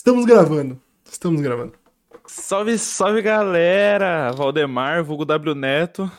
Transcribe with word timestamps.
Estamos 0.00 0.24
gravando. 0.24 0.80
Estamos 1.04 1.42
gravando. 1.42 1.74
Salve, 2.26 2.78
salve 2.78 3.20
galera! 3.20 4.32
Valdemar, 4.32 5.04
vulgo 5.04 5.26
W 5.26 5.54
Neto. 5.54 6.10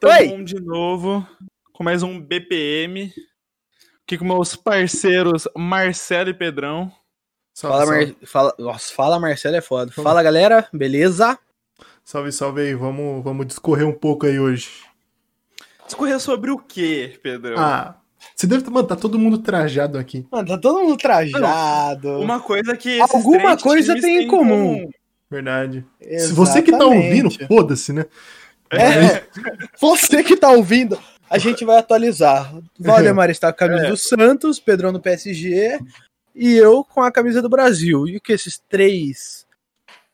Tamo 0.00 0.44
de 0.44 0.60
novo 0.60 1.24
com 1.72 1.84
mais 1.84 2.02
um 2.02 2.20
BPM. 2.20 3.14
Aqui 4.02 4.18
com 4.18 4.24
meus 4.24 4.56
parceiros 4.56 5.46
Marcelo 5.56 6.30
e 6.30 6.34
Pedrão. 6.34 6.92
Salve, 7.54 7.76
Fala, 7.76 7.86
salve. 7.86 8.06
Mar... 8.06 8.28
fala... 8.28 8.54
Nossa, 8.58 8.92
fala 8.92 9.20
Marcelo 9.20 9.54
é 9.54 9.60
foda. 9.60 9.92
Fala 9.92 10.20
galera, 10.20 10.68
beleza? 10.72 11.38
salve, 12.02 12.32
salve 12.32 12.62
aí. 12.62 12.74
Vamos, 12.74 13.22
vamos 13.22 13.46
discorrer 13.46 13.86
um 13.86 13.94
pouco 13.94 14.26
aí 14.26 14.40
hoje. 14.40 14.82
Discorrer 15.86 16.18
sobre 16.18 16.50
o 16.50 16.58
quê, 16.58 17.20
Pedrão? 17.22 17.54
Ah, 17.56 18.01
você 18.42 18.46
deve. 18.46 18.68
Mano, 18.70 18.86
tá 18.86 18.96
todo 18.96 19.18
mundo 19.18 19.38
trajado 19.38 19.98
aqui. 19.98 20.26
Mano, 20.30 20.48
tá 20.48 20.58
todo 20.58 20.80
mundo 20.80 20.96
trajado. 20.96 22.18
Uma 22.20 22.40
coisa 22.40 22.76
que. 22.76 22.90
esses 23.00 23.14
Alguma 23.14 23.40
três 23.56 23.62
coisa 23.62 23.86
times 23.94 24.02
tem 24.02 24.16
em 24.16 24.18
têm 24.20 24.28
comum. 24.28 24.90
Verdade. 25.30 25.84
Se 26.18 26.32
você 26.32 26.60
que 26.60 26.70
tá 26.72 26.84
ouvindo, 26.84 27.30
foda-se, 27.46 27.92
né? 27.92 28.04
É, 28.70 29.22
você 29.80 30.22
que 30.22 30.36
tá 30.36 30.50
ouvindo, 30.50 30.98
a 31.30 31.38
gente 31.38 31.64
vai 31.64 31.78
atualizar. 31.78 32.54
Valdemar 32.78 33.30
está 33.30 33.52
com 33.52 33.64
a 33.64 33.68
camisa 33.68 33.86
É. 33.86 33.90
do 33.90 33.96
Santos, 33.96 34.58
Pedrão 34.60 34.92
no 34.92 35.00
PSG 35.00 35.78
e 36.34 36.52
eu 36.54 36.82
com 36.84 37.02
a 37.02 37.10
camisa 37.12 37.40
do 37.42 37.48
Brasil. 37.48 38.06
E 38.08 38.16
o 38.16 38.20
que 38.20 38.32
esses 38.32 38.60
três, 38.68 39.46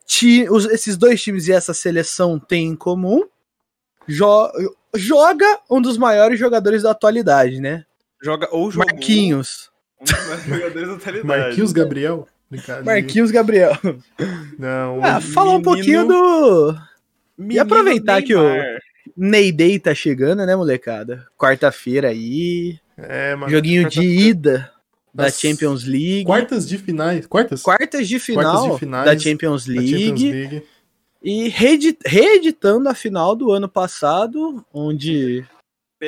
ti... 0.06 0.46
os- 0.50 0.66
esses 0.66 0.96
dois 0.96 1.22
times 1.22 1.46
e 1.48 1.52
essa 1.52 1.72
seleção 1.74 2.38
têm 2.38 2.68
em 2.68 2.76
comum? 2.76 3.22
Jo- 4.06 4.50
Joga 4.94 5.58
um 5.70 5.82
dos 5.82 5.98
maiores 5.98 6.38
jogadores 6.40 6.82
da 6.82 6.90
atualidade, 6.92 7.60
né? 7.60 7.84
Joga 8.22 8.48
ou 8.50 8.70
jogou 8.70 8.86
Marquinhos. 8.86 9.70
um 10.00 10.04
dos 10.04 10.12
maiores 10.26 10.44
jogadores 10.46 10.88
da 10.88 10.94
atualidade. 10.94 11.26
Marquinhos 11.26 11.72
Gabriel. 11.72 12.28
Brincadeira. 12.50 12.84
Marquinhos 12.84 13.30
Gabriel. 13.30 13.72
Não, 14.58 15.04
Ah, 15.04 15.18
hoje- 15.18 15.32
fala 15.32 15.50
um 15.52 15.62
pouquinho 15.62 16.06
do 16.06 16.74
Menino 17.36 17.62
aproveitar 17.62 18.22
que 18.22 18.34
o- 18.34 18.42
Neymar. 18.42 18.78
Ney 19.16 19.52
Day 19.52 19.78
tá 19.78 19.94
chegando, 19.94 20.44
né, 20.46 20.54
molecada? 20.56 21.26
Quarta-feira 21.36 22.08
aí. 22.08 22.78
É, 22.96 23.34
mano. 23.34 23.50
Joguinho 23.50 23.88
de 23.88 24.02
ida 24.02 24.70
da 25.14 25.30
Champions 25.30 25.84
League. 25.84 26.24
Quartas 26.24 26.68
de 26.68 26.78
finais. 26.78 27.26
Quartas? 27.26 27.62
Quartas 27.62 28.06
de 28.08 28.18
final 28.18 28.44
Quartas 28.54 28.72
de 28.74 28.78
finais 28.78 29.04
da 29.04 29.18
Champions 29.18 29.66
da 29.66 29.72
League. 29.72 29.90
Champions 30.06 30.20
League. 30.22 30.62
E 31.22 31.48
reedi- 31.48 31.98
reeditando 32.06 32.88
a 32.88 32.94
final 32.94 33.34
do 33.34 33.50
ano 33.50 33.68
passado, 33.68 34.64
onde, 34.72 35.44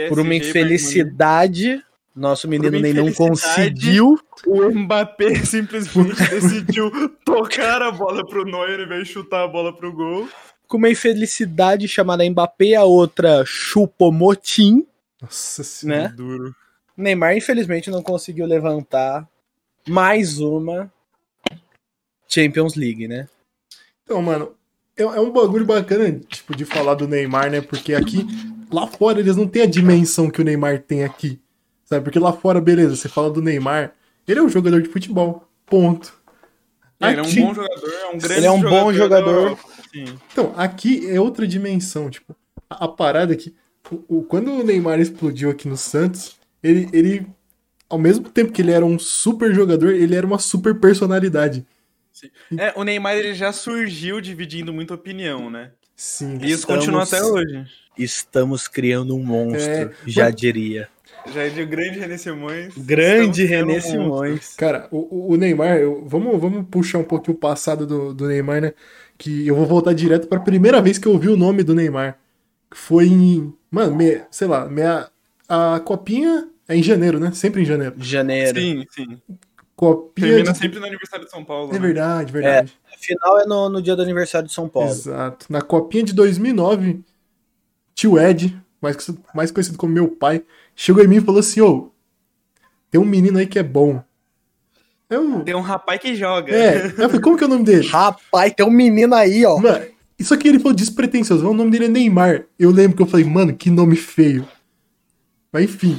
por 0.08 0.20
uma 0.20 0.28
PSG, 0.30 0.48
infelicidade, 0.50 1.82
nosso 2.14 2.48
menino 2.48 2.78
nem 2.78 2.92
não 2.92 3.12
conseguiu. 3.12 4.18
O 4.46 4.70
Mbappé 4.70 5.34
simplesmente 5.44 6.16
decidiu 6.28 6.90
tocar 7.24 7.82
a 7.82 7.90
bola 7.90 8.26
pro 8.26 8.44
Neuer 8.44 8.80
invés 8.80 9.06
de 9.06 9.14
chutar 9.14 9.44
a 9.44 9.48
bola 9.48 9.74
pro 9.74 9.92
gol. 9.92 10.28
Com 10.66 10.76
uma 10.76 10.90
infelicidade 10.90 11.86
chamada 11.88 12.28
Mbappé, 12.28 12.74
a 12.74 12.84
outra 12.84 13.44
Chupomotim. 13.44 14.86
Nossa 15.20 15.62
senhora. 15.62 16.02
Né? 16.02 16.14
Duro. 16.16 16.54
Neymar, 16.96 17.36
infelizmente, 17.36 17.90
não 17.90 18.02
conseguiu 18.02 18.46
levantar 18.46 19.26
mais 19.88 20.38
uma 20.38 20.92
Champions 22.28 22.74
League, 22.74 23.08
né? 23.08 23.28
Então, 24.04 24.20
mano, 24.20 24.54
é, 24.96 25.02
é 25.02 25.20
um 25.20 25.30
bagulho 25.30 25.64
bacana, 25.64 26.20
tipo, 26.28 26.54
de 26.54 26.64
falar 26.64 26.94
do 26.94 27.08
Neymar, 27.08 27.50
né? 27.50 27.60
Porque 27.60 27.94
aqui, 27.94 28.26
lá 28.70 28.86
fora, 28.86 29.20
eles 29.20 29.36
não 29.36 29.48
têm 29.48 29.62
a 29.62 29.66
dimensão 29.66 30.30
que 30.30 30.40
o 30.40 30.44
Neymar 30.44 30.82
tem 30.82 31.04
aqui. 31.04 31.40
Sabe? 31.90 32.04
Porque 32.04 32.18
lá 32.18 32.32
fora, 32.32 32.60
beleza, 32.60 32.94
você 32.94 33.08
fala 33.08 33.30
do 33.30 33.42
Neymar, 33.42 33.92
ele 34.26 34.38
é 34.38 34.42
um 34.42 34.48
jogador 34.48 34.80
de 34.80 34.88
futebol. 34.88 35.48
Ponto. 35.66 36.14
Ele 37.00 37.18
é 37.18 37.22
um 37.22 37.24
Aqui- 37.24 37.40
bom 37.40 37.54
jogador, 37.54 37.90
é 37.92 38.06
um 38.08 38.18
grande 38.18 38.34
Ele 38.34 38.46
é 38.46 38.50
um 38.50 38.60
bom 38.60 38.92
jogador. 38.92 39.34
Europa, 39.34 39.62
sim. 39.92 40.04
Então, 40.32 40.52
aqui 40.56 41.08
é 41.10 41.20
outra 41.20 41.46
dimensão, 41.46 42.10
tipo, 42.10 42.36
a, 42.68 42.84
a 42.84 42.88
parada 42.88 43.32
aqui. 43.32 43.54
O, 43.90 44.18
o- 44.18 44.22
quando 44.22 44.52
o 44.52 44.62
Neymar 44.62 45.00
explodiu 45.00 45.50
aqui 45.50 45.66
no 45.66 45.76
Santos, 45.76 46.36
ele, 46.62 46.88
ele, 46.92 47.26
ao 47.88 47.98
mesmo 47.98 48.28
tempo 48.28 48.52
que 48.52 48.60
ele 48.62 48.70
era 48.72 48.84
um 48.84 48.98
super 48.98 49.54
jogador, 49.54 49.94
ele 49.94 50.14
era 50.14 50.26
uma 50.26 50.38
super 50.38 50.78
personalidade. 50.78 51.66
É, 52.58 52.72
o 52.76 52.84
Neymar 52.84 53.14
ele 53.16 53.34
já 53.34 53.50
surgiu 53.52 54.20
dividindo 54.20 54.72
muita 54.72 54.92
opinião, 54.94 55.48
né? 55.48 55.70
Sim. 55.96 56.34
E 56.42 56.46
isso 56.50 56.60
Estamos- 56.60 56.84
continua 56.84 57.02
até 57.04 57.22
hoje. 57.24 57.64
Estamos 57.96 58.68
criando 58.68 59.16
um 59.16 59.22
monstro, 59.24 59.70
É, 59.72 59.90
já 60.06 60.24
mas- 60.26 60.34
diria. 60.36 60.88
Já 61.32 61.42
é 61.42 61.48
de 61.50 61.64
grande 61.66 61.98
René 61.98 62.16
Simões. 62.16 62.74
Grande 62.76 63.44
René 63.44 63.74
monstro. 63.74 63.90
Simões. 63.92 64.54
Cara, 64.56 64.88
o, 64.90 65.32
o- 65.32 65.36
Neymar, 65.36 65.76
eu- 65.78 66.02
vamos, 66.06 66.40
vamos 66.40 66.66
puxar 66.70 66.98
um 66.98 67.04
pouquinho 67.04 67.36
o 67.36 67.40
passado 67.40 67.86
do, 67.86 68.12
do 68.14 68.26
Neymar, 68.26 68.60
né? 68.60 68.72
Que 69.18 69.46
eu 69.46 69.54
vou 69.54 69.66
voltar 69.66 69.92
direto 69.92 70.26
para 70.28 70.38
a 70.38 70.42
primeira 70.42 70.80
vez 70.80 70.98
que 70.98 71.06
eu 71.06 71.12
ouvi 71.12 71.28
o 71.28 71.36
nome 71.36 71.62
do 71.62 71.74
Neymar. 71.74 72.18
Que 72.70 72.76
foi 72.78 73.06
em. 73.06 73.52
Mano, 73.70 73.94
me- 73.94 74.22
sei 74.30 74.48
lá, 74.48 74.66
meia, 74.66 75.08
a 75.48 75.80
copinha 75.84 76.48
é 76.68 76.76
em 76.76 76.82
janeiro, 76.82 77.20
né? 77.20 77.30
Sempre 77.32 77.62
em 77.62 77.64
janeiro. 77.64 77.94
Janeiro. 77.98 78.58
Sim, 78.58 78.84
sim. 78.90 79.18
Copinha. 79.76 80.28
Termina 80.28 80.52
de- 80.52 80.58
sempre 80.58 80.78
no 80.80 80.86
aniversário 80.86 81.24
de 81.26 81.30
São 81.30 81.44
Paulo. 81.44 81.70
É 81.70 81.74
né? 81.74 81.78
verdade, 81.78 82.32
verdade. 82.32 82.72
A 82.94 82.98
final 82.98 83.40
é 83.40 83.46
no, 83.46 83.68
no 83.68 83.82
dia 83.82 83.94
do 83.96 84.02
aniversário 84.02 84.46
de 84.48 84.54
São 84.54 84.68
Paulo. 84.68 84.88
Exato. 84.90 85.46
Na 85.48 85.60
copinha 85.62 86.02
de 86.04 86.12
2009, 86.14 87.00
tio 87.94 88.18
Ed, 88.18 88.56
mais, 88.80 88.96
conhecido- 88.96 89.24
mais 89.34 89.50
conhecido 89.50 89.78
como 89.78 89.92
meu 89.92 90.08
pai, 90.08 90.42
chegou 90.80 91.04
em 91.04 91.08
mim 91.08 91.16
e 91.16 91.20
falou 91.20 91.40
assim: 91.40 91.60
Ô, 91.60 91.90
tem 92.90 93.00
um 93.00 93.04
menino 93.04 93.38
aí 93.38 93.46
que 93.46 93.58
é 93.58 93.62
bom. 93.62 94.02
Eu. 95.08 95.40
Tem 95.40 95.54
um 95.54 95.60
rapaz 95.60 96.00
que 96.00 96.14
joga. 96.14 96.52
É, 96.54 96.86
eu 96.86 96.90
falei, 97.08 97.20
como 97.20 97.36
que 97.36 97.44
é 97.44 97.46
o 97.46 97.50
nome 97.50 97.64
dele? 97.64 97.86
Rapaz, 97.88 98.52
tem 98.54 98.64
um 98.64 98.70
menino 98.70 99.14
aí, 99.14 99.44
ó. 99.44 99.58
Mano, 99.58 99.84
isso 100.18 100.32
aqui 100.32 100.48
ele 100.48 100.58
falou 100.60 100.72
despretensioso, 100.74 101.48
o 101.48 101.52
nome 101.54 101.70
dele 101.70 101.86
é 101.86 101.88
Neymar. 101.88 102.44
Eu 102.58 102.70
lembro 102.70 102.96
que 102.96 103.02
eu 103.02 103.06
falei, 103.06 103.26
mano, 103.26 103.52
que 103.54 103.70
nome 103.70 103.96
feio. 103.96 104.46
Mas 105.52 105.64
enfim. 105.64 105.94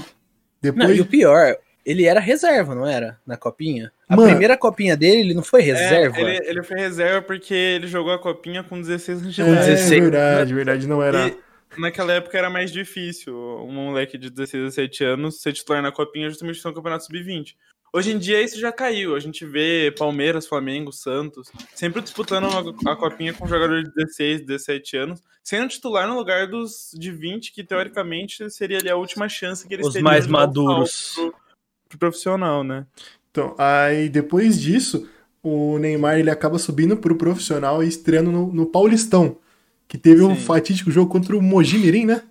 Não, 0.63 0.71
Depois. 0.73 0.97
e 0.97 1.01
o 1.01 1.05
pior, 1.05 1.57
ele 1.85 2.05
era 2.05 2.19
reserva, 2.21 2.73
não 2.73 2.85
era? 2.87 3.19
Na 3.27 3.35
copinha? 3.35 3.91
A 4.07 4.15
Mano. 4.15 4.29
primeira 4.29 4.55
copinha 4.55 4.95
dele, 4.95 5.21
ele 5.21 5.33
não 5.33 5.43
foi 5.43 5.61
É, 5.61 5.73
reserva. 5.73 6.19
ele, 6.21 6.39
ele 6.47 6.63
foi 6.63 6.77
reserva 6.77 7.21
porque 7.21 7.53
ele 7.53 7.87
jogou 7.87 8.13
a 8.13 8.19
copinha 8.19 8.63
com 8.63 8.79
16 8.79 9.21
anos 9.23 9.35
de 9.35 9.41
É, 9.41 9.49
idade. 9.49 9.65
16. 9.71 10.01
verdade, 10.01 10.53
verdade, 10.53 10.87
não 10.87 11.01
era. 11.03 11.27
E 11.27 11.37
naquela 11.77 12.13
época 12.13 12.37
era 12.37 12.49
mais 12.49 12.71
difícil 12.71 13.35
um 13.35 13.71
moleque 13.71 14.17
de 14.17 14.29
16 14.29 14.63
a 14.63 14.67
17 14.67 15.03
anos 15.03 15.41
ser 15.41 15.53
titular 15.53 15.81
na 15.81 15.91
copinha 15.91 16.29
justamente 16.29 16.63
no 16.63 16.73
Campeonato 16.73 17.05
Sub-20. 17.05 17.55
Hoje 17.93 18.11
em 18.11 18.17
dia 18.17 18.41
isso 18.41 18.57
já 18.59 18.71
caiu. 18.71 19.15
A 19.15 19.19
gente 19.19 19.45
vê 19.45 19.93
Palmeiras, 19.97 20.47
Flamengo, 20.47 20.93
Santos 20.93 21.51
sempre 21.75 22.01
disputando 22.01 22.47
a, 22.87 22.95
copinha 22.95 23.33
com 23.33 23.47
jogadores 23.47 23.83
de 23.83 23.93
16, 23.93 24.45
17 24.45 24.97
anos, 24.97 25.21
sendo 25.43 25.67
titular 25.67 26.07
no 26.07 26.15
lugar 26.15 26.47
dos 26.47 26.91
de 26.93 27.11
20, 27.11 27.51
que 27.51 27.63
teoricamente 27.63 28.49
seria 28.49 28.77
ali 28.77 28.89
a 28.89 28.95
última 28.95 29.27
chance 29.27 29.67
que 29.67 29.73
eles 29.73 29.87
Os 29.87 29.93
teriam 29.93 30.09
mais 30.09 30.25
de 30.25 30.31
dar 30.31 30.37
o 30.37 30.41
maduros. 30.41 31.13
Pro, 31.15 31.35
pro 31.89 31.97
profissional, 31.97 32.63
né? 32.63 32.85
Então, 33.29 33.55
aí 33.57 34.07
depois 34.07 34.59
disso, 34.59 35.09
o 35.43 35.77
Neymar 35.77 36.17
ele 36.17 36.29
acaba 36.29 36.57
subindo 36.57 36.95
pro 36.95 37.17
profissional 37.17 37.83
e 37.83 37.87
estreando 37.87 38.31
no, 38.31 38.53
no 38.53 38.65
Paulistão. 38.65 39.37
Que 39.91 39.97
teve 39.97 40.21
um 40.23 40.33
Sim. 40.33 40.41
fatídico 40.41 40.89
jogo 40.89 41.11
contra 41.11 41.35
o 41.35 41.41
Mogi 41.41 41.77
Mirim, 41.77 42.05
né? 42.05 42.21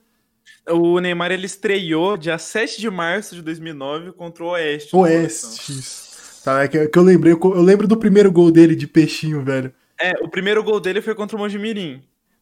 O 0.71 0.99
Neymar 0.99 1.31
ele 1.31 1.45
estreou 1.45 2.17
dia 2.17 2.39
7 2.39 2.81
de 2.81 2.89
março 2.89 3.35
de 3.35 3.43
2009 3.43 4.13
contra 4.13 4.43
o 4.43 4.47
Oeste. 4.49 4.97
Oeste. 4.97 5.73
isso. 5.73 6.43
Tá, 6.43 6.63
é 6.63 6.69
que, 6.69 6.89
que 6.89 6.99
eu 6.99 7.03
lembrei, 7.03 7.35
eu 7.35 7.61
lembro 7.61 7.87
do 7.87 7.99
primeiro 7.99 8.33
gol 8.33 8.51
dele 8.51 8.75
de 8.75 8.87
peixinho, 8.87 9.45
velho. 9.45 9.71
É, 10.01 10.13
o 10.23 10.29
primeiro 10.31 10.65
gol 10.65 10.81
dele 10.81 11.03
foi 11.03 11.15
contra 11.15 11.37
o 11.37 11.39
Mojimirim, 11.39 12.01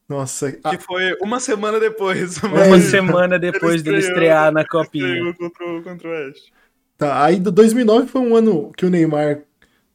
Nossa, 0.09 0.53
que 0.53 0.61
a- 0.77 0.79
foi 0.79 1.17
uma 1.21 1.41
semana 1.41 1.81
depois. 1.81 2.37
Uma 2.41 2.61
É, 2.77 2.81
semana 2.81 3.41
depois 3.41 3.83
dele 3.83 3.99
estrear 3.99 4.53
na 4.53 4.61
Ele 4.61 4.69
copinha. 4.69 5.05
estreou 5.09 5.35
contra, 5.35 5.67
o- 5.67 5.83
contra 5.83 6.09
o 6.09 6.13
Oeste. 6.13 6.53
Tá, 6.97 7.25
aí 7.25 7.41
do 7.41 7.51
2009 7.51 8.07
foi 8.07 8.21
um 8.21 8.37
ano 8.37 8.71
que 8.77 8.87
o 8.87 8.91
Neymar 8.91 9.41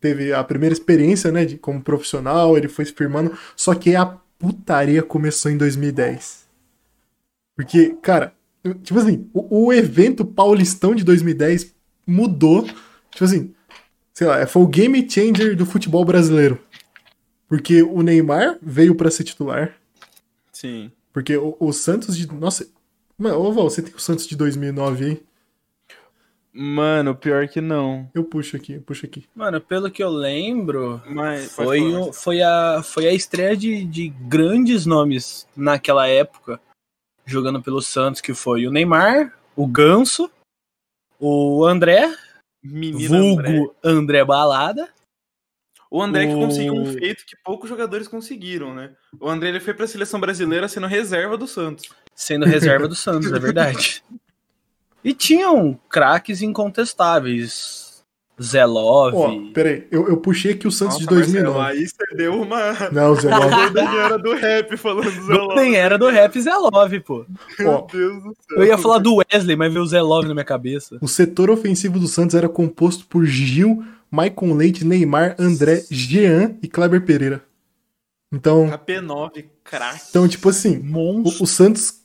teve 0.01 0.34
a 0.34 0.44
primeira 0.44 0.73
experiência, 0.73 1.31
né, 1.31 1.45
de, 1.45 1.57
como 1.57 1.81
profissional, 1.81 2.58
ele 2.58 2.67
foi 2.67 2.84
se 2.84 2.91
firmando, 2.91 3.31
só 3.55 3.73
que 3.73 3.96
a 3.96 4.17
putaria 4.43 5.01
começou 5.01 5.49
em 5.49 5.57
2010. 5.57 6.45
Porque, 7.55 7.95
cara, 8.01 8.35
tipo 8.84 8.99
assim, 8.99 9.29
o, 9.34 9.67
o 9.67 9.73
evento 9.73 10.25
paulistão 10.25 10.93
de 10.93 11.01
2010 11.05 11.73
mudou, 12.05 12.63
tipo 13.09 13.23
assim, 13.23 13.53
sei 14.13 14.28
lá, 14.28 14.45
foi 14.45 14.61
o 14.61 14.67
game 14.67 15.09
changer 15.09 15.55
do 15.55 15.66
futebol 15.66 16.03
brasileiro. 16.03 16.59
Porque 17.47 17.81
o 17.81 18.01
Neymar 18.01 18.57
veio 18.61 18.95
pra 18.95 19.09
ser 19.09 19.23
titular, 19.23 19.78
Sim. 20.51 20.91
porque 21.13 21.37
o, 21.37 21.55
o 21.57 21.72
Santos 21.72 22.17
de, 22.17 22.28
nossa, 22.28 22.67
mano, 23.17 23.40
ô 23.40 23.53
Val, 23.53 23.69
você 23.69 23.81
tem 23.81 23.93
o 23.95 23.99
Santos 23.99 24.28
de 24.28 24.35
2009 24.35 25.05
aí? 25.05 25.23
Mano, 26.53 27.16
pior 27.16 27.47
que 27.47 27.59
não. 27.59 28.08
Eu 28.14 28.23
puxo 28.23 28.55
aqui, 28.55 28.73
eu 28.73 28.82
puxo 28.82 29.05
aqui. 29.08 29.26
Mano, 29.35 29.59
pelo 29.59 29.90
que 29.90 30.03
eu 30.03 30.09
lembro, 30.09 31.02
Mas 31.08 31.52
foi, 31.52 31.82
o- 31.82 32.14
foi, 32.14 32.41
a, 32.44 32.82
foi 32.84 33.08
a 33.08 33.14
estreia 33.14 33.58
de, 33.58 33.84
de 33.85 34.09
grandes 34.09 34.85
nomes 34.85 35.47
naquela 35.58 36.08
época, 36.08 36.61
jogando 37.26 37.61
pelo 37.61 37.82
Santos, 37.82 38.22
que 38.22 38.35
foi 38.35 38.67
o 38.67 38.72
Neymar, 38.72 39.35
o 39.55 39.66
Ganso, 39.66 40.29
o 41.20 41.66
André, 41.66 42.16
Menino 42.64 43.08
vulgo 43.09 43.40
André. 43.41 43.67
André 43.84 44.23
Balada, 44.26 44.90
O 45.90 46.02
André 46.02 46.28
que 46.28 46.34
O- 46.35 46.40
conseguiu 46.40 46.73
um 46.76 46.85
feito 46.85 47.26
que 47.26 47.35
poucos 47.44 47.67
jogadores 47.70 48.08
conseguiram, 48.08 48.73
né? 48.76 48.96
O 49.20 49.28
André 49.28 49.50
ele 49.50 49.59
foi 49.59 49.73
pra 49.73 49.88
seleção 49.88 50.20
brasileira 50.20 50.67
sendo 50.67 50.85
reserva 50.88 51.35
do 51.38 51.47
Santos. 51.47 51.90
Sendo 52.16 52.46
reserva 52.46 52.88
do 52.88 52.96
Santos, 52.96 53.32
é 53.32 53.40
verdade. 53.40 54.03
E 55.03 55.14
tinham 55.14 55.78
craques 55.90 56.41
incontestáveis. 56.41 57.84
Zelov. 58.41 59.14
Ó, 59.16 59.52
peraí, 59.53 59.88
eu, 59.91 60.08
eu 60.09 60.17
puxei 60.17 60.53
aqui 60.53 60.67
o 60.67 60.72
Santos 60.72 60.97
de 60.97 61.05
Nossa, 61.05 61.16
Marcelo, 61.17 61.44
2009. 61.53 61.72
aí 61.72 61.88
você 61.88 62.16
deu 62.16 62.41
uma. 62.41 62.90
Não, 62.91 63.16
Zé 63.16 63.29
Love. 63.35 63.79
Era 63.79 64.17
do 64.17 64.34
rap 64.34 64.76
falando 64.78 65.11
do 65.11 65.26
Zelov. 65.26 65.55
Nem 65.55 65.76
era 65.76 65.97
do 66.00 66.09
rap 66.09 66.41
Zelov, 66.41 67.00
pô. 67.05 67.26
Meu 67.59 67.70
Ó, 67.70 67.88
Deus 67.91 68.23
do 68.23 68.35
céu. 68.50 68.58
Eu 68.58 68.66
ia 68.66 68.78
falar 68.78 68.97
do 68.97 69.17
Wesley, 69.17 69.55
mas 69.55 69.72
veio 69.72 69.84
o 69.84 69.88
Zelov 69.88 70.26
na 70.28 70.34
minha 70.34 70.44
cabeça. 70.46 70.97
o 71.00 71.08
setor 71.08 71.52
ofensivo 71.52 72.00
do 72.00 72.08
Santos 72.08 72.35
era 72.35 72.50
composto 72.50 73.05
por 73.05 73.23
Gil, 73.23 73.84
Maicon 74.09 74.53
Leite, 74.55 74.84
Neymar, 74.84 75.35
André, 75.38 75.84
Jean 75.91 76.55
e 76.61 76.67
Kleber 76.67 77.05
Pereira. 77.05 77.44
Então, 78.34 78.67
KP9, 78.67 79.46
craque. 79.64 80.02
então 80.09 80.28
tipo 80.28 80.50
assim, 80.50 80.79
Monstro. 80.79 81.41
o, 81.41 81.44
o 81.44 81.47
Santos, 81.47 82.00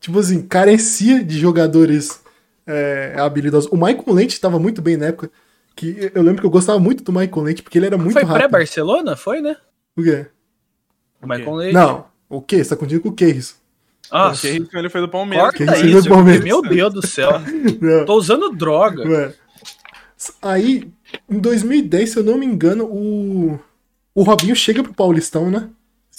tipo 0.00 0.18
assim, 0.18 0.40
carecia 0.40 1.22
de 1.22 1.38
jogadores 1.38 2.23
é, 2.66 3.14
habilidosos. 3.18 3.70
O 3.70 3.76
Maicon 3.76 4.12
Leite 4.12 4.32
estava 4.32 4.58
muito 4.58 4.80
bem 4.82 4.96
na 4.96 5.06
época. 5.06 5.30
Que 5.76 6.12
eu 6.14 6.22
lembro 6.22 6.40
que 6.40 6.46
eu 6.46 6.50
gostava 6.50 6.78
muito 6.78 7.02
do 7.02 7.12
Maicon 7.12 7.42
Leite, 7.42 7.62
porque 7.62 7.78
ele 7.78 7.86
era 7.86 7.98
muito 7.98 8.12
Foi 8.12 8.22
rápido. 8.22 8.38
pré-Barcelona? 8.38 9.16
Foi, 9.16 9.40
né? 9.40 9.56
O 9.96 10.02
quê? 10.02 10.26
O 11.20 11.26
Michael 11.26 11.54
Leite. 11.54 11.74
Não, 11.74 12.06
o 12.28 12.40
quê? 12.40 12.62
Você 12.62 12.70
tá 12.70 12.76
confundindo 12.76 13.00
com 13.02 13.08
o 13.08 13.12
Keirson. 13.12 13.54
Nossa, 14.12 14.46
Porque 14.46 14.76
ele 14.76 14.88
foi 14.88 15.00
do 15.00 15.08
Palmeiras. 15.08 15.56
Corta 15.56 15.78
isso. 15.84 16.06
o 16.06 16.08
Palmeiras? 16.08 16.44
Meu 16.44 16.62
Deus 16.62 16.94
do 16.94 17.06
céu. 17.06 17.32
Tô 18.06 18.14
usando 18.14 18.50
droga. 18.50 19.08
Ué. 19.08 19.34
Aí, 20.40 20.88
em 21.28 21.38
2010, 21.38 22.10
se 22.10 22.18
eu 22.18 22.22
não 22.24 22.38
me 22.38 22.46
engano, 22.46 22.84
o, 22.84 23.58
o 24.14 24.22
Robinho 24.22 24.54
chega 24.54 24.82
pro 24.82 24.94
Paulistão, 24.94 25.50
né? 25.50 25.68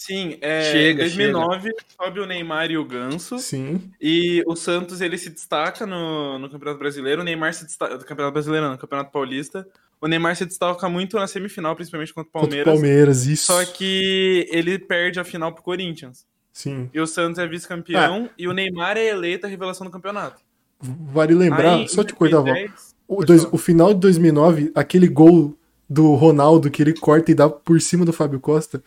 Sim, 0.06 0.38
é, 0.42 0.72
Chega, 0.72 1.04
em 1.04 1.08
2009 1.08 1.72
sobe 2.00 2.20
o 2.20 2.26
Neymar 2.26 2.70
e 2.70 2.78
o 2.78 2.86
Ganso. 2.86 3.40
Sim. 3.40 3.82
E 4.00 4.44
o 4.46 4.56
Santos 4.56 5.02
ele 5.02 5.18
se 5.18 5.30
destaca 5.30 5.86
no, 5.86 6.38
no 6.38 6.50
Campeonato 6.50 6.80
Brasileiro, 6.80 7.22
o 7.22 7.26
Neymar 7.26 7.54
se 7.54 7.66
destaca. 7.66 7.96
No 7.98 8.04
Campeonato 8.06 8.34
Brasileiro, 8.34 8.66
não, 8.66 8.74
no 8.74 8.78
Campeonato 8.78 9.12
Paulista. 9.12 9.68
O 10.00 10.08
Neymar 10.08 10.36
se 10.36 10.46
destaca 10.46 10.88
muito 10.90 11.18
na 11.18 11.26
semifinal, 11.26 11.76
principalmente 11.76 12.14
contra 12.14 12.30
o 12.30 12.32
Contra 12.32 12.48
o 12.48 12.50
Palmeiras. 12.66 12.74
Palmeiras, 12.74 13.26
isso. 13.26 13.46
Só 13.48 13.66
que 13.66 14.48
ele 14.52 14.78
perde 14.78 15.20
a 15.20 15.24
final 15.24 15.52
pro 15.54 15.64
Corinthians. 15.64 16.26
Sim. 16.54 16.90
E 16.94 17.00
o 17.00 17.08
Santos 17.08 17.40
é 17.40 17.48
vice-campeão 17.48 18.30
e 18.38 18.48
o 18.48 18.54
Neymar 18.54 18.98
é 18.98 19.08
eleito 19.08 19.46
a 19.46 19.50
revelação 19.50 19.86
do 19.88 19.92
campeonato. 19.92 20.42
Vale 20.80 21.34
lembrar, 21.34 21.76
Aí, 21.78 21.88
só 21.90 22.04
te. 22.04 22.14
2010, 22.14 22.96
O, 23.08 23.26
dois- 23.26 23.48
o 23.52 23.58
final 23.58 23.94
de 23.94 24.00
2009, 24.02 24.72
aquele 24.76 25.08
gol 25.08 25.58
do 25.90 26.14
Ronaldo 26.16 26.70
que 26.70 26.82
ele 26.84 26.94
corta 26.94 27.32
e 27.32 27.36
dá 27.36 27.50
por 27.50 27.80
cima 27.82 28.06
do 28.06 28.12
Fábio 28.14 28.40
Costa, 28.40 28.84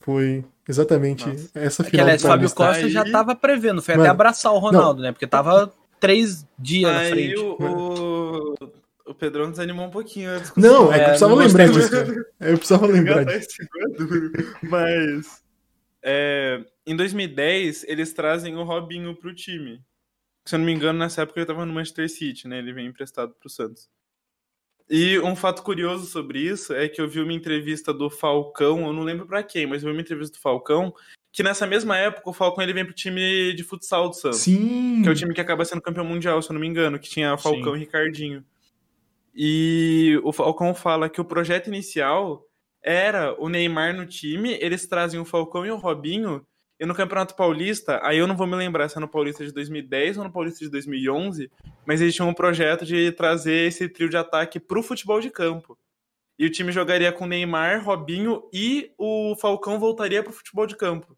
foi 0.00 0.44
exatamente 0.68 1.26
Nossa. 1.26 1.50
essa 1.54 1.82
É 1.82 1.86
final 1.86 2.04
aliás, 2.06 2.22
Fábio. 2.22 2.50
Costa 2.52 2.88
já 2.88 3.04
Aí- 3.04 3.12
tava 3.12 3.34
prevendo. 3.34 3.82
Foi 3.82 3.94
Mano, 3.94 4.04
até 4.04 4.10
abraçar 4.10 4.52
o 4.52 4.58
Ronaldo, 4.58 5.02
né? 5.02 5.12
Porque 5.12 5.26
tava 5.26 5.72
três 6.00 6.46
dias 6.58 6.90
na 6.92 6.98
Aí 7.00 7.10
frente. 7.10 7.38
o, 7.38 7.56
o, 7.60 8.54
o 9.10 9.14
Pedrão 9.14 9.50
desanimou 9.50 9.86
um 9.86 9.90
pouquinho. 9.90 10.30
Não, 10.56 10.92
é 10.92 10.98
que 10.98 11.00
eu 11.00 11.04
É, 11.04 11.04
precisava 11.08 11.34
não 11.34 11.42
lembrar 11.42 11.68
disso. 11.68 11.90
cara. 11.90 12.26
Eu 12.40 12.56
precisava 12.58 12.86
lembrar 12.86 13.22
Engatar 13.22 13.38
disso. 13.40 13.62
é. 13.62 14.66
Mas 14.66 15.42
é, 16.02 16.64
em 16.86 16.96
2010 16.96 17.84
eles 17.86 18.12
trazem 18.12 18.56
o 18.56 18.62
Robinho 18.64 19.14
pro 19.16 19.34
time. 19.34 19.80
Se 20.44 20.54
eu 20.56 20.58
não 20.58 20.66
me 20.66 20.72
engano, 20.72 20.98
nessa 20.98 21.22
época 21.22 21.38
ele 21.38 21.46
tava 21.46 21.64
no 21.64 21.72
Manchester 21.72 22.10
City, 22.10 22.48
né? 22.48 22.58
Ele 22.58 22.72
vem 22.72 22.86
emprestado 22.86 23.32
pro 23.38 23.48
Santos. 23.48 23.88
E 24.94 25.18
um 25.20 25.34
fato 25.34 25.62
curioso 25.62 26.04
sobre 26.04 26.38
isso 26.38 26.74
é 26.74 26.86
que 26.86 27.00
eu 27.00 27.08
vi 27.08 27.18
uma 27.18 27.32
entrevista 27.32 27.94
do 27.94 28.10
Falcão, 28.10 28.86
eu 28.86 28.92
não 28.92 29.02
lembro 29.02 29.26
pra 29.26 29.42
quem, 29.42 29.66
mas 29.66 29.82
eu 29.82 29.88
vi 29.88 29.96
uma 29.96 30.02
entrevista 30.02 30.36
do 30.36 30.42
Falcão, 30.42 30.92
que 31.32 31.42
nessa 31.42 31.66
mesma 31.66 31.96
época 31.96 32.28
o 32.28 32.32
Falcão 32.34 32.62
ele 32.62 32.74
vem 32.74 32.84
pro 32.84 32.92
time 32.92 33.54
de 33.54 33.64
futsal 33.64 34.10
do 34.10 34.14
Santos. 34.14 34.40
Sim. 34.40 35.00
Que 35.02 35.08
é 35.08 35.10
o 35.10 35.14
time 35.14 35.32
que 35.32 35.40
acaba 35.40 35.64
sendo 35.64 35.80
campeão 35.80 36.04
mundial, 36.04 36.42
se 36.42 36.50
eu 36.50 36.52
não 36.52 36.60
me 36.60 36.66
engano, 36.66 36.98
que 36.98 37.08
tinha 37.08 37.38
Falcão 37.38 37.74
e 37.74 37.78
Ricardinho. 37.78 38.44
E 39.34 40.20
o 40.22 40.30
Falcão 40.30 40.74
fala 40.74 41.08
que 41.08 41.22
o 41.22 41.24
projeto 41.24 41.68
inicial 41.68 42.46
era 42.82 43.34
o 43.40 43.48
Neymar 43.48 43.96
no 43.96 44.04
time, 44.04 44.58
eles 44.60 44.86
trazem 44.86 45.18
o 45.18 45.24
Falcão 45.24 45.64
e 45.64 45.70
o 45.70 45.78
Robinho, 45.78 46.46
e 46.82 46.86
no 46.86 46.96
Campeonato 46.96 47.36
Paulista, 47.36 48.00
aí 48.02 48.18
eu 48.18 48.26
não 48.26 48.36
vou 48.36 48.44
me 48.44 48.56
lembrar 48.56 48.88
se 48.88 48.98
é 48.98 49.00
no 49.00 49.06
Paulista 49.06 49.46
de 49.46 49.52
2010 49.52 50.18
ou 50.18 50.24
no 50.24 50.32
Paulista 50.32 50.64
de 50.64 50.68
2011, 50.68 51.48
mas 51.86 52.00
eles 52.00 52.12
tinham 52.12 52.28
um 52.28 52.34
projeto 52.34 52.84
de 52.84 53.12
trazer 53.12 53.68
esse 53.68 53.88
trio 53.88 54.08
de 54.08 54.16
ataque 54.16 54.58
pro 54.58 54.82
futebol 54.82 55.20
de 55.20 55.30
campo. 55.30 55.78
E 56.36 56.44
o 56.44 56.50
time 56.50 56.72
jogaria 56.72 57.12
com 57.12 57.24
Neymar, 57.24 57.84
Robinho 57.84 58.42
e 58.52 58.90
o 58.98 59.36
Falcão 59.36 59.78
voltaria 59.78 60.24
pro 60.24 60.32
futebol 60.32 60.66
de 60.66 60.74
campo. 60.74 61.16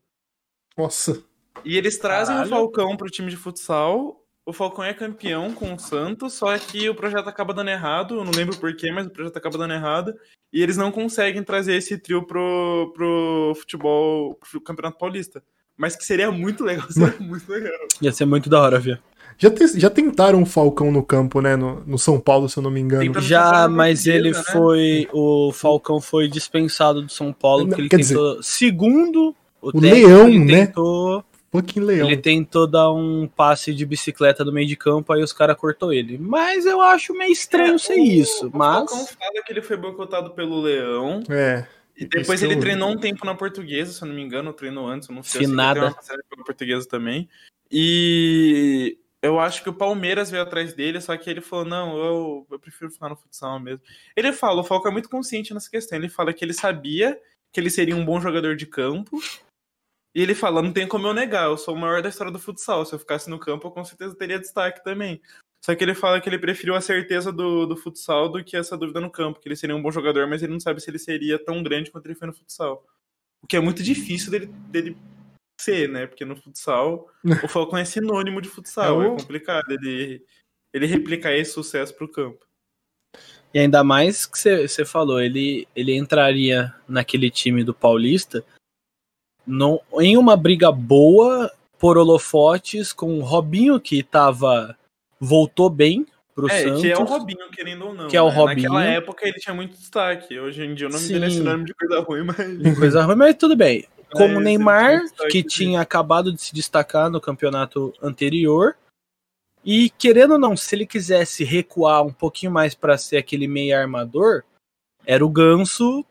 Nossa. 0.77 1.25
E 1.65 1.79
eles 1.79 1.97
trazem 1.97 2.35
Caralho. 2.35 2.53
o 2.53 2.57
Falcão 2.57 2.95
pro 2.95 3.09
time 3.09 3.31
de 3.31 3.37
futsal. 3.39 4.23
O 4.47 4.53
Falcão 4.53 4.85
é 4.85 4.93
campeão 4.93 5.53
com 5.53 5.73
o 5.73 5.79
Santos, 5.79 6.35
só 6.35 6.57
que 6.59 6.89
o 6.89 6.95
projeto 6.95 7.29
acaba 7.29 7.55
dando 7.55 7.71
errado. 7.71 8.17
Eu 8.17 8.25
não 8.25 8.33
lembro 8.33 8.57
porquê, 8.59 8.93
mas 8.93 9.07
o 9.07 9.11
projeto 9.11 9.37
acaba 9.37 9.57
dando 9.57 9.73
errado. 9.73 10.15
E 10.53 10.63
eles 10.63 10.77
não 10.77 10.93
conseguem 10.93 11.43
trazer 11.43 11.75
esse 11.77 11.97
trio 11.97 12.27
pro, 12.27 12.93
pro 12.95 13.55
futebol, 13.57 14.35
pro 14.35 14.61
Campeonato 14.61 14.99
Paulista. 14.99 15.43
Mas 15.77 15.97
que 15.97 16.05
seria 16.05 16.31
muito 16.31 16.63
legal, 16.63 16.87
seria 16.93 17.19
muito 17.21 17.51
legal. 17.51 17.73
Ia 18.03 18.13
ser 18.13 18.27
muito 18.27 18.51
da 18.51 18.61
hora, 18.61 18.79
viu? 18.79 18.97
Já, 19.37 19.51
te- 19.51 19.81
já 19.81 19.91
tentaram 19.91 20.43
o 20.43 20.47
Falcão 20.47 20.93
no 20.93 21.03
campo, 21.03 21.41
né? 21.41 21.57
No, 21.57 21.81
no 21.85 21.99
São 21.99 22.21
Paulo, 22.21 22.49
se 22.49 22.57
eu 22.59 22.63
não 22.63 22.71
me 22.71 22.81
engano. 22.81 23.03
Tentaram- 23.03 23.27
Já, 23.27 23.67
mas 23.69 24.07
ele 24.07 24.31
né? 24.31 24.43
foi. 24.53 25.09
O 25.13 25.51
Falcão 25.53 26.01
foi 26.01 26.29
dispensado 26.29 27.03
do 27.03 27.11
São 27.11 27.33
Paulo, 27.33 27.63
Não, 27.63 27.69
porque 27.71 27.83
ele 27.83 27.89
quer 27.89 27.97
tentou. 28.07 28.41
Segundo 28.43 29.35
o, 29.61 29.71
o 29.71 29.73
técnico, 29.73 30.07
Leão, 30.07 30.29
ele 30.29 30.39
né? 30.45 30.67
tentou. 30.67 31.25
Fucking 31.55 31.81
leão. 31.81 32.09
Ele 32.11 32.17
tentou 32.17 32.67
dar 32.67 32.91
um 32.93 33.29
passe 33.29 33.73
de 33.73 33.87
bicicleta 33.87 34.45
no 34.45 34.51
meio 34.53 34.67
de 34.67 34.77
campo, 34.77 35.13
aí 35.13 35.23
os 35.23 35.33
caras 35.33 35.57
cortou 35.57 35.93
ele. 35.93 36.19
Mas 36.19 36.67
eu 36.67 36.81
acho 36.81 37.13
meio 37.15 37.31
estranho 37.33 37.79
ser 37.79 37.95
É, 37.95 38.01
O- 38.01 38.05
isso. 38.05 38.49
O 38.49 38.51
Falcão 38.51 38.97
Mas. 38.99 39.11
fala 39.11 39.43
que 39.47 39.53
ele 39.53 39.63
foi 39.63 39.77
boicotado 39.77 40.31
pelo 40.33 40.61
Leão. 40.61 41.23
É. 41.31 41.65
E 41.97 42.05
depois 42.07 42.43
ele 42.43 42.55
eu- 42.55 42.61
treinou 42.61 42.91
um 42.91 42.99
tempo 42.99 43.25
na 43.25 43.37
portuguesa, 43.37 43.93
se 43.93 44.03
eu 44.03 44.09
não 44.09 44.15
me 44.17 44.23
engano, 44.23 44.53
treinou 44.53 44.87
antes, 44.89 45.09
eu 45.09 45.15
não 45.15 45.23
sei. 45.23 45.43
que 45.43 45.47
Finada. 45.47 45.95
ele 46.11 46.45
portuguesa 46.45 46.89
também. 46.89 47.29
E 47.71 48.99
eu 49.23 49.39
acho 49.39 49.63
que 49.63 49.69
o 49.69 49.75
Palmeiras 49.75 50.31
veio 50.31 50.43
atrás 50.43 50.73
dele, 50.75 51.01
só 51.01 51.17
que 51.17 51.31
ele 51.31 51.41
falou: 51.41 51.65
não, 51.65 51.97
eu, 51.97 52.47
eu 52.51 52.59
prefiro 52.59 52.91
ficar 52.91 53.09
no 53.09 53.17
futsal 53.17 53.61
mesmo. 53.61 53.81
Ele 54.17 54.33
fala, 54.33 54.61
o 54.61 54.65
Falcão 54.65 54.91
é 54.91 54.93
muito 54.93 55.09
consciente 55.09 55.55
nessa 55.55 55.71
questão. 55.71 55.97
Ele 55.97 56.09
fala 56.09 56.33
que 56.33 56.45
ele 56.45 56.53
sabia 56.53 57.17
que 57.53 57.61
ele 57.61 57.71
seria 57.71 57.95
um 57.95 58.05
bom 58.05 58.21
jogador 58.21 58.57
de 58.57 58.67
campo. 58.67 59.21
E 60.15 60.23
ele 60.23 60.35
fala: 60.35 60.63
não 60.63 60.73
tem 60.73 60.87
como 60.87 61.07
eu 61.07 61.15
negar, 61.15 61.47
eu 61.47 61.57
sou 61.59 61.75
o 61.75 61.79
maior 61.79 62.01
da 62.01 62.09
história 62.09 62.33
do 62.33 62.39
futsal. 62.39 62.85
Se 62.87 62.95
eu 62.95 62.99
ficasse 62.99 63.29
no 63.29 63.39
campo, 63.39 63.67
eu 63.67 63.73
com 63.73 63.85
certeza 63.85 64.15
teria 64.15 64.39
destaque 64.39 64.83
também. 64.85 65.21
Só 65.65 65.75
que 65.75 65.83
ele 65.83 65.95
fala 65.95 66.21
que 66.21 66.29
ele 66.29 66.39
preferiu 66.39 66.75
a 66.75 66.81
certeza 66.81 67.33
do, 67.33 67.67
do 67.67 67.77
futsal 67.77 68.29
do 68.29 68.45
que 68.45 68.57
essa 68.57 68.77
dúvida 68.77 69.01
no 69.01 69.11
campo, 69.11 69.41
que 69.41 69.49
ele 69.49 69.57
seria 69.57 69.75
um 69.75 69.83
bom 69.83 69.91
jogador, 69.91 70.27
mas 70.29 70.43
ele 70.43 70.53
não 70.53 70.61
sabe 70.61 70.81
se 70.81 70.91
ele 70.91 70.99
seria 70.99 71.43
tão 71.43 71.63
grande 71.63 71.91
quanto 71.91 72.05
ele 72.07 72.15
foi 72.15 72.27
no 72.27 72.35
futsal. 72.35 72.85
O 73.43 73.47
que 73.47 73.57
é 73.57 73.61
muito 73.61 73.83
difícil 73.83 74.31
dele, 74.31 74.47
dele 74.69 74.97
ser, 75.59 75.89
né? 75.89 76.07
Porque 76.07 76.25
no 76.25 76.37
futsal, 76.37 77.11
o 77.43 77.49
Falcão 77.49 77.79
é 77.79 77.85
sinônimo 77.85 78.41
de 78.43 78.49
futsal, 78.49 79.03
É 79.03 79.07
é, 79.07 79.09
o- 79.09 79.17
complicado 79.17 79.71
ele, 79.71 80.23
ele 80.73 80.87
replicar 80.87 81.33
esse 81.33 81.53
sucesso 81.53 81.95
pro 81.97 82.09
campo. 82.09 82.45
E 83.53 83.59
ainda 83.59 83.83
mais 83.83 84.27
que 84.27 84.37
você 84.37 84.85
falou, 84.85 85.21
ele, 85.21 85.67
ele 85.75 85.97
entraria 85.97 86.75
naquele 86.89 87.31
time 87.31 87.65
do 87.65 87.73
Paulista 87.73 88.45
no, 89.47 89.81
em 90.01 90.17
uma 90.17 90.37
briga 90.37 90.71
boa 90.73 91.51
por 91.79 91.99
holofotes 91.99 92.93
com 92.93 93.19
o 93.19 93.23
Robinho, 93.23 93.79
que 93.81 94.03
tava. 94.03 94.77
voltou 95.21 95.69
bem 95.71 96.07
pro 96.35 96.51
É, 96.51 96.63
Santos. 96.63 96.81
que 96.81 96.91
é 96.91 96.99
o 96.99 97.05
Robinho, 97.05 97.51
querendo 97.51 97.87
ou 97.87 97.95
não. 97.95 98.09
Que 98.09 98.17
é 98.17 98.23
o 98.23 98.29
né? 98.29 98.35
Robinho. 98.35 98.73
Naquela 98.73 98.85
época 98.85 99.29
ele 99.29 99.39
tinha 99.39 99.55
muito 99.55 99.77
destaque. 99.77 100.39
Hoje 100.39 100.65
em 100.65 100.75
dia 100.75 100.89
o 100.89 100.91
nome 100.91 101.07
dele 101.07 101.27
é 101.27 101.31
sinônimo 101.31 101.65
de 101.65 101.75
coisa 101.75 102.01
ruim, 102.01 102.25
mas. 102.25 102.79
Coisa 102.79 103.03
ruim, 103.03 103.17
mas 103.17 103.37
tudo 103.37 103.57
bem. 103.57 103.87
Como 104.13 104.35
o 104.35 104.37
ele 104.39 104.45
Neymar, 104.45 105.01
tinha 105.01 105.29
que 105.29 105.39
dele. 105.43 105.49
tinha 105.49 105.81
acabado 105.81 106.33
de 106.33 106.41
se 106.41 106.55
destacar 106.55 107.11
no 107.11 107.21
campeonato 107.21 107.93
anterior. 108.03 108.77
E 109.65 109.89
querendo 109.91 110.33
ou 110.33 110.39
não, 110.39 110.57
se 110.57 110.75
ele 110.75 110.87
quisesse 110.87 111.43
recuar 111.43 112.03
um 112.03 112.13
pouquinho 112.13 112.53
mais 112.53 112.75
para 112.75 112.99
ser 112.99 113.17
aquele 113.17 113.49
meio 113.49 113.77
armador, 113.77 114.43
era 115.07 115.25
o 115.25 115.29
Ganso 115.29 116.05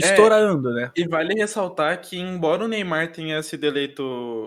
estourando, 0.00 0.72
né? 0.72 0.90
E 0.96 1.06
vale 1.06 1.34
ressaltar 1.34 2.00
que, 2.00 2.18
embora 2.18 2.64
o 2.64 2.68
Neymar 2.68 3.12
tenha 3.12 3.42
sido 3.42 3.64
eleito 3.64 4.02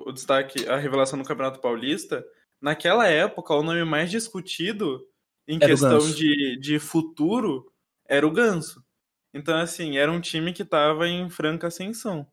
o 0.06 0.12
destaque, 0.12 0.68
a 0.68 0.78
revelação 0.78 1.18
no 1.18 1.26
Campeonato 1.26 1.60
Paulista, 1.60 2.26
naquela 2.62 3.08
época 3.08 3.54
o 3.54 3.64
nome 3.64 3.84
mais 3.84 4.12
discutido 4.12 5.06
em 5.48 5.56
Era 5.56 5.66
o 5.66 5.70
questão 5.70 6.12
de, 6.12 6.58
de 6.60 6.80
futuro 6.80 7.72
era 8.08 8.26
o 8.26 8.32
Ganso. 8.32 8.84
Então, 9.34 9.58
assim, 9.58 9.98
era 9.98 10.12
um 10.12 10.20
time 10.20 10.52
que 10.54 10.66
tava 10.66 11.08
em 11.08 11.30
franca 11.30 11.68
ascensão. 11.68 12.26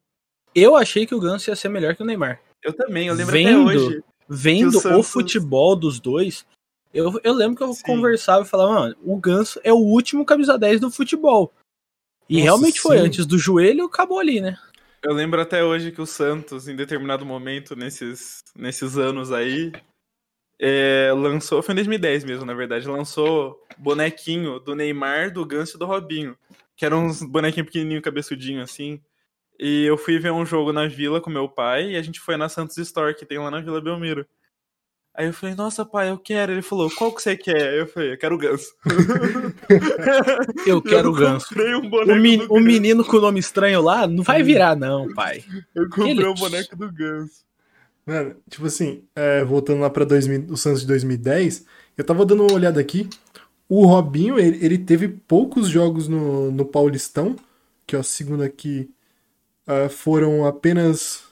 Eu 0.54 0.76
achei 0.76 1.06
que 1.06 1.14
o 1.14 1.20
Ganso 1.20 1.50
ia 1.50 1.56
ser 1.56 1.68
melhor 1.68 1.94
que 1.94 2.02
o 2.02 2.06
Neymar. 2.06 2.40
Eu 2.62 2.72
também, 2.72 3.08
eu 3.08 3.14
lembro 3.14 3.32
Vendo 3.32 3.68
até 3.68 3.78
hoje. 3.78 4.02
Vendo 4.28 4.74
o 4.74 4.78
o 4.78 4.80
Santos- 4.80 5.10
futebol 5.10 5.76
dos 5.76 6.00
dois, 6.00 6.46
eu, 6.94 7.20
eu 7.22 7.34
lembro 7.34 7.56
que 7.56 7.62
eu 7.62 7.72
Sim. 7.74 7.82
conversava 7.84 8.44
e 8.44 8.48
falava, 8.48 8.72
mano, 8.72 8.96
o 9.02 9.16
Ganso 9.16 9.60
é 9.62 9.72
o 9.72 9.76
último 9.78 10.24
camisa 10.24 10.56
10 10.56 10.80
do 10.80 10.90
futebol. 10.90 11.52
E 12.28 12.34
Nossa, 12.34 12.44
realmente 12.44 12.80
foi, 12.80 12.98
sim. 12.98 13.04
antes 13.04 13.26
do 13.26 13.38
joelho, 13.38 13.84
acabou 13.84 14.18
ali, 14.18 14.40
né? 14.40 14.56
Eu 15.02 15.12
lembro 15.12 15.40
até 15.40 15.62
hoje 15.62 15.92
que 15.92 16.00
o 16.00 16.06
Santos, 16.06 16.66
em 16.66 16.74
determinado 16.74 17.26
momento, 17.26 17.76
nesses, 17.76 18.42
nesses 18.56 18.96
anos 18.96 19.30
aí, 19.30 19.70
é, 20.58 21.12
lançou, 21.14 21.62
foi 21.62 21.72
em 21.72 21.76
2010 21.76 22.24
mesmo, 22.24 22.46
na 22.46 22.54
verdade, 22.54 22.88
lançou 22.88 23.62
bonequinho 23.76 24.58
do 24.58 24.74
Neymar, 24.74 25.30
do 25.30 25.44
Ganso 25.44 25.76
e 25.76 25.78
do 25.78 25.84
Robinho, 25.84 26.36
que 26.74 26.86
eram 26.86 27.04
uns 27.04 27.22
bonequinhos 27.22 27.66
pequenininhos, 27.66 28.02
cabeçudinho 28.02 28.62
assim. 28.62 29.00
E 29.58 29.84
eu 29.84 29.96
fui 29.96 30.18
ver 30.18 30.32
um 30.32 30.46
jogo 30.46 30.72
na 30.72 30.86
Vila 30.86 31.20
com 31.20 31.30
meu 31.30 31.48
pai 31.48 31.92
e 31.92 31.96
a 31.96 32.02
gente 32.02 32.18
foi 32.18 32.36
na 32.36 32.48
Santos 32.48 32.78
Store, 32.78 33.14
que 33.14 33.26
tem 33.26 33.38
lá 33.38 33.50
na 33.50 33.60
Vila 33.60 33.80
Belmiro. 33.80 34.26
Aí 35.16 35.26
eu 35.26 35.32
falei, 35.32 35.54
nossa, 35.54 35.84
pai, 35.84 36.10
eu 36.10 36.18
quero. 36.18 36.50
Ele 36.52 36.62
falou, 36.62 36.90
qual 36.90 37.12
que 37.14 37.22
você 37.22 37.36
quer? 37.36 37.74
Eu 37.78 37.86
falei, 37.86 38.12
eu 38.14 38.18
quero 38.18 38.34
o 38.34 38.38
Ganso. 38.38 38.66
Eu 40.66 40.82
quero 40.82 41.10
o 41.10 41.14
Eu 41.14 41.18
ganso. 41.20 41.48
comprei 41.48 41.74
um 41.74 41.86
O, 41.86 41.90
boneco 41.90 42.20
men- 42.20 42.38
do 42.38 42.44
o 42.44 42.48
Ganso. 42.54 42.60
menino 42.66 43.04
com 43.04 43.16
o 43.16 43.20
nome 43.20 43.38
estranho 43.40 43.80
lá 43.82 44.06
não 44.06 44.22
vai 44.24 44.42
virar, 44.42 44.74
não, 44.76 45.12
pai. 45.14 45.44
Eu 45.74 45.88
comprei 45.88 46.10
Ele- 46.12 46.24
o 46.24 46.34
boneco 46.34 46.76
do 46.76 46.90
Ganso. 46.92 47.44
Mano, 48.06 48.36
tipo 48.50 48.66
assim, 48.66 49.04
é, 49.14 49.44
voltando 49.44 49.80
lá 49.80 49.88
pra 49.88 50.04
2000, 50.04 50.46
o 50.50 50.56
Santos 50.56 50.82
de 50.82 50.86
2010, 50.88 51.64
eu 51.96 52.04
tava 52.04 52.26
dando 52.26 52.42
uma 52.42 52.52
olhada 52.52 52.80
aqui. 52.80 53.08
O 53.68 53.86
Robinho, 53.86 54.38
ele, 54.38 54.64
ele 54.64 54.78
teve 54.78 55.08
poucos 55.08 55.68
jogos 55.68 56.06
no, 56.08 56.50
no 56.50 56.64
Paulistão, 56.66 57.34
que 57.86 57.96
ó, 57.96 58.02
segundo 58.02 58.42
aqui, 58.42 58.90
ah, 59.66 59.88
foram 59.88 60.44
apenas. 60.44 61.22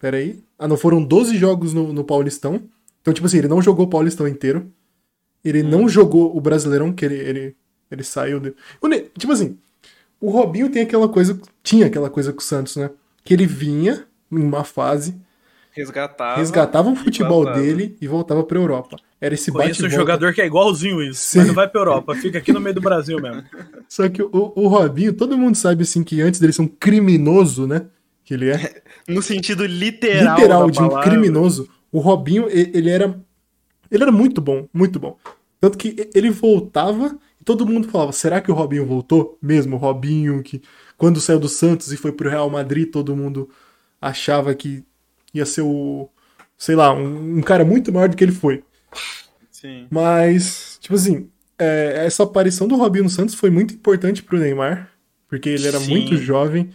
Pera 0.00 0.16
aí. 0.16 0.42
Ah, 0.58 0.66
não, 0.66 0.76
foram 0.76 1.04
12 1.04 1.36
jogos 1.36 1.72
no, 1.72 1.92
no 1.92 2.02
Paulistão. 2.02 2.62
Então, 3.00 3.14
tipo 3.14 3.26
assim, 3.26 3.38
ele 3.38 3.48
não 3.48 3.62
jogou 3.62 3.86
o 3.86 3.90
Paulistão 3.90 4.26
inteiro. 4.26 4.72
Ele 5.44 5.62
não 5.62 5.88
jogou 5.88 6.36
o 6.36 6.40
Brasileirão, 6.40 6.92
que 6.92 7.04
ele, 7.04 7.16
ele, 7.16 7.56
ele 7.90 8.02
saiu. 8.02 8.40
De... 8.40 8.54
Tipo 9.18 9.32
assim, 9.32 9.58
o 10.20 10.30
Robinho 10.30 10.70
tem 10.70 10.82
aquela 10.82 11.08
coisa. 11.08 11.38
Tinha 11.62 11.86
aquela 11.86 12.10
coisa 12.10 12.32
com 12.32 12.40
o 12.40 12.42
Santos, 12.42 12.76
né? 12.76 12.90
Que 13.22 13.34
ele 13.34 13.46
vinha 13.46 14.06
em 14.32 14.38
uma 14.38 14.64
fase, 14.64 15.14
Resgatava. 15.72 16.38
resgatava 16.38 16.90
o 16.90 16.96
futebol 16.96 17.44
vazava. 17.44 17.62
dele 17.62 17.96
e 18.00 18.06
voltava 18.06 18.42
pra 18.42 18.58
Europa. 18.58 18.96
Era 19.20 19.34
esse 19.34 19.52
Conheço 19.52 19.80
um 19.80 19.84
bate 19.84 19.94
jogador 19.94 20.32
que 20.32 20.40
é 20.40 20.46
igualzinho 20.46 21.02
isso, 21.02 21.20
Sim. 21.20 21.38
mas 21.38 21.46
não 21.48 21.54
vai 21.54 21.68
pra 21.68 21.80
Europa, 21.80 22.14
fica 22.14 22.38
aqui 22.38 22.52
no 22.52 22.60
meio 22.60 22.74
do 22.74 22.80
Brasil 22.80 23.20
mesmo. 23.20 23.44
Só 23.88 24.08
que 24.08 24.22
o, 24.22 24.30
o 24.32 24.66
Robinho, 24.66 25.12
todo 25.12 25.36
mundo 25.36 25.56
sabe 25.56 25.82
assim 25.82 26.02
que 26.02 26.20
antes 26.22 26.40
dele 26.40 26.52
ser 26.52 26.62
um 26.62 26.68
criminoso, 26.68 27.66
né? 27.66 27.86
Que 28.30 28.34
ele 28.34 28.50
é 28.50 28.82
No 29.08 29.20
sentido 29.20 29.66
literal, 29.66 30.36
literal 30.36 30.70
de 30.70 30.80
um 30.80 30.88
palavra. 30.88 31.10
criminoso. 31.10 31.68
O 31.90 31.98
Robinho, 31.98 32.46
ele 32.48 32.88
era 32.88 33.20
ele 33.90 34.04
era 34.04 34.12
muito 34.12 34.40
bom, 34.40 34.68
muito 34.72 35.00
bom. 35.00 35.18
Tanto 35.60 35.76
que 35.76 36.08
ele 36.14 36.30
voltava 36.30 37.18
e 37.40 37.44
todo 37.44 37.66
mundo 37.66 37.88
falava: 37.88 38.12
"Será 38.12 38.40
que 38.40 38.48
o 38.48 38.54
Robinho 38.54 38.86
voltou 38.86 39.36
mesmo? 39.42 39.74
O 39.74 39.78
Robinho 39.80 40.44
que 40.44 40.62
quando 40.96 41.20
saiu 41.20 41.40
do 41.40 41.48
Santos 41.48 41.90
e 41.92 41.96
foi 41.96 42.12
pro 42.12 42.30
Real 42.30 42.48
Madrid, 42.48 42.88
todo 42.88 43.16
mundo 43.16 43.50
achava 44.00 44.54
que 44.54 44.84
ia 45.34 45.44
ser 45.44 45.62
o 45.62 46.08
sei 46.56 46.76
lá, 46.76 46.92
um, 46.92 47.38
um 47.38 47.42
cara 47.42 47.64
muito 47.64 47.92
maior 47.92 48.08
do 48.08 48.16
que 48.16 48.22
ele 48.22 48.30
foi. 48.30 48.62
Sim. 49.50 49.88
Mas, 49.90 50.78
tipo 50.80 50.94
assim, 50.94 51.28
é, 51.58 52.04
essa 52.06 52.22
aparição 52.22 52.68
do 52.68 52.76
Robinho 52.76 53.04
no 53.04 53.10
Santos 53.10 53.34
foi 53.34 53.50
muito 53.50 53.74
importante 53.74 54.22
pro 54.22 54.38
Neymar, 54.38 54.88
porque 55.26 55.48
ele 55.48 55.66
era 55.66 55.80
Sim. 55.80 55.90
muito 55.90 56.16
jovem. 56.16 56.70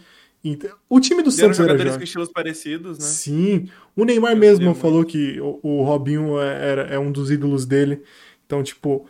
O 0.88 1.00
time 1.00 1.22
do 1.22 1.30
Santos 1.30 1.58
era 1.58 1.68
jogadores 1.68 1.96
com 1.96 2.02
estilos 2.04 2.30
parecidos, 2.30 2.98
né? 2.98 3.04
Sim, 3.04 3.68
o 3.96 4.04
Neymar 4.04 4.32
Eu 4.32 4.38
mesmo 4.38 4.74
falou 4.74 5.04
que 5.04 5.40
o, 5.40 5.58
o 5.62 5.82
Robinho 5.82 6.38
é, 6.40 6.70
era, 6.70 6.82
é 6.82 6.98
um 6.98 7.10
dos 7.10 7.30
ídolos 7.30 7.66
dele. 7.66 8.02
Então, 8.44 8.62
tipo, 8.62 9.08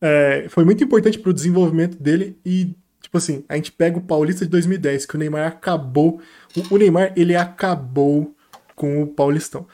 é, 0.00 0.46
foi 0.48 0.64
muito 0.64 0.82
importante 0.84 1.18
pro 1.18 1.32
desenvolvimento 1.32 2.00
dele 2.00 2.38
e, 2.44 2.74
tipo 3.00 3.18
assim, 3.18 3.44
a 3.48 3.56
gente 3.56 3.72
pega 3.72 3.98
o 3.98 4.02
Paulista 4.02 4.44
de 4.44 4.50
2010, 4.50 5.06
que 5.06 5.16
o 5.16 5.18
Neymar 5.18 5.46
acabou. 5.46 6.20
O, 6.56 6.74
o 6.74 6.78
Neymar, 6.78 7.12
ele 7.16 7.34
acabou 7.34 8.34
com 8.76 9.02
o 9.02 9.06
Paulistão. 9.06 9.66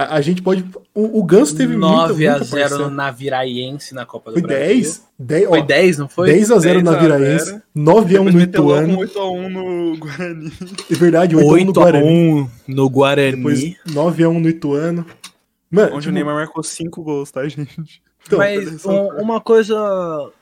A, 0.00 0.14
a 0.14 0.20
gente 0.20 0.40
pode. 0.40 0.64
O, 0.94 1.18
o 1.18 1.24
Ganso 1.24 1.56
teve 1.56 1.76
muita, 1.76 2.08
9 2.08 2.26
a 2.28 2.30
muita 2.30 2.44
0 2.44 2.60
parcela. 2.68 2.88
no 2.88 2.94
Naviraiense 2.94 3.92
na 3.96 4.06
Copa 4.06 4.30
do 4.30 4.34
Foi 4.34 4.42
Brasil. 4.42 4.66
10? 4.68 5.08
10, 5.18 5.48
Foi 5.48 5.58
ó, 5.58 5.62
10, 5.64 5.98
não 5.98 6.08
foi? 6.08 6.30
10 6.30 6.50
a 6.52 6.58
0 6.60 6.82
na 6.84 6.92
10 6.92 7.02
a 7.04 7.08
0. 7.08 7.18
Viraense, 7.18 7.62
9 7.74 8.16
a 8.16 8.20
1 8.20 8.24
Depois 8.24 8.34
no 8.34 8.40
meteu 8.40 8.62
logo 8.62 8.80
um 8.80 9.04
Ituano. 9.04 9.48
8x1 9.48 9.48
no 9.48 9.96
Guarani. 9.98 10.52
É 10.88 10.94
verdade, 10.94 11.34
8 11.36 11.44
a 11.44 11.48
1 11.48 11.50
no 11.50 11.56
8 11.66 11.70
a 11.70 11.82
Guarani. 11.82 12.08
1 12.08 12.50
no 12.68 12.88
Guarani. 12.90 13.36
Depois 13.36 13.76
9 13.92 14.22
a 14.22 14.28
1 14.28 14.38
no 14.40 14.48
Ituano. 14.48 15.06
Mano, 15.68 15.88
Onde 15.96 16.00
tipo, 16.02 16.10
o 16.10 16.14
Neymar 16.14 16.34
marcou 16.36 16.62
5 16.62 17.02
gols, 17.02 17.30
tá, 17.32 17.46
gente? 17.48 18.00
então, 18.24 18.38
Mas 18.38 18.86
um- 18.86 19.08
uma 19.20 19.40
coisa, 19.40 19.74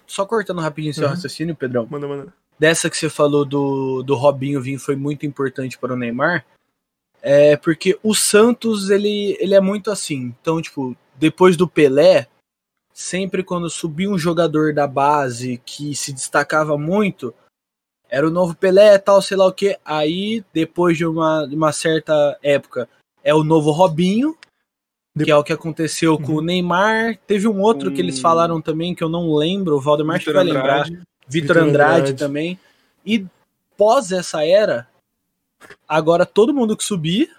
só 0.07 0.27
cortando 0.27 0.61
rapidinho 0.61 0.93
seu 0.93 1.05
Uhum. 1.05 1.11
raciocínio, 1.11 1.57
Pedrão. 1.57 1.87
manda, 1.91 2.07
manda. 2.07 2.27
Dessa 2.59 2.89
que 2.91 2.97
você 2.97 3.09
falou 3.09 3.45
do, 3.45 4.03
do 4.03 4.15
Robinho 4.15 4.61
vir 4.61 4.79
foi 4.79 4.97
muito 4.97 5.25
importante 5.27 5.79
para 5.79 5.95
o 5.95 5.97
Neymar. 5.97 6.45
É 7.29 7.57
porque 7.57 7.99
o 8.05 8.15
Santos, 8.15 8.89
ele, 8.89 9.37
ele 9.41 9.53
é 9.53 9.61
muito 9.61 9.91
assim. 9.91 10.33
Então, 10.41 10.63
tipo, 10.63 10.97
depois 11.17 11.57
do 11.57 11.67
Pelé, 11.67 12.29
sempre 12.95 13.43
quando 13.43 13.69
subia 13.69 14.09
um 14.09 14.17
jogador 14.17 14.73
da 14.73 14.87
base 14.87 15.61
que 15.67 15.93
se 15.97 16.13
destacava 16.13 16.79
muito, 16.79 17.35
era 18.09 18.25
o 18.25 18.31
novo 18.31 18.55
Pelé, 18.55 18.97
tal, 18.97 19.21
sei 19.21 19.37
lá 19.37 19.45
o 19.45 19.53
que. 19.53 19.77
Aí, 19.85 20.45
depois 20.55 20.97
de 20.97 21.05
uma, 21.05 21.47
de 21.47 21.57
uma 21.57 21.73
certa 21.73 22.39
época, 22.41 22.89
é 23.25 23.35
o 23.35 23.43
novo 23.43 23.73
Robinho, 23.73 24.39
que 25.19 25.29
é 25.29 25.37
o 25.37 25.43
que 25.43 25.53
aconteceu 25.53 26.17
com 26.21 26.35
o 26.35 26.41
Neymar. 26.41 27.19
Teve 27.27 27.49
um 27.49 27.61
outro 27.61 27.91
que 27.93 28.01
eles 28.01 28.21
falaram 28.21 28.63
também, 28.63 28.95
que 28.95 29.03
eu 29.03 29.09
não 29.09 29.35
lembro, 29.35 29.75
o 29.75 29.81
Valdemar 29.81 30.15
acho 30.15 30.27
que 30.27 30.31
Vitor 30.31 30.45
vai 30.45 30.55
lembrar. 30.55 30.87
Vitor 31.27 31.59
Andrade, 31.59 31.93
Andrade. 31.93 32.15
também. 32.15 32.57
E 33.05 33.27
pós 33.77 34.13
essa 34.13 34.47
era, 34.47 34.87
agora 35.89 36.25
todo 36.27 36.53
mundo 36.55 36.77
que 36.77 36.85
subir, 36.85 37.31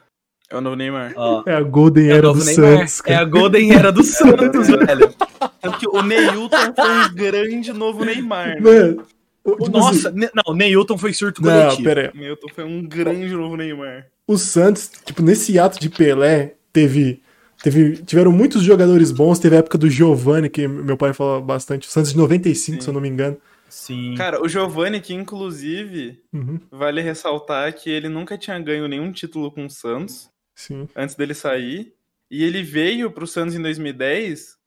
É 0.50 0.56
o 0.58 0.62
novo 0.62 0.76
Neymar. 0.76 1.14
ó, 1.16 1.44
É 1.46 1.56
a 1.56 1.62
Golden 1.62 2.10
é 2.10 2.14
Era 2.14 2.34
do 2.34 2.44
Neymar. 2.44 2.78
Santos, 2.78 3.00
é 3.02 3.04
cara. 3.14 3.22
a 3.22 3.26
Golden 3.26 3.72
Era 3.74 3.92
do 3.92 4.04
Santos, 4.04 4.68
velho. 4.68 5.14
Tanto 5.62 5.78
que 5.80 5.88
o 5.88 6.02
Neilton 6.02 6.74
foi 6.76 6.90
um 6.90 7.14
grande 7.16 7.74
novo 7.74 8.04
Neymar. 8.06 8.56
né? 8.56 8.62
Mano, 8.62 9.04
tipo 9.46 9.70
Nossa, 9.70 10.10
assim, 10.10 10.18
ne- 10.20 10.30
não, 10.34 10.44
o 10.54 10.54
Neilton 10.56 10.98
foi 10.98 11.14
surto 11.14 11.42
não, 11.42 11.52
coletivo. 11.52 11.84
pera 11.84 12.02
aí. 12.02 12.18
O 12.18 12.22
Neilton 12.22 12.48
foi 12.54 12.64
um 12.64 12.82
grande 12.88 13.34
novo 13.34 13.56
Neymar. 13.58 14.08
O 14.28 14.38
Santos, 14.38 14.90
tipo, 15.06 15.22
nesse 15.22 15.58
ato 15.58 15.80
de 15.80 15.90
Pelé, 15.90 16.56
teve, 16.74 17.22
teve, 17.64 17.98
tiveram 18.04 18.32
muitos 18.32 18.62
jogadores 18.64 19.10
bons. 19.12 19.40
Teve 19.40 19.56
a 19.56 19.60
época 19.60 19.78
do 19.78 19.90
Giovanni, 19.90 20.50
que 20.50 20.68
meu 20.68 20.98
pai 20.98 21.14
fala 21.14 21.40
bastante. 21.42 21.88
O 21.88 21.92
Santos 21.92 22.12
de 22.12 22.18
95, 22.18 22.76
Sim. 22.78 22.82
se 22.82 22.88
eu 22.90 22.94
não 22.94 23.00
me 23.02 23.08
engano. 23.08 23.38
Sim. 23.70 24.16
Cara, 24.16 24.42
o 24.42 24.48
Giovanni, 24.48 25.02
que 25.02 25.14
inclusive, 25.14 26.22
Uhum, 26.34 26.60
vale 26.72 27.02
ressaltar 27.02 27.74
que 27.74 27.90
ele 27.90 28.08
nunca 28.08 28.38
tinha 28.38 28.58
ganho 28.60 28.88
nenhum 28.88 29.12
título 29.12 29.52
com 29.52 29.66
o 29.66 29.70
Santos 29.70 30.30
sim. 30.56 30.88
antes 30.96 31.16
dele 31.16 31.34
sair. 31.34 31.94
E 32.30 32.44
ele 32.44 32.62
veio 32.62 33.12
pro 33.12 33.28
Santos 33.28 33.56
em 33.56 33.62
2010 33.62 34.58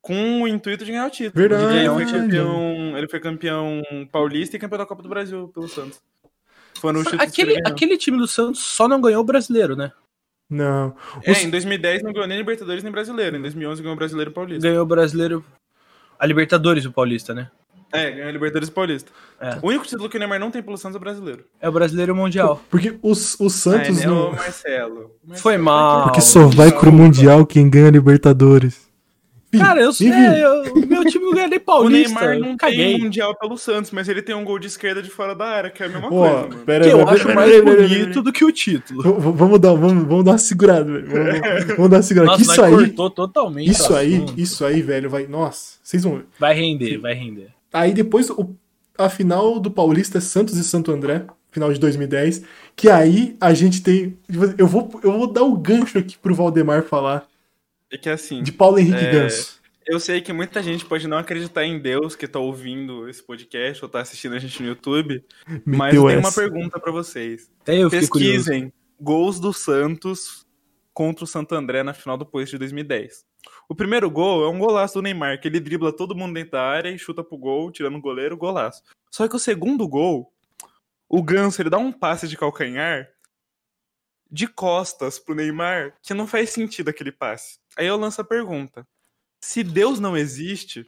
com 0.00 0.42
o 0.42 0.48
intuito 0.48 0.84
de 0.84 0.92
ganhar 0.92 1.06
o 1.06 1.10
título. 1.10 1.48
Verdade. 1.48 1.78
Ele 1.78 1.88
foi 1.88 2.06
campeão, 2.06 2.98
ele 2.98 3.08
foi 3.08 3.20
campeão 3.20 3.82
paulista 4.12 4.56
e 4.56 4.58
campeão 4.58 4.78
da 4.78 4.86
Copa 4.86 5.02
do 5.02 5.08
Brasil 5.08 5.48
pelo 5.48 5.68
Santos. 5.68 6.00
Foram 6.80 7.00
os 7.00 7.06
Aquele, 7.14 7.58
aquele 7.66 7.96
time 7.96 8.18
do 8.18 8.28
Santos 8.28 8.60
só 8.60 8.86
não 8.86 9.00
ganhou 9.00 9.22
o 9.22 9.24
brasileiro, 9.24 9.74
né? 9.74 9.92
Não. 10.48 10.94
É, 11.24 11.42
em 11.42 11.50
2010 11.50 12.02
não 12.02 12.12
ganhou 12.12 12.28
nem 12.28 12.38
Libertadores 12.38 12.82
nem 12.82 12.92
Brasileiro. 12.92 13.36
Em 13.36 13.40
2011 13.40 13.82
ganhou 13.82 13.94
o 13.94 13.98
Brasileiro 13.98 14.30
e 14.30 14.34
Paulista. 14.34 14.68
Ganhou 14.68 14.84
o 14.84 14.86
brasileiro. 14.86 15.44
A 16.18 16.24
Libertadores, 16.24 16.84
o 16.84 16.92
Paulista, 16.92 17.34
né? 17.34 17.50
É, 17.92 18.10
ganhou 18.10 18.28
a 18.28 18.32
Libertadores 18.32 18.68
e 18.68 18.72
Paulista. 18.72 19.10
É. 19.40 19.58
O 19.62 19.68
único 19.68 19.84
título 19.84 20.08
que 20.08 20.16
o 20.16 20.18
Neymar 20.20 20.40
não 20.40 20.50
tem 20.50 20.62
pelo 20.62 20.76
Santos 20.76 20.96
é 20.96 20.98
o 20.98 21.00
Brasileiro. 21.00 21.44
É 21.60 21.68
o 21.68 21.72
brasileiro 21.72 22.10
e 22.10 22.14
o 22.14 22.16
mundial. 22.16 22.60
Porque 22.70 22.98
os, 23.02 23.38
o 23.38 23.48
Santos 23.48 24.00
ah, 24.00 24.02
é, 24.02 24.06
não. 24.06 24.28
o 24.28 24.32
Marcelo. 24.32 25.10
Marcelo. 25.24 25.40
Foi 25.42 25.56
mal. 25.56 26.02
Porque 26.04 26.20
só 26.20 26.46
vai 26.46 26.72
pro 26.72 26.90
Mundial 26.92 27.46
quem 27.46 27.70
ganha 27.70 27.90
Libertadores. 27.90 28.86
Enfim, 29.52 29.64
Cara, 29.64 29.80
eu 29.80 29.92
sei, 29.92 30.10
o 30.10 30.86
meu 30.86 31.04
time 31.04 31.24
não 31.24 31.32
ganha 31.32 31.46
nem 31.46 31.58
O 31.58 31.62
Paulista. 31.62 32.18
Neymar 32.20 32.34
eu 32.34 32.40
não 32.40 32.56
caguei. 32.56 32.76
tem 32.94 33.00
mundial 33.00 33.34
pelo 33.38 33.56
Santos, 33.56 33.92
mas 33.92 34.08
ele 34.08 34.20
tem 34.20 34.34
um 34.34 34.44
gol 34.44 34.58
de 34.58 34.66
esquerda 34.66 35.00
de 35.00 35.08
fora 35.08 35.34
da 35.36 35.46
área, 35.46 35.70
que 35.70 35.82
é 35.82 35.86
a 35.86 35.88
mesma 35.88 36.08
Ó, 36.08 36.10
coisa, 36.10 36.34
mano. 36.48 36.56
pera 36.66 36.84
Que 36.84 36.90
aí, 36.90 36.98
eu 36.98 36.98
pera- 36.98 37.10
acho 37.12 37.22
pera- 37.22 37.34
mais 37.36 37.50
pera- 37.52 37.64
pera- 37.64 37.76
pera- 37.76 37.88
bonito 37.88 38.22
do 38.22 38.32
que 38.32 38.44
o 38.44 38.50
título. 38.52 39.02
V- 39.02 39.30
Vamos 39.32 39.60
dar, 39.60 39.72
vamos, 39.74 40.04
vamos 40.04 40.24
dar 40.24 40.32
uma 40.32 40.38
segurada, 40.38 40.84
velho. 40.84 41.06
Vamos, 41.06 41.64
vamos 41.76 41.90
dar 41.90 41.96
uma 41.98 42.02
segurada. 42.02 42.30
Nossa, 42.32 42.42
isso 42.42 42.62
aí, 42.62 42.72
cortou 42.74 43.08
totalmente. 43.10 43.70
isso 43.70 43.92
o 43.92 43.96
aí, 43.96 44.16
assunto. 44.16 44.34
isso 44.36 44.64
aí, 44.64 44.82
velho, 44.82 45.08
vai. 45.08 45.26
Nossa, 45.28 45.78
vocês 45.82 46.02
vão 46.02 46.16
ver. 46.16 46.26
Vai 46.40 46.52
render, 46.54 46.98
vai 46.98 47.14
render. 47.14 47.55
Aí 47.76 47.92
depois 47.92 48.30
o- 48.30 48.56
a 48.98 49.08
final 49.10 49.60
do 49.60 49.70
Paulista 49.70 50.18
é 50.18 50.20
Santos 50.20 50.56
e 50.56 50.64
Santo 50.64 50.90
André, 50.90 51.26
final 51.50 51.72
de 51.72 51.78
2010. 51.78 52.42
Que 52.74 52.88
aí 52.88 53.36
a 53.40 53.52
gente 53.52 53.82
tem. 53.82 54.16
Eu 54.58 54.66
vou, 54.66 54.90
eu 55.02 55.12
vou 55.12 55.32
dar 55.32 55.42
o 55.42 55.56
gancho 55.56 55.98
aqui 55.98 56.16
pro 56.16 56.34
Valdemar 56.34 56.82
falar 56.84 57.26
É 57.90 57.98
que 57.98 58.08
assim, 58.08 58.42
de 58.42 58.50
Paulo 58.52 58.78
Henrique 58.78 59.04
É, 59.04 59.10
Ganso. 59.12 59.60
eu 59.86 60.00
sei 60.00 60.20
que 60.20 60.32
muita 60.32 60.62
gente 60.62 60.84
pode 60.84 61.06
não 61.06 61.18
acreditar 61.18 61.64
em 61.64 61.78
Deus 61.78 62.16
que 62.16 62.26
tá 62.26 62.38
ouvindo 62.38 63.08
esse 63.08 63.22
podcast 63.22 63.84
ou 63.84 63.88
tá 63.90 64.00
assistindo 64.00 64.34
a 64.34 64.38
gente 64.38 64.62
no 64.62 64.68
YouTube, 64.68 65.22
mas 65.64 65.94
eu 65.94 66.06
tenho 66.06 66.18
uma 66.20 66.32
pergunta 66.32 66.80
pra 66.80 66.90
vocês. 66.90 67.50
Até 67.60 67.74
eu 67.76 67.90
curioso. 67.90 68.10
Pesquisem 68.10 68.72
gols 69.00 69.38
do 69.38 69.52
Santos 69.52 70.44
contra 70.94 71.24
o 71.24 71.26
Santo 71.26 71.54
André 71.54 71.82
na 71.82 71.92
final 71.92 72.16
do 72.16 72.24
Paulista 72.24 72.56
de 72.56 72.60
2010. 72.60 73.24
O 73.68 73.74
primeiro 73.74 74.10
gol 74.10 74.44
é 74.44 74.48
um 74.48 74.58
golaço 74.58 74.94
do 74.94 75.02
Neymar, 75.02 75.40
que 75.40 75.48
ele 75.48 75.60
dribla 75.60 75.92
todo 75.92 76.14
mundo 76.14 76.34
dentro 76.34 76.52
da 76.52 76.62
área 76.62 76.90
e 76.90 76.98
chuta 76.98 77.24
pro 77.24 77.36
gol, 77.36 77.70
tirando 77.70 77.96
o 77.96 78.00
goleiro, 78.00 78.36
golaço. 78.36 78.82
Só 79.10 79.26
que 79.26 79.36
o 79.36 79.40
segundo 79.40 79.86
gol, 79.88 80.32
o 81.08 81.22
Ganso 81.22 81.60
ele 81.60 81.70
dá 81.70 81.78
um 81.78 81.92
passe 81.92 82.28
de 82.28 82.36
calcanhar 82.36 83.08
de 84.30 84.46
costas 84.46 85.18
pro 85.18 85.34
Neymar, 85.34 85.94
que 86.02 86.14
não 86.14 86.26
faz 86.26 86.50
sentido 86.50 86.88
aquele 86.88 87.12
passe. 87.12 87.58
Aí 87.76 87.86
eu 87.86 87.96
lanço 87.96 88.20
a 88.20 88.24
pergunta: 88.24 88.86
se 89.40 89.62
Deus 89.62 90.00
não 90.00 90.16
existe, 90.16 90.86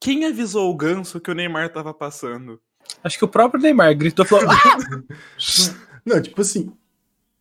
quem 0.00 0.24
avisou 0.24 0.70
o 0.70 0.76
Ganso 0.76 1.20
que 1.20 1.30
o 1.30 1.34
Neymar 1.34 1.72
tava 1.72 1.92
passando? 1.92 2.60
Acho 3.04 3.18
que 3.18 3.24
o 3.24 3.28
próprio 3.28 3.62
Neymar 3.62 3.96
gritou 3.96 4.24
falou, 4.24 4.46
Não, 6.04 6.20
tipo 6.20 6.40
assim. 6.40 6.72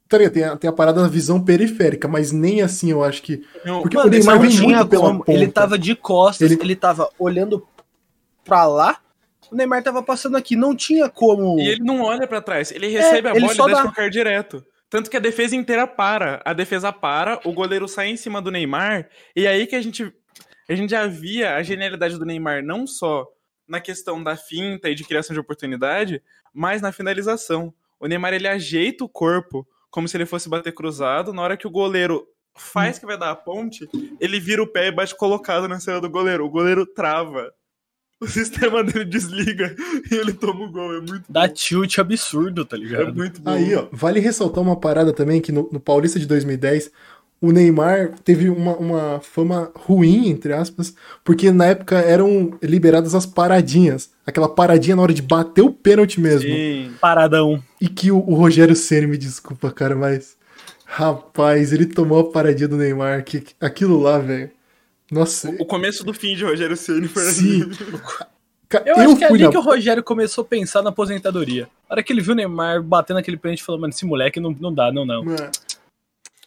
Tá 0.10 0.18
ligado? 0.18 0.34
Tem 0.34 0.44
a, 0.44 0.58
tem 0.58 0.68
a 0.70 0.74
parada 0.74 1.02
da 1.04 1.08
visão 1.08 1.40
periférica, 1.44 2.08
mas 2.08 2.32
nem 2.32 2.62
assim 2.64 2.90
eu 2.90 3.04
acho 3.04 3.22
que. 3.22 3.46
Não, 3.64 3.82
Porque 3.84 3.96
Mano, 3.96 4.10
o 4.10 4.12
Neymar 4.12 4.40
vem 4.40 4.50
muito 4.60 4.88
pela 4.88 5.04
como. 5.04 5.20
ponta. 5.20 5.32
Ele 5.32 5.48
tava 5.48 5.78
de 5.78 5.96
costas, 5.96 6.52
Ele- 6.52 6.60
ele... 6.62 6.76
tava 6.76 7.08
olhando 7.20 7.66
pra 8.44 8.66
lá. 8.66 9.00
O 9.52 9.56
Neymar 9.56 9.84
tava 9.84 10.02
passando 10.02 10.36
aqui, 10.36 10.56
não 10.56 10.76
tinha 10.76 11.08
como. 11.10 11.60
E 11.60 11.68
ele 11.70 11.84
não 11.84 12.02
olha 12.02 12.28
pra 12.28 12.42
trás, 12.42 12.72
ele 12.72 12.88
recebe 12.88 13.28
a 13.28 13.32
ele 13.32 13.42
bola 13.42 13.54
e 13.54 13.56
só 13.56 13.66
deixa 13.66 13.84
dá. 13.84 13.88
tocar 13.90 14.10
direto. 14.10 14.66
Tanto 14.90 15.10
que 15.10 15.18
a 15.18 15.20
defesa 15.20 15.56
inteira 15.56 15.86
para. 15.86 16.42
A 16.44 16.54
defesa 16.54 16.92
para, 16.92 17.40
o 17.46 17.54
goleiro 17.54 17.88
sai 17.88 18.10
em 18.10 18.18
cima 18.18 18.42
do 18.42 18.50
Neymar, 18.50 19.08
e 19.36 19.46
aí 19.46 19.68
que 19.68 19.76
a 19.76 19.82
gente, 19.82 20.12
a 20.68 20.74
gente 20.74 20.90
já 20.90 21.06
via 21.06 21.56
a 21.56 21.62
genialidade 21.64 22.18
do 22.18 22.26
Neymar 22.26 22.64
não 22.64 22.88
só 22.88 23.28
na 23.68 23.80
questão 23.80 24.24
da 24.24 24.36
finta 24.36 24.90
e 24.90 24.96
de 24.96 25.04
criação 25.04 25.36
de 25.36 25.40
oportunidade, 25.40 26.22
mas 26.52 26.82
na 26.82 26.92
finalização. 26.92 27.72
O 28.00 28.08
Neymar 28.08 28.34
ele 28.34 28.48
ajeita 28.48 29.04
o 29.04 29.10
corpo 29.10 29.68
como 29.92 30.08
se 30.08 30.16
ele 30.18 30.26
fosse 30.26 30.48
bater 30.50 30.74
cruzado, 30.74 31.34
na 31.34 31.42
hora 31.42 31.58
que 31.58 31.68
o 31.68 31.72
goleiro 31.72 32.26
faz 32.58 33.00
que 33.00 33.06
vai 33.06 33.18
dar 33.18 33.32
a 33.32 33.36
ponte, 33.36 33.88
ele 34.20 34.40
vira 34.40 34.62
o 34.62 34.68
pé 34.68 34.88
e 34.88 34.92
bate 34.92 35.16
colocado 35.16 35.68
na 35.68 35.80
cena 35.80 36.02
do 36.02 36.10
goleiro. 36.10 36.46
O 36.46 36.50
goleiro 36.50 36.86
trava. 36.86 37.52
O 38.22 38.28
sistema 38.28 38.84
dele 38.84 39.06
desliga 39.06 39.74
e 40.12 40.16
ele 40.16 40.34
toma 40.34 40.66
o 40.66 40.70
gol. 40.72 40.94
É 40.94 41.00
muito 41.00 41.24
Dá 41.30 41.48
bom. 41.48 41.54
tilt 41.54 41.98
absurdo, 42.00 42.66
tá 42.66 42.76
É 42.76 42.80
ligado? 42.80 43.16
muito 43.16 43.40
bom. 43.40 43.50
Aí, 43.52 43.74
ó, 43.74 43.88
vale 43.94 44.20
ressaltar 44.20 44.62
uma 44.62 44.78
parada 44.78 45.14
também 45.14 45.40
que 45.40 45.54
no, 45.54 45.70
no 45.72 45.80
Paulista 45.80 46.20
de 46.20 46.26
2010, 46.26 46.92
o 47.42 47.52
Neymar 47.52 48.12
teve 48.24 48.50
uma, 48.50 48.76
uma 48.76 49.20
fama 49.22 49.72
ruim, 49.76 50.28
entre 50.30 50.52
aspas, 50.54 50.94
porque 51.24 51.52
na 51.52 51.68
época 51.68 51.98
eram 52.00 52.58
liberadas 52.62 53.16
as 53.16 53.26
paradinhas. 53.26 54.10
Aquela 54.26 54.50
paradinha 54.50 54.96
na 54.96 55.02
hora 55.02 55.14
de 55.14 55.22
bater 55.22 55.62
o 55.62 55.72
pênalti 55.72 56.20
mesmo. 56.20 56.50
Sim. 56.50 56.92
Paradão. 57.00 57.64
E 57.80 57.88
que 57.88 58.12
o, 58.12 58.18
o 58.18 58.36
Rogério 58.36 58.76
Ceni 58.76 59.08
me 59.08 59.18
desculpa, 59.18 59.72
cara, 59.72 59.96
mas. 59.96 60.38
Rapaz, 60.86 61.72
ele 61.72 61.86
tomou 61.86 62.20
a 62.20 62.32
paradinha 62.32 62.68
do 62.68 62.76
Neymar. 62.78 63.24
Que, 63.24 63.44
aquilo 63.62 64.00
lá, 64.00 64.18
velho. 64.20 64.50
Nossa. 65.12 65.50
O 65.60 65.66
começo 65.66 66.04
do 66.04 66.14
fim 66.14 66.36
de 66.36 66.44
Rogério 66.44 66.76
Ceni 66.76 67.08
foi 67.08 67.24
Sim. 67.24 67.62
assim. 67.72 67.96
Ca- 68.68 68.84
Eu, 68.86 68.96
acho 68.98 69.16
que 69.18 69.24
é 69.24 69.28
ali 69.28 69.44
na- 69.44 69.50
que 69.52 69.58
o 69.58 69.62
Rogério 69.62 70.04
começou 70.04 70.44
a 70.44 70.46
pensar 70.46 70.82
na 70.82 70.90
aposentadoria. 70.90 71.64
Na 71.90 71.94
hora 71.96 72.04
que 72.04 72.12
ele 72.14 72.22
viu 72.22 72.34
o 72.34 72.36
Neymar 72.36 72.84
batendo 72.84 73.18
aquele 73.18 73.38
pênalti, 73.38 73.64
falou, 73.64 73.80
mano, 73.82 73.92
esse 73.92 74.06
moleque 74.06 74.40
não, 74.40 74.52
não 74.60 74.74
dá, 74.74 74.92
não, 74.92 75.06
não. 75.06 75.24
Mano. 75.24 75.50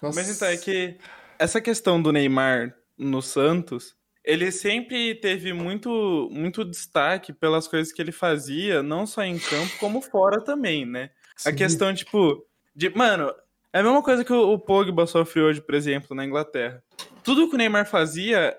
Nossa. 0.02 0.20
Mas 0.20 0.36
então, 0.36 0.48
é 0.48 0.56
que 0.56 0.98
essa 1.38 1.60
questão 1.60 2.02
do 2.02 2.12
Neymar 2.12 2.74
no 2.98 3.22
Santos, 3.22 3.94
ele 4.24 4.50
sempre 4.50 5.14
teve 5.14 5.52
muito, 5.52 6.28
muito 6.30 6.64
destaque 6.64 7.32
pelas 7.32 7.68
coisas 7.68 7.92
que 7.92 8.02
ele 8.02 8.12
fazia, 8.12 8.82
não 8.82 9.06
só 9.06 9.22
em 9.22 9.38
campo, 9.38 9.72
como 9.78 10.02
fora 10.02 10.40
também, 10.42 10.84
né? 10.84 11.10
A 11.46 11.50
Sim. 11.50 11.56
questão, 11.56 11.94
tipo, 11.94 12.44
de. 12.74 12.90
Mano, 12.90 13.32
é 13.72 13.80
a 13.80 13.82
mesma 13.82 14.02
coisa 14.02 14.24
que 14.24 14.32
o, 14.32 14.58
Pogba 14.58 15.06
sofre 15.06 15.40
hoje, 15.40 15.60
por 15.60 15.74
exemplo, 15.74 16.14
na 16.16 16.24
Inglaterra. 16.24 16.82
Tudo 17.22 17.48
que 17.48 17.54
o 17.54 17.58
Neymar 17.58 17.86
fazia, 17.86 18.56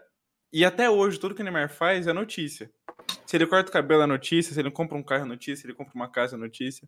e 0.51 0.65
até 0.65 0.89
hoje, 0.89 1.19
tudo 1.19 1.35
que 1.35 1.41
o 1.41 1.43
Neymar 1.43 1.69
faz 1.69 2.07
é 2.07 2.13
notícia. 2.13 2.71
Se 3.25 3.38
ele 3.38 3.47
corta 3.47 3.69
o 3.69 3.73
cabelo 3.73 4.03
é 4.03 4.05
notícia, 4.05 4.53
se 4.53 4.59
ele 4.59 4.71
compra 4.71 4.97
um 4.97 5.03
carro 5.03 5.23
é 5.23 5.27
notícia, 5.27 5.57
se 5.57 5.65
ele 5.67 5.73
compra 5.73 5.93
uma 5.95 6.07
casa 6.07 6.35
é 6.35 6.39
notícia. 6.39 6.88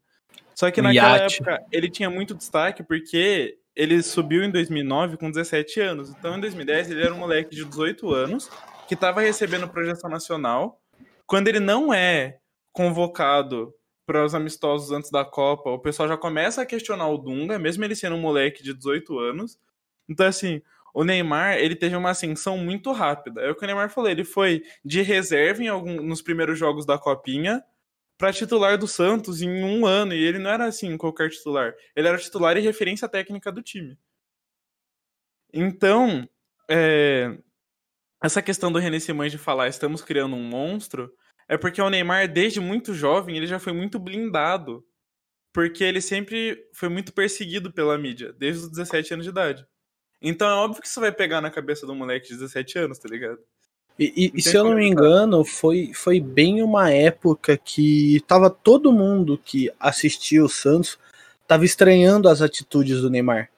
Só 0.54 0.70
que 0.72 0.82
naquela 0.82 1.18
época 1.18 1.64
ele 1.72 1.90
tinha 1.90 2.10
muito 2.10 2.34
destaque 2.36 2.84
porque 2.84 3.58
ele 3.76 4.02
subiu 4.02 4.44
em 4.44 4.52
2009 4.52 5.18
com 5.18 5.30
17 5.30 5.80
anos. 5.82 6.10
Então 6.10 6.38
em 6.38 6.40
2010 6.40 6.92
ele 6.92 7.04
era 7.04 7.14
um 7.14 7.18
moleque 7.18 7.56
de 7.56 7.66
18 7.66 8.14
anos 8.14 8.50
que 8.88 8.94
estava 8.94 9.22
recebendo 9.22 9.68
projeção 9.68 10.10
nacional. 10.10 10.80
Quando 11.26 11.48
ele 11.48 11.60
não 11.60 11.94
é 11.94 12.38
convocado 12.72 13.74
para 14.06 14.24
os 14.24 14.36
amistosos 14.36 14.92
antes 14.92 15.10
da 15.10 15.26
Copa, 15.26 15.70
o 15.70 15.80
pessoal 15.80 16.08
já 16.08 16.18
começa 16.18 16.62
a 16.62 16.66
questionar 16.66 17.10
o 17.10 17.18
Dunga, 17.18 17.58
mesmo 17.58 17.84
ele 17.84 17.96
sendo 17.96 18.16
um 18.16 18.22
moleque 18.22 18.64
de 18.64 18.74
18 18.74 19.20
anos. 19.20 19.60
Então 20.08 20.26
assim, 20.26 20.62
o 20.94 21.04
Neymar, 21.04 21.58
ele 21.58 21.76
teve 21.76 21.96
uma 21.96 22.12
ascensão 22.12 22.58
muito 22.58 22.92
rápida. 22.92 23.42
É 23.42 23.50
o 23.50 23.56
que 23.56 23.64
o 23.64 23.68
Neymar 23.68 23.90
falou, 23.90 24.10
ele 24.10 24.24
foi 24.24 24.64
de 24.84 25.02
reserva 25.02 25.62
em 25.64 25.68
algum, 25.68 26.02
nos 26.02 26.22
primeiros 26.22 26.58
jogos 26.58 26.86
da 26.86 26.98
Copinha 26.98 27.64
para 28.18 28.34
titular 28.34 28.78
do 28.78 28.88
Santos 28.88 29.42
em 29.42 29.64
um 29.64 29.86
ano, 29.86 30.14
e 30.14 30.24
ele 30.24 30.40
não 30.40 30.50
era 30.50 30.66
assim 30.66 30.98
qualquer 30.98 31.30
titular. 31.30 31.74
Ele 31.96 32.08
era 32.08 32.18
titular 32.18 32.58
e 32.58 32.62
referência 32.62 33.08
técnica 33.10 33.52
do 33.52 33.62
time. 33.62 33.98
Então, 35.54 36.28
é, 36.70 37.38
essa 38.24 38.42
questão 38.42 38.72
do 38.72 38.80
René 38.80 39.00
Simões 39.00 39.32
de 39.32 39.38
falar 39.38 39.68
estamos 39.68 40.02
criando 40.02 40.36
um 40.36 40.44
monstro, 40.44 41.14
é 41.48 41.58
porque 41.58 41.82
o 41.82 41.90
Neymar, 41.90 42.32
desde 42.32 42.60
muito 42.60 42.94
jovem, 42.94 43.38
ele 43.38 43.48
já 43.48 43.60
foi 43.60 43.74
muito 43.74 44.00
blindado. 44.00 44.86
Porque 45.54 45.86
ele 45.86 46.02
sempre 46.02 46.68
foi 46.74 46.90
muito 46.90 47.14
perseguido 47.14 47.72
pela 47.72 47.98
mídia, 47.98 48.34
desde 48.34 48.66
os 48.66 48.70
17 48.72 49.14
anos 49.14 49.26
de 49.26 49.30
idade. 49.30 49.66
Então 50.22 50.50
é 50.50 50.54
óbvio 50.54 50.82
que 50.82 50.88
isso 50.88 51.00
vai 51.00 51.14
pegar 51.14 51.40
na 51.40 51.52
cabeça 51.52 51.88
do 51.88 51.96
moleque 51.96 52.28
de 52.28 52.34
17 52.34 52.80
anos, 52.80 53.00
tá 53.00 53.08
ligado? 53.08 53.40
E, 53.98 54.32
e- 54.36 54.42
se 54.42 54.56
eu 54.56 54.66
não 54.66 54.76
me 54.76 54.88
engano, 54.88 55.46
foi, 55.46 55.94
foi 55.94 56.20
bem 56.20 56.62
uma 56.62 56.92
época 56.92 57.58
que 57.58 58.22
tava 58.28 58.50
todo 58.50 58.92
mundo 58.92 59.38
que 59.38 59.72
assistia 59.80 60.44
o 60.44 60.50
Santos 60.50 61.00
tava 61.48 61.64
estranhando 61.64 62.28
as 62.28 62.42
atitudes 62.42 63.02
do 63.02 63.10
Neymar. 63.10 63.50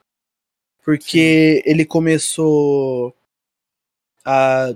Porque 0.84 1.62
ele 1.66 1.86
começou 1.86 3.16
a 4.24 4.74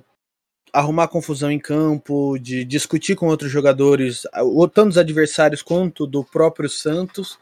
arrumar 0.73 1.07
confusão 1.09 1.51
em 1.51 1.59
campo, 1.59 2.37
de 2.39 2.63
discutir 2.63 3.15
com 3.15 3.27
outros 3.27 3.51
jogadores, 3.51 4.23
tanto 4.73 4.85
dos 4.85 4.97
adversários 4.97 5.61
quanto 5.61 6.07
do 6.07 6.23
próprio 6.23 6.69
Santos. 6.69 7.37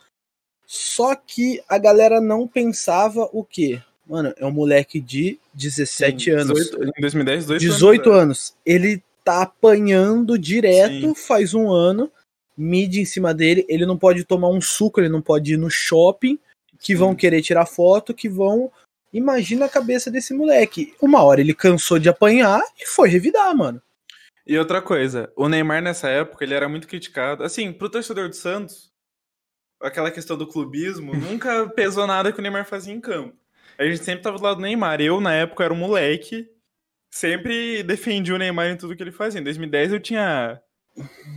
Só 0.65 1.15
que 1.15 1.61
a 1.67 1.77
galera 1.77 2.19
não 2.19 2.47
pensava 2.47 3.29
o 3.31 3.43
quê? 3.43 3.81
Mano, 4.09 4.33
é 4.37 4.45
um 4.45 4.51
moleque 4.51 4.99
de 4.99 5.39
17 5.53 6.23
Sim, 6.23 6.31
anos. 6.31 6.59
18 6.59 6.93
em 6.97 7.01
2010, 7.01 7.45
18, 7.45 7.59
18 7.61 8.09
anos. 8.09 8.21
anos. 8.21 8.55
Ele 8.65 9.03
tá 9.23 9.43
apanhando 9.43 10.35
direto 10.35 11.09
Sim. 11.09 11.13
faz 11.13 11.53
um 11.53 11.71
ano. 11.71 12.11
Mídia 12.57 12.99
em 12.99 13.05
cima 13.05 13.35
dele. 13.35 13.63
Ele 13.69 13.85
não 13.85 13.95
pode 13.95 14.23
tomar 14.23 14.49
um 14.49 14.59
suco, 14.59 14.99
ele 14.99 15.09
não 15.09 15.21
pode 15.21 15.53
ir 15.53 15.57
no 15.57 15.69
shopping. 15.69 16.39
Que 16.79 16.95
vão 16.95 17.11
Sim. 17.11 17.17
querer 17.17 17.43
tirar 17.43 17.67
foto, 17.67 18.11
que 18.11 18.27
vão. 18.27 18.71
Imagina 19.13 19.65
a 19.65 19.69
cabeça 19.69 20.09
desse 20.09 20.33
moleque. 20.33 20.95
Uma 20.99 21.21
hora 21.23 21.41
ele 21.41 21.53
cansou 21.53 21.99
de 21.99 22.09
apanhar 22.09 22.61
e 22.79 22.87
foi 22.87 23.09
revidar, 23.09 23.55
mano. 23.55 23.79
E 24.47 24.57
outra 24.57 24.81
coisa, 24.81 25.31
o 25.35 25.47
Neymar 25.47 25.83
nessa 25.83 26.09
época, 26.09 26.43
ele 26.43 26.55
era 26.55 26.67
muito 26.67 26.87
criticado. 26.87 27.43
Assim, 27.43 27.71
pro 27.71 27.89
torcedor 27.89 28.27
do 28.27 28.35
Santos, 28.35 28.89
aquela 29.79 30.09
questão 30.09 30.35
do 30.35 30.47
clubismo, 30.47 31.13
nunca 31.15 31.69
pesou 31.69 32.07
nada 32.07 32.33
que 32.33 32.39
o 32.39 32.41
Neymar 32.41 32.65
fazia 32.65 32.91
em 32.91 32.99
campo. 32.99 33.37
A 33.79 33.85
gente 33.85 34.03
sempre 34.03 34.21
tava 34.21 34.37
do 34.37 34.43
lado 34.43 34.57
do 34.57 34.61
Neymar. 34.61 34.99
Eu, 34.99 35.21
na 35.21 35.33
época, 35.33 35.63
era 35.63 35.73
um 35.73 35.77
moleque, 35.77 36.51
sempre 37.09 37.81
defendi 37.81 38.33
o 38.33 38.37
Neymar 38.37 38.67
em 38.67 38.75
tudo 38.75 38.93
que 38.93 39.01
ele 39.01 39.11
fazia. 39.11 39.39
Em 39.39 39.43
2010 39.43 39.93
eu 39.93 39.99
tinha 40.01 40.61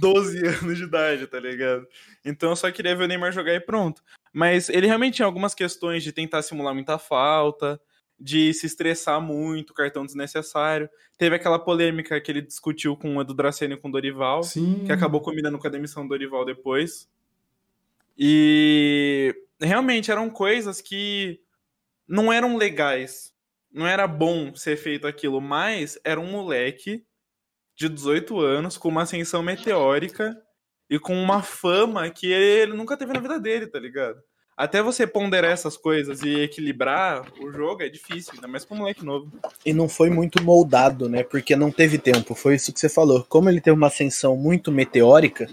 12 0.00 0.38
anos 0.44 0.76
de 0.76 0.82
idade, 0.82 1.28
tá 1.28 1.38
ligado? 1.38 1.86
Então 2.24 2.50
eu 2.50 2.56
só 2.56 2.68
queria 2.72 2.96
ver 2.96 3.04
o 3.04 3.06
Neymar 3.06 3.30
jogar 3.30 3.54
e 3.54 3.60
pronto. 3.60 4.02
Mas 4.32 4.68
ele 4.68 4.88
realmente 4.88 5.14
tinha 5.14 5.26
algumas 5.26 5.54
questões 5.54 6.02
de 6.02 6.10
tentar 6.10 6.42
simular 6.42 6.74
muita 6.74 6.98
falta, 6.98 7.80
de 8.18 8.52
se 8.52 8.66
estressar 8.66 9.20
muito, 9.20 9.72
cartão 9.72 10.04
desnecessário. 10.04 10.90
Teve 11.16 11.36
aquela 11.36 11.60
polêmica 11.60 12.20
que 12.20 12.32
ele 12.32 12.42
discutiu 12.42 12.96
com 12.96 13.16
o 13.16 13.20
Edu 13.20 13.34
Draceni 13.34 13.74
e 13.74 13.76
com 13.76 13.88
o 13.88 13.92
Dorival, 13.92 14.42
Sim. 14.42 14.82
que 14.84 14.90
acabou 14.90 15.20
combinando 15.20 15.58
com 15.58 15.66
a 15.68 15.70
demissão 15.70 16.02
do 16.02 16.08
Dorival 16.08 16.44
depois. 16.44 17.08
E 18.18 19.32
realmente 19.60 20.10
eram 20.10 20.28
coisas 20.28 20.80
que 20.80 21.40
não 22.12 22.30
eram 22.30 22.58
legais. 22.58 23.32
Não 23.72 23.86
era 23.86 24.06
bom 24.06 24.54
ser 24.54 24.76
feito 24.76 25.06
aquilo, 25.06 25.40
mas 25.40 25.98
era 26.04 26.20
um 26.20 26.30
moleque 26.30 27.02
de 27.74 27.88
18 27.88 28.38
anos 28.38 28.76
com 28.76 28.90
uma 28.90 29.04
ascensão 29.04 29.42
meteórica 29.42 30.36
e 30.90 30.98
com 30.98 31.14
uma 31.14 31.42
fama 31.42 32.10
que 32.10 32.30
ele 32.30 32.74
nunca 32.74 32.98
teve 32.98 33.14
na 33.14 33.20
vida 33.20 33.40
dele, 33.40 33.66
tá 33.66 33.78
ligado? 33.78 34.22
Até 34.54 34.82
você 34.82 35.06
ponderar 35.06 35.52
essas 35.52 35.78
coisas 35.78 36.20
e 36.20 36.40
equilibrar 36.40 37.26
o 37.40 37.50
jogo 37.50 37.82
é 37.82 37.88
difícil, 37.88 38.34
ainda 38.34 38.46
mais 38.46 38.66
pra 38.66 38.76
um 38.76 38.80
moleque 38.80 39.02
novo. 39.02 39.32
E 39.64 39.72
não 39.72 39.88
foi 39.88 40.10
muito 40.10 40.42
moldado, 40.44 41.08
né? 41.08 41.24
Porque 41.24 41.56
não 41.56 41.70
teve 41.72 41.96
tempo. 41.96 42.34
Foi 42.34 42.56
isso 42.56 42.74
que 42.74 42.78
você 42.78 42.90
falou. 42.90 43.24
Como 43.24 43.48
ele 43.48 43.62
teve 43.62 43.74
uma 43.74 43.86
ascensão 43.86 44.36
muito 44.36 44.70
meteórica, 44.70 45.48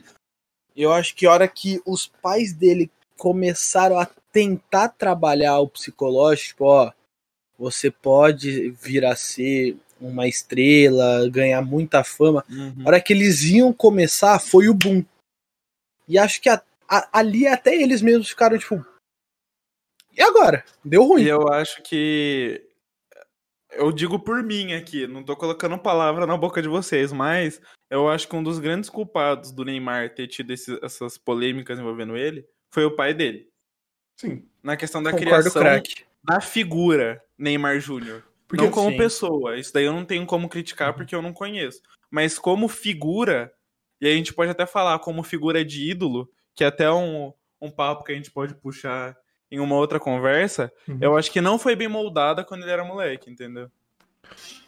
eu 0.75 0.91
acho 0.91 1.15
que 1.15 1.25
a 1.25 1.31
hora 1.31 1.47
que 1.47 1.81
os 1.85 2.05
pais 2.05 2.51
dele 2.51 2.91
começaram 3.15 3.97
a 3.97 4.05
tentar 4.31 4.89
trabalhar 4.89 5.59
o 5.59 5.67
psicológico, 5.67 6.65
ó, 6.65 6.91
você 7.57 7.91
pode 7.91 8.69
vir 8.71 9.03
a 9.05 9.15
ser 9.15 9.77
uma 9.99 10.27
estrela, 10.27 11.29
ganhar 11.29 11.61
muita 11.61 12.03
fama. 12.03 12.45
A 12.85 12.87
hora 12.87 13.01
que 13.01 13.11
eles 13.11 13.43
iam 13.43 13.73
começar, 13.73 14.39
foi 14.39 14.69
o 14.69 14.73
boom. 14.73 15.03
E 16.07 16.17
acho 16.17 16.41
que 16.41 16.47
a- 16.49 16.63
a- 16.87 17.09
ali 17.11 17.45
até 17.45 17.75
eles 17.75 18.01
mesmos 18.01 18.29
ficaram 18.29 18.57
tipo. 18.57 18.85
E 20.15 20.21
agora? 20.21 20.63
Deu 20.83 21.03
ruim. 21.03 21.23
E 21.23 21.27
eu 21.27 21.47
acho 21.49 21.81
que. 21.83 22.65
Eu 23.71 23.91
digo 23.91 24.17
por 24.19 24.41
mim 24.41 24.73
aqui, 24.73 25.05
não 25.05 25.23
tô 25.23 25.35
colocando 25.35 25.77
palavra 25.77 26.25
na 26.25 26.35
boca 26.35 26.61
de 26.61 26.67
vocês, 26.67 27.11
mas 27.11 27.61
eu 27.89 28.09
acho 28.09 28.27
que 28.27 28.35
um 28.35 28.41
dos 28.41 28.57
grandes 28.57 28.89
culpados 28.89 29.51
do 29.51 29.63
Neymar 29.63 30.15
ter 30.15 30.27
tido 30.27 30.51
esse- 30.51 30.79
essas 30.83 31.17
polêmicas 31.17 31.77
envolvendo 31.77 32.17
ele 32.17 32.47
foi 32.73 32.85
o 32.85 32.95
pai 32.95 33.13
dele. 33.13 33.48
Sim. 34.19 34.43
Na 34.61 34.75
questão 34.75 35.01
da 35.01 35.11
Concordo, 35.11 35.49
criação 35.51 35.81
da 36.23 36.41
figura 36.41 37.21
Neymar 37.37 37.79
Júnior. 37.79 38.23
Porque 38.47 38.65
não 38.65 38.71
como 38.71 38.91
sim. 38.91 38.97
pessoa. 38.97 39.57
Isso 39.57 39.73
daí 39.73 39.85
eu 39.85 39.93
não 39.93 40.03
tenho 40.03 40.25
como 40.25 40.49
criticar 40.49 40.93
porque 40.93 41.15
eu 41.15 41.21
não 41.21 41.31
conheço. 41.31 41.81
Mas 42.11 42.37
como 42.37 42.67
figura, 42.67 43.53
e 44.01 44.07
a 44.07 44.11
gente 44.11 44.33
pode 44.33 44.51
até 44.51 44.65
falar 44.65 44.99
como 44.99 45.23
figura 45.23 45.63
de 45.63 45.89
ídolo, 45.89 46.29
que 46.53 46.63
é 46.63 46.67
até 46.67 46.91
um, 46.91 47.31
um 47.61 47.69
papo 47.71 48.03
que 48.03 48.11
a 48.11 48.15
gente 48.15 48.31
pode 48.31 48.55
puxar 48.55 49.15
em 49.51 49.59
uma 49.59 49.75
outra 49.75 49.99
conversa, 49.99 50.71
Uhum. 50.87 50.97
eu 50.99 51.17
acho 51.17 51.31
que 51.31 51.39
não 51.39 51.57
foi 51.57 51.75
bem 51.75 51.87
moldada 51.87 52.43
quando 52.43 52.63
ele 52.63 52.71
era 52.71 52.83
moleque, 52.83 53.29
entendeu? 53.31 53.71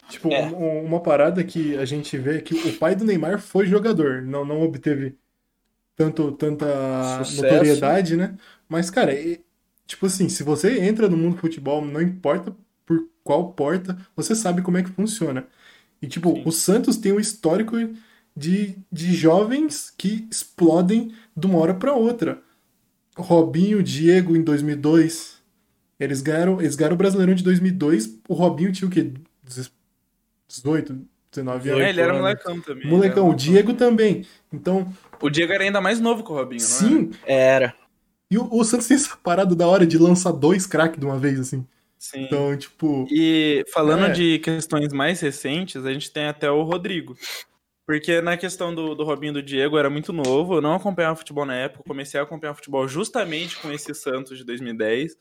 Tipo, 0.08 0.32
É. 0.32 0.42
um- 0.46 0.84
uma 0.84 1.00
parada 1.00 1.44
que 1.44 1.76
a 1.76 1.84
gente 1.84 2.16
vê 2.16 2.38
é 2.38 2.40
que 2.40 2.54
o 2.54 2.76
pai 2.78 2.94
do 2.96 3.04
Neymar 3.04 3.38
foi 3.40 3.66
jogador, 3.66 4.22
não, 4.22 4.44
não 4.44 4.62
obteve 4.62 5.16
tanto, 5.96 6.32
tanta 6.32 6.66
Sucesso. 7.24 7.42
notoriedade, 7.42 8.16
né? 8.16 8.36
Mas, 8.72 8.88
cara, 8.88 9.12
e- 9.14 9.38
tipo 9.86 10.06
assim, 10.06 10.30
se 10.30 10.42
você 10.42 10.80
entra 10.80 11.06
no 11.08 11.16
mundo 11.16 11.34
do 11.34 11.40
futebol, 11.40 11.84
não 11.84 12.00
importa 12.00 12.56
por 12.86 13.06
qual 13.22 13.52
porta, 13.52 13.98
você 14.16 14.34
sabe 14.34 14.62
como 14.62 14.78
é 14.78 14.82
que 14.82 14.88
funciona. 14.90 15.46
E, 16.00 16.06
tipo, 16.06 16.32
Sim. 16.32 16.42
o 16.46 16.50
Santos 16.50 16.96
tem 16.96 17.12
um 17.12 17.20
histórico 17.20 17.76
de, 18.34 18.74
de 18.90 19.12
jovens 19.14 19.92
que 19.96 20.26
explodem 20.30 21.14
de 21.36 21.46
uma 21.46 21.58
hora 21.58 21.74
pra 21.74 21.92
outra. 21.92 22.40
Robinho, 23.14 23.82
Diego 23.82 24.34
em 24.34 24.42
2002. 24.42 25.36
Eles 26.00 26.22
ganharam, 26.22 26.58
eles 26.58 26.74
ganharam 26.74 26.94
o 26.94 26.98
Brasileirão 26.98 27.34
de 27.34 27.44
2002. 27.44 28.18
O 28.26 28.32
Robinho 28.32 28.72
tinha 28.72 28.88
o 28.88 28.90
quê? 28.90 29.12
18, 30.48 30.98
19 31.30 31.68
anos. 31.68 31.82
É, 31.82 31.88
ele 31.90 32.00
era 32.00 32.14
molecão 32.14 32.58
também. 32.58 32.88
Molecão, 32.88 33.26
era 33.26 33.34
o 33.34 33.36
Diego 33.36 33.74
também. 33.74 34.24
Então, 34.50 34.90
O 35.20 35.28
Diego 35.28 35.52
era 35.52 35.62
ainda 35.62 35.80
mais 35.80 36.00
novo 36.00 36.24
que 36.24 36.32
o 36.32 36.34
Robinho, 36.34 36.62
não 36.62 36.66
sim. 36.68 37.10
Era. 37.24 37.74
E 38.32 38.38
o, 38.38 38.48
o 38.50 38.64
Santos 38.64 38.88
tem 38.88 38.94
essa 38.94 39.14
parada 39.14 39.54
da 39.54 39.68
hora 39.68 39.86
de 39.86 39.98
lançar 39.98 40.32
dois 40.32 40.66
craques 40.66 40.98
de 40.98 41.04
uma 41.04 41.18
vez, 41.18 41.38
assim. 41.38 41.66
Sim. 41.98 42.22
Então, 42.22 42.56
tipo. 42.56 43.06
E 43.10 43.62
falando 43.70 44.06
É. 44.06 44.10
de 44.10 44.38
questões 44.38 44.90
mais 44.90 45.20
recentes, 45.20 45.84
a 45.84 45.92
gente 45.92 46.10
tem 46.10 46.24
até 46.24 46.50
o 46.50 46.62
Rodrigo. 46.62 47.14
Porque 47.86 48.22
na 48.22 48.38
questão 48.38 48.74
do, 48.74 48.94
do 48.94 49.04
Robinho 49.04 49.32
e 49.32 49.34
do 49.34 49.42
Diego 49.42 49.74
eu 49.74 49.80
era 49.80 49.90
muito 49.90 50.14
novo, 50.14 50.54
eu 50.54 50.60
não 50.62 50.74
acompanhava 50.74 51.14
futebol 51.16 51.44
na 51.44 51.54
época, 51.54 51.84
comecei 51.86 52.18
a 52.18 52.22
acompanhar 52.22 52.54
futebol 52.54 52.88
justamente 52.88 53.58
com 53.58 53.70
esse 53.70 53.92
Santos 53.92 54.38
de 54.38 54.44
2010, 54.44 55.14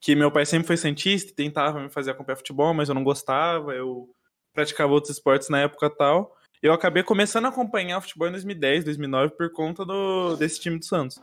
que 0.00 0.16
meu 0.16 0.32
pai 0.32 0.44
sempre 0.44 0.66
foi 0.66 0.76
santista 0.76 1.30
e 1.30 1.34
tentava 1.34 1.80
me 1.80 1.88
fazer 1.88 2.10
acompanhar 2.10 2.36
futebol, 2.36 2.74
mas 2.74 2.88
eu 2.88 2.96
não 2.96 3.04
gostava, 3.04 3.74
eu 3.74 4.08
praticava 4.52 4.92
outros 4.92 5.12
esportes 5.14 5.48
na 5.48 5.60
época 5.60 5.86
e 5.86 5.90
tal. 5.90 6.34
Eu 6.60 6.72
acabei 6.72 7.04
começando 7.04 7.44
a 7.44 7.48
acompanhar 7.48 8.00
futebol 8.00 8.26
em 8.26 8.32
2010, 8.32 8.84
2009 8.84 9.34
por 9.36 9.52
conta 9.52 9.84
do, 9.84 10.34
desse 10.36 10.58
time 10.58 10.78
do 10.78 10.84
Santos. 10.84 11.20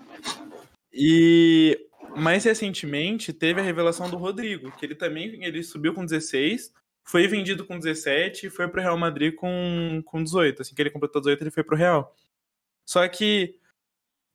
E 0.93 1.79
mais 2.15 2.43
recentemente 2.43 3.33
teve 3.33 3.59
a 3.59 3.63
revelação 3.63 4.09
do 4.09 4.17
Rodrigo, 4.17 4.71
que 4.77 4.85
ele 4.85 4.95
também 4.95 5.43
ele 5.43 5.63
subiu 5.63 5.93
com 5.93 6.05
16, 6.05 6.71
foi 7.03 7.27
vendido 7.27 7.65
com 7.65 7.79
17 7.79 8.47
e 8.47 8.49
foi 8.49 8.67
pro 8.67 8.81
Real 8.81 8.97
Madrid 8.97 9.33
com, 9.33 10.01
com 10.05 10.23
18. 10.23 10.61
Assim 10.61 10.75
que 10.75 10.81
ele 10.81 10.91
completou 10.91 11.21
18, 11.21 11.41
ele 11.41 11.51
foi 11.51 11.63
pro 11.63 11.75
Real. 11.75 12.15
Só 12.85 13.07
que 13.07 13.55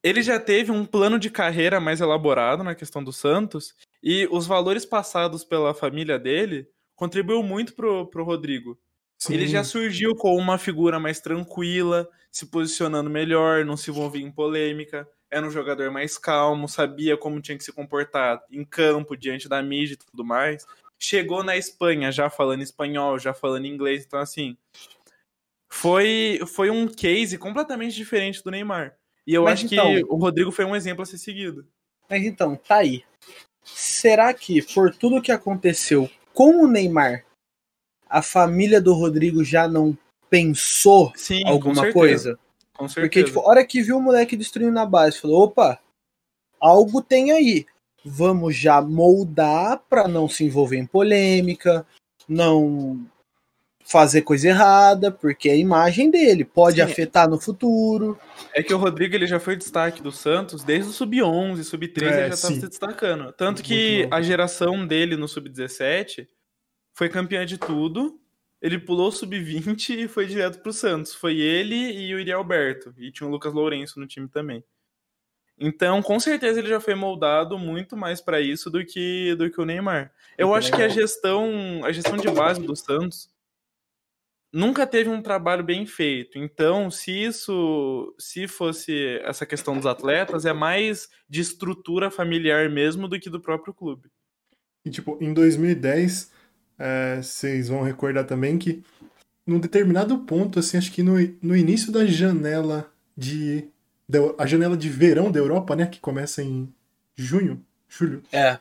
ele 0.03 0.23
já 0.23 0.39
teve 0.39 0.71
um 0.71 0.85
plano 0.85 1.19
de 1.19 1.31
carreira 1.31 1.81
mais 1.81 2.01
elaborado 2.01 2.63
na 2.63 2.75
questão 2.75 3.03
do 3.03 3.13
Santos 3.13 3.75
e 4.03 4.29
os 4.31 4.47
valores 4.47 4.85
passados 4.85 5.45
pela 5.45 5.75
família 5.75 6.19
dele 6.19 6.69
contribuiu 6.95 7.43
muito 7.43 7.75
pro, 7.75 8.07
pro 8.07 8.25
Rodrigo. 8.25 8.79
sim, 9.17 9.35
Ele 9.35 9.47
já 9.47 9.65
surgiu 9.65 10.15
com 10.15 10.37
uma 10.37 10.59
figura 10.59 10.99
mais 10.99 11.21
tranquila, 11.21 12.09
se 12.31 12.47
posicionando 12.47 13.11
melhor, 13.11 13.65
não 13.65 13.77
se 13.77 13.91
envolvia 13.91 14.25
em 14.25 14.31
polêmica, 14.31 15.09
era 15.31 15.47
um 15.47 15.51
jogador 15.51 15.91
mais 15.91 16.17
calmo, 16.19 16.69
sabia 16.69 17.17
como 17.17 17.41
tinha 17.41 17.57
que 17.57 17.65
se 17.65 17.73
comportar 17.73 18.43
em 18.51 18.65
campo, 18.65 19.17
diante 19.17 19.49
da 19.49 19.63
mídia 19.63 19.95
e 19.95 19.97
tudo 19.97 20.25
mais. 20.25 20.67
Chegou 20.99 21.43
na 21.45 21.57
Espanha 21.57 22.11
já 22.11 22.29
falando 22.29 22.63
espanhol, 22.63 23.19
já 23.19 23.33
falando 23.35 23.67
inglês, 23.67 24.05
então 24.07 24.19
assim. 24.19 24.57
Foi, 25.71 26.41
foi 26.47 26.71
um 26.71 26.89
case 26.89 27.37
completamente 27.37 27.95
diferente 27.95 28.43
do 28.43 28.51
Neymar. 28.51 28.97
E 29.27 29.35
eu 29.35 29.45
Mas 29.45 29.55
acho 29.65 29.67
então- 29.67 29.95
que 29.95 30.05
o 30.05 30.17
Rodrigo 30.17 30.51
foi 30.51 30.65
um 30.65 30.75
exemplo 30.75 31.03
a 31.03 31.07
ser 31.07 31.19
seguido. 31.19 31.67
Mas 32.09 32.25
então, 32.25 32.57
tá 32.57 32.77
aí. 32.77 33.05
Será 33.63 34.33
que, 34.33 34.63
por 34.63 34.95
tudo 34.95 35.21
que 35.21 35.31
aconteceu 35.31 36.11
com 36.33 36.63
o 36.63 36.67
Neymar, 36.67 37.25
a 38.09 38.23
família 38.23 38.81
do 38.81 38.95
Rodrigo 38.95 39.45
já 39.45 39.69
não 39.69 39.97
pensou 40.31 41.13
Sim, 41.15 41.43
alguma 41.47 41.93
coisa? 41.93 42.39
Com 42.79 42.89
certeza. 42.89 43.07
Porque, 43.07 43.25
tipo, 43.25 43.41
a 43.41 43.49
hora 43.49 43.67
que 43.67 43.83
viu 43.83 43.99
o 43.99 44.03
moleque 44.03 44.37
destruindo 44.37 44.73
na 44.73 44.87
base, 44.87 45.21
falou: 45.21 45.43
opa, 45.43 45.79
algo 46.61 47.03
tem 47.03 47.33
aí. 47.33 47.67
Vamos 48.05 48.57
já 48.57 48.81
moldar 48.81 49.83
pra 49.91 50.07
não 50.07 50.29
se 50.29 50.45
envolver 50.45 50.79
em 50.79 50.87
polêmica, 50.87 51.85
não 52.29 53.05
fazer 53.85 54.21
coisa 54.23 54.49
errada, 54.49 55.11
porque 55.11 55.49
é 55.49 55.53
a 55.53 55.57
imagem 55.57 56.11
dele 56.11 56.45
pode 56.45 56.77
Sim. 56.77 56.83
afetar 56.83 57.29
no 57.29 57.41
futuro. 57.41 58.19
É 58.55 58.63
que 58.63 58.73
o 58.73 58.77
Rodrigo 58.77 59.15
ele 59.15 59.27
já 59.27 59.41
foi 59.41 59.57
destaque 59.57 60.03
do 60.03 60.13
Santos 60.13 60.63
desde 60.63 60.91
o 60.91 60.93
sub-11, 60.93 61.65
sub-13 61.65 62.03
É, 62.03 62.07
ele 62.07 62.29
já 62.29 62.35
estava 62.35 62.55
sim. 62.55 62.61
se 62.61 62.69
destacando. 62.69 63.33
Tanto 63.33 63.63
que 63.63 64.07
a 64.11 64.21
geração 64.21 64.87
dele 64.87 65.17
no 65.17 65.27
sub-17 65.27 66.29
foi 66.95 67.09
campeã 67.09 67.47
de 67.47 67.57
tudo. 67.57 68.21
Ele 68.61 68.79
pulou 68.79 69.09
o 69.09 69.13
sub-20 69.13 69.91
e 69.91 70.09
foi 70.09 70.27
direto 70.27 70.61
pro 70.61 70.73
Santos. 70.73 71.15
Foi 71.15 71.39
ele 71.39 71.77
e 71.77 72.15
o 72.15 72.19
Iri 72.19 72.33
Alberto. 72.33 72.93
E 72.99 73.13
tinha 73.13 73.27
o 73.27 73.31
Lucas 73.31 73.53
Lourenço 73.53 74.01
no 74.01 74.07
time 74.07 74.29
também. 74.29 74.65
Então, 75.61 76.01
com 76.03 76.21
certeza 76.21 76.61
ele 76.61 76.69
já 76.69 76.81
foi 76.81 76.95
moldado 76.95 77.59
muito 77.59 77.97
mais 77.97 78.21
pra 78.21 78.41
isso 78.41 78.71
do 78.71 78.85
que 78.85 79.35
do 79.35 79.51
que 79.51 79.61
o 79.61 79.65
Neymar. 79.65 80.13
Eu 80.37 80.55
acho 80.55 80.73
que 80.73 80.83
a 80.83 80.89
gestão, 80.89 81.85
a 81.85 81.91
gestão 81.91 82.17
de 82.17 82.31
base 82.31 82.63
do 82.63 82.77
Santos 82.77 83.29
nunca 84.53 84.87
teve 84.87 85.11
um 85.11 85.21
trabalho 85.21 85.65
bem 85.65 85.85
feito. 85.85 86.39
Então, 86.39 86.91
se 86.91 87.11
isso, 87.11 88.15
se 88.19 88.47
fosse 88.47 89.19
essa 89.25 89.45
questão 89.45 89.77
dos 89.77 89.87
atletas, 89.87 90.47
é 90.47 90.53
mais 90.53 91.09
de 91.29 91.41
estrutura 91.41 92.11
familiar 92.11 92.71
mesmo 92.71 93.09
do 93.09 93.19
que 93.19 93.29
do 93.29 93.41
próprio 93.41 93.75
clube. 93.75 94.09
E, 94.85 94.91
tipo, 94.91 95.19
em 95.21 95.35
2010, 95.35 96.33
é, 96.79 97.21
vocês 97.23 97.69
vão 97.69 97.83
recordar 97.83 98.25
também 98.25 98.57
que, 98.59 98.83
num 99.47 99.59
determinado 99.59 100.19
ponto, 100.21 100.59
assim, 100.59 100.77
acho 100.77 100.93
que 100.93 101.03
no, 101.03 101.15
no 101.43 101.57
início 101.57 101.91
da 101.93 102.07
janela 102.07 102.91
de. 103.17 103.65
da- 104.09 104.35
a 104.39 104.47
janela 104.47 104.77
de 104.77 104.89
verão 104.89 105.31
da 105.31 105.39
Europa, 105.39 105.75
né? 105.75 105.87
Que 105.87 106.01
começa 106.01 106.43
em 106.43 106.69
junho, 107.17 107.61
julho. 107.89 108.23
É. 108.33 108.59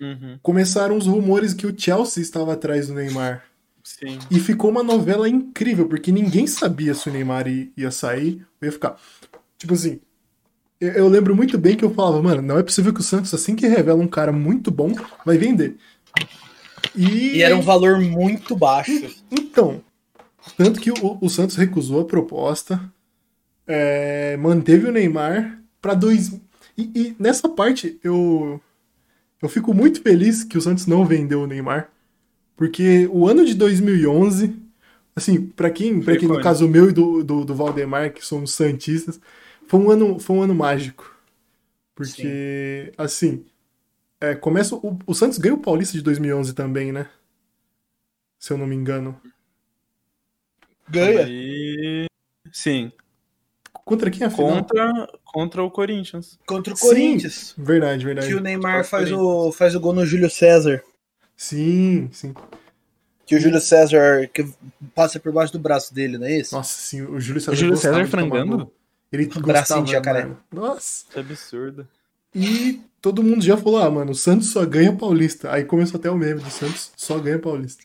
Uhum, 0.00 0.38
Começaram 0.42 0.96
os 0.96 1.06
rumores 1.06 1.52
que 1.52 1.66
o 1.66 1.74
Chelsea 1.76 2.22
estava 2.22 2.52
atrás 2.52 2.86
do 2.86 2.94
Neymar. 2.94 3.44
sim. 3.82 4.18
E 4.30 4.38
ficou 4.38 4.70
uma 4.70 4.82
novela 4.82 5.28
incrível, 5.28 5.88
porque 5.88 6.12
ninguém 6.12 6.46
sabia 6.46 6.94
se 6.94 7.08
o 7.08 7.12
Neymar 7.12 7.46
ia 7.76 7.90
sair 7.90 8.46
ou 8.60 8.66
ia 8.66 8.72
ficar. 8.72 8.96
Tipo 9.58 9.74
assim, 9.74 9.98
eu, 10.80 10.92
eu 10.92 11.08
lembro 11.08 11.34
muito 11.34 11.58
bem 11.58 11.76
que 11.76 11.84
eu 11.84 11.92
falava, 11.92 12.22
mano, 12.22 12.40
não 12.42 12.58
é 12.58 12.62
possível 12.62 12.94
que 12.94 13.00
o 13.00 13.02
Santos, 13.02 13.34
assim 13.34 13.56
que 13.56 13.66
revela 13.66 14.00
um 14.00 14.06
cara 14.06 14.30
muito 14.32 14.70
bom, 14.70 14.92
vai 15.26 15.36
vender. 15.36 15.76
E, 16.94 17.36
E 17.36 17.42
era 17.42 17.56
um 17.56 17.60
valor 17.60 18.00
muito 18.00 18.56
baixo. 18.56 19.14
Então, 19.30 19.82
tanto 20.56 20.80
que 20.80 20.90
o, 20.90 21.18
o 21.20 21.28
Santos 21.28 21.56
recusou 21.56 22.00
a 22.00 22.04
proposta, 22.04 22.80
é, 23.66 24.36
manteve 24.36 24.86
o 24.86 24.92
Neymar 24.92 25.60
para 25.80 25.94
dois. 25.94 26.32
E, 26.76 26.90
e 26.94 27.16
nessa 27.18 27.48
parte 27.48 27.98
eu 28.02 28.60
eu 29.40 29.48
fico 29.48 29.72
muito 29.72 30.02
feliz 30.02 30.42
que 30.42 30.58
o 30.58 30.60
Santos 30.60 30.86
não 30.86 31.04
vendeu 31.04 31.42
o 31.42 31.46
Neymar, 31.46 31.90
porque 32.56 33.08
o 33.12 33.28
ano 33.28 33.44
de 33.44 33.54
2011, 33.54 34.56
assim, 35.14 35.40
para 35.46 35.70
quem, 35.70 36.00
para 36.00 36.16
quem 36.16 36.28
no 36.28 36.40
caso 36.40 36.66
meu 36.66 36.90
e 36.90 36.92
do, 36.92 37.22
do, 37.22 37.44
do 37.44 37.54
Valdemar, 37.54 38.12
que 38.12 38.24
somos 38.24 38.52
santistas, 38.52 39.20
foi 39.68 39.78
um 39.78 39.90
ano, 39.90 40.18
foi 40.18 40.36
um 40.36 40.42
ano 40.42 40.54
mágico, 40.54 41.14
porque 41.94 42.92
assim, 42.98 43.44
é, 44.20 44.34
começa 44.34 44.74
o, 44.74 44.98
o 45.06 45.14
Santos 45.14 45.38
ganhou 45.38 45.58
o 45.58 45.62
Paulista 45.62 45.96
de 45.96 46.02
2011 46.02 46.54
também, 46.54 46.92
né? 46.92 47.08
Se 48.38 48.52
eu 48.52 48.58
não 48.58 48.66
me 48.66 48.76
engano. 48.76 49.20
Ganha. 50.88 51.24
Aí... 51.24 52.06
Sim, 52.52 52.92
Contra 53.88 54.10
quem 54.10 54.22
é 54.22 54.26
a 54.26 54.30
final? 54.30 54.50
contra, 54.50 55.08
contra 55.24 55.64
o 55.64 55.70
Corinthians. 55.70 56.38
Contra 56.46 56.74
o 56.74 56.76
Sim. 56.76 56.88
Corinthians. 56.88 57.54
Verdade, 57.56 58.04
verdade. 58.04 58.28
Que 58.28 58.34
o 58.34 58.40
Neymar 58.40 58.84
faz 58.84 59.10
o, 59.10 59.50
faz 59.50 59.74
o 59.74 59.80
gol 59.80 59.94
no 59.94 60.04
Júlio 60.04 60.28
César. 60.28 60.82
Sim, 61.34 62.10
sim. 62.12 62.34
Que 63.24 63.34
o 63.34 63.40
Júlio 63.40 63.58
César 63.58 64.28
que 64.28 64.46
passa 64.94 65.18
por 65.18 65.32
baixo 65.32 65.54
do 65.54 65.58
braço 65.58 65.94
dele, 65.94 66.18
não 66.18 66.26
é 66.26 66.36
isso? 66.36 66.54
Nossa, 66.54 66.78
sim, 66.82 67.00
o 67.00 67.18
Júlio 67.18 67.40
César. 67.40 67.52
O 67.52 67.56
Júlio 67.56 67.76
César 67.78 68.06
frangando? 68.06 68.70
Ele 69.10 69.24
Bracinho 69.24 69.46
gostava, 69.46 69.82
de 69.82 69.92
jacaré. 69.92 70.28
Nossa. 70.52 71.06
Que 71.10 71.20
absurdo. 71.20 71.88
E 72.38 72.80
todo 73.00 73.22
mundo 73.22 73.42
já 73.42 73.56
falou, 73.56 73.78
ah, 73.80 73.90
mano, 73.90 74.12
o 74.12 74.14
Santos 74.14 74.48
só 74.50 74.64
ganha 74.64 74.92
Paulista. 74.92 75.50
Aí 75.52 75.64
começou 75.64 75.98
até 75.98 76.10
o 76.10 76.16
meme 76.16 76.40
do 76.40 76.50
Santos, 76.50 76.92
só 76.96 77.18
ganha 77.18 77.38
Paulista. 77.38 77.84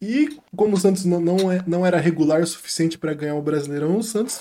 E 0.00 0.36
como 0.54 0.74
o 0.76 0.80
Santos 0.80 1.04
não, 1.04 1.20
não, 1.20 1.50
é, 1.50 1.62
não 1.66 1.86
era 1.86 1.98
regular 1.98 2.42
o 2.42 2.46
suficiente 2.46 2.98
para 2.98 3.14
ganhar 3.14 3.34
o 3.36 3.42
Brasileirão, 3.42 3.96
o 3.96 4.02
Santos 4.02 4.40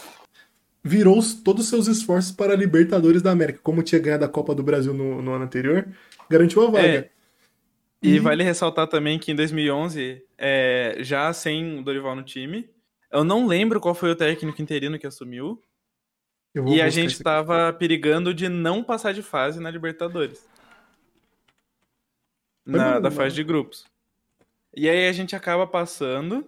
virou 0.84 1.18
os- 1.18 1.34
todos 1.34 1.64
os 1.64 1.70
seus 1.70 1.88
esforços 1.88 2.32
para 2.34 2.54
a 2.54 2.58
Libertadores 2.58 3.22
da 3.22 3.32
América. 3.32 3.60
Como 3.64 3.82
tinha 3.82 4.02
ganhado 4.02 4.26
a 4.26 4.30
Copa 4.30 4.54
do 4.54 4.62
Brasil 4.64 4.94
no, 4.94 5.22
no 5.22 5.32
ano 5.34 5.46
anterior, 5.46 5.88
garantiu 6.30 6.64
a 6.68 6.72
vaga. 6.72 6.88
É. 6.88 7.10
E 8.02 8.16
E- 8.16 8.20
vale 8.20 8.44
ressaltar 8.44 8.88
também 8.88 9.18
que 9.18 9.32
em 9.32 9.36
2011, 9.36 10.22
é, 10.38 10.98
já 11.00 11.32
sem 11.32 11.80
o 11.80 11.84
Dorival 11.84 12.16
no 12.18 12.24
time, 12.24 12.68
eu 13.10 13.24
não 13.24 13.48
lembro 13.48 13.80
qual 13.80 13.96
foi 13.96 14.12
o 14.12 14.16
técnico 14.16 14.62
interino 14.62 15.00
que 15.00 15.08
assumiu, 15.08 15.62
e 16.56 16.82
a 16.82 16.90
gente 16.90 17.12
isso 17.12 17.16
aqui. 17.16 17.24
tava 17.24 17.74
perigando 17.74 18.34
de 18.34 18.48
não 18.48 18.84
passar 18.84 19.14
de 19.14 19.24
fase 19.24 19.60
na 19.60 19.72
Libertadores. 19.72 20.48
Na, 22.66 22.94
da 22.94 23.10
mano. 23.10 23.12
fase 23.16 23.36
de 23.36 23.44
grupos. 23.44 23.86
E 24.76 24.88
aí 24.88 25.08
a 25.08 25.12
gente 25.12 25.36
acaba 25.36 25.68
passando. 25.68 26.48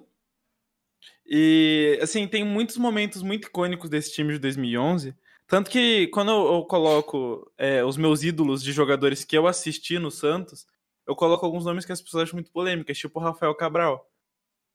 E, 1.25 1.99
assim, 2.01 2.27
tem 2.27 2.43
muitos 2.43 2.77
momentos 2.77 3.21
muito 3.21 3.47
icônicos 3.47 3.89
desse 3.89 4.13
time 4.13 4.33
de 4.33 4.39
2011. 4.39 5.15
Tanto 5.47 5.69
que 5.69 6.07
quando 6.07 6.31
eu, 6.31 6.53
eu 6.55 6.65
coloco 6.65 7.51
é, 7.57 7.83
os 7.83 7.97
meus 7.97 8.23
ídolos 8.23 8.63
de 8.63 8.71
jogadores 8.71 9.23
que 9.23 9.37
eu 9.37 9.47
assisti 9.47 9.99
no 9.99 10.09
Santos, 10.09 10.65
eu 11.05 11.15
coloco 11.15 11.45
alguns 11.45 11.65
nomes 11.65 11.85
que 11.85 11.91
as 11.91 12.01
pessoas 12.01 12.23
acham 12.23 12.37
muito 12.37 12.51
polêmicas, 12.51 12.97
tipo 12.97 13.19
o 13.19 13.23
Rafael 13.23 13.53
Cabral. 13.55 14.09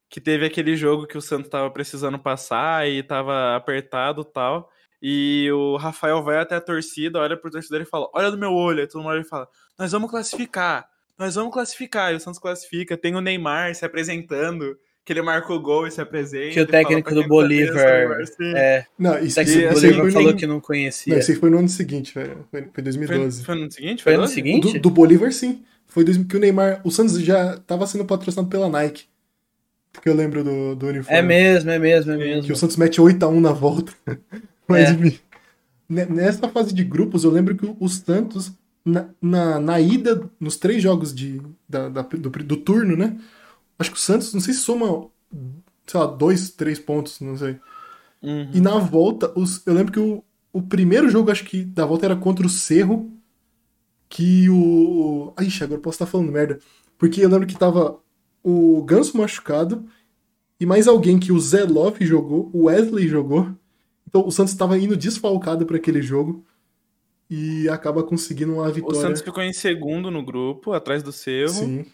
Que 0.08 0.20
teve 0.20 0.44
aquele 0.46 0.76
jogo 0.76 1.06
que 1.06 1.18
o 1.18 1.22
Santos 1.22 1.48
tava 1.48 1.70
precisando 1.70 2.18
passar 2.18 2.88
e 2.88 3.02
tava 3.02 3.56
apertado 3.56 4.22
e 4.22 4.24
tal. 4.24 4.70
E 5.02 5.48
o 5.52 5.76
Rafael 5.76 6.22
vai 6.22 6.36
até 6.38 6.56
a 6.56 6.60
torcida, 6.60 7.18
olha 7.18 7.36
pro 7.36 7.50
torcedor 7.50 7.80
e 7.80 7.84
fala: 7.86 8.08
Olha 8.12 8.30
no 8.30 8.36
meu 8.36 8.52
olho. 8.52 8.80
Aí 8.80 8.86
todo 8.86 9.02
mundo 9.02 9.10
olha 9.12 9.20
e 9.20 9.24
fala: 9.24 9.48
Nós 9.78 9.92
vamos 9.92 10.10
classificar, 10.10 10.86
nós 11.18 11.34
vamos 11.34 11.52
classificar. 11.52 12.12
E 12.12 12.16
o 12.16 12.20
Santos 12.20 12.38
classifica. 12.38 12.96
Tem 12.96 13.14
o 13.14 13.20
Neymar 13.20 13.74
se 13.74 13.84
apresentando, 13.84 14.76
que 15.04 15.12
ele 15.12 15.22
marca 15.22 15.52
o 15.52 15.58
gol 15.60 15.86
e 15.86 15.90
se 15.90 16.00
apresenta. 16.02 16.52
Que 16.52 16.60
o 16.60 16.66
fala 16.66 16.84
técnico 16.84 17.14
do 17.14 17.26
Bolívar. 17.26 18.20
assim. 18.20 18.52
É, 18.54 18.84
Não, 18.98 19.14
o 19.14 19.18
isso, 19.24 19.36
técnico 19.36 19.58
isso, 19.60 19.68
do 19.70 19.76
isso 19.78 19.86
aí 19.86 19.92
Bolívar 19.92 20.02
foi 20.02 20.12
falou 20.12 20.32
no, 20.32 20.38
que 20.38 20.46
não 20.46 20.60
conhecia. 20.60 21.12
não, 21.14 21.20
isso 21.20 21.30
aí 21.30 21.36
foi 21.38 21.50
no 21.50 21.58
ano 21.58 21.68
seguinte, 21.68 22.14
velho. 22.14 22.46
Foi, 22.50 22.60
foi 22.62 22.70
Foi, 22.74 22.82
2012. 22.84 23.44
foi 23.44 23.54
no 23.54 23.60
ano 23.62 23.72
seguinte? 23.72 24.02
Foi 24.02 24.12
ano 24.12 24.22
12? 24.22 24.34
seguinte? 24.34 24.72
Do, 24.74 24.80
do 24.80 24.90
Bolívar, 24.90 25.32
sim. 25.32 25.64
Foi 25.86 26.04
dois- 26.04 26.18
que 26.18 26.36
o 26.36 26.40
Neymar. 26.40 26.82
O 26.84 26.90
Santos 26.90 27.18
já 27.22 27.54
estava 27.54 27.86
sendo 27.86 28.04
patrocinado 28.04 28.48
pela 28.50 28.68
Nike. 28.68 29.04
Porque 29.92 30.08
eu 30.08 30.14
lembro 30.14 30.44
do, 30.44 30.76
do 30.76 30.86
uniforme. 30.86 31.18
É 31.18 31.22
mesmo, 31.22 31.68
é 31.70 31.78
mesmo, 31.78 32.12
é 32.12 32.16
Que 32.16 32.22
mesmo. 32.24 32.52
o 32.52 32.56
Santos 32.56 32.76
mete 32.76 33.00
8x1 33.00 33.40
na 33.40 33.52
volta. 33.52 33.92
Mas, 34.70 34.88
É. 34.88 34.92
enfim. 34.92 35.18
Ne- 35.88 36.06
Nessa 36.06 36.48
fase 36.48 36.72
de 36.72 36.84
grupos, 36.84 37.24
eu 37.24 37.30
lembro 37.30 37.56
que 37.56 37.66
o 37.78 37.88
Santos, 37.88 38.52
na, 38.84 39.08
na, 39.20 39.58
na 39.60 39.80
ida, 39.80 40.30
nos 40.38 40.56
três 40.56 40.82
jogos 40.82 41.14
de, 41.14 41.40
da, 41.68 41.88
da- 41.88 42.02
do, 42.02 42.30
do 42.30 42.56
turno, 42.56 42.96
né? 42.96 43.18
Acho 43.78 43.90
que 43.90 43.96
o 43.96 44.00
Santos, 44.00 44.32
não 44.34 44.40
sei 44.40 44.54
se 44.54 44.60
soma, 44.60 45.06
sei 45.86 46.00
lá, 46.00 46.06
dois, 46.06 46.50
três 46.50 46.78
pontos, 46.78 47.20
não 47.20 47.36
sei. 47.36 47.58
Uhum. 48.22 48.50
E 48.52 48.60
na 48.60 48.78
volta, 48.78 49.32
os, 49.38 49.66
eu 49.66 49.72
lembro 49.74 49.92
que 49.92 49.98
o, 50.00 50.22
o 50.52 50.62
primeiro 50.62 51.08
jogo, 51.08 51.30
acho 51.30 51.44
que 51.44 51.64
da 51.64 51.84
volta 51.86 52.06
era 52.06 52.16
contra 52.16 52.46
o 52.46 52.50
Cerro. 52.50 53.10
Que 54.08 54.48
o. 54.50 55.32
Ixi, 55.40 55.62
agora 55.64 55.78
eu 55.78 55.82
posso 55.82 55.94
estar 55.96 56.06
falando 56.06 56.32
merda. 56.32 56.58
Porque 56.98 57.24
eu 57.24 57.28
lembro 57.28 57.46
que 57.46 57.56
tava 57.56 57.98
o 58.42 58.82
Ganso 58.82 59.16
machucado 59.16 59.84
e 60.58 60.66
mais 60.66 60.88
alguém 60.88 61.18
que 61.18 61.30
o 61.32 61.38
Zé 61.40 61.64
Love 61.64 62.04
jogou, 62.04 62.50
o 62.52 62.64
Wesley 62.64 63.06
jogou. 63.08 63.48
Então 64.10 64.26
o 64.26 64.30
Santos 64.32 64.52
estava 64.52 64.76
indo 64.76 64.96
desfalcado 64.96 65.64
para 65.64 65.76
aquele 65.76 66.02
jogo 66.02 66.44
e 67.30 67.68
acaba 67.68 68.02
conseguindo 68.02 68.52
uma 68.54 68.68
O 68.68 68.72
vitória. 68.72 69.00
Santos 69.00 69.22
ficou 69.22 69.40
em 69.42 69.52
segundo 69.52 70.10
no 70.10 70.22
grupo, 70.24 70.72
atrás 70.72 71.00
do 71.02 71.12
Cerro. 71.12 71.48
Sim, 71.50 71.86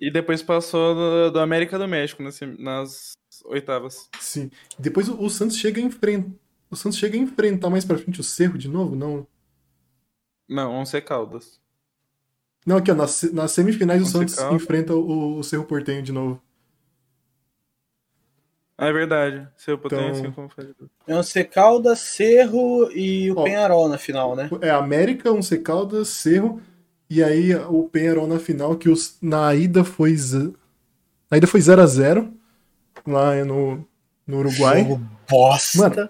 E 0.00 0.10
depois 0.10 0.42
passou 0.42 0.94
do, 0.94 1.30
do 1.32 1.38
América 1.40 1.78
do 1.78 1.86
México 1.86 2.22
nas, 2.22 2.40
nas 2.58 3.12
oitavas. 3.44 4.08
sim. 4.18 4.50
Depois 4.78 5.08
o, 5.10 5.22
o 5.22 5.28
Santos 5.28 5.56
chega 5.58 5.78
a 5.80 5.84
enfrentar. 5.84 6.30
O 6.70 6.76
Santos 6.76 6.98
chega 6.98 7.16
a 7.16 7.20
enfrentar 7.20 7.70
mais 7.70 7.84
pra 7.84 7.96
frente 7.98 8.20
o 8.20 8.24
Cerro 8.24 8.56
de 8.58 8.68
novo? 8.68 8.96
Não. 8.96 9.26
Não, 10.48 10.72
Once 10.80 10.98
Caldas. 11.02 11.60
Não, 12.66 12.76
aqui, 12.78 12.90
ó, 12.90 12.94
nas, 12.94 13.22
nas 13.32 13.52
semifinais 13.52 14.02
o 14.02 14.06
Santos 14.06 14.34
Caldas. 14.34 14.62
enfrenta 14.62 14.94
o, 14.94 15.38
o 15.38 15.42
Cerro 15.44 15.64
Portenho 15.64 16.02
de 16.02 16.12
novo. 16.12 16.42
Ah, 18.80 18.86
é 18.86 18.92
verdade. 18.92 19.46
Seu 19.56 19.74
Então- 19.74 19.90
potência 19.98 20.30
como 20.30 20.48
faz. 20.48 20.68
É 21.06 21.16
o 21.16 21.22
Secalda, 21.24 21.96
Cerro 21.96 22.88
e 22.92 23.28
o 23.32 23.38
Ó. 23.38 23.42
Penharol 23.42 23.88
na 23.88 23.98
final, 23.98 24.36
né? 24.36 24.48
É 24.60 24.70
América, 24.70 25.32
Once 25.32 25.58
Caldas, 25.58 26.08
Cerro 26.08 26.60
e 27.10 27.22
aí 27.22 27.54
o 27.56 27.82
Penharol 27.88 28.28
na 28.28 28.38
final, 28.38 28.76
que 28.76 28.88
os, 28.88 29.16
na 29.20 29.52
ida 29.54 29.82
foi. 29.82 30.14
z- 30.16 30.52
Na 31.30 31.36
ida 31.38 31.46
foi 31.48 31.60
0x0 31.60 32.30
lá 33.06 33.44
no, 33.44 33.84
no 34.26 34.38
Uruguai. 34.38 34.82
Jogo 34.84 35.00
bosta. 35.28 35.78
Mano, 35.96 36.08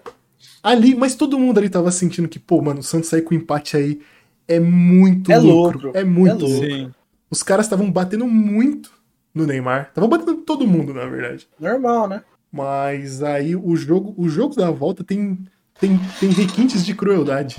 Ali, 0.61 0.93
mas 0.93 1.15
todo 1.15 1.39
mundo 1.39 1.57
ali 1.57 1.69
tava 1.69 1.89
sentindo 1.89 2.27
que, 2.27 2.37
pô, 2.37 2.61
mano, 2.61 2.81
o 2.81 2.83
Santos 2.83 3.09
sair 3.09 3.21
com 3.21 3.33
empate 3.33 3.77
aí 3.77 4.01
é 4.47 4.59
muito 4.59 5.31
É 5.31 5.37
lucro. 5.39 5.77
lucro. 5.87 5.91
É 5.97 6.03
muito 6.03 6.45
É 6.45 6.47
lucro. 6.47 6.47
lucro. 6.61 6.69
Sim. 6.69 6.91
Os 7.31 7.41
caras 7.43 7.65
estavam 7.65 7.89
batendo 7.91 8.27
muito 8.27 8.91
no 9.33 9.45
Neymar. 9.47 9.87
Estavam 9.89 10.09
batendo 10.09 10.35
todo 10.41 10.67
mundo, 10.67 10.93
na 10.93 11.05
verdade. 11.05 11.47
Normal, 11.59 12.07
né? 12.09 12.23
Mas 12.51 13.21
aí 13.21 13.55
o 13.55 13.75
jogo, 13.75 14.13
o 14.17 14.27
jogo 14.27 14.55
da 14.55 14.71
volta 14.71 15.03
tem, 15.03 15.45
tem, 15.79 15.99
tem 16.19 16.29
requintes 16.29 16.83
de 16.85 16.95
crueldade. 16.95 17.57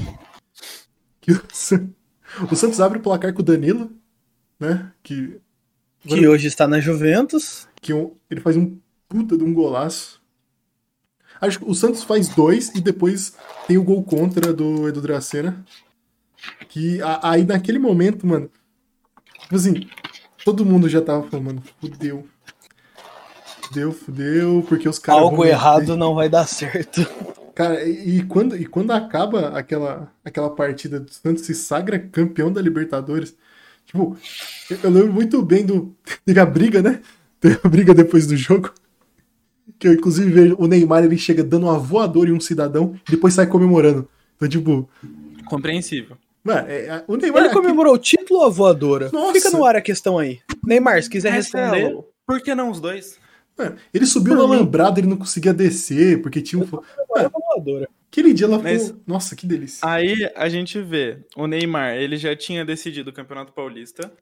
Que 1.21 1.33
o, 1.33 1.43
San- 1.53 1.91
o 2.51 2.57
Santos 2.57 2.81
abre 2.81 2.99
o 2.99 3.03
placar 3.03 3.33
com 3.33 3.41
o 3.41 3.45
Danilo, 3.45 3.91
né? 4.59 4.91
Que, 5.03 5.41
Que 6.01 6.27
hoje 6.27 6.49
está 6.49 6.67
na 6.67 6.81
Juventus. 6.81 7.69
que 7.81 7.93
um- 7.95 8.15
ele 8.31 8.41
faz 8.41 8.57
um 8.57 8.77
puta 9.09 9.37
de 9.39 9.45
um 9.45 9.53
golaço. 9.55 10.21
Acho 11.41 11.59
que 11.61 11.65
o 11.71 11.75
Santos 11.75 12.03
faz 12.03 12.29
dois 12.29 12.69
e 12.75 12.81
depois 12.81 13.35
tem 13.67 13.79
o 13.79 13.85
gol 13.85 14.03
contra 14.03 14.53
do 14.53 14.89
Edu 14.89 15.01
Dracena. 15.01 15.65
Que 16.69 17.01
a- 17.03 17.31
aí 17.31 17.45
naquele 17.45 17.79
momento, 17.79 18.27
mano, 18.27 18.51
tipo 19.41 19.55
assim, 19.55 19.89
todo 20.45 20.65
mundo 20.67 20.89
já 20.89 21.01
tava 21.01 21.29
falando, 21.29 21.47
mano, 21.47 21.63
fudeu. 21.81 22.27
Fudeu, 23.71 23.93
fudeu, 23.93 24.67
porque 24.69 24.89
os 24.89 24.99
caras. 24.99 25.23
Algo 25.23 25.43
meter. 25.43 25.53
errado 25.53 25.97
não 25.97 26.13
vai 26.13 26.29
dar 26.29 26.45
certo. 26.47 27.07
Cara, 27.55 27.87
e, 27.87 28.23
quando, 28.25 28.57
e 28.57 28.65
quando 28.65 28.91
acaba 28.91 29.49
aquela, 29.49 30.11
aquela 30.25 30.51
partida 30.51 30.99
do 30.99 31.13
Santos 31.13 31.45
se 31.45 31.55
sagra 31.55 31.99
campeão 31.99 32.51
da 32.53 32.61
Libertadores, 32.61 33.37
tipo, 33.85 34.17
eu, 34.83 34.91
lembro 34.91 35.13
muito 35.13 35.41
bem 35.43 35.65
do. 35.65 35.95
Teve 36.25 36.41
a 36.41 36.47
briga, 36.47 36.83
né? 36.83 37.01
Teve 37.39 37.61
a 37.63 37.69
briga 37.69 37.95
depois 37.95 38.27
do 38.27 38.37
jogo. 38.37 38.73
Que 39.79 39.89
eu, 39.89 39.95
inclusive, 39.95 40.31
vejo 40.31 40.57
o 40.59 40.67
Neymar 40.67 41.05
ele 41.05 41.17
chega 41.17 41.43
dando 41.43 41.65
uma 41.65 41.79
voadora 41.79 42.29
em 42.29 42.35
um 42.35 42.41
cidadão 42.41 42.95
e 43.09 43.13
depois 43.13 43.33
sai 43.33 43.47
comemorando. 43.47 44.07
Então, 44.37 44.47
tipo, 44.47 44.87
Compreensível. 45.47 46.19
mano, 46.45 46.69
é- 46.69 46.87
é- 46.87 47.05
o 47.07 47.17
Neymar. 47.17 47.45
Ele 47.45 47.55
comemorou 47.55 47.95
o 47.95 47.99
título 47.99 48.41
ou 48.41 48.47
a 48.47 48.51
voadora? 48.51 49.09
Nossa. 49.11 49.33
Fica 49.33 49.49
no 49.51 49.65
ar 49.65 49.77
a 49.77 49.81
questão 49.81 50.19
aí. 50.19 50.41
Neymar, 50.67 51.03
se 51.03 51.09
quiser 51.09 51.33
responder. 51.33 51.83
Marcelo, 51.85 52.05
por 52.27 52.43
que 52.43 52.55
não 52.55 52.71
os 52.71 52.79
dois? 52.79 53.20
Mano, 53.65 53.77
ele 53.93 54.07
subiu 54.07 54.35
na 54.35 54.45
lambrada, 54.45 54.99
ele 55.01 55.09
não 55.09 55.17
conseguia 55.17 55.53
descer, 55.55 56.21
porque 56.23 56.41
tinha 56.41 56.63
um. 56.63 56.67
é 57.17 57.29
voadora. 57.29 57.89
Aquele 58.11 58.33
dia 58.33 58.47
ela 58.47 58.59
Mas- 58.59 58.89
falou. 58.89 59.03
Nossa, 59.07 59.37
que 59.37 59.47
delícia. 59.47 59.79
Aí 59.89 60.17
a 60.35 60.49
gente 60.49 60.81
vê, 60.83 61.19
o 61.37 61.47
Neymar, 61.47 61.95
ele 61.97 62.17
já 62.17 62.35
tinha 62.35 62.65
decidido 62.65 63.11
o 63.11 63.13
Campeonato 63.13 63.53
Paulista. 63.53 64.13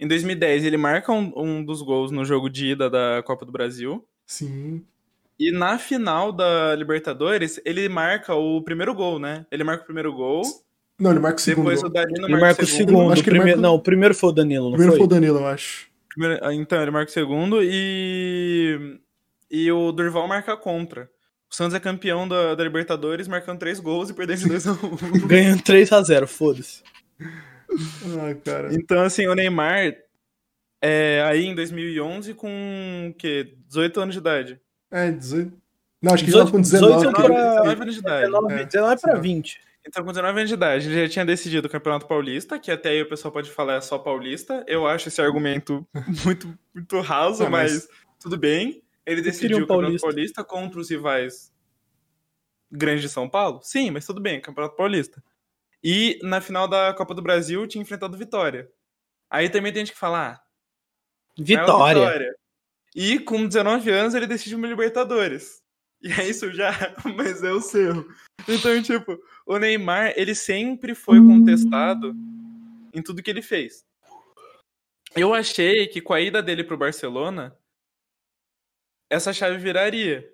Em 0.00 0.08
2010, 0.08 0.64
ele 0.64 0.76
marca 0.76 1.12
um, 1.12 1.32
um 1.36 1.64
dos 1.64 1.80
gols 1.80 2.10
no 2.10 2.24
jogo 2.24 2.50
de 2.50 2.72
ida 2.72 2.90
da 2.90 3.22
Copa 3.24 3.44
do 3.46 3.52
Brasil. 3.52 4.04
Sim. 4.26 4.82
E 5.38 5.52
na 5.52 5.78
final 5.78 6.32
da 6.32 6.74
Libertadores, 6.74 7.60
ele 7.64 7.88
marca 7.88 8.34
o 8.34 8.60
primeiro 8.62 8.92
gol, 8.94 9.18
né? 9.20 9.46
Ele 9.50 9.62
marca 9.62 9.82
o 9.82 9.86
primeiro 9.86 10.12
gol, 10.12 10.42
Não, 10.98 11.10
ele 11.12 11.20
marca 11.20 11.38
o 11.38 11.40
segundo. 11.40 11.64
depois 11.66 11.80
gol. 11.82 11.90
o 11.90 11.92
Danilo 11.92 12.24
Ele 12.26 12.32
marca, 12.32 12.46
marca 12.46 12.62
o 12.62 12.66
segundo. 12.66 13.12
Acho 13.12 13.20
O 13.20 13.24
que 13.24 13.30
ele 13.30 13.38
primeiro- 13.38 13.60
marca- 13.60 13.68
Não, 13.68 13.74
o 13.76 13.80
primeiro 13.80 14.14
foi 14.14 14.28
o 14.30 14.32
Danilo, 14.32 14.64
não 14.64 14.70
Primeiro 14.72 14.92
foi? 14.92 14.98
foi 14.98 15.06
o 15.06 15.08
Danilo, 15.08 15.38
eu 15.38 15.46
acho. 15.46 15.88
Primeiro- 16.14 16.52
Então, 16.52 16.80
ele 16.80 16.90
marca 16.90 17.10
o 17.10 17.12
segundo 17.14 17.58
e. 17.62 18.98
E 19.50 19.70
o 19.70 19.92
Durval 19.92 20.26
marca 20.26 20.56
contra. 20.56 21.08
O 21.50 21.54
Santos 21.54 21.74
é 21.74 21.80
campeão 21.80 22.26
da, 22.26 22.54
da 22.54 22.64
Libertadores, 22.64 23.28
marcando 23.28 23.58
três 23.60 23.78
gols 23.78 24.10
e 24.10 24.14
perdendo 24.14 24.38
de 24.40 24.48
2x1. 24.48 25.26
Ganhando 25.26 25.62
3x0, 25.62 26.26
foda-se. 26.26 26.82
Ah, 27.70 28.34
cara. 28.44 28.74
Então, 28.74 29.02
assim, 29.02 29.26
o 29.26 29.34
Neymar, 29.34 29.94
é, 30.82 31.22
aí 31.26 31.44
em 31.46 31.54
2011, 31.54 32.34
com 32.34 33.10
o 33.10 33.14
quê? 33.14 33.54
18 33.68 34.00
anos 34.00 34.14
de 34.14 34.20
idade. 34.20 34.60
É, 34.90 35.10
18. 35.10 35.52
Não, 36.02 36.12
acho 36.14 36.24
que 36.24 36.30
ele 36.30 36.38
tava 36.38 36.50
com 36.50 36.60
18 36.60 36.80
19. 36.86 37.06
19 37.12 37.16
cara. 37.16 37.28
pra- 37.28 37.60
19 37.62 37.82
anos 37.82 37.94
de 37.94 38.00
idade. 38.00 38.26
19, 38.26 38.54
é, 38.54 38.64
19 38.64 39.00
pra 39.00 39.14
sim. 39.16 39.20
20. 39.22 39.60
Então, 39.86 40.02
com 40.02 40.12
19 40.12 40.38
anos 40.38 40.48
de 40.48 40.54
idade, 40.54 40.88
ele 40.88 41.02
já 41.06 41.08
tinha 41.12 41.24
decidido 41.26 41.66
o 41.68 41.70
Campeonato 41.70 42.06
Paulista, 42.06 42.58
que 42.58 42.70
até 42.70 42.90
aí 42.90 43.02
o 43.02 43.08
pessoal 43.08 43.30
pode 43.30 43.50
falar 43.50 43.74
é 43.74 43.80
só 43.80 43.98
paulista. 43.98 44.64
Eu 44.66 44.86
acho 44.86 45.08
esse 45.08 45.20
argumento 45.20 45.86
muito, 46.24 46.58
muito 46.74 47.00
raso, 47.00 47.44
Ah, 47.44 47.50
mas- 47.50 47.72
mas... 47.72 47.88
tudo 48.18 48.38
bem. 48.38 48.82
Ele 49.06 49.16
queria 49.16 49.22
decidiu 49.32 49.58
um 49.58 49.60
o 49.60 49.66
Campeonato 49.66 50.00
paulista. 50.00 50.06
Paulista 50.06 50.44
contra 50.44 50.80
os 50.80 50.88
rivais 50.90 51.52
Grande 52.72 53.02
de 53.02 53.08
São 53.08 53.28
Paulo? 53.28 53.60
Sim, 53.62 53.90
mas 53.90 54.06
tudo 54.06 54.20
bem, 54.20 54.40
Campeonato 54.40 54.74
Paulista. 54.76 55.22
E 55.82 56.18
na 56.22 56.40
final 56.40 56.66
da 56.66 56.92
Copa 56.94 57.14
do 57.14 57.20
Brasil 57.22 57.66
tinha 57.66 57.82
enfrentado 57.82 58.16
Vitória. 58.16 58.68
Aí 59.30 59.48
também 59.50 59.72
tem 59.72 59.84
gente 59.84 59.92
que 59.94 60.00
fala, 60.00 60.32
ah, 60.32 60.40
Vitória. 61.38 62.00
Vitória. 62.00 62.34
E 62.96 63.18
com 63.18 63.46
19 63.46 63.90
anos 63.90 64.14
ele 64.14 64.26
decide 64.26 64.54
uma 64.56 64.66
Libertadores. 64.66 65.62
E 66.02 66.10
é 66.12 66.28
isso 66.28 66.50
já, 66.52 66.70
mas 67.16 67.42
é 67.42 67.52
o 67.52 67.60
seu. 67.60 68.08
Então, 68.48 68.82
tipo, 68.82 69.18
o 69.46 69.58
Neymar, 69.58 70.14
ele 70.16 70.34
sempre 70.34 70.94
foi 70.94 71.18
contestado 71.18 72.14
em 72.92 73.02
tudo 73.02 73.22
que 73.22 73.30
ele 73.30 73.42
fez. 73.42 73.84
Eu 75.14 75.34
achei 75.34 75.86
que 75.86 76.00
com 76.00 76.12
a 76.12 76.20
ida 76.20 76.42
dele 76.42 76.64
pro 76.64 76.78
Barcelona, 76.78 77.56
essa 79.10 79.32
chave 79.32 79.58
viraria. 79.58 80.28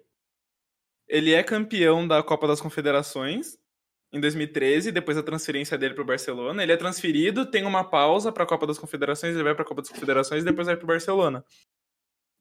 Ele 1.09 1.33
é 1.33 1.42
campeão 1.42 2.07
da 2.07 2.23
Copa 2.23 2.46
das 2.46 2.61
Confederações 2.61 3.59
em 4.12 4.20
2013, 4.20 4.92
depois 4.92 5.16
da 5.16 5.23
transferência 5.23 5.77
dele 5.77 5.94
pro 5.94 6.05
Barcelona. 6.05 6.62
Ele 6.62 6.73
é 6.73 6.77
transferido, 6.77 7.51
tem 7.51 7.64
uma 7.64 7.85
pausa 7.85 8.31
pra 8.31 8.46
Copa 8.46 8.66
das 8.66 8.79
Confederações, 8.79 9.35
ele 9.35 9.44
vai 9.44 9.55
pra 9.55 9.64
Copa 9.64 9.83
das 9.83 9.90
Confederações 9.90 10.42
e 10.42 10.46
depois 10.46 10.66
vai 10.66 10.77
pro 10.77 10.87
Barcelona. 10.87 11.44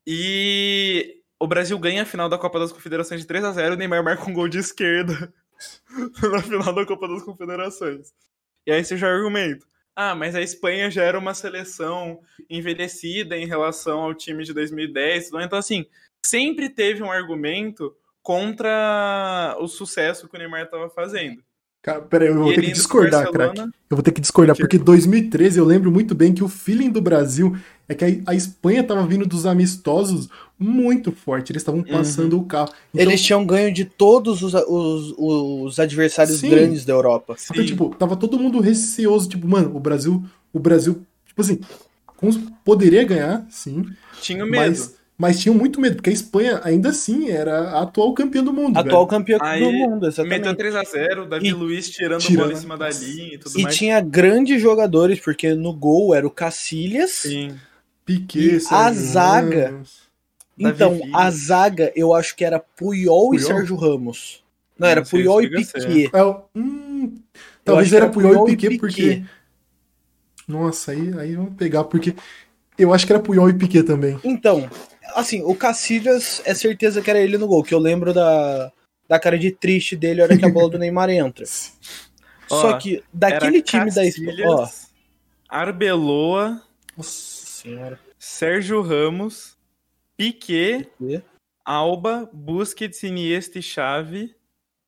E 0.05 1.23
o 1.39 1.47
Brasil 1.47 1.77
ganha 1.79 2.03
a 2.03 2.05
final 2.05 2.29
da 2.29 2.37
Copa 2.37 2.59
das 2.59 2.71
Confederações 2.71 3.21
de 3.21 3.27
3 3.27 3.43
a 3.43 3.51
0 3.51 3.73
e 3.73 3.75
o 3.75 3.77
Neymar 3.77 4.03
marca 4.03 4.29
um 4.29 4.33
gol 4.33 4.47
de 4.47 4.59
esquerda 4.59 5.33
na 6.31 6.41
final 6.41 6.73
da 6.73 6.85
Copa 6.85 7.07
das 7.07 7.23
Confederações. 7.23 8.13
E 8.65 8.71
aí 8.71 8.83
você 8.83 8.97
já 8.97 9.07
argumenta. 9.07 9.65
Ah, 9.95 10.15
mas 10.15 10.35
a 10.35 10.41
Espanha 10.41 10.89
já 10.89 11.03
era 11.03 11.19
uma 11.19 11.33
seleção 11.33 12.21
envelhecida 12.49 13.35
em 13.37 13.45
relação 13.45 13.99
ao 13.99 14.13
time 14.13 14.43
de 14.43 14.53
2010. 14.53 15.31
Então, 15.41 15.59
assim, 15.59 15.85
sempre 16.25 16.69
teve 16.69 17.03
um 17.03 17.11
argumento 17.11 17.95
contra 18.21 19.57
o 19.59 19.67
sucesso 19.67 20.29
que 20.29 20.35
o 20.35 20.39
Neymar 20.39 20.63
estava 20.63 20.89
fazendo. 20.89 21.43
Cara, 21.81 22.01
peraí, 22.01 22.27
eu 22.27 22.35
vou 22.37 22.51
E 22.51 22.55
ter 22.55 22.61
que 22.61 22.71
discordar, 22.73 23.23
Barcelona- 23.31 23.53
craque. 23.53 23.69
Eu 23.89 23.95
vou 23.97 24.03
ter 24.03 24.11
que 24.11 24.19
discordar, 24.21 24.55
porque 24.57 24.77
2013 24.77 25.57
eu 25.59 25.65
lembro 25.65 25.89
muito 25.91 26.13
bem 26.13 26.33
que 26.33 26.43
o 26.43 26.49
feeling 26.49 26.89
do 26.89 27.01
Brasil 27.01 27.55
é 27.87 27.95
que 27.95 28.03
a, 28.05 28.07
a 28.31 28.35
Espanha 28.35 28.83
tava 28.83 29.07
vindo 29.07 29.25
dos 29.25 29.45
amistosos 29.45 30.27
muito 30.59 31.09
forte. 31.11 31.51
Eles 31.53 31.61
estavam 31.61 31.81
passando 31.81 32.37
o 32.37 32.43
carro. 32.43 32.69
Então, 32.93 33.07
Eles 33.09 33.21
tinham 33.21 33.45
ganho 33.45 33.73
de 33.73 33.85
todos 33.85 34.41
os, 34.43 34.53
os, 34.53 35.13
os 35.17 35.79
adversários 35.79 36.39
Sim. 36.39 36.49
grandes 36.49 36.83
da 36.83 36.91
Europa. 36.93 37.35
então, 37.49 37.65
tipo, 37.65 37.95
tava 37.97 38.17
todo 38.17 38.37
mundo 38.37 38.59
receoso, 38.59 39.29
tipo, 39.29 39.47
mano, 39.47 39.73
o 39.75 39.79
Brasil, 39.79 40.21
o 40.51 40.59
Brasil, 40.59 41.01
tipo 41.25 41.41
assim, 41.41 41.59
poderia 42.65 43.03
ganhar, 43.05 43.47
sim, 43.49 43.85
tinha 44.21 44.45
medo. 44.45 44.57
mas, 44.57 44.95
mas 45.19 45.37
tinham 45.41 45.53
muito 45.53 45.81
medo, 45.81 45.97
porque 45.97 46.09
a 46.09 46.13
Espanha 46.13 46.61
ainda 46.63 46.89
assim 46.89 47.29
era 47.29 47.71
a 47.71 47.81
atual 47.83 48.13
campeã 48.13 48.41
do 48.41 48.53
mundo. 48.53 48.77
Atual 48.77 49.05
velho. 49.05 49.07
campeão 49.19 49.39
Aí, 49.41 49.59
do 49.61 49.71
mundo, 49.71 50.07
exatamente. 50.07 50.39
Meteu 50.47 50.55
3x0, 50.55 51.27
Davi 51.27 51.47
E- 51.49 51.53
Luiz 51.53 51.89
tirando, 51.89 52.21
tirando- 52.21 52.45
bola 52.47 52.53
em 52.57 52.61
cima 52.61 52.77
da 52.77 52.89
linha 52.89 53.33
e 53.35 53.37
tudo 53.37 53.59
E 53.59 53.63
mais. 53.63 53.75
tinha 53.75 53.99
grandes 53.99 54.61
jogadores, 54.61 55.19
porque 55.19 55.53
no 55.53 55.73
gol 55.73 56.15
era 56.15 56.25
o 56.25 56.31
Cacilhas. 56.31 57.11
Sim. 57.11 57.55
Piquet, 58.05 58.57
E 58.63 58.73
a 58.73 58.91
zaga? 58.93 59.69
Ramos. 59.71 60.09
Então, 60.57 60.97
Davi 60.97 61.11
a 61.13 61.29
zaga 61.31 61.91
eu 61.95 62.13
acho 62.13 62.35
que 62.35 62.43
era 62.45 62.57
Puyol, 62.59 63.35
e 63.35 63.37
Puyol? 63.37 63.57
Sérgio 63.57 63.75
Ramos. 63.75 64.41
Não, 64.79 64.87
era 64.87 65.01
Não 65.01 65.07
Puyol 65.09 65.41
e 65.43 65.47
a. 65.47 65.49
Piquet. 65.49 66.09
É, 66.13 66.35
hum, 66.57 67.17
talvez 67.65 67.89
que 67.89 67.95
era 67.97 68.09
Puyol 68.09 68.47
e 68.47 68.51
Piquet, 68.55 68.77
porque 68.79 69.01
Piquet. 69.01 69.25
Nossa, 70.47 70.91
aí, 70.91 71.13
aí 71.19 71.35
vamos 71.35 71.53
pegar, 71.55 71.83
porque 71.83 72.15
eu 72.77 72.93
acho 72.93 73.05
que 73.05 73.13
era 73.13 73.21
Puyol 73.21 73.49
e 73.49 73.53
Piquet 73.53 73.83
também. 73.83 74.17
Então, 74.23 74.67
assim, 75.15 75.41
o 75.43 75.55
Cacilhas 75.55 76.41
é 76.45 76.53
certeza 76.53 77.01
que 77.01 77.09
era 77.09 77.19
ele 77.19 77.37
no 77.37 77.47
gol, 77.47 77.63
que 77.63 77.73
eu 77.73 77.79
lembro 77.79 78.13
da, 78.13 78.71
da 79.07 79.19
cara 79.19 79.37
de 79.37 79.51
triste 79.51 79.95
dele 79.95 80.21
a 80.21 80.25
hora 80.25 80.37
que 80.37 80.45
a 80.45 80.49
bola 80.49 80.69
do 80.69 80.79
Neymar 80.79 81.09
entra. 81.09 81.45
Só 82.47 82.71
Ó, 82.71 82.77
que 82.77 83.03
daquele 83.13 83.61
time 83.61 83.91
da 83.91 84.03
Espanha. 84.05 84.31
Cacilhas, 84.37 84.89
Ó, 84.89 84.89
Arbeloa, 85.49 86.61
Nossa. 86.97 87.11
senhora. 87.11 87.99
Sérgio 88.17 88.81
Ramos, 88.81 89.57
Piquet, 90.17 90.89
Piquet. 90.99 91.23
Alba, 91.65 92.29
Busquets, 92.33 93.03
Iniesta 93.03 93.59
e 93.59 93.61
Xavi, 93.61 94.35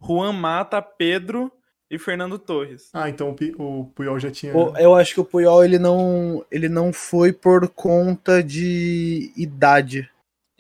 Juan 0.02 0.34
Mata, 0.34 0.82
Pedro 0.82 1.52
e 1.90 1.98
Fernando 1.98 2.38
Torres. 2.40 2.90
Ah, 2.94 3.10
então 3.10 3.36
o, 3.58 3.86
Puyol 3.94 4.20
já 4.20 4.32
tinha. 4.32 4.56
O- 4.56 4.76
Eu 4.78 4.96
acho 4.96 5.14
que 5.14 5.20
o 5.22 5.26
Puyol 5.26 5.64
ele 5.64 5.78
não, 5.80 6.46
ele 6.52 6.68
não 6.70 6.92
foi 6.92 7.32
por 7.34 7.68
conta 7.70 8.44
de 8.44 9.32
idade. 9.36 10.10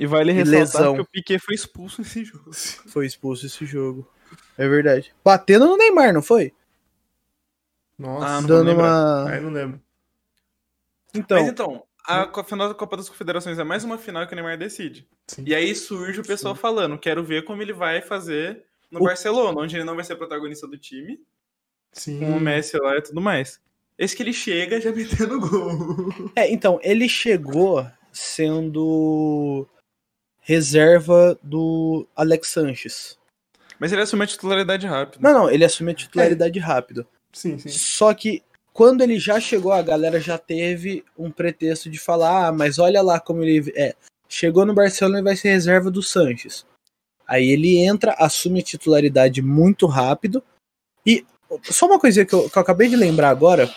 E 0.01 0.05
vale 0.07 0.31
ressaltar 0.31 0.59
lesão. 0.81 0.95
que 0.95 1.01
o 1.01 1.05
Piquet 1.05 1.37
foi 1.39 1.53
expulso 1.53 2.01
nesse 2.01 2.23
jogo. 2.25 2.51
Foi 2.91 3.05
expulso 3.05 3.45
esse 3.45 3.65
jogo. 3.67 4.07
É 4.57 4.67
verdade. 4.67 5.13
Batendo 5.23 5.67
no 5.67 5.77
Neymar, 5.77 6.11
não 6.13 6.21
foi? 6.23 6.51
Nossa, 7.99 8.25
Ah, 8.25 8.41
não 8.41 8.47
Dando 8.47 8.73
uma. 8.73 9.29
aí 9.29 9.39
não 9.41 9.51
lembro. 9.51 9.79
Então, 11.13 11.39
Mas 11.39 11.49
então, 11.49 11.83
a 12.07 12.43
final 12.43 12.67
da 12.69 12.73
Copa 12.73 12.97
das 12.97 13.09
Confederações 13.09 13.59
é 13.59 13.63
mais 13.63 13.83
uma 13.83 13.97
final 13.97 14.25
que 14.25 14.33
o 14.33 14.35
Neymar 14.35 14.57
decide. 14.57 15.07
Sim. 15.27 15.43
E 15.45 15.53
aí 15.53 15.75
surge 15.75 16.21
o 16.21 16.25
pessoal 16.25 16.55
falando, 16.55 16.97
quero 16.97 17.23
ver 17.23 17.43
como 17.43 17.61
ele 17.61 17.73
vai 17.73 18.01
fazer 18.01 18.63
no 18.89 19.01
O- 19.01 19.03
Barcelona, 19.03 19.59
onde 19.59 19.75
ele 19.75 19.83
não 19.83 19.95
vai 19.95 20.03
ser 20.03 20.15
protagonista 20.15 20.67
do 20.67 20.77
time, 20.79 21.19
Sim. 21.93 22.19
com 22.19 22.37
o 22.37 22.39
Messi 22.39 22.75
lá 22.77 22.97
e 22.97 23.01
tudo 23.01 23.21
mais. 23.21 23.59
Esse 23.99 24.15
que 24.15 24.23
ele 24.23 24.33
chega 24.33 24.81
já 24.81 24.91
metendo 24.91 25.39
gol. 25.39 26.31
é, 26.35 26.49
então, 26.51 26.79
ele 26.81 27.07
chegou 27.07 27.85
sendo 28.11 29.67
reserva 30.51 31.39
do 31.41 32.05
Alex 32.13 32.49
Sanches. 32.49 33.17
Mas 33.79 33.93
ele 33.93 34.01
assumiu 34.01 34.25
a 34.25 34.27
titularidade 34.27 34.85
rápido. 34.85 35.21
Não, 35.21 35.33
não, 35.33 35.49
ele 35.49 35.63
assumiu 35.63 35.93
a 35.93 35.95
titularidade 35.95 36.59
rápido. 36.59 37.07
Sim, 37.31 37.57
sim. 37.57 37.69
Só 37.69 38.13
que 38.13 38.43
quando 38.73 39.01
ele 39.01 39.17
já 39.17 39.39
chegou, 39.39 39.71
a 39.71 39.81
galera 39.81 40.19
já 40.19 40.37
teve 40.37 41.05
um 41.17 41.31
pretexto 41.31 41.89
de 41.89 41.97
falar, 41.97 42.47
ah, 42.47 42.51
mas 42.51 42.79
olha 42.79 43.01
lá 43.01 43.17
como 43.17 43.43
ele 43.43 43.71
é. 43.77 43.95
Chegou 44.27 44.65
no 44.65 44.73
Barcelona 44.73 45.19
e 45.19 45.23
vai 45.23 45.37
ser 45.37 45.51
reserva 45.51 45.89
do 45.89 46.03
Sanches. 46.03 46.65
Aí 47.25 47.49
ele 47.49 47.77
entra, 47.77 48.13
assume 48.19 48.59
a 48.59 48.63
titularidade 48.63 49.41
muito 49.41 49.87
rápido. 49.87 50.43
E 51.05 51.25
só 51.63 51.85
uma 51.85 51.99
coisa 51.99 52.25
que 52.25 52.35
eu, 52.35 52.49
que 52.49 52.57
eu 52.57 52.61
acabei 52.61 52.89
de 52.89 52.97
lembrar 52.97 53.29
agora: 53.29 53.73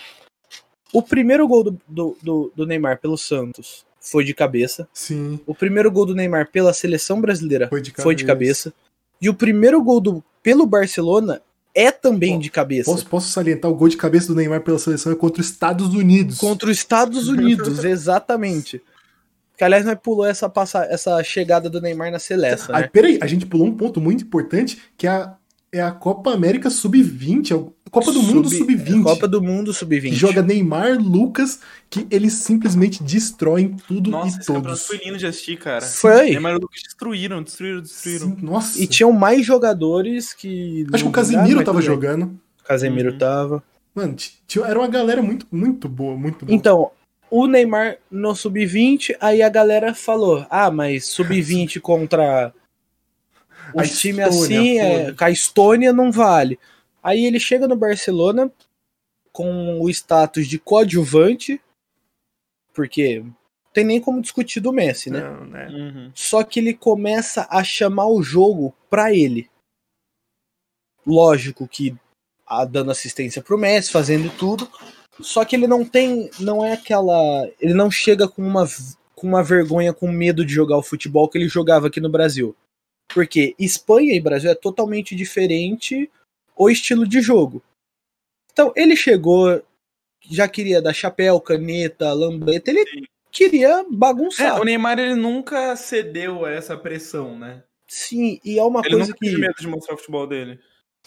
o 0.91 1.01
primeiro 1.01 1.47
gol 1.47 1.63
do, 1.63 1.81
do, 1.87 2.17
do, 2.21 2.53
do 2.53 2.65
Neymar 2.65 2.99
pelo 2.99 3.17
Santos 3.17 3.85
foi 4.05 4.23
de 4.23 4.33
cabeça. 4.33 4.87
Sim. 4.93 5.39
O 5.45 5.53
primeiro 5.55 5.91
gol 5.91 6.05
do 6.05 6.15
Neymar 6.15 6.49
pela 6.51 6.71
seleção 6.73 7.19
brasileira 7.19 7.67
Foi 7.67 7.81
de 7.81 7.91
foi 7.91 8.15
de 8.15 8.23
cabeça. 8.23 8.69
cabeça. 8.69 8.73
E 9.21 9.29
o 9.29 9.33
primeiro 9.33 9.81
gol 9.83 9.99
do, 9.99 10.23
pelo 10.43 10.65
Barcelona 10.65 11.41
é 11.73 11.91
também 11.91 12.39
de 12.39 12.49
cabeça. 12.49 12.89
Posso, 12.91 13.05
posso 13.05 13.29
salientar 13.29 13.69
o 13.69 13.75
gol 13.75 13.89
de 13.89 13.97
cabeça 13.97 14.27
do 14.27 14.35
Neymar 14.35 14.61
pela 14.61 14.79
seleção 14.79 15.11
é 15.11 15.15
contra 15.15 15.41
os 15.41 15.49
Estados 15.49 15.93
Unidos. 15.93 16.37
Contra 16.37 16.69
os 16.69 16.77
Estados 16.77 17.27
Unidos, 17.27 17.83
exatamente. 17.85 18.81
Que 19.57 19.63
aliás, 19.63 19.85
nós 19.85 19.97
pulou 20.01 20.25
essa, 20.25 20.47
passa, 20.49 20.83
essa 20.85 21.21
chegada 21.23 21.69
do 21.69 21.81
Neymar 21.81 22.11
na 22.11 22.19
seleção, 22.19 22.75
Ah, 22.75 22.81
né? 22.81 22.89
peraí, 22.91 23.17
a 23.21 23.27
gente 23.27 23.45
pulou 23.45 23.67
um 23.67 23.75
ponto 23.75 23.99
muito 24.01 24.23
importante, 24.23 24.77
que 24.97 25.07
é 25.07 25.09
a, 25.09 25.35
é 25.71 25.81
a 25.81 25.91
Copa 25.91 26.31
América 26.33 26.69
Sub-20, 26.69 27.51
é 27.51 27.55
a 27.84 27.84
Copa 27.95 28.11
do 28.11 28.21
Mundo 28.21 28.49
Sub-20. 28.49 29.03
Copa 29.03 29.27
do 29.27 29.41
Mundo 29.41 29.71
que 29.71 29.77
Sub-20. 29.77 30.13
joga 30.13 30.41
Neymar, 30.41 30.97
Lucas, 31.01 31.61
que 31.89 32.05
eles 32.11 32.33
simplesmente 32.33 33.01
destroem 33.01 33.77
tudo 33.87 34.11
Nossa, 34.11 34.27
e 34.35 34.39
esse 34.39 34.45
todos. 34.45 34.85
foi 34.85 34.97
lindo 34.97 35.17
de 35.17 35.25
assistir, 35.25 35.57
cara. 35.57 35.79
Foi. 35.81 36.31
Neymar 36.31 36.55
e 36.55 36.59
Lucas 36.59 36.81
destruíram, 36.83 37.41
destruíram, 37.41 37.81
destruíram. 37.81 38.27
Sim, 38.35 38.37
nossa. 38.41 38.81
E 38.81 38.85
tinham 38.85 39.13
mais 39.13 39.45
jogadores 39.45 40.33
que. 40.33 40.85
Acho 40.91 41.05
que 41.05 41.09
o 41.09 41.13
Casemiro 41.13 41.63
tava 41.63 41.81
jogando. 41.81 42.37
Casemiro 42.65 43.11
Uhum. 43.13 43.17
tava. 43.17 43.63
Mano, 43.93 44.13
era 44.65 44.77
uma 44.77 44.89
galera 44.89 45.21
muito, 45.21 45.47
muito 45.49 45.87
boa, 45.87 46.17
muito 46.17 46.45
boa. 46.45 46.53
Então, 46.53 46.91
o 47.31 47.47
Neymar 47.47 47.95
no 48.11 48.35
Sub-20, 48.35 49.15
aí 49.21 49.41
a 49.41 49.47
galera 49.47 49.93
falou: 49.93 50.45
ah, 50.49 50.69
mas 50.69 51.05
Sub-20 51.05 51.79
contra 51.79 52.53
A 53.73 53.81
os 53.81 53.97
times 53.97 54.27
Estônia, 54.27 54.59
assim, 54.59 54.79
é, 54.79 55.11
com 55.13 55.23
a 55.23 55.31
Estônia 55.31 55.93
não 55.93 56.11
vale. 56.11 56.59
Aí 57.05 57.23
ele 57.23 57.39
chega 57.39 57.67
no 57.67 57.75
Barcelona 57.75 58.51
com 59.31 59.79
o 59.79 59.87
status 59.91 60.47
de 60.47 60.57
coadjuvante, 60.57 61.61
porque 62.73 63.19
não 63.19 63.35
tem 63.71 63.85
nem 63.85 64.01
como 64.01 64.23
discutir 64.23 64.59
do 64.59 64.73
Messi, 64.73 65.11
né? 65.11 65.21
Não, 65.21 65.45
né? 65.45 65.67
Uhum. 65.67 66.11
Só 66.15 66.43
que 66.43 66.59
ele 66.59 66.73
começa 66.73 67.47
a 67.51 67.63
chamar 67.63 68.07
o 68.07 68.23
jogo 68.23 68.73
pra 68.89 69.13
ele. 69.13 69.47
Lógico 71.05 71.67
que 71.67 71.95
a, 72.43 72.65
dando 72.65 72.89
assistência 72.89 73.39
pro 73.39 73.55
Messi, 73.55 73.91
fazendo 73.91 74.35
tudo. 74.35 74.67
Só 75.19 75.45
que 75.45 75.55
ele 75.55 75.67
não 75.67 75.85
tem. 75.85 76.31
Não 76.39 76.65
é 76.65 76.73
aquela. 76.73 77.47
Ele 77.61 77.75
não 77.75 77.91
chega 77.91 78.27
com 78.27 78.41
uma, 78.41 78.65
com 79.13 79.27
uma 79.27 79.43
vergonha, 79.43 79.93
com 79.93 80.11
medo 80.11 80.43
de 80.43 80.51
jogar 80.51 80.77
o 80.77 80.83
futebol 80.83 81.29
que 81.29 81.37
ele 81.37 81.47
jogava 81.47 81.85
aqui 81.85 82.01
no 82.01 82.09
Brasil. 82.09 82.55
Porque 83.13 83.53
Espanha 83.59 84.15
e 84.15 84.19
Brasil 84.19 84.49
é 84.49 84.55
totalmente 84.55 85.15
diferente 85.15 86.09
o 86.55 86.69
estilo 86.69 87.07
de 87.07 87.21
jogo. 87.21 87.61
Então 88.51 88.71
ele 88.75 88.95
chegou, 88.95 89.61
já 90.29 90.47
queria 90.47 90.81
dar 90.81 90.93
chapéu, 90.93 91.39
caneta, 91.41 92.11
lambeta, 92.13 92.71
ele 92.71 92.85
Sim. 92.87 93.03
queria 93.31 93.79
É, 93.79 93.85
bagunçar. 93.91 94.59
o 94.61 94.63
Neymar 94.63 94.97
ele 94.99 95.15
nunca 95.15 95.75
cedeu 95.75 96.45
a 96.45 96.51
essa 96.51 96.77
pressão, 96.77 97.37
né? 97.37 97.63
Sim, 97.87 98.39
e 98.43 98.57
é 98.57 98.63
uma 98.63 98.79
Ele 98.79 98.89
coisa 98.95 99.07
nunca 99.07 99.19
que. 99.19 99.25
teve 99.25 99.37
medo 99.39 99.55
de 99.59 99.67
mostrar 99.67 99.93
o 99.93 99.97
futebol 99.97 100.25
dele. 100.25 100.59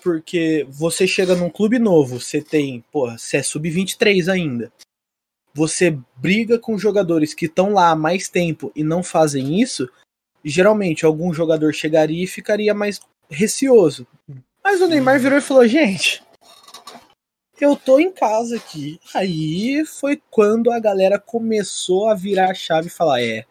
Porque 0.03 0.64
você 0.70 1.09
chega 1.09 1.34
num 1.34 1.51
clube 1.51 1.78
novo, 1.78 2.20
você 2.20 2.40
tem, 2.40 2.84
porra, 2.92 3.18
você 3.18 3.38
é 3.38 3.42
sub-23 3.42 4.32
ainda. 4.32 4.72
Você 5.55 5.99
briga 6.16 6.57
com 6.57 6.78
jogadores 6.78 7.34
que 7.34 7.46
estão 7.46 7.72
lá 7.72 7.90
há 7.90 7.96
mais 7.96 8.28
tempo 8.28 8.70
e 8.76 8.84
não 8.84 9.03
fazem 9.03 9.61
isso. 9.61 9.88
Geralmente, 10.44 11.05
algum 11.05 11.34
jogador 11.34 11.74
chegaria 11.74 12.22
e 12.22 12.28
ficaria 12.28 12.72
mais 12.72 13.01
receoso. 13.28 14.07
Mas 14.69 14.83
o 14.83 14.87
Neymar 14.87 15.19
virou 15.19 15.39
e 15.39 15.41
falou: 15.41 15.66
gente, 15.66 16.23
eu 17.59 17.75
tô 17.75 17.99
em 17.99 18.12
casa 18.12 18.57
aqui. 18.57 19.01
Aí 19.14 19.83
foi 19.87 20.21
quando 20.31 20.71
a 20.71 20.79
galera 20.79 21.19
começou 21.19 22.07
a 22.07 22.14
virar 22.14 22.51
a 22.51 22.55
chave 22.55 22.89
e 22.89 22.91
falar: 22.91 23.23
é, 23.23 23.47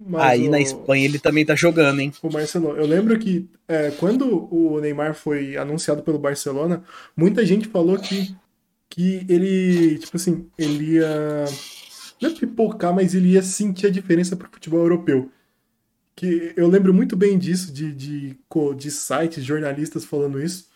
Mas 0.00 0.22
aí 0.22 0.48
o- 0.48 0.50
na 0.50 0.58
Espanha 0.58 1.04
ele 1.04 1.18
também 1.18 1.44
tá 1.44 1.54
jogando, 1.54 2.00
hein? 2.00 2.10
O 2.22 2.32
Marcelo, 2.32 2.74
eu 2.78 2.86
lembro 2.86 3.18
que 3.18 3.46
é, 3.68 3.90
quando 3.90 4.48
o 4.50 4.80
Neymar 4.80 5.14
foi 5.14 5.54
anunciado 5.58 6.02
pelo 6.02 6.18
Barcelona, 6.18 6.82
muita 7.14 7.44
gente 7.44 7.68
falou 7.68 7.98
que, 7.98 8.34
que 8.88 9.26
ele, 9.28 9.98
tipo 9.98 10.16
assim, 10.16 10.46
ele 10.56 10.94
ia. 10.94 11.44
Não 12.22 12.30
é 12.30 12.32
pipocar, 12.34 12.94
mas 12.94 13.14
ele 13.14 13.32
ia 13.32 13.42
sentir 13.42 13.88
a 13.88 13.90
diferença 13.90 14.34
pro 14.34 14.48
futebol 14.50 14.80
europeu. 14.80 15.30
Que 16.14 16.52
eu 16.56 16.68
lembro 16.68 16.92
muito 16.92 17.16
bem 17.16 17.38
disso, 17.38 17.72
de, 17.72 17.92
de, 17.92 18.36
co- 18.48 18.74
de 18.74 18.90
sites, 18.90 19.44
jornalistas 19.44 20.04
falando 20.04 20.42
isso. 20.42 20.68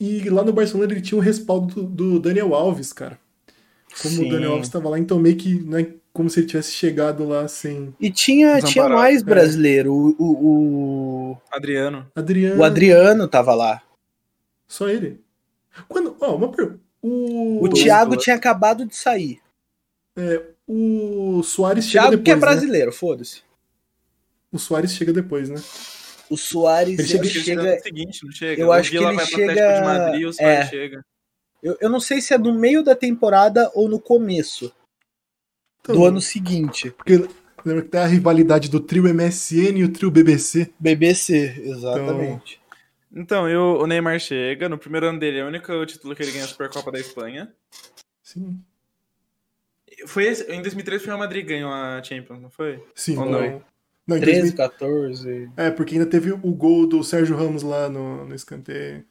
E 0.00 0.28
lá 0.28 0.42
no 0.42 0.52
Barcelona 0.52 0.92
ele 0.92 1.00
tinha 1.00 1.16
o 1.18 1.22
respaldo 1.22 1.74
do, 1.74 1.82
do 1.84 2.20
Daniel 2.20 2.54
Alves, 2.54 2.92
cara. 2.92 3.18
Como 4.02 4.14
Sim. 4.16 4.26
o 4.26 4.30
Daniel 4.30 4.50
Alves 4.52 4.66
estava 4.66 4.88
lá, 4.88 4.98
então 4.98 5.18
meio 5.20 5.36
que 5.36 5.54
não 5.60 5.78
é 5.78 5.86
como 6.12 6.28
se 6.28 6.40
ele 6.40 6.46
tivesse 6.48 6.72
chegado 6.72 7.24
lá 7.26 7.46
sem 7.48 7.94
E 8.00 8.10
tinha, 8.10 8.60
tinha 8.60 8.88
mais 8.88 9.22
é. 9.22 9.24
brasileiro. 9.24 9.92
O, 9.92 10.16
o, 10.18 10.44
o, 11.32 11.38
Adriano. 11.52 12.06
Adriano. 12.14 12.60
o 12.60 12.64
Adriano 12.64 13.28
tava 13.28 13.54
lá. 13.54 13.80
Só 14.66 14.88
ele. 14.88 15.20
Quando. 15.88 16.16
Ó, 16.20 16.34
uma 16.36 16.50
pergunta. 16.50 16.80
O, 17.00 17.64
O 17.64 17.68
Thiago 17.68 18.16
tinha 18.16 18.34
acabado 18.34 18.84
de 18.84 18.96
sair. 18.96 19.38
o 20.66 21.42
Soares 21.42 21.86
O 21.86 21.90
Thiago 21.90 22.10
depois. 22.12 22.24
que 22.24 22.30
é 22.30 22.34
né? 22.34 22.40
brasileiro, 22.40 22.92
foda-se. 22.92 23.42
O 24.54 24.58
Soares 24.58 24.92
chega 24.94 25.12
depois, 25.12 25.48
né? 25.50 25.56
O 26.30 26.36
Soares 26.36 26.98
Ele 26.98 27.08
chega- 27.08 27.24
ele 27.24 27.30
chega 27.44 27.78
seguinte, 27.80 28.24
não 28.24 28.32
chega? 28.32 28.62
eu 28.62 28.68
O 28.68 28.72
acho 28.72 28.90
que 28.90 28.96
ele 28.96 29.04
vai 29.06 29.16
pro 29.16 29.26
chega- 29.26 29.52
Atlético 29.52 29.74
de 29.80 29.84
Madrid, 29.84 30.34
é. 30.38 30.66
chega. 30.66 31.04
Eu, 31.62 31.76
eu 31.80 31.90
não 31.90 31.98
sei 32.00 32.20
se 32.20 32.32
é 32.32 32.38
no 32.38 32.54
meio 32.54 32.82
da 32.84 32.94
temporada 32.94 33.70
ou 33.74 33.88
no 33.88 33.98
começo 34.00 34.72
Então, 35.80 35.94
do 35.96 36.04
ano 36.04 36.20
seguinte. 36.20 36.90
Porque 36.92 37.26
lembra 37.64 37.82
que 37.82 37.88
tem 37.88 38.00
a 38.00 38.06
rivalidade 38.06 38.70
do 38.70 38.78
trio 38.80 39.08
MSN 39.12 39.78
e 39.80 39.84
o 39.84 39.92
trio 39.92 40.10
BBC. 40.10 40.72
BBC, 40.78 41.60
exatamente. 41.64 42.60
Então, 43.12 43.48
eu, 43.48 43.78
o 43.80 43.86
Neymar 43.86 44.18
chega, 44.20 44.68
no 44.68 44.78
primeiro 44.78 45.06
ano 45.08 45.18
dele, 45.18 45.38
é 45.38 45.44
o 45.44 45.48
único 45.48 45.84
título 45.86 46.14
que 46.14 46.22
ele 46.22 46.32
ganha 46.32 46.44
a 46.44 46.48
Supercopa 46.48 46.90
da 46.92 46.98
Espanha. 47.00 47.52
Sim. 48.22 48.60
Foi 50.06 50.24
esse- 50.24 50.50
em 50.50 50.60
2003 50.62 51.00
foi 51.02 51.12
o 51.12 51.16
Real 51.16 51.18
Madrid 51.18 51.46
ganhou 51.46 51.72
a 51.72 52.02
Champions, 52.02 52.40
não 52.40 52.50
foi? 52.50 52.82
Sim. 52.94 53.16
Ou 53.18 53.24
não. 53.26 53.62
Não? 54.06 54.16
Não, 54.16 54.16
em 54.16 54.20
13, 54.20 54.54
2000 54.54 54.56
14. 54.56 55.50
É, 55.56 55.70
porque 55.70 55.94
ainda 55.94 56.06
teve 56.08 56.32
o 56.32 56.52
gol 56.54 56.86
do 56.86 57.02
Sérgio 57.02 57.36
Ramos 57.36 57.62
lá 57.62 57.88
no, 57.88 58.24
no 58.26 58.34
escanteio. 58.34 59.04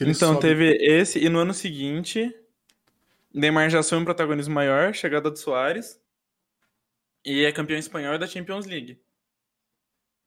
Então, 0.00 0.34
sobe. 0.34 0.40
teve 0.40 0.70
esse, 0.80 1.18
e 1.18 1.28
no 1.28 1.38
ano 1.38 1.54
seguinte, 1.54 2.34
Neymar 3.32 3.70
já 3.70 3.78
assume 3.80 4.02
um 4.02 4.04
protagonismo 4.04 4.52
maior, 4.54 4.92
chegada 4.94 5.30
do 5.30 5.38
Soares, 5.38 6.00
e 7.24 7.44
é 7.44 7.52
campeão 7.52 7.78
espanhol 7.78 8.18
da 8.18 8.26
Champions 8.26 8.66
League. 8.66 8.98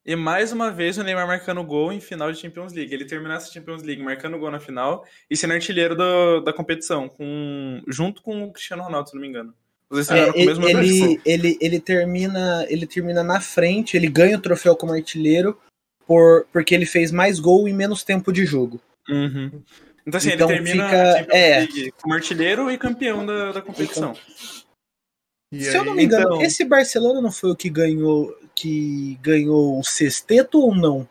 E 0.05 0.15
mais 0.15 0.51
uma 0.51 0.71
vez 0.71 0.97
o 0.99 1.03
Neymar 1.03 1.25
marcando 1.25 1.63
gol 1.63 1.91
em 1.91 1.99
final 1.99 2.31
de 2.31 2.39
Champions 2.39 2.71
League. 2.73 2.93
Ele 2.93 3.05
terminou 3.05 3.35
essa 3.35 3.51
Champions 3.51 3.81
League 3.81 4.03
marcando 4.03 4.37
gol 4.37 4.51
na 4.51 4.59
final 4.59 5.03
e 5.29 5.35
sendo 5.35 5.53
artilheiro 5.53 5.95
do- 5.95 6.41
da 6.41 6.53
competição, 6.53 7.09
com, 7.09 7.81
junto 7.87 8.21
com 8.21 8.43
o 8.43 8.53
Cristiano 8.53 8.83
Ronaldo, 8.83 9.09
se 9.09 9.15
não 9.15 9.21
me 9.21 9.27
engano. 9.27 9.53
É, 9.91 10.31
com 10.31 10.37
ele, 10.37 10.45
mesmo 10.47 10.67
número. 10.67 10.79
ele, 10.79 11.21
ele, 11.25 11.57
ele 11.61 11.79
termina, 11.79 12.65
ele 12.69 12.87
termina 12.87 13.23
na 13.23 13.39
frente, 13.39 13.95
ele 13.95 14.07
ganha 14.07 14.37
o 14.37 14.41
troféu 14.41 14.75
como 14.75 14.91
artilheiro 14.93 15.59
por, 16.07 16.45
porque 16.51 16.73
ele 16.73 16.85
fez 16.85 17.11
mais 17.11 17.39
gol 17.39 17.67
em 17.67 17.73
menos 17.73 18.03
tempo 18.03 18.31
de 18.33 18.45
jogo. 18.45 18.81
Uhum. 19.07 19.61
Então, 20.05 20.17
assim, 20.17 20.31
Então 20.31 20.49
ele 20.51 20.63
termina 20.63 20.87
fica- 20.89 21.33
a 21.33 21.37
é. 21.37 21.59
League 21.59 21.91
como 22.01 22.13
artilheiro 22.13 22.71
e 22.71 22.77
campeão 22.77 23.25
da, 23.25 23.51
da 23.53 23.61
competição. 23.61 24.15
E 25.51 25.63
Se 25.63 25.75
eu 25.75 25.81
aí- 25.81 25.85
não 25.87 25.93
me 25.95 26.03
engano, 26.03 26.25
então- 26.25 26.41
esse 26.41 26.63
Barcelona 26.65 27.21
não 27.21 27.31
foi 27.31 27.51
o 27.51 27.55
que 27.55 27.69
ganhou 27.69 28.35
que 28.55 29.15
ganhou 29.21 29.77
o 29.79 29.83
sexteto 29.83 30.59
ou 30.59 30.73
não? 30.73 31.07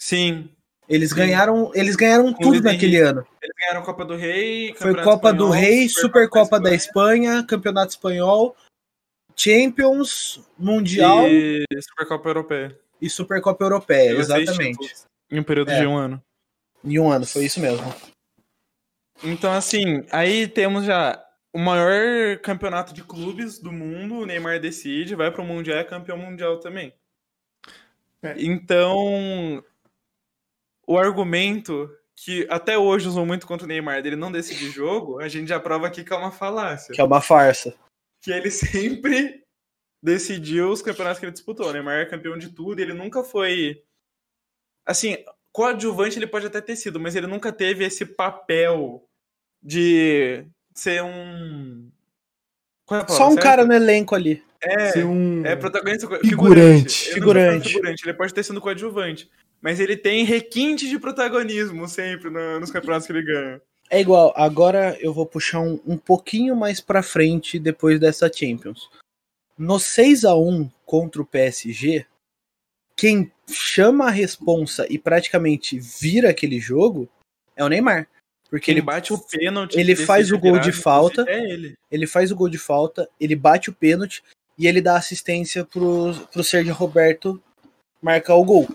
Sim. 0.00 0.48
Eles 0.88 1.10
Sim. 1.10 1.16
ganharam, 1.16 1.70
eles 1.74 1.96
ganharam 1.96 2.32
Com 2.32 2.42
tudo 2.42 2.62
naquele 2.62 2.96
Henrique. 2.96 3.10
ano. 3.10 3.26
Eles 3.40 3.54
ganharam 3.58 3.82
Copa 3.82 4.04
do 4.04 4.16
Rei, 4.16 4.74
Foi 4.74 4.94
Copa 5.02 5.32
do 5.32 5.44
Espanhol, 5.44 5.50
Rei, 5.52 5.88
Supercopa 5.88 6.60
da 6.60 6.74
Espanha 6.74 7.22
Espanha, 7.30 7.46
Campeonato 7.46 7.90
Espanhol, 7.90 8.56
Champions, 9.36 10.40
Mundial 10.58 11.26
e, 11.28 11.64
e 11.70 11.82
Supercopa 11.82 12.28
Europeia. 12.28 12.78
Supercopa 13.08 13.64
Europeia, 13.64 14.14
seis 14.16 14.18
exatamente. 14.30 14.94
Em 15.30 15.40
um 15.40 15.44
período 15.44 15.70
É. 15.70 15.80
de 15.80 15.86
um 15.86 15.96
ano. 15.96 16.22
Em 16.84 16.98
um 16.98 17.10
ano, 17.10 17.26
foi 17.26 17.44
isso 17.44 17.60
mesmo. 17.60 17.92
Então, 19.24 19.52
assim, 19.52 20.04
aí 20.10 20.48
temos 20.48 20.84
já 20.84 21.24
o 21.52 21.58
maior 21.58 22.38
campeonato 22.38 22.92
de 22.92 23.02
clubes 23.04 23.58
do 23.58 23.70
mundo. 23.70 24.16
O 24.16 24.26
Neymar 24.26 24.60
decide, 24.60 25.14
vai 25.14 25.30
pro 25.30 25.44
Mundial, 25.44 25.78
é 25.78 25.84
campeão 25.84 26.18
mundial 26.18 26.58
também. 26.58 26.92
É. 28.22 28.34
Então, 28.38 29.62
o 30.86 30.98
argumento 30.98 31.90
que 32.16 32.46
até 32.50 32.76
hoje 32.78 33.08
usam 33.08 33.24
muito 33.26 33.46
contra 33.46 33.64
o 33.64 33.68
Neymar 33.68 34.02
dele 34.02 34.16
não 34.16 34.30
decidir 34.30 34.70
jogo, 34.70 35.20
a 35.20 35.28
gente 35.28 35.48
já 35.48 35.58
prova 35.58 35.86
aqui 35.86 36.04
que 36.04 36.12
é 36.12 36.16
uma 36.16 36.30
falácia. 36.30 36.94
Que 36.94 37.00
é 37.00 37.04
uma 37.04 37.20
farsa. 37.20 37.74
que 38.22 38.30
ele 38.30 38.50
sempre 38.50 39.42
decidiu 40.02 40.70
os 40.70 40.82
campeonatos 40.82 41.18
que 41.18 41.24
ele 41.24 41.32
disputou. 41.32 41.68
O 41.68 41.72
Neymar 41.72 41.98
é 42.00 42.06
campeão 42.06 42.36
de 42.36 42.50
tudo, 42.50 42.80
ele 42.80 42.92
nunca 42.92 43.24
foi. 43.24 43.82
Assim, 44.86 45.16
coadjuvante 45.52 46.18
ele 46.18 46.26
pode 46.26 46.46
até 46.46 46.60
ter 46.60 46.76
sido, 46.76 46.98
mas 47.00 47.14
ele 47.14 47.26
nunca 47.26 47.52
teve 47.52 47.84
esse 47.84 48.04
papel 48.04 49.04
de 49.62 50.44
ser 50.74 51.02
um. 51.02 51.90
É 52.90 53.06
Só 53.08 53.28
um 53.28 53.32
certa? 53.32 53.42
cara 53.42 53.64
no 53.64 53.72
elenco 53.72 54.14
ali. 54.14 54.44
É, 54.64 54.90
ser 54.90 55.04
um. 55.04 55.44
é 55.44 55.56
protagonista. 55.56 56.06
Figurante. 56.06 56.24
Figurante. 56.24 57.12
Figurante. 57.14 57.68
figurante. 57.68 58.02
Ele 58.04 58.14
pode 58.16 58.32
ter 58.34 58.42
sido 58.44 58.60
coadjuvante. 58.60 59.30
Mas 59.60 59.78
ele 59.80 59.96
tem 59.96 60.24
requinte 60.24 60.88
de 60.88 60.98
protagonismo 60.98 61.86
sempre 61.88 62.30
no- 62.30 62.58
nos 62.60 62.70
campeonatos 62.70 63.06
que 63.06 63.12
ele 63.12 63.22
ganha. 63.22 63.60
É 63.90 64.00
igual, 64.00 64.32
agora 64.36 64.96
eu 65.00 65.12
vou 65.12 65.26
puxar 65.26 65.60
um, 65.60 65.78
um 65.86 65.98
pouquinho 65.98 66.56
mais 66.56 66.80
pra 66.80 67.02
frente 67.02 67.58
depois 67.58 68.00
dessa 68.00 68.30
Champions. 68.32 68.88
No 69.58 69.78
6 69.78 70.24
a 70.24 70.34
1 70.34 70.70
contra 70.86 71.20
o 71.20 71.26
PSG, 71.26 72.06
quem 72.96 73.30
chama 73.50 74.06
a 74.06 74.10
responsa 74.10 74.86
e 74.88 74.98
praticamente 74.98 75.78
vira 75.78 76.30
aquele 76.30 76.58
jogo 76.58 77.08
é 77.54 77.64
o 77.64 77.68
Neymar. 77.68 78.08
Porque 78.48 78.70
Ele 78.70 78.80
ele, 78.80 78.86
bate 78.86 79.12
o 79.12 79.18
pênalti. 79.18 79.78
ele 79.78 79.94
faz 79.96 80.30
o 80.30 80.38
gol 80.38 80.58
de 80.58 80.72
falta. 80.72 81.24
É 81.28 81.38
ele. 81.52 81.74
ele 81.90 82.06
faz 82.06 82.30
o 82.30 82.36
gol 82.36 82.48
de 82.48 82.58
falta, 82.58 83.08
ele 83.20 83.34
bate 83.36 83.70
o 83.70 83.72
pênalti 83.72 84.22
e 84.62 84.66
ele 84.68 84.80
dá 84.80 84.96
assistência 84.96 85.64
pro, 85.64 86.14
pro 86.32 86.44
Sérgio 86.44 86.72
Roberto 86.72 87.42
marcar 88.00 88.36
o 88.36 88.44
gol. 88.44 88.68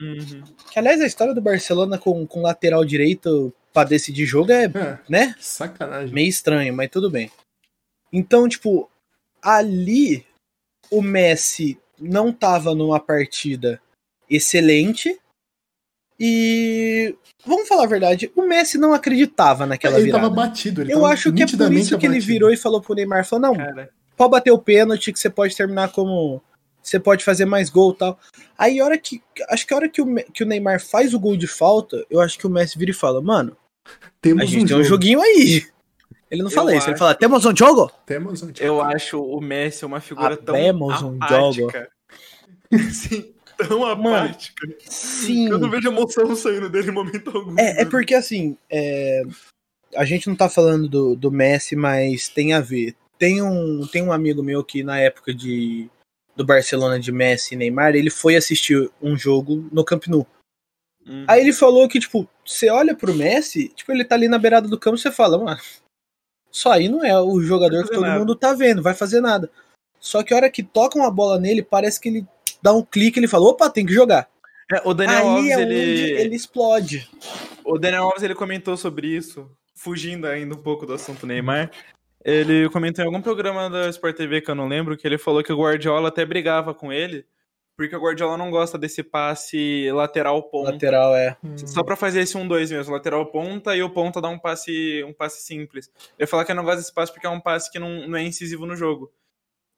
Uhum. 0.00 0.42
Que 0.72 0.78
aliás 0.78 1.00
a 1.00 1.06
história 1.06 1.32
do 1.32 1.40
Barcelona 1.40 1.96
com, 1.96 2.26
com 2.26 2.42
lateral 2.42 2.84
direito 2.84 3.54
pra 3.72 3.84
decidir 3.84 4.26
jogo 4.26 4.50
é, 4.50 4.64
É, 4.64 4.98
né? 5.08 5.34
sacanagem. 5.38 6.12
meio 6.12 6.28
estranho, 6.28 6.74
mas 6.74 6.90
tudo 6.90 7.08
bem. 7.08 7.30
Então, 8.12 8.48
tipo, 8.48 8.90
ali 9.40 10.26
o 10.90 11.00
Messi 11.02 11.78
não 12.00 12.32
tava 12.32 12.74
numa 12.74 12.98
partida 12.98 13.80
excelente 14.30 15.18
e 16.18 17.14
vamos 17.46 17.68
falar 17.68 17.84
a 17.84 17.88
verdade, 17.88 18.30
o 18.34 18.42
Messi 18.42 18.76
não 18.76 18.92
acreditava 18.92 19.66
naquela 19.66 19.96
ele 19.96 20.06
virada. 20.06 20.24
tava 20.24 20.34
batido. 20.34 20.80
Ele 20.82 20.92
Eu 20.92 21.06
acho 21.06 21.32
que 21.32 21.42
é 21.42 21.46
por 21.46 21.72
isso 21.72 21.96
que 21.96 22.06
ele 22.06 22.14
abatido. 22.16 22.26
virou 22.32 22.50
e 22.52 22.56
falou 22.56 22.80
pro 22.80 22.94
Neymar, 22.94 23.24
falou, 23.24 23.42
não, 23.52 23.56
Cara, 23.56 23.90
pode 24.18 24.30
bater 24.32 24.50
o 24.50 24.58
pênalti 24.58 25.12
que 25.12 25.18
você 25.18 25.30
pode 25.30 25.56
terminar 25.56 25.90
como 25.92 26.42
você 26.82 26.98
pode 26.98 27.24
fazer 27.24 27.44
mais 27.44 27.70
gol 27.70 27.92
e 27.92 27.96
tal. 27.96 28.18
Aí 28.56 28.80
a 28.80 28.84
hora 28.84 28.98
que 28.98 29.22
acho 29.48 29.66
que 29.66 29.72
a 29.72 29.76
hora 29.76 29.88
que 29.88 30.02
o, 30.02 30.14
que 30.32 30.42
o 30.42 30.46
Neymar 30.46 30.80
faz 30.80 31.14
o 31.14 31.20
gol 31.20 31.36
de 31.36 31.46
falta, 31.46 32.04
eu 32.10 32.20
acho 32.20 32.38
que 32.38 32.46
o 32.46 32.50
Messi 32.50 32.78
vira 32.78 32.90
e 32.90 32.94
fala, 32.94 33.20
mano, 33.22 33.56
Temos 34.20 34.42
a 34.42 34.46
gente 34.46 34.64
um 34.64 34.66
tem 34.66 34.76
um 34.76 34.84
jogo. 34.84 34.88
joguinho 34.88 35.20
aí. 35.22 35.66
Ele 36.30 36.42
não 36.42 36.50
Eu 36.50 36.54
fala 36.54 36.74
isso, 36.74 36.86
ele 36.86 36.92
acho. 36.92 36.98
fala, 36.98 37.14
temos 37.14 37.44
um 37.46 37.56
jogo? 37.56 37.90
Temos 38.04 38.42
um 38.42 38.46
jogo. 38.48 38.58
Eu 38.60 38.82
acho 38.82 39.22
o 39.22 39.40
Messi 39.40 39.84
uma 39.86 40.00
figura 40.00 40.36
tão 40.36 40.54
Habemos 40.54 41.00
um 41.02 41.16
apática. 41.22 41.88
Sim, 42.92 43.32
tão 43.56 43.84
apática. 43.86 44.68
Sim. 44.80 45.48
Eu 45.48 45.58
não 45.58 45.70
vejo 45.70 45.88
emoção 45.88 46.34
saindo 46.36 46.68
dele 46.68 46.90
em 46.90 46.94
momento 46.94 47.34
algum. 47.34 47.58
É, 47.58 47.82
é 47.82 47.84
porque 47.84 48.14
assim, 48.14 48.56
é, 48.70 49.22
a 49.96 50.04
gente 50.04 50.28
não 50.28 50.36
tá 50.36 50.48
falando 50.50 50.88
do, 50.88 51.16
do 51.16 51.30
Messi, 51.30 51.74
mas 51.76 52.28
tem 52.28 52.52
a 52.52 52.60
ver. 52.60 52.94
Tem 53.18 53.42
um, 53.42 53.86
tem 53.86 54.02
um 54.02 54.12
amigo 54.12 54.42
meu 54.42 54.62
que 54.64 54.82
na 54.82 54.98
época 54.98 55.34
de 55.34 55.90
do 56.38 56.44
Barcelona 56.44 57.00
de 57.00 57.10
Messi 57.10 57.54
e 57.54 57.56
Neymar, 57.56 57.96
ele 57.96 58.10
foi 58.10 58.36
assistir 58.36 58.88
um 59.02 59.18
jogo 59.18 59.68
no 59.72 59.84
Camp 59.84 60.06
Nou. 60.06 60.24
Hum. 61.04 61.24
Aí 61.26 61.40
ele 61.40 61.52
falou 61.52 61.88
que, 61.88 61.98
tipo, 61.98 62.28
você 62.46 62.70
olha 62.70 62.94
pro 62.94 63.12
Messi, 63.12 63.70
tipo, 63.70 63.90
ele 63.90 64.04
tá 64.04 64.14
ali 64.14 64.28
na 64.28 64.38
beirada 64.38 64.68
do 64.68 64.78
campo, 64.78 64.96
você 64.96 65.10
fala, 65.10 65.36
mano, 65.36 65.60
só 66.48 66.70
aí 66.70 66.88
não 66.88 67.04
é 67.04 67.20
o 67.20 67.40
jogador 67.40 67.82
que 67.82 67.90
todo 67.90 68.02
nada. 68.02 68.20
mundo 68.20 68.36
tá 68.36 68.54
vendo, 68.54 68.80
vai 68.82 68.94
fazer 68.94 69.20
nada. 69.20 69.50
Só 69.98 70.22
que 70.22 70.32
a 70.32 70.36
hora 70.36 70.50
que 70.50 70.62
toca 70.62 70.96
uma 70.96 71.10
bola 71.10 71.40
nele, 71.40 71.60
parece 71.60 72.00
que 72.00 72.08
ele 72.08 72.26
dá 72.62 72.72
um 72.72 72.84
clique, 72.84 73.18
ele 73.18 73.26
fala, 73.26 73.48
opa, 73.48 73.68
tem 73.68 73.84
que 73.84 73.92
jogar. 73.92 74.30
É, 74.70 74.80
o 74.84 74.94
Daniel 74.94 75.18
aí 75.18 75.26
Alves, 75.26 75.50
é 75.50 75.56
onde 75.56 75.74
ele... 75.74 76.20
ele 76.20 76.36
explode. 76.36 77.10
O 77.64 77.78
Daniel 77.78 78.04
Alves 78.04 78.22
ele 78.22 78.34
comentou 78.34 78.76
sobre 78.76 79.08
isso, 79.08 79.50
fugindo 79.74 80.26
ainda 80.28 80.54
um 80.54 80.62
pouco 80.62 80.86
do 80.86 80.92
assunto 80.92 81.26
Neymar. 81.26 81.72
Ele 82.24 82.68
comentou 82.70 83.02
em 83.02 83.06
algum 83.06 83.22
programa 83.22 83.70
da 83.70 83.88
Sport 83.88 84.16
TV 84.16 84.40
que 84.40 84.50
eu 84.50 84.54
não 84.54 84.68
lembro, 84.68 84.96
que 84.96 85.06
ele 85.06 85.18
falou 85.18 85.42
que 85.42 85.52
o 85.52 85.58
Guardiola 85.58 86.08
até 86.08 86.24
brigava 86.26 86.74
com 86.74 86.92
ele, 86.92 87.24
porque 87.76 87.94
o 87.94 88.00
Guardiola 88.00 88.36
não 88.36 88.50
gosta 88.50 88.76
desse 88.76 89.04
passe 89.04 89.88
lateral 89.92 90.42
ponta. 90.50 90.72
Lateral 90.72 91.14
é. 91.14 91.36
Só 91.64 91.84
pra 91.84 91.94
fazer 91.94 92.20
esse 92.20 92.36
1-2 92.36 92.72
mesmo, 92.72 92.92
lateral 92.92 93.24
ponta 93.26 93.76
e 93.76 93.82
o 93.82 93.90
ponta 93.90 94.20
dá 94.20 94.28
um 94.28 94.38
passe, 94.38 95.04
um 95.04 95.12
passe 95.12 95.44
simples. 95.44 95.88
Ele 96.18 96.26
fala 96.26 96.44
que 96.44 96.52
não 96.52 96.64
gosta 96.64 96.80
desse 96.80 96.92
passe 96.92 97.12
porque 97.12 97.26
é 97.26 97.30
um 97.30 97.40
passe 97.40 97.70
que 97.70 97.78
não, 97.78 98.08
não 98.08 98.18
é 98.18 98.22
incisivo 98.22 98.66
no 98.66 98.74
jogo. 98.74 99.12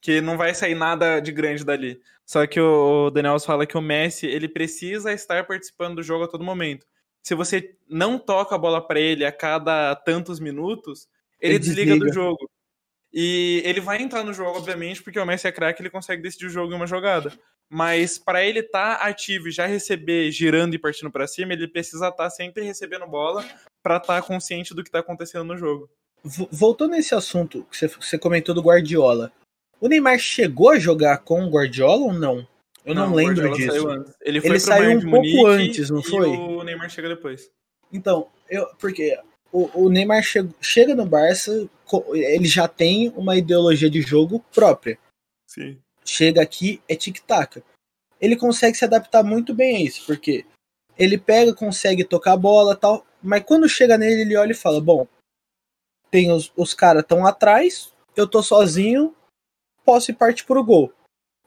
Que 0.01 0.23
não 0.23 0.39
vai 0.39 0.55
sair 0.55 0.75
nada 0.75 1.21
de 1.21 1.31
grande 1.31 1.63
dali. 1.63 2.01
Só 2.25 2.47
que 2.47 2.59
o 2.59 3.11
Daniel 3.11 3.39
fala 3.39 3.67
que 3.67 3.77
o 3.77 3.83
Messi, 3.83 4.27
ele 4.27 4.49
precisa 4.49 5.13
estar 5.13 5.47
participando 5.47 5.97
do 5.97 6.03
jogo 6.03 6.25
a 6.25 6.29
todo 6.29 6.43
momento. 6.43 6.87
Se 7.23 7.35
você 7.35 7.77
não 7.87 8.19
toca 8.19 8.55
a 8.55 8.59
bola 8.59 8.81
pra 8.81 8.99
ele 8.99 9.27
a 9.27 9.33
cada 9.33 9.95
tantos 9.95 10.41
minutos, 10.41 11.07
ele, 11.41 11.55
Ele 11.55 11.59
desliga, 11.59 11.93
do 11.95 12.01
desliga. 12.01 12.15
jogo. 12.15 12.51
E 13.13 13.61
ele 13.65 13.81
vai 13.81 14.01
entrar 14.01 14.23
no 14.23 14.33
jogo, 14.33 14.57
obviamente, 14.59 15.03
porque 15.03 15.19
o 15.19 15.27
Messi 15.27 15.49
é 15.49 15.53
craque, 15.53 15.83
ele 15.83 15.91
consegue 15.91 16.23
decidir 16.23 16.47
o 16.47 16.51
jogo 16.51 16.73
em 16.73 16.77
uma 16.77 16.87
jogada. 16.87 17.33
Mas 17.69 18.19
para 18.19 18.45
ele 18.45 18.61
estar 18.61 18.95
ativo 18.97 19.49
e 19.49 19.53
já 19.53 19.67
receber 19.67 20.31
girando 20.31 20.75
e 20.75 20.79
partindo 20.79 21.11
pra 21.11 21.27
cima, 21.27 21.53
ele 21.53 21.67
precisa 21.69 22.09
estar 22.09 22.31
sempre 22.31 22.63
recebendo 22.65 23.07
bola 23.07 23.45
pra 23.83 23.97
estar 23.97 24.23
consciente 24.23 24.75
do 24.75 24.83
que 24.85 24.91
tá 24.91 25.01
acontecendo 25.01 25.45
no 25.45 25.57
jogo. 25.57 25.89
Voltando 26.53 26.93
nesse 26.93 27.15
assunto 27.15 27.67
que 27.71 27.89
você, 27.89 28.19
comentou 28.19 28.55
do 28.55 28.61
Guardiola, 28.63 29.33
o 29.81 29.89
Neymar 29.89 30.19
chegou 30.19 30.71
a 30.71 30.79
jogar 30.79 31.19
com 31.19 31.45
o 31.45 31.51
Guardiola 31.51 32.03
ou 32.07 32.13
não? 32.13 32.47
Eu 32.85 32.95
não, 32.95 33.13
o 33.13 33.15
lembro 33.15 33.53
disso. 33.53 33.73
saiu. 33.73 34.05
Ele, 34.21 34.41
foi 34.41 34.51
Ele 34.51 34.61
saiu 34.61 34.91
um 34.99 35.01
pouco 35.01 35.17
Munique 35.27 35.47
antes, 35.47 35.91
não 35.91 36.01
e 36.01 36.05
foi? 36.05 36.29
o 36.29 36.63
Neymar 36.63 36.91
chega 36.91 37.09
depois. 37.09 37.51
Então, 37.93 38.29
eu, 38.49 38.67
porque 38.79 39.19
o, 39.53 39.85
o 39.85 39.89
Neymar 39.89 40.23
che- 40.23 40.49
chega 40.61 40.95
no 40.95 41.07
Barça, 41.07 41.69
ele 42.13 42.47
já 42.47 42.69
tem 42.69 43.09
uma 43.11 43.37
ideologia 43.37 43.91
de 43.91 44.01
jogo 44.01 44.45
própria. 44.53 44.99
Sim. 45.47 45.79
Chega 46.05 46.43
aqui, 46.43 46.81
é 46.89 46.95
tic-tac. 46.95 47.63
Ele 48.21 48.37
consegue 48.37 48.77
se 48.77 48.85
adaptar 48.85 49.23
muito 49.23 49.55
bem 49.55 49.77
a 49.77 49.81
isso, 49.81 50.05
porque 50.07 50.45
ele 50.99 51.17
pega, 51.19 51.55
consegue 51.55 52.05
tocar 52.05 52.33
a 52.33 52.37
bola 52.37 52.77
tal, 52.77 53.07
mas 53.23 53.43
quando 53.45 53.69
chega 53.69 53.99
nele, 53.99 54.23
ele 54.23 54.37
olha 54.37 54.53
e 54.53 54.55
fala: 54.55 54.81
Bom, 54.81 55.07
tem 56.11 56.31
os, 56.31 56.53
os 56.57 56.75
caras 56.75 57.05
tão 57.07 57.27
atrás, 57.27 57.93
eu 58.17 58.29
tô 58.29 58.43
sozinho, 58.43 59.15
posso 59.85 60.11
ir 60.11 60.15
partir 60.15 60.45
pro 60.45 60.65
gol. 60.65 60.93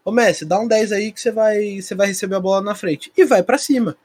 Ô 0.06 0.12
Messi, 0.12 0.46
dá 0.46 0.60
um 0.60 0.68
10 0.68 0.92
aí 0.92 1.12
que 1.12 1.22
você 1.22 1.32
vai, 1.32 1.82
você 1.82 1.96
vai 1.96 2.08
receber 2.08 2.36
a 2.36 2.40
bola 2.40 2.62
na 2.62 2.76
frente. 2.76 3.12
E 3.16 3.24
vai 3.24 3.42
pra 3.42 3.58
cima. 3.58 3.98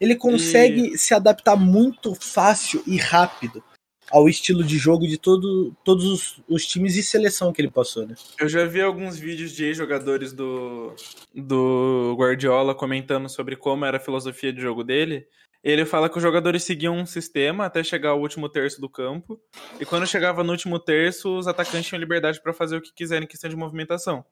Ele 0.00 0.16
consegue 0.16 0.98
se 0.98 1.14
adaptar 1.14 1.56
muito 1.56 2.14
fácil 2.14 2.82
e 2.86 2.96
rápido 2.96 3.62
ao 4.10 4.28
estilo 4.28 4.62
de 4.62 4.76
jogo 4.76 5.06
de 5.06 5.16
todo, 5.16 5.74
todos 5.84 6.04
os, 6.04 6.42
os 6.48 6.66
times 6.66 6.96
e 6.96 7.02
seleção 7.02 7.52
que 7.52 7.60
ele 7.60 7.70
passou, 7.70 8.06
né? 8.06 8.14
Eu 8.38 8.48
já 8.48 8.64
vi 8.64 8.80
alguns 8.80 9.18
vídeos 9.18 9.52
de 9.52 9.64
ex-jogadores 9.64 10.32
do, 10.32 10.94
do 11.34 12.14
Guardiola 12.18 12.74
comentando 12.74 13.28
sobre 13.28 13.56
como 13.56 13.84
era 13.84 13.96
a 13.96 14.00
filosofia 14.00 14.52
de 14.52 14.60
jogo 14.60 14.84
dele. 14.84 15.26
Ele 15.62 15.86
fala 15.86 16.10
que 16.10 16.18
os 16.18 16.22
jogadores 16.22 16.62
seguiam 16.62 16.94
um 16.94 17.06
sistema 17.06 17.64
até 17.64 17.82
chegar 17.82 18.10
ao 18.10 18.20
último 18.20 18.50
terço 18.50 18.80
do 18.80 18.88
campo. 18.88 19.40
E 19.80 19.86
quando 19.86 20.06
chegava 20.06 20.44
no 20.44 20.52
último 20.52 20.78
terço, 20.78 21.38
os 21.38 21.48
atacantes 21.48 21.88
tinham 21.88 21.98
liberdade 21.98 22.40
para 22.42 22.52
fazer 22.52 22.76
o 22.76 22.82
que 22.82 22.92
quiserem 22.92 23.24
em 23.24 23.28
questão 23.28 23.48
de 23.48 23.56
movimentação. 23.56 24.24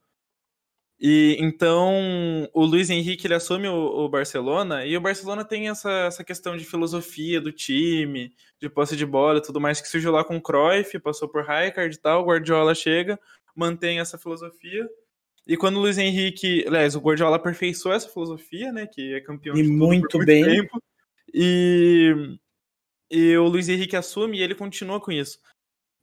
E 1.05 1.37
então 1.41 2.49
o 2.55 2.65
Luiz 2.65 2.89
Henrique 2.89 3.27
ele 3.27 3.35
assume 3.35 3.67
o, 3.67 3.75
o 3.75 4.09
Barcelona 4.09 4.87
e 4.87 4.97
o 4.97 5.01
Barcelona 5.01 5.45
tem 5.45 5.69
essa, 5.69 5.91
essa 5.91 6.23
questão 6.23 6.57
de 6.57 6.65
filosofia 6.65 7.41
do 7.41 7.51
time, 7.51 8.33
de 8.61 8.69
posse 8.69 8.97
de 8.97 9.05
bola 9.05 9.39
e 9.39 9.43
tudo 9.43 9.61
mais 9.61 9.81
que 9.81 9.89
surgiu 9.89 10.13
lá 10.13 10.23
com 10.23 10.37
o 10.37 10.41
Cruyff, 10.41 10.97
passou 11.01 11.29
por 11.29 11.45
Rijkaard 11.45 11.93
e 11.93 11.99
tal, 11.99 12.23
o 12.23 12.27
Guardiola 12.27 12.73
chega, 12.73 13.19
mantém 13.53 13.99
essa 13.99 14.17
filosofia. 14.17 14.89
E 15.45 15.57
quando 15.57 15.79
o 15.79 15.81
Luiz 15.81 15.99
Henrique, 15.99 16.63
aliás, 16.69 16.95
o 16.95 17.01
Guardiola 17.01 17.35
aperfeiçoou 17.35 17.93
essa 17.97 18.09
filosofia, 18.09 18.71
né, 18.71 18.87
que 18.87 19.15
é 19.15 19.21
campeão 19.21 19.57
E 19.57 19.63
de 19.65 19.69
muito 19.69 20.17
muito 20.17 20.19
bem. 20.25 20.45
tempo. 20.45 20.81
E 21.35 22.39
e 23.11 23.37
o 23.37 23.49
Luiz 23.49 23.69
Henrique 23.69 23.97
assume 23.97 24.39
e 24.39 24.43
ele 24.43 24.55
continua 24.55 25.01
com 25.01 25.11
isso. 25.11 25.39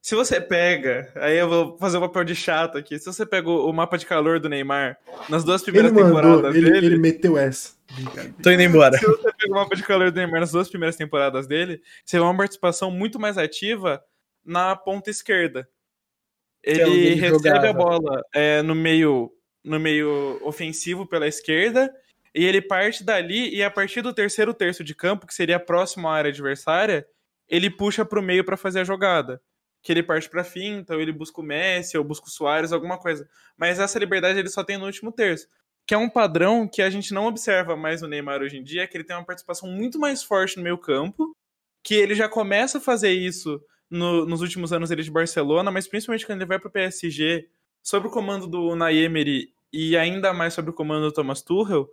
Se 0.02 0.16
você 0.16 0.40
pega, 0.40 1.12
aí 1.16 1.38
eu 1.38 1.50
vou 1.50 1.78
fazer 1.78 1.98
o 1.98 2.02
papel 2.02 2.24
de 2.24 2.34
chato 2.36 2.78
aqui. 2.78 2.98
Se 2.98 3.06
você 3.06 3.26
pega 3.26 3.50
o 3.50 3.70
o 3.70 3.74
mapa 3.74 3.98
de 3.98 4.06
calor 4.06 4.40
do 4.40 4.48
Neymar 4.50 4.98
nas 5.28 5.44
duas 5.44 5.62
Ele 5.62 5.72
primeiras 5.72 5.92
mandou, 5.92 6.08
temporadas 6.08 6.56
ele, 6.56 6.72
dele, 6.72 6.86
ele 6.88 6.98
meteu 6.98 7.38
essa. 7.38 7.78
Tô 8.42 8.50
indo 8.50 8.64
embora. 8.64 8.98
se 8.98 9.06
você 9.06 9.32
pega 9.34 9.52
o 9.52 9.56
mapa 9.56 9.76
de 9.76 9.84
calor 9.84 10.10
do 10.12 10.16
Neymar 10.16 10.40
nas 10.40 10.52
duas 10.52 10.70
primeiras 10.70 10.96
temporadas 10.96 11.48
dele, 11.48 11.82
você 12.06 12.18
vê 12.18 12.24
uma 12.24 12.36
participação 12.36 12.90
muito 12.90 13.20
mais 13.20 13.38
ativa 13.38 14.02
na 14.46 14.76
ponta 14.76 15.10
esquerda. 15.10 15.68
é 16.66 16.72
Ele 16.72 16.82
ele 16.82 17.16
recebe 17.16 17.50
jogava. 17.50 17.70
a 17.70 17.74
bola 17.74 18.22
é, 18.34 18.62
no 18.62 18.74
meio 18.74 19.32
no 19.64 19.78
meio 19.80 20.40
ofensivo 20.44 21.06
pela 21.06 21.28
esquerda 21.28 21.94
e 22.34 22.46
ele 22.46 22.62
parte 22.62 23.04
dali 23.04 23.54
e 23.54 23.62
a 23.62 23.70
partir 23.70 24.02
do 24.02 24.14
terceiro 24.14 24.54
terço 24.54 24.84
de 24.84 24.96
campo, 24.96 25.28
que 25.28 25.34
seria 25.34 25.60
próximo 25.60 26.08
à 26.08 26.14
área 26.16 26.30
adversária, 26.30 27.06
ele 27.48 27.70
puxa 27.70 28.06
pro 28.06 28.22
meio 28.22 28.46
para 28.46 28.56
fazer 28.56 28.80
a 28.80 28.84
jogada. 28.86 29.42
Que 29.82 29.92
ele 29.92 30.04
parte 30.04 30.30
pra 30.30 30.44
finta, 30.44 30.94
ou 30.94 31.02
ele 31.02 31.12
busca 31.12 31.40
o 31.42 31.44
Messi, 31.44 31.98
ou 31.98 32.04
busca 32.04 32.28
o 32.28 32.30
Soares, 32.30 32.72
alguma 32.74 32.98
coisa. 32.98 33.28
Mas 33.58 33.80
essa 33.80 33.98
liberdade 34.00 34.38
ele 34.40 34.50
só 34.50 34.64
tem 34.64 34.78
no 34.78 34.86
último 34.86 35.12
terço. 35.12 35.48
Que 35.88 35.94
é 35.94 35.98
um 35.98 36.10
padrão 36.10 36.68
que 36.68 36.82
a 36.82 36.90
gente 36.90 37.14
não 37.14 37.26
observa 37.26 37.76
mais 37.76 38.02
no 38.02 38.08
Neymar 38.08 38.42
hoje 38.42 38.58
em 38.58 38.64
dia, 38.64 38.88
que 38.88 38.96
ele 38.98 39.04
tem 39.04 39.16
uma 39.16 39.26
participação 39.26 39.70
muito 39.70 39.98
mais 40.00 40.22
forte 40.22 40.58
no 40.58 40.64
meio 40.64 40.78
campo, 40.78 41.36
que 41.84 41.96
ele 41.96 42.14
já 42.14 42.28
começa 42.30 42.78
a 42.78 42.82
fazer 42.82 43.12
isso 43.12 43.60
no- 43.90 44.26
nos 44.26 44.42
últimos 44.42 44.72
anos 44.74 44.90
dele 44.90 45.02
de 45.02 45.10
Barcelona, 45.10 45.72
mas 45.72 45.88
principalmente 45.88 46.26
quando 46.26 46.40
ele 46.42 46.48
vai 46.48 46.60
pro 46.60 46.70
PSG, 46.70 47.48
sob 47.82 48.08
o 48.08 48.12
comando 48.12 48.46
do 48.48 48.68
Unai 48.70 48.98
Emery 48.98 49.52
e 49.74 49.98
ainda 49.98 50.34
mais 50.34 50.54
sob 50.54 50.70
o 50.70 50.74
comando 50.74 51.06
do 51.06 51.12
Thomas 51.14 51.42
Tuchel, 51.42 51.90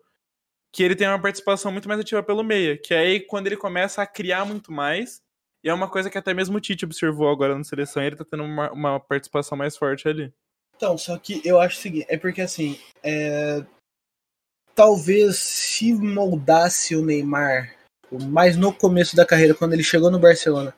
que 0.72 0.82
ele 0.82 0.95
tem 0.97 1.09
uma 1.09 1.20
participação 1.20 1.72
muito 1.72 1.89
mais 1.89 2.01
ativa 2.01 2.22
pelo 2.22 2.43
meia, 2.43 2.76
que 2.76 2.93
é 2.93 2.99
aí 2.99 3.20
quando 3.20 3.47
ele 3.47 3.57
começa 3.57 4.03
a 4.03 4.07
criar 4.07 4.45
muito 4.45 4.70
mais, 4.72 5.22
e 5.64 5.68
é 5.68 5.74
uma 5.74 5.88
coisa 5.88 6.11
que 6.11 6.18
até 6.18 6.32
mesmo 6.32 6.57
o 6.57 6.61
Tite 6.61 6.84
observou 6.84 7.28
agora 7.28 7.57
na 7.57 7.64
seleção, 7.64 8.02
e 8.02 8.07
ele 8.07 8.16
tá 8.16 8.24
tendo 8.24 8.42
uma, 8.42 8.70
uma 8.72 9.00
participação 9.00 9.57
mais 9.57 9.76
forte 9.76 10.09
ali. 10.09 10.32
Então, 10.76 10.96
só 10.98 11.16
que 11.18 11.40
eu 11.44 11.61
acho 11.61 11.78
o 11.78 11.80
seguinte, 11.80 12.07
é 12.09 12.18
porque 12.18 12.42
assim, 12.42 12.78
é, 13.02 13.64
talvez 14.74 15.36
se 15.36 15.94
moldasse 15.94 16.94
o 16.94 17.04
Neymar 17.04 17.74
mais 18.30 18.57
no 18.57 18.72
começo 18.72 19.16
da 19.16 19.26
carreira, 19.26 19.54
quando 19.54 19.72
ele 19.72 19.82
chegou 19.82 20.11
no 20.11 20.18
Barcelona, 20.18 20.74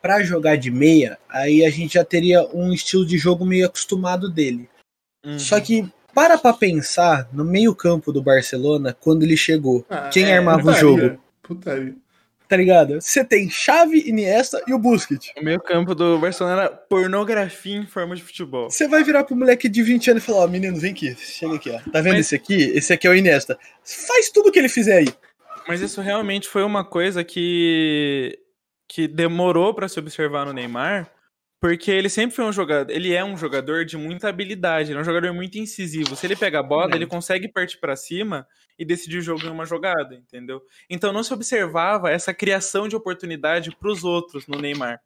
pra 0.00 0.22
jogar 0.22 0.56
de 0.56 0.70
meia, 0.70 1.18
aí 1.28 1.64
a 1.64 1.70
gente 1.70 1.94
já 1.94 2.04
teria 2.04 2.48
um 2.54 2.72
estilo 2.72 3.04
de 3.04 3.18
jogo 3.18 3.44
meio 3.44 3.66
acostumado 3.66 4.30
dele. 4.30 4.68
Uhum. 5.24 5.38
Só 5.38 5.60
que 5.60 5.86
para 6.14 6.38
pra 6.38 6.52
pensar 6.52 7.28
no 7.32 7.44
meio 7.44 7.74
campo 7.74 8.12
do 8.12 8.22
Barcelona, 8.22 8.96
quando 8.98 9.22
ele 9.22 9.36
chegou, 9.36 9.84
Ah, 9.90 10.08
quem 10.08 10.24
é, 10.24 10.38
armava 10.38 10.58
o 10.58 10.64
putaria, 10.64 10.80
jogo? 10.80 11.22
Putaria. 11.42 11.96
Tá 12.50 12.56
ligado? 12.56 13.00
Você 13.00 13.24
tem 13.24 13.48
Xavi, 13.48 14.08
Iniesta 14.08 14.60
e 14.66 14.74
o 14.74 14.78
Busquets. 14.78 15.30
O 15.38 15.44
meio 15.44 15.60
campo 15.60 15.94
do 15.94 16.18
Barcelona 16.18 16.62
era 16.62 16.68
pornografia 16.70 17.76
em 17.76 17.86
forma 17.86 18.16
de 18.16 18.22
futebol. 18.24 18.68
Você 18.68 18.88
vai 18.88 19.04
virar 19.04 19.22
pro 19.22 19.36
moleque 19.36 19.68
de 19.68 19.80
20 19.84 20.10
anos 20.10 20.22
e 20.24 20.26
falar, 20.26 20.40
ó, 20.40 20.46
menino, 20.48 20.76
vem 20.76 20.90
aqui, 20.90 21.14
chega 21.16 21.54
aqui, 21.54 21.70
ó. 21.70 21.78
Tá 21.92 22.00
vendo 22.00 22.14
Mas- 22.14 22.26
esse 22.26 22.34
aqui? 22.34 22.56
Esse 22.74 22.92
aqui 22.92 23.06
é 23.06 23.10
o 23.10 23.14
Iniesta. 23.14 23.56
Faz 23.84 24.30
tudo 24.30 24.48
o 24.48 24.52
que 24.52 24.58
ele 24.58 24.68
fizer 24.68 24.96
aí. 24.96 25.08
Mas 25.68 25.80
isso 25.80 26.00
realmente 26.00 26.48
foi 26.48 26.64
uma 26.64 26.84
coisa 26.84 27.22
que 27.22 28.36
que 28.88 29.06
demorou 29.06 29.72
pra 29.72 29.88
se 29.88 30.00
observar 30.00 30.44
no 30.44 30.52
Neymar, 30.52 31.08
porque 31.60 31.90
ele 31.90 32.08
sempre 32.08 32.34
foi 32.34 32.46
um 32.46 32.52
jogador, 32.52 32.90
ele 32.90 33.12
é 33.12 33.22
um 33.22 33.36
jogador 33.36 33.84
de 33.84 33.96
muita 33.98 34.30
habilidade, 34.30 34.90
ele 34.90 34.98
é 34.98 35.02
um 35.02 35.04
jogador 35.04 35.32
muito 35.34 35.58
incisivo. 35.58 36.16
Se 36.16 36.26
ele 36.26 36.34
pega 36.34 36.60
a 36.60 36.62
bola, 36.62 36.94
ele 36.96 37.06
consegue 37.06 37.48
partir 37.48 37.78
pra 37.78 37.94
cima 37.94 38.46
e 38.78 38.84
decidir 38.84 39.18
o 39.18 39.22
jogo 39.22 39.44
em 39.44 39.50
uma 39.50 39.66
jogada, 39.66 40.14
entendeu? 40.14 40.62
Então 40.88 41.12
não 41.12 41.22
se 41.22 41.34
observava 41.34 42.10
essa 42.10 42.32
criação 42.32 42.88
de 42.88 42.96
oportunidade 42.96 43.76
pros 43.76 44.04
outros 44.04 44.46
no 44.46 44.58
Neymar. 44.58 44.98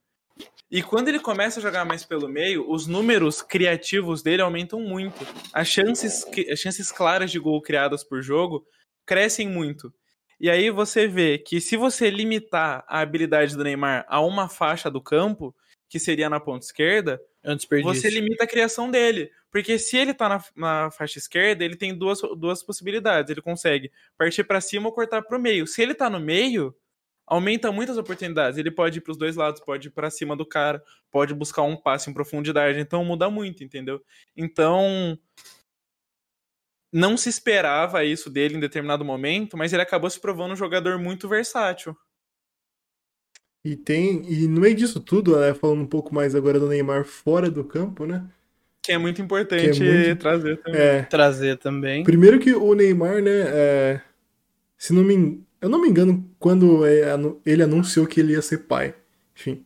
E 0.70 0.80
quando 0.80 1.09
ele 1.09 1.18
começa 1.18 1.59
a 1.59 1.62
jogar 1.62 1.84
mais 1.84 2.05
pelo 2.05 2.28
meio, 2.28 2.70
os 2.70 2.86
números 2.86 3.42
criativos 3.42 4.22
dele 4.22 4.42
aumentam 4.42 4.80
muito. 4.80 5.26
As 5.52 5.66
chances, 5.68 6.24
as 6.50 6.59
chances 6.61 6.92
claras 6.92 7.32
de 7.32 7.38
gol 7.38 7.61
criadas 7.61 8.05
por 8.05 8.22
jogo 8.22 8.64
crescem 9.05 9.48
muito. 9.48 9.92
E 10.40 10.48
aí 10.48 10.70
você 10.70 11.07
vê 11.07 11.38
que 11.38 11.61
se 11.61 11.76
você 11.76 12.11
limitar 12.11 12.84
a 12.88 13.00
habilidade 13.00 13.57
do 13.57 13.64
Neymar 13.64 14.05
a 14.09 14.20
uma 14.20 14.48
faixa 14.48 14.90
do 14.90 15.00
campo, 15.00 15.55
que 15.95 16.01
seria 16.01 16.28
na 16.28 16.40
ponta 16.40 16.66
esquerda, 16.66 17.22
É 17.40 17.55
você 17.82 18.11
limita 18.11 18.42
a 18.42 18.49
criação 18.49 18.90
dele. 18.90 19.30
Porque 19.49 19.78
se 19.78 19.97
ele 19.97 20.12
tá 20.12 20.28
na, 20.28 20.45
na 20.57 20.90
faixa 20.90 21.20
esquerda, 21.20 21.64
ele 21.64 21.76
tem 21.76 21.97
duas, 21.97 22.18
duas 22.36 22.64
possibilidades. 22.64 23.30
Ele 23.30 23.40
consegue 23.40 23.92
partir 24.18 24.42
pra 24.42 24.61
cima 24.61 24.88
ou 24.88 24.92
cortar 24.92 25.22
pro 25.22 25.38
meio. 25.38 25.68
Se 25.68 25.80
ele 25.80 25.95
tá 25.95 26.11
no 26.11 26.18
meio, 26.18 26.74
aumenta 27.24 27.70
muitas 27.70 27.97
oportunidades. 27.97 28.59
Ele 28.59 28.72
pode 28.72 28.99
ir 28.99 29.03
pros 29.03 29.16
dois 29.16 29.36
lados, 29.36 29.61
pode 29.61 29.86
ir 29.86 29.92
pra 29.92 30.11
cima 30.11 30.34
do 30.34 30.45
cara, 30.45 30.82
pode 31.12 31.32
buscar 31.32 31.62
um 31.62 31.76
passe 31.76 32.11
em 32.11 32.12
profundidade. 32.12 32.80
Então 32.80 33.05
muda 33.05 33.30
muito, 33.30 33.62
entendeu? 33.62 34.03
Então. 34.36 35.16
Não 36.92 37.16
se 37.16 37.28
esperava 37.28 38.05
isso 38.05 38.28
dele 38.28 38.57
em 38.57 38.61
determinado 38.61 39.05
momento, 39.05 39.57
mas 39.57 39.72
ele 39.72 39.82
acabou 39.82 40.11
se 40.11 40.20
provando 40.20 40.53
um 40.53 40.57
jogador 40.57 40.99
muito 40.99 41.28
versátil. 41.28 41.97
E 43.64 43.74
tem. 43.76 44.22
E 44.30 44.46
no 44.46 44.60
meio 44.60 44.74
disso 44.74 45.00
tudo, 45.00 45.38
né, 45.40 45.54
falando 45.54 45.80
um 45.80 45.86
pouco 45.86 46.14
mais 46.14 46.34
agora 46.34 46.60
do 46.60 46.68
Neymar 46.68 47.04
fora 47.04 47.50
do 47.50 47.64
campo, 47.64 48.04
né? 48.04 48.22
Que 48.82 48.92
é 48.92 48.98
muito 48.98 49.22
importante 49.22 49.70
Que 49.80 49.88
é 49.88 50.06
muito- 50.06 50.20
trazer 50.20 50.56
também. 50.62 50.80
É. 50.80 51.02
Trazer 51.04 51.56
também. 51.58 52.04
Primeiro 52.04 52.38
que 52.38 52.52
o 52.54 52.74
Neymar, 52.74 53.22
né? 53.22 53.30
é, 53.46 54.00
se 54.76 54.92
não 54.92 55.02
me. 55.02 55.42
Eu 55.60 55.70
não 55.70 55.80
me 55.80 55.88
engano 55.88 56.28
quando 56.38 56.84
é, 56.84 57.04
ele 57.46 57.62
anunciou 57.62 58.06
que 58.06 58.20
ele 58.20 58.34
ia 58.34 58.42
ser 58.42 58.58
pai. 58.58 58.94
Enfim. 59.34 59.64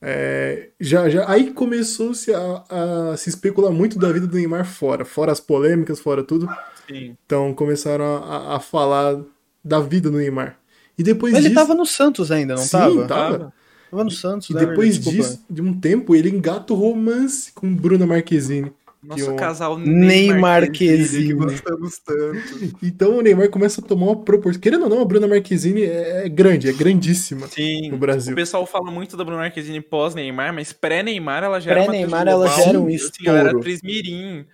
é, 0.00 0.68
já, 0.78 1.08
já, 1.08 1.28
aí 1.28 1.52
começou-se 1.52 2.32
a, 2.32 2.64
a 3.12 3.16
se 3.16 3.28
especular 3.28 3.72
muito 3.72 3.98
da 3.98 4.12
vida 4.12 4.26
do 4.26 4.36
Neymar 4.36 4.64
fora. 4.64 5.04
Fora 5.04 5.32
as 5.32 5.40
polêmicas, 5.40 5.98
fora 5.98 6.22
tudo. 6.22 6.48
Sim. 6.86 7.16
Então 7.26 7.52
começaram 7.54 8.04
a, 8.04 8.18
a- 8.52 8.56
a 8.56 8.60
falar 8.60 9.20
da 9.64 9.80
vida 9.80 10.08
do 10.10 10.18
Neymar. 10.18 10.56
E 10.98 11.02
depois 11.02 11.32
Mas 11.32 11.44
ele 11.44 11.54
disso. 11.54 11.60
tava 11.66 11.74
no 11.74 11.84
Santos 11.86 12.30
ainda, 12.30 12.54
não 12.54 12.62
Sim, 12.62 12.70
tava? 12.70 13.06
tava. 13.06 13.52
Tava 13.90 14.04
no 14.04 14.10
Santos, 14.10 14.50
E 14.50 14.54
né? 14.54 14.60
depois 14.66 14.94
Desculpa. 14.98 15.16
disso, 15.18 15.44
de 15.48 15.62
um 15.62 15.78
tempo, 15.78 16.14
ele 16.14 16.28
engata 16.30 16.72
o 16.72 16.76
romance 16.76 17.52
com 17.52 17.72
Bruna 17.74 18.06
Marquezine. 18.06 18.72
Nosso 19.02 19.24
Que 19.26 19.30
o- 19.30 19.36
casal 19.36 19.78
Neymar 19.78 20.40
Marquezine, 20.40 21.26
que 21.28 21.34
gostamos 21.34 21.98
tanto. 21.98 22.74
Então 22.82 23.16
o 23.18 23.20
Neymar 23.20 23.48
começa 23.50 23.80
a 23.80 23.84
tomar 23.84 24.06
uma 24.06 24.16
proporção. 24.16 24.60
Querendo 24.60 24.82
ou 24.84 24.88
não, 24.88 25.00
a 25.00 25.04
Bruna 25.04 25.28
Marquezine 25.28 25.82
é 25.82 26.24
é 26.24 26.28
grande, 26.28 26.68
é 26.68 26.72
grandíssima 26.72 27.46
Sim. 27.46 27.90
no 27.90 27.94
O 27.96 27.98
Brasil. 27.98 28.34
pessoal 28.34 28.66
fala 28.66 28.90
muito 28.90 29.16
da 29.16 29.22
Bruna 29.22 29.42
Marquezine 29.42 29.80
pós-Neymar, 29.80 30.52
mas 30.52 30.72
pré-Neymar 30.72 31.44
ela 31.44 31.60
já 31.60 31.70
era 31.70 31.80
uma 31.82 31.86
Pré-Neymar, 31.90 32.26
ela 32.26 32.48
já 32.48 32.62
era 32.64 32.80
um 32.80 32.86
Assim, 32.88 33.06
ela 33.26 33.38
era 33.38 33.46
estouro. 33.48 33.58
atriz 33.60 33.82
mirim. 33.82 34.44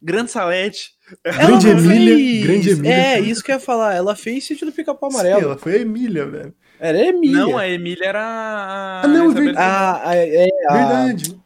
Grande 0.00 0.30
Salete. 0.30 0.92
Grande 1.24 1.68
Ela 1.70 1.80
Emília, 1.80 2.16
fez- 2.16 2.46
grande 2.46 2.70
Emília. 2.70 2.94
É, 2.94 3.20
isso 3.20 3.42
que 3.42 3.50
eu 3.50 3.54
ia 3.56 3.60
falar. 3.60 3.94
Ela 3.94 4.14
fez 4.16 4.44
sítio 4.44 4.66
do 4.66 4.72
pica-pau 4.72 5.10
Sim, 5.10 5.16
amarelo. 5.18 5.40
ela 5.42 5.56
foi 5.58 5.74
a 5.76 5.78
Emília, 5.80 6.26
velho. 6.26 6.54
Era 6.80 6.98
a 6.98 7.02
Emília. 7.06 7.38
Não, 7.38 7.58
a 7.58 7.68
Emília 7.68 8.04
era 8.06 8.20
a. 8.22 9.00
Ah, 9.04 9.08
não, 9.08 9.26
Isabelle 9.26 9.46
verdade. 9.46 10.00
Ah, 10.04 10.16
é, 10.16 10.46
é, 10.46 10.48
a- 10.68 10.74
Verdade. 10.74 11.40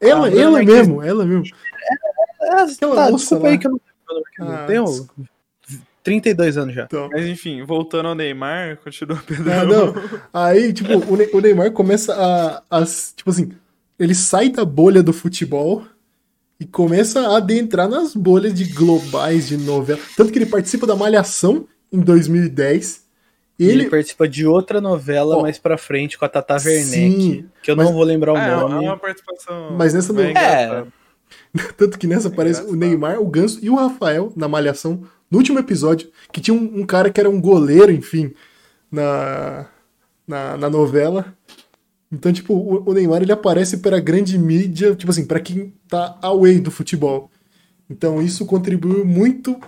Ela, 0.00 0.26
a 0.26 0.30
Bruna 0.30 0.42
ela 0.44 0.62
mesmo, 0.62 1.02
ela 1.02 1.24
mesmo. 1.26 1.44
Ah, 2.42 2.62
Aquela 2.62 2.94
tá, 2.94 3.10
moça 3.10 3.16
desculpa 3.16 3.44
lá. 3.46 3.50
aí 3.50 3.58
que 3.58 3.66
eu 3.66 3.70
não 3.72 3.80
lembro. 4.10 4.28
Ah, 4.40 4.60
Eu 4.62 4.66
tenho 4.66 4.84
desculpa. 4.84 5.30
32 6.04 6.56
anos 6.56 6.74
já. 6.74 6.84
Então. 6.84 7.08
Mas 7.12 7.26
enfim, 7.26 7.62
voltando 7.64 8.08
ao 8.08 8.14
Neymar, 8.14 8.78
continua 8.78 9.20
Pedro. 9.26 9.50
Ah, 9.52 9.64
não. 9.64 9.94
Aí, 10.32 10.72
tipo, 10.72 10.92
o, 11.12 11.16
Ne- 11.16 11.28
o 11.32 11.40
Neymar 11.40 11.72
começa 11.72 12.14
a, 12.14 12.62
a. 12.80 12.84
Tipo 12.84 13.30
assim, 13.30 13.50
ele 13.98 14.14
sai 14.14 14.48
da 14.48 14.64
bolha 14.64 15.02
do 15.02 15.12
futebol 15.12 15.84
e 16.60 16.66
começa 16.66 17.20
a 17.28 17.36
adentrar 17.36 17.88
nas 17.88 18.14
bolhas 18.14 18.52
de 18.54 18.64
globais, 18.64 19.48
de 19.48 19.56
novela. 19.56 20.00
Tanto 20.16 20.32
que 20.32 20.38
ele 20.38 20.46
participa 20.46 20.86
da 20.86 20.96
Malhação 20.96 21.66
em 21.92 22.00
2010. 22.00 23.06
E 23.58 23.64
Ele, 23.64 23.82
ele. 23.82 23.90
participa 23.90 24.28
de 24.28 24.46
outra 24.46 24.80
novela 24.80 25.36
Ó, 25.36 25.42
mais 25.42 25.58
pra 25.58 25.76
frente 25.76 26.16
com 26.16 26.24
a 26.24 26.28
Tata 26.28 26.54
Werneck, 26.54 26.84
Sim, 26.84 27.48
que 27.62 27.70
eu 27.70 27.76
mas- 27.76 27.86
não 27.86 27.92
vou 27.92 28.04
lembrar 28.04 28.32
o 28.32 28.36
Ah, 28.36 28.46
é 28.46 28.56
nome. 28.56 28.84
uma 28.86 28.96
participação. 28.96 29.74
Mas 29.76 29.94
nessa 29.94 30.12
bem 30.12 30.24
não- 30.26 30.30
engraçada. 30.30 30.86
Tanto 31.76 31.98
que 31.98 32.06
nessa 32.06 32.28
aparece 32.28 32.62
o. 32.62 32.74
Neymar, 32.76 33.20
o 33.20 33.26
Ganso 33.26 33.58
e 33.62 33.68
o 33.68 33.74
Rafael 33.74 34.32
na 34.36 34.46
Malhação, 34.48 35.02
no 35.30 35.38
último 35.38 35.58
episódio, 35.58 36.08
que 36.32 36.40
tinha 36.40 36.54
um, 36.56 36.80
um 36.80 36.86
cara 36.86 37.10
que 37.10 37.18
era 37.20 37.28
um 37.28 37.40
goleiro, 37.40 37.90
enfim, 37.92 38.32
na, 38.90 39.66
na, 40.26 40.56
na 40.56 40.70
novela. 40.70 41.34
Então, 42.10 42.32
tipo, 42.32 42.54
o, 42.54 42.88
o 42.90 42.94
Neymar 42.94 43.22
ele 43.22 43.32
aparece 43.32 43.78
para 43.78 43.98
a 43.98 44.00
grande 44.00 44.38
mídia, 44.38 44.94
tipo 44.94 45.10
assim, 45.10 45.26
para 45.26 45.40
quem 45.40 45.74
tá 45.88 46.18
away 46.22 46.58
do 46.58 46.70
futebol. 46.70 47.30
Então, 47.90 48.22
isso 48.22 48.46
contribuiu 48.46 49.04
muito 49.04 49.58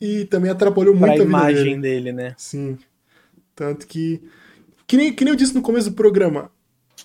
e 0.00 0.24
também 0.26 0.50
atrapalhou 0.50 0.94
Pra 0.96 1.06
muito 1.08 1.22
a 1.22 1.24
vida 1.24 1.28
imagem 1.38 1.80
dele. 1.80 2.10
dele, 2.10 2.12
né? 2.12 2.34
Sim. 2.36 2.76
Tanto 3.54 3.86
que. 3.86 4.22
Que 4.86 4.96
nem, 4.96 5.12
que 5.12 5.24
nem 5.24 5.32
eu 5.32 5.36
disse 5.36 5.54
no 5.54 5.62
começo 5.62 5.90
do 5.90 5.96
programa. 5.96 6.50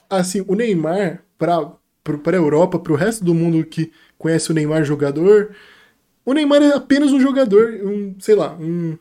Assim, 0.09 0.43
o 0.47 0.55
Neymar, 0.55 1.23
pra, 1.37 1.71
pro- 2.03 2.19
pra 2.19 2.35
Europa, 2.37 2.77
pro 2.77 2.95
resto 2.95 3.23
do 3.23 3.33
mundo 3.33 3.63
que 3.65 3.91
conhece 4.17 4.51
o 4.51 4.53
Neymar 4.53 4.83
jogador, 4.83 5.55
o 6.25 6.33
Neymar 6.33 6.61
é 6.61 6.73
apenas 6.75 7.11
um 7.11 7.19
jogador, 7.19 7.79
um, 7.83 8.13
sei 8.19 8.35
lá, 8.35 8.55
um. 8.59 8.97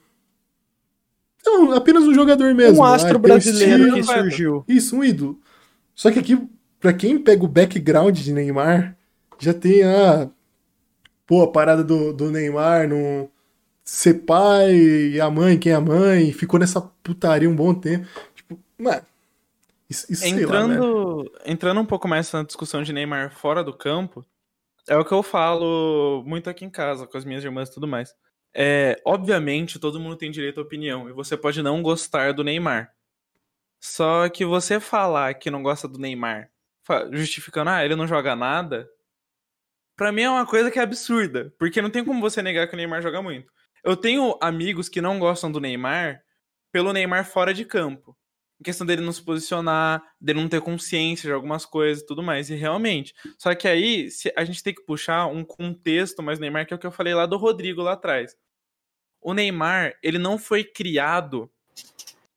Não, 1.44 1.72
apenas 1.72 2.04
um 2.04 2.14
jogador 2.14 2.54
mesmo. 2.54 2.78
um 2.78 2.84
astro 2.84 3.08
tem 3.10 3.18
um 3.18 3.22
brasileiro 3.22 3.82
estilo. 3.82 3.96
que 3.96 4.02
surgiu. 4.04 4.64
Isso, 4.68 4.96
um 4.96 5.02
ídolo. 5.04 5.38
Só 6.00 6.10
que 6.10 6.18
aqui, 6.18 6.48
pra 6.78 6.94
quem 6.94 7.18
pega 7.18 7.44
o 7.44 7.46
background 7.46 8.18
de 8.18 8.32
Neymar, 8.32 8.96
já 9.38 9.52
tem 9.52 9.82
a. 9.82 10.30
Pô, 11.26 11.42
a 11.42 11.52
parada 11.52 11.84
do, 11.84 12.14
do 12.14 12.30
Neymar 12.30 12.88
no 12.88 13.30
ser 13.84 14.14
pai 14.24 14.74
e 14.74 15.20
a 15.20 15.30
mãe, 15.30 15.58
quem 15.58 15.72
é 15.72 15.74
a 15.74 15.80
mãe, 15.80 16.32
ficou 16.32 16.58
nessa 16.58 16.80
putaria 16.80 17.50
um 17.50 17.54
bom 17.54 17.74
tempo. 17.74 18.08
Tipo, 18.34 18.58
mano. 18.78 19.02
Isso, 19.90 20.10
isso 20.10 20.22
sei 20.22 20.46
lá, 20.46 20.66
né? 20.66 20.74
Entrando, 20.74 21.32
entrando 21.44 21.80
um 21.82 21.84
pouco 21.86 22.08
mais 22.08 22.32
na 22.32 22.44
discussão 22.44 22.82
de 22.82 22.94
Neymar 22.94 23.34
fora 23.34 23.62
do 23.62 23.76
campo, 23.76 24.24
é 24.88 24.96
o 24.96 25.04
que 25.04 25.12
eu 25.12 25.22
falo 25.22 26.24
muito 26.26 26.48
aqui 26.48 26.64
em 26.64 26.70
casa, 26.70 27.06
com 27.06 27.18
as 27.18 27.26
minhas 27.26 27.44
irmãs 27.44 27.68
e 27.68 27.74
tudo 27.74 27.86
mais. 27.86 28.14
É, 28.54 28.98
obviamente, 29.04 29.78
todo 29.78 30.00
mundo 30.00 30.16
tem 30.16 30.30
direito 30.30 30.60
à 30.60 30.62
opinião, 30.62 31.10
e 31.10 31.12
você 31.12 31.36
pode 31.36 31.62
não 31.62 31.82
gostar 31.82 32.32
do 32.32 32.42
Neymar. 32.42 32.90
Só 33.80 34.28
que 34.28 34.44
você 34.44 34.78
falar 34.78 35.34
que 35.34 35.50
não 35.50 35.62
gosta 35.62 35.88
do 35.88 35.98
Neymar, 35.98 36.50
justificando, 37.12 37.70
ah, 37.70 37.84
ele 37.84 37.96
não 37.96 38.06
joga 38.06 38.36
nada, 38.36 38.88
pra 39.96 40.12
mim 40.12 40.22
é 40.22 40.30
uma 40.30 40.46
coisa 40.46 40.70
que 40.70 40.78
é 40.78 40.82
absurda, 40.82 41.54
porque 41.58 41.80
não 41.80 41.90
tem 41.90 42.04
como 42.04 42.20
você 42.20 42.42
negar 42.42 42.68
que 42.68 42.74
o 42.74 42.76
Neymar 42.76 43.02
joga 43.02 43.22
muito. 43.22 43.52
Eu 43.82 43.96
tenho 43.96 44.38
amigos 44.40 44.88
que 44.88 45.00
não 45.00 45.18
gostam 45.18 45.50
do 45.50 45.60
Neymar 45.60 46.22
pelo 46.70 46.92
Neymar 46.92 47.24
fora 47.24 47.54
de 47.54 47.64
campo 47.64 48.16
em 48.60 48.62
questão 48.62 48.86
dele 48.86 49.00
não 49.00 49.12
se 49.12 49.22
posicionar, 49.22 50.02
dele 50.20 50.40
não 50.40 50.48
ter 50.48 50.60
consciência 50.60 51.26
de 51.26 51.32
algumas 51.32 51.64
coisas 51.64 52.02
e 52.02 52.06
tudo 52.06 52.22
mais. 52.22 52.50
E 52.50 52.54
realmente. 52.54 53.14
Só 53.38 53.54
que 53.54 53.66
aí 53.66 54.08
a 54.36 54.44
gente 54.44 54.62
tem 54.62 54.74
que 54.74 54.84
puxar 54.84 55.26
um 55.26 55.42
contexto 55.42 56.22
mais 56.22 56.38
Neymar, 56.38 56.66
que 56.66 56.74
é 56.74 56.76
o 56.76 56.78
que 56.78 56.86
eu 56.86 56.92
falei 56.92 57.14
lá 57.14 57.24
do 57.24 57.38
Rodrigo 57.38 57.80
lá 57.80 57.92
atrás. 57.92 58.36
O 59.20 59.32
Neymar, 59.32 59.96
ele 60.02 60.18
não 60.18 60.36
foi 60.36 60.62
criado 60.62 61.50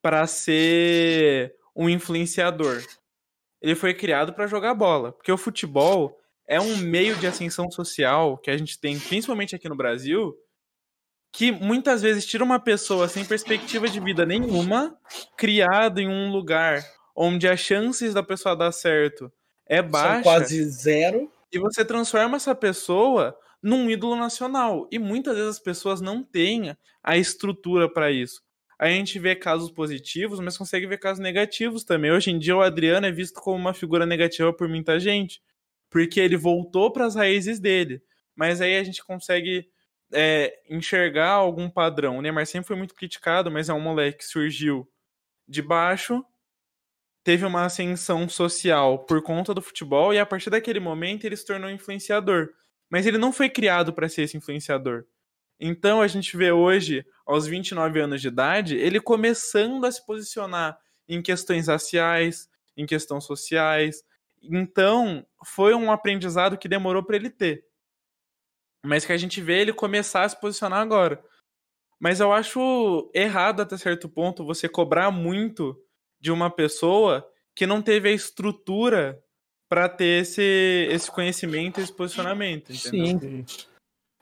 para 0.04 0.26
ser 0.26 1.54
um 1.74 1.88
influenciador. 1.88 2.84
Ele 3.58 3.74
foi 3.74 3.94
criado 3.94 4.34
para 4.34 4.46
jogar 4.46 4.74
bola. 4.74 5.12
Porque 5.12 5.32
o 5.32 5.38
futebol 5.38 6.20
é 6.46 6.60
um 6.60 6.76
meio 6.76 7.16
de 7.16 7.26
ascensão 7.26 7.70
social 7.70 8.36
que 8.36 8.50
a 8.50 8.56
gente 8.58 8.78
tem, 8.78 9.00
principalmente 9.00 9.56
aqui 9.56 9.66
no 9.66 9.74
Brasil, 9.74 10.36
que 11.32 11.50
muitas 11.50 12.02
vezes 12.02 12.26
tira 12.26 12.44
uma 12.44 12.60
pessoa 12.60 13.08
sem 13.08 13.24
perspectiva 13.24 13.88
de 13.88 13.98
vida 13.98 14.26
nenhuma, 14.26 14.94
criado 15.38 15.98
em 16.00 16.06
um 16.06 16.30
lugar 16.30 16.84
onde 17.16 17.48
as 17.48 17.58
chances 17.60 18.12
da 18.12 18.22
pessoa 18.22 18.54
dar 18.54 18.72
certo 18.72 19.32
é 19.66 19.80
baixa, 19.80 20.16
São 20.16 20.22
quase 20.22 20.64
zero. 20.64 21.32
e 21.50 21.58
você 21.58 21.82
transforma 21.82 22.36
essa 22.36 22.54
pessoa 22.54 23.34
num 23.62 23.88
ídolo 23.88 24.16
nacional. 24.16 24.86
E 24.92 24.98
muitas 24.98 25.34
vezes 25.34 25.52
as 25.52 25.58
pessoas 25.58 26.02
não 26.02 26.22
têm 26.22 26.76
a 27.02 27.16
estrutura 27.16 27.90
para 27.90 28.10
isso. 28.10 28.43
A 28.78 28.88
gente 28.88 29.18
vê 29.18 29.36
casos 29.36 29.70
positivos, 29.70 30.40
mas 30.40 30.58
consegue 30.58 30.86
ver 30.86 30.98
casos 30.98 31.22
negativos 31.22 31.84
também. 31.84 32.10
Hoje 32.10 32.30
em 32.30 32.38
dia 32.38 32.56
o 32.56 32.60
Adriano 32.62 33.06
é 33.06 33.12
visto 33.12 33.40
como 33.40 33.56
uma 33.56 33.74
figura 33.74 34.04
negativa 34.04 34.52
por 34.52 34.68
muita 34.68 34.98
gente, 34.98 35.40
porque 35.90 36.20
ele 36.20 36.36
voltou 36.36 36.92
para 36.92 37.06
as 37.06 37.14
raízes 37.14 37.60
dele. 37.60 38.02
Mas 38.34 38.60
aí 38.60 38.76
a 38.76 38.82
gente 38.82 39.04
consegue 39.04 39.68
é, 40.12 40.60
enxergar 40.68 41.30
algum 41.30 41.70
padrão. 41.70 42.18
O 42.18 42.22
Neymar 42.22 42.46
sempre 42.46 42.68
foi 42.68 42.76
muito 42.76 42.94
criticado, 42.94 43.50
mas 43.50 43.68
é 43.68 43.72
um 43.72 43.80
moleque 43.80 44.18
que 44.18 44.24
surgiu 44.24 44.88
de 45.46 45.62
baixo, 45.62 46.24
teve 47.22 47.44
uma 47.44 47.64
ascensão 47.64 48.28
social 48.28 49.04
por 49.04 49.22
conta 49.22 49.54
do 49.54 49.62
futebol 49.62 50.12
e 50.12 50.18
a 50.18 50.26
partir 50.26 50.50
daquele 50.50 50.80
momento 50.80 51.24
ele 51.24 51.36
se 51.36 51.46
tornou 51.46 51.70
influenciador. 51.70 52.50
Mas 52.90 53.06
ele 53.06 53.18
não 53.18 53.32
foi 53.32 53.48
criado 53.48 53.92
para 53.92 54.08
ser 54.08 54.22
esse 54.22 54.36
influenciador. 54.36 55.04
Então 55.58 56.02
a 56.02 56.06
gente 56.06 56.36
vê 56.36 56.52
hoje, 56.52 57.04
aos 57.26 57.46
29 57.46 58.00
anos 58.00 58.20
de 58.20 58.28
idade, 58.28 58.76
ele 58.76 59.00
começando 59.00 59.84
a 59.84 59.92
se 59.92 60.04
posicionar 60.04 60.78
em 61.08 61.22
questões 61.22 61.68
raciais, 61.68 62.48
em 62.76 62.86
questões 62.86 63.24
sociais. 63.24 64.02
Então, 64.42 65.24
foi 65.44 65.74
um 65.74 65.90
aprendizado 65.92 66.58
que 66.58 66.68
demorou 66.68 67.02
para 67.02 67.16
ele 67.16 67.30
ter 67.30 67.64
mas 68.84 69.06
que 69.06 69.12
a 69.12 69.16
gente 69.16 69.40
vê 69.40 69.60
ele 69.60 69.72
começar 69.72 70.24
a 70.24 70.28
se 70.28 70.38
posicionar 70.38 70.80
agora. 70.80 71.24
Mas 71.98 72.20
eu 72.20 72.32
acho 72.32 73.10
errado 73.14 73.62
até 73.62 73.76
certo 73.78 74.08
ponto 74.08 74.44
você 74.44 74.68
cobrar 74.68 75.10
muito 75.10 75.80
de 76.20 76.30
uma 76.30 76.50
pessoa 76.50 77.26
que 77.54 77.66
não 77.66 77.80
teve 77.80 78.10
a 78.10 78.12
estrutura 78.12 79.22
pra 79.68 79.88
ter 79.88 80.22
esse, 80.22 80.88
esse 80.90 81.10
conhecimento 81.10 81.80
e 81.80 81.82
esse 81.82 81.92
posicionamento, 81.92 82.72
entendeu? 82.72 83.18
Sim. 83.18 83.46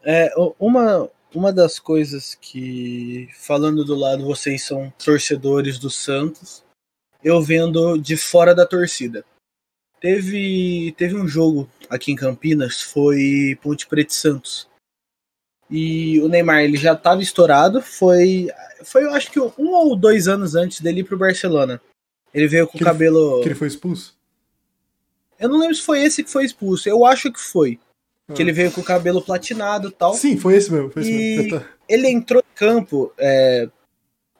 É, 0.04 0.32
uma, 0.58 1.10
uma 1.34 1.52
das 1.52 1.78
coisas 1.78 2.34
que, 2.34 3.28
falando 3.34 3.84
do 3.84 3.94
lado, 3.94 4.24
vocês 4.24 4.62
são 4.62 4.92
torcedores 5.02 5.78
do 5.78 5.90
Santos, 5.90 6.62
eu 7.22 7.40
vendo 7.40 7.96
de 7.98 8.16
fora 8.16 8.54
da 8.54 8.66
torcida. 8.66 9.24
Teve, 10.00 10.92
teve 10.98 11.14
um 11.16 11.28
jogo 11.28 11.70
aqui 11.88 12.10
em 12.10 12.16
Campinas, 12.16 12.82
foi 12.82 13.56
Ponte 13.62 13.86
Preta 13.86 14.12
e 14.12 14.16
Santos. 14.16 14.68
E 15.70 16.20
o 16.20 16.28
Neymar 16.28 16.62
ele 16.62 16.76
já 16.76 16.92
estava 16.92 17.22
estourado, 17.22 17.80
foi, 17.80 18.48
foi 18.84 19.04
eu 19.04 19.14
acho 19.14 19.30
que 19.30 19.40
um 19.40 19.52
ou 19.70 19.96
dois 19.96 20.28
anos 20.28 20.54
antes 20.54 20.80
dele 20.80 21.00
ir 21.00 21.04
pro 21.04 21.16
Barcelona. 21.16 21.80
Ele 22.34 22.48
veio 22.48 22.66
com 22.66 22.74
o 22.74 22.78
Que 22.78 22.84
ele- 22.84 22.90
cabelo. 22.90 23.40
Que 23.42 23.48
ele 23.48 23.54
foi 23.54 23.68
expulso? 23.68 24.14
Eu 25.38 25.48
não 25.48 25.58
lembro 25.58 25.74
se 25.74 25.82
foi 25.82 26.02
esse 26.02 26.22
que 26.22 26.30
foi 26.30 26.44
expulso, 26.44 26.88
eu 26.88 27.04
acho 27.06 27.32
que 27.32 27.40
foi. 27.40 27.78
Que 28.34 28.40
ele 28.42 28.52
veio 28.52 28.70
com 28.72 28.80
o 28.80 28.84
cabelo 28.84 29.20
platinado 29.22 29.88
e 29.88 29.92
tal. 29.92 30.14
Sim, 30.14 30.36
foi 30.38 30.54
esse 30.56 30.72
mesmo. 30.72 30.90
Foi 30.90 31.02
esse 31.02 31.10
E- 31.12 31.36
mesmo. 31.52 31.64
Ele 31.88 32.08
entrou 32.08 32.40
em 32.40 32.54
campo. 32.54 33.12
é, 33.18 33.68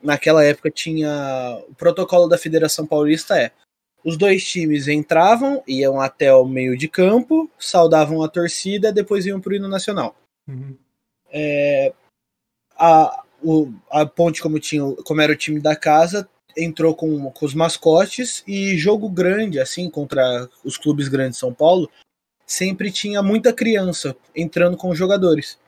naquela 0.03 0.43
época 0.45 0.71
tinha. 0.71 1.59
O 1.69 1.75
protocolo 1.75 2.27
da 2.29 2.39
Federação 2.39 2.87
Paulista 2.87 3.39
é. 3.39 3.51
Os 4.05 4.17
dois 4.17 4.45
times 4.45 4.89
entravam, 4.89 5.63
iam 5.67 6.01
até 6.01 6.33
o 6.35 6.45
meio 6.45 6.77
de 6.77 6.89
campo, 6.89 7.49
saudavam 7.59 8.23
a 8.23 8.29
torcida, 8.29 8.93
depois 8.93 9.27
iam 9.27 9.41
pro 9.41 9.55
hino 9.55 9.69
nacional. 9.69 10.17
Uhum. 10.49 10.77
A, 12.77 13.25
o- 13.43 13.73
a 13.91 14.07
Ponte, 14.07 14.41
como, 14.43 14.59
tinha, 14.59 14.83
como 15.05 15.21
era 15.21 15.33
o 15.33 15.37
time 15.37 15.61
da 15.61 15.77
casa, 15.77 16.29
entrou 16.57 16.95
com, 16.95 17.31
com 17.31 17.47
os 17.47 17.55
mascotes 17.55 18.43
e 18.47 18.77
jogo 18.77 19.09
grande, 19.09 19.61
assim, 19.61 19.89
contra 19.91 20.49
os 20.65 20.77
clubes 20.77 21.09
grandes 21.09 21.35
de 21.37 21.41
São 21.41 21.53
Paulo, 21.55 21.89
sempre 22.47 22.91
tinha 22.91 23.23
muita 23.23 23.53
criança 23.53 24.17
entrando 24.35 24.77
com 24.77 24.91
os 24.91 24.99
jogadores. 24.99 25.59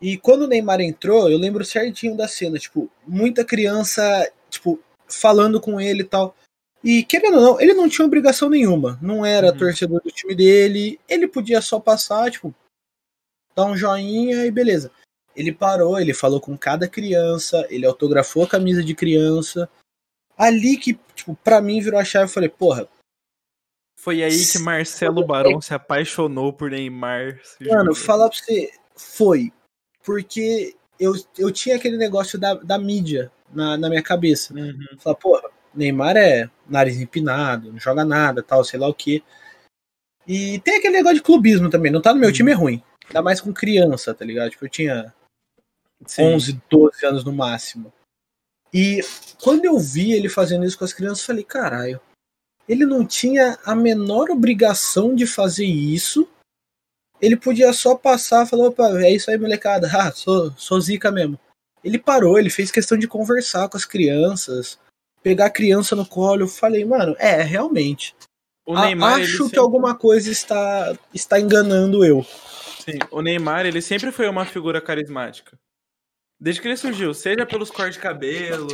E 0.00 0.18
quando 0.18 0.42
o 0.42 0.46
Neymar 0.46 0.80
entrou, 0.80 1.30
eu 1.30 1.38
lembro 1.38 1.64
certinho 1.64 2.16
da 2.16 2.28
cena, 2.28 2.58
tipo, 2.58 2.90
muita 3.06 3.44
criança, 3.44 4.30
tipo, 4.50 4.78
falando 5.08 5.60
com 5.60 5.80
ele 5.80 6.02
e 6.02 6.06
tal. 6.06 6.36
E 6.84 7.02
querendo 7.02 7.38
ou 7.38 7.42
não, 7.42 7.60
ele 7.60 7.74
não 7.74 7.88
tinha 7.88 8.06
obrigação 8.06 8.48
nenhuma. 8.50 8.98
Não 9.00 9.24
era 9.24 9.50
Uhum. 9.50 9.56
torcedor 9.58 10.02
do 10.02 10.10
time 10.10 10.34
dele. 10.34 11.00
Ele 11.08 11.26
podia 11.26 11.60
só 11.60 11.80
passar, 11.80 12.30
tipo, 12.30 12.54
dar 13.54 13.64
um 13.64 13.76
joinha 13.76 14.44
e 14.44 14.50
beleza. 14.50 14.90
Ele 15.34 15.52
parou, 15.52 15.98
ele 15.98 16.14
falou 16.14 16.40
com 16.40 16.56
cada 16.56 16.86
criança, 16.88 17.66
ele 17.70 17.86
autografou 17.86 18.44
a 18.44 18.48
camisa 18.48 18.84
de 18.84 18.94
criança. 18.94 19.68
Ali 20.36 20.76
que, 20.76 20.98
tipo, 21.14 21.34
pra 21.42 21.60
mim 21.60 21.80
virou 21.80 21.98
a 21.98 22.04
chave, 22.04 22.26
eu 22.26 22.28
falei, 22.32 22.48
porra, 22.48 22.86
Foi 24.06 24.22
aí 24.22 24.46
que 24.46 24.60
Marcelo 24.60 25.26
Barão 25.26 25.60
se 25.60 25.74
apaixonou 25.74 26.52
por 26.52 26.70
Neymar. 26.70 27.40
Mano, 27.60 27.92
falar 27.92 28.28
pra 28.28 28.38
você, 28.38 28.70
foi. 28.94 29.52
Porque 30.04 30.76
eu, 30.96 31.12
eu 31.36 31.50
tinha 31.50 31.74
aquele 31.74 31.96
negócio 31.96 32.38
da, 32.38 32.54
da 32.54 32.78
mídia 32.78 33.32
na, 33.52 33.76
na 33.76 33.88
minha 33.88 34.04
cabeça. 34.04 34.54
Uhum. 34.54 34.78
Falar, 35.00 35.16
porra, 35.16 35.50
Neymar 35.74 36.16
é 36.16 36.48
nariz 36.68 37.00
empinado, 37.00 37.72
não 37.72 37.80
joga 37.80 38.04
nada, 38.04 38.44
tal, 38.44 38.62
sei 38.62 38.78
lá 38.78 38.86
o 38.86 38.94
quê. 38.94 39.24
E 40.24 40.60
tem 40.60 40.76
aquele 40.76 40.98
negócio 40.98 41.16
de 41.16 41.22
clubismo 41.24 41.68
também, 41.68 41.90
não 41.90 42.00
tá 42.00 42.14
no 42.14 42.20
meu 42.20 42.32
time 42.32 42.52
é 42.52 42.54
ruim. 42.54 42.80
Ainda 43.08 43.22
mais 43.22 43.40
com 43.40 43.52
criança, 43.52 44.14
tá 44.14 44.24
ligado? 44.24 44.50
Tipo, 44.50 44.66
eu 44.66 44.70
tinha 44.70 45.12
Sim. 46.06 46.32
11, 46.32 46.62
12 46.70 47.06
anos 47.06 47.24
no 47.24 47.32
máximo. 47.32 47.92
E 48.72 49.00
quando 49.42 49.64
eu 49.64 49.76
vi 49.80 50.12
ele 50.12 50.28
fazendo 50.28 50.64
isso 50.64 50.78
com 50.78 50.84
as 50.84 50.92
crianças, 50.92 51.22
eu 51.22 51.26
falei, 51.26 51.42
caralho, 51.42 52.00
ele 52.68 52.84
não 52.84 53.06
tinha 53.06 53.58
a 53.64 53.74
menor 53.74 54.30
obrigação 54.30 55.14
de 55.14 55.26
fazer 55.26 55.66
isso. 55.66 56.28
Ele 57.20 57.36
podia 57.36 57.72
só 57.72 57.94
passar 57.94 58.44
e 58.44 58.48
falar, 58.48 58.68
opa, 58.68 58.88
é 59.02 59.10
isso 59.12 59.30
aí, 59.30 59.38
molecada, 59.38 59.88
ah, 59.92 60.12
sou, 60.12 60.52
sou 60.56 60.80
zica 60.80 61.10
mesmo. 61.10 61.38
Ele 61.82 61.98
parou, 61.98 62.38
ele 62.38 62.50
fez 62.50 62.70
questão 62.70 62.98
de 62.98 63.06
conversar 63.08 63.68
com 63.68 63.76
as 63.76 63.84
crianças, 63.84 64.78
pegar 65.22 65.46
a 65.46 65.50
criança 65.50 65.94
no 65.96 66.04
colo. 66.04 66.42
Eu 66.42 66.48
falei, 66.48 66.84
mano, 66.84 67.14
é, 67.18 67.40
realmente. 67.42 68.14
Neymar, 68.74 69.20
acho 69.20 69.30
que 69.30 69.44
sempre- 69.44 69.58
alguma 69.60 69.94
coisa 69.94 70.30
está, 70.30 70.98
está 71.14 71.38
enganando 71.40 72.04
eu. 72.04 72.24
Sim, 72.84 72.98
o 73.10 73.22
Neymar, 73.22 73.64
ele 73.64 73.80
sempre 73.80 74.10
foi 74.10 74.28
uma 74.28 74.44
figura 74.44 74.80
carismática. 74.80 75.56
Desde 76.38 76.60
que 76.60 76.68
ele 76.68 76.76
surgiu, 76.76 77.14
seja 77.14 77.46
pelos 77.46 77.70
cortes 77.70 77.94
de 77.94 78.00
cabelo, 78.00 78.68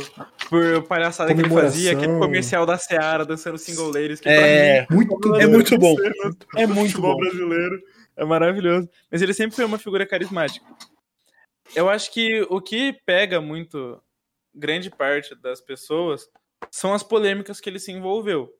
por 0.49 0.83
palhaçada 0.83 1.33
que 1.33 1.39
ele 1.39 1.49
fazia, 1.49 1.93
aquele 1.93 2.19
comercial 2.19 2.65
da 2.65 2.77
Seara 2.77 3.25
dançando 3.25 3.57
single 3.57 3.89
ladies, 3.89 4.19
que 4.19 4.27
É, 4.27 4.81
mim 4.89 4.97
Muito 4.97 5.35
é 5.35 5.47
bom. 5.47 5.51
muito 5.51 5.77
bom. 5.79 5.95
é 6.57 6.67
muito 6.67 6.89
futebol 6.89 7.13
bom. 7.13 7.19
brasileiro. 7.19 7.81
É 8.17 8.25
maravilhoso. 8.25 8.89
Mas 9.09 9.21
ele 9.21 9.33
sempre 9.33 9.55
foi 9.55 9.63
uma 9.63 9.79
figura 9.79 10.05
carismática. 10.05 10.65
Eu 11.73 11.89
acho 11.89 12.11
que 12.11 12.45
o 12.49 12.59
que 12.61 12.97
pega 13.05 13.39
muito 13.39 13.99
grande 14.53 14.89
parte 14.89 15.33
das 15.41 15.61
pessoas 15.61 16.29
são 16.69 16.93
as 16.93 17.01
polêmicas 17.01 17.59
que 17.59 17.69
ele 17.69 17.79
se 17.79 17.91
envolveu. 17.91 18.53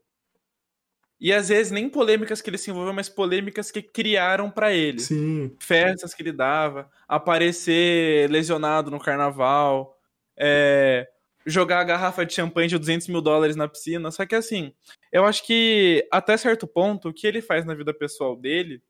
E 1.23 1.31
às 1.31 1.47
vezes 1.47 1.71
nem 1.71 1.87
polêmicas 1.87 2.41
que 2.41 2.49
ele 2.49 2.57
se 2.57 2.69
envolveu, 2.69 2.91
mas 2.91 3.07
polêmicas 3.07 3.71
que 3.71 3.81
criaram 3.81 4.51
pra 4.51 4.73
ele 4.73 4.99
Sim. 4.99 5.55
festas 5.57 6.13
que 6.13 6.21
ele 6.21 6.33
dava, 6.33 6.91
aparecer 7.07 8.29
lesionado 8.29 8.91
no 8.91 8.99
carnaval, 8.99 9.97
é, 10.35 11.07
jogar 11.45 11.79
a 11.79 11.85
garrafa 11.85 12.25
de 12.25 12.33
champanhe 12.33 12.67
de 12.67 12.77
200 12.77 13.07
mil 13.07 13.21
dólares 13.21 13.55
na 13.55 13.69
piscina. 13.69 14.11
Só 14.11 14.25
que 14.25 14.35
assim, 14.35 14.73
eu 15.13 15.23
acho 15.23 15.47
que 15.47 16.05
até 16.11 16.35
certo 16.35 16.67
ponto, 16.67 17.07
o 17.07 17.13
que 17.13 17.25
ele 17.25 17.41
faz 17.41 17.65
na 17.65 17.73
vida 17.73 17.93
pessoal 17.93 18.35
dele. 18.35 18.83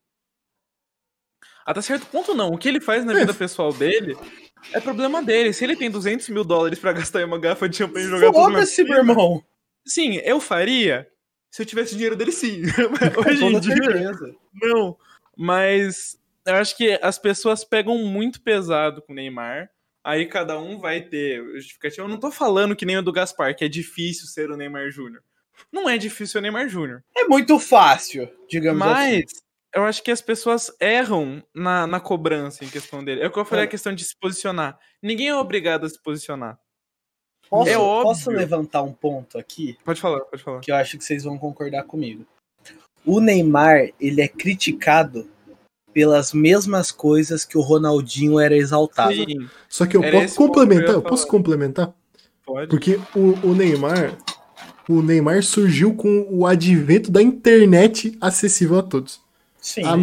Até 1.63 1.83
certo 1.83 2.07
ponto, 2.07 2.33
não. 2.33 2.49
O 2.49 2.57
que 2.57 2.67
ele 2.67 2.81
faz 2.81 3.05
na 3.05 3.13
vida 3.13 3.31
pessoal 3.35 3.71
dele 3.71 4.17
é 4.73 4.79
problema 4.79 5.21
dele. 5.21 5.53
Se 5.53 5.63
ele 5.63 5.75
tem 5.75 5.91
200 5.91 6.27
mil 6.29 6.43
dólares 6.43 6.79
pra 6.79 6.93
gastar 6.93 7.21
em 7.21 7.25
uma 7.25 7.39
garrafa 7.39 7.69
de 7.69 7.77
champanhe 7.77 8.07
e 8.07 8.09
jogar 8.09 8.33
Foda-se, 8.33 8.83
meu 8.83 8.97
irmão. 8.97 9.45
Sim, 9.85 10.15
eu 10.23 10.39
faria. 10.39 11.07
Se 11.53 11.61
eu 11.61 11.65
tivesse 11.67 11.93
dinheiro 11.93 12.15
dele, 12.15 12.31
sim. 12.31 12.63
Mas 12.99 13.15
Hoje 13.27 13.45
em 13.45 13.59
dia, 13.59 13.75
certeza. 13.75 14.35
não, 14.59 14.97
mas 15.37 16.17
eu 16.47 16.55
acho 16.55 16.75
que 16.75 16.97
as 16.99 17.19
pessoas 17.19 17.63
pegam 17.63 17.95
muito 17.99 18.41
pesado 18.41 19.03
com 19.03 19.13
o 19.13 19.15
Neymar. 19.15 19.69
Aí 20.03 20.25
cada 20.25 20.59
um 20.59 20.79
vai 20.79 20.99
ter 21.01 21.43
justificativa. 21.53 22.01
Eu 22.07 22.09
não 22.09 22.19
tô 22.19 22.31
falando 22.31 22.75
que 22.75 22.85
nem 22.87 22.97
o 22.97 23.03
do 23.03 23.11
Gaspar, 23.13 23.55
que 23.55 23.63
é 23.63 23.69
difícil 23.69 24.25
ser 24.27 24.49
o 24.49 24.57
Neymar 24.57 24.89
Júnior. 24.89 25.21
Não 25.71 25.87
é 25.87 25.95
difícil 25.95 26.27
ser 26.33 26.37
o 26.39 26.41
Neymar 26.41 26.67
Júnior. 26.67 27.03
É 27.15 27.25
muito 27.25 27.59
fácil, 27.59 28.27
digamos 28.49 28.81
assim. 28.81 28.93
Mas 29.21 29.23
eu 29.75 29.83
acho 29.85 30.01
que 30.03 30.09
as 30.11 30.21
pessoas 30.23 30.75
erram 30.81 31.43
na, 31.53 31.85
na 31.85 31.99
cobrança 31.99 32.65
em 32.65 32.69
questão 32.69 33.03
dele. 33.03 33.21
É 33.21 33.27
o 33.27 33.31
que 33.31 33.37
eu 33.39 33.45
falei, 33.45 33.65
a 33.65 33.67
É. 33.67 33.69
questão 33.69 33.93
de 33.93 34.03
se 34.03 34.15
posicionar. 34.19 34.77
Ninguém 35.03 35.27
é 35.29 35.35
obrigado 35.35 35.85
a 35.85 35.89
se 35.89 36.01
posicionar. 36.01 36.57
Posso, 37.49 37.69
É 37.69 37.77
óbvio. 37.77 38.03
posso 38.03 38.31
levantar 38.31 38.81
um 38.81 38.91
ponto 38.93 39.37
aqui 39.37 39.77
Pode 39.85 40.01
falar, 40.01 40.21
pode 40.21 40.41
falar. 40.41 40.59
que 40.59 40.71
eu 40.71 40.75
acho 40.75 40.97
que 40.97 41.03
vocês 41.03 41.23
vão 41.23 41.37
concordar 41.37 41.83
comigo. 41.83 42.25
O 43.05 43.19
Neymar, 43.19 43.89
ele 43.99 44.21
é 44.21 44.27
criticado 44.27 45.27
pelas 45.93 46.33
mesmas 46.33 46.91
coisas 46.91 47.45
que 47.45 47.57
o 47.57 47.61
Ronaldinho 47.61 48.39
era 48.39 48.55
exaltado. 48.57 49.13
Sim, 49.13 49.47
Só 49.69 49.85
que 49.85 49.95
eu 49.95 50.03
Era 50.03 50.21
posso 50.21 50.33
eu 50.33 50.47
complementar, 50.47 50.87
ia 50.89 50.93
eu 50.95 51.01
posso 51.01 51.27
complementar? 51.27 51.93
pode. 52.45 52.69
Porque 52.69 52.99
o, 53.15 53.47
o 53.47 53.53
Neymar, 53.53 54.17
o 54.89 55.01
Neymar 55.03 55.43
surgiu 55.43 55.93
com 55.93 56.25
o 56.31 56.47
advento 56.47 57.11
da 57.11 57.21
internet 57.21 58.17
acessível 58.19 58.79
a 58.79 58.83
todos. 58.83 59.21
Sim. 59.61 59.83
A- 59.83 59.97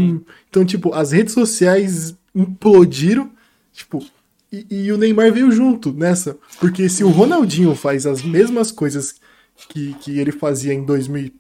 então, 0.49 0.65
tipo, 0.65 0.95
as 0.95 1.11
redes 1.13 1.35
sociais 1.35 2.15
implodiram, 2.35 3.31
tipo, 3.73 4.05
e, 4.53 4.67
e 4.87 4.93
o 4.93 4.99
Neymar 4.99 5.33
veio 5.33 5.51
junto 5.51 5.93
nessa. 5.93 6.39
Porque 6.61 6.89
se 6.89 7.05
o 7.05 7.11
Ronaldinho 7.11 7.75
faz 7.75 8.07
as 8.07 8.23
mesmas 8.23 8.73
coisas 8.73 9.21
que, 9.69 9.95
que 9.95 10.19
ele 10.19 10.33
fazia 10.33 10.73
em 10.75 10.85
2000, 10.85 11.33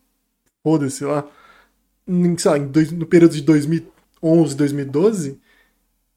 foda-se 0.63 1.05
lá, 1.05 1.29
em, 2.09 2.37
sei 2.39 2.51
lá, 2.51 2.59
em 2.59 2.67
dois- 2.69 2.93
no 2.93 3.07
período 3.07 3.35
de 3.35 3.43
2011, 3.43 4.57
2012, 4.57 5.33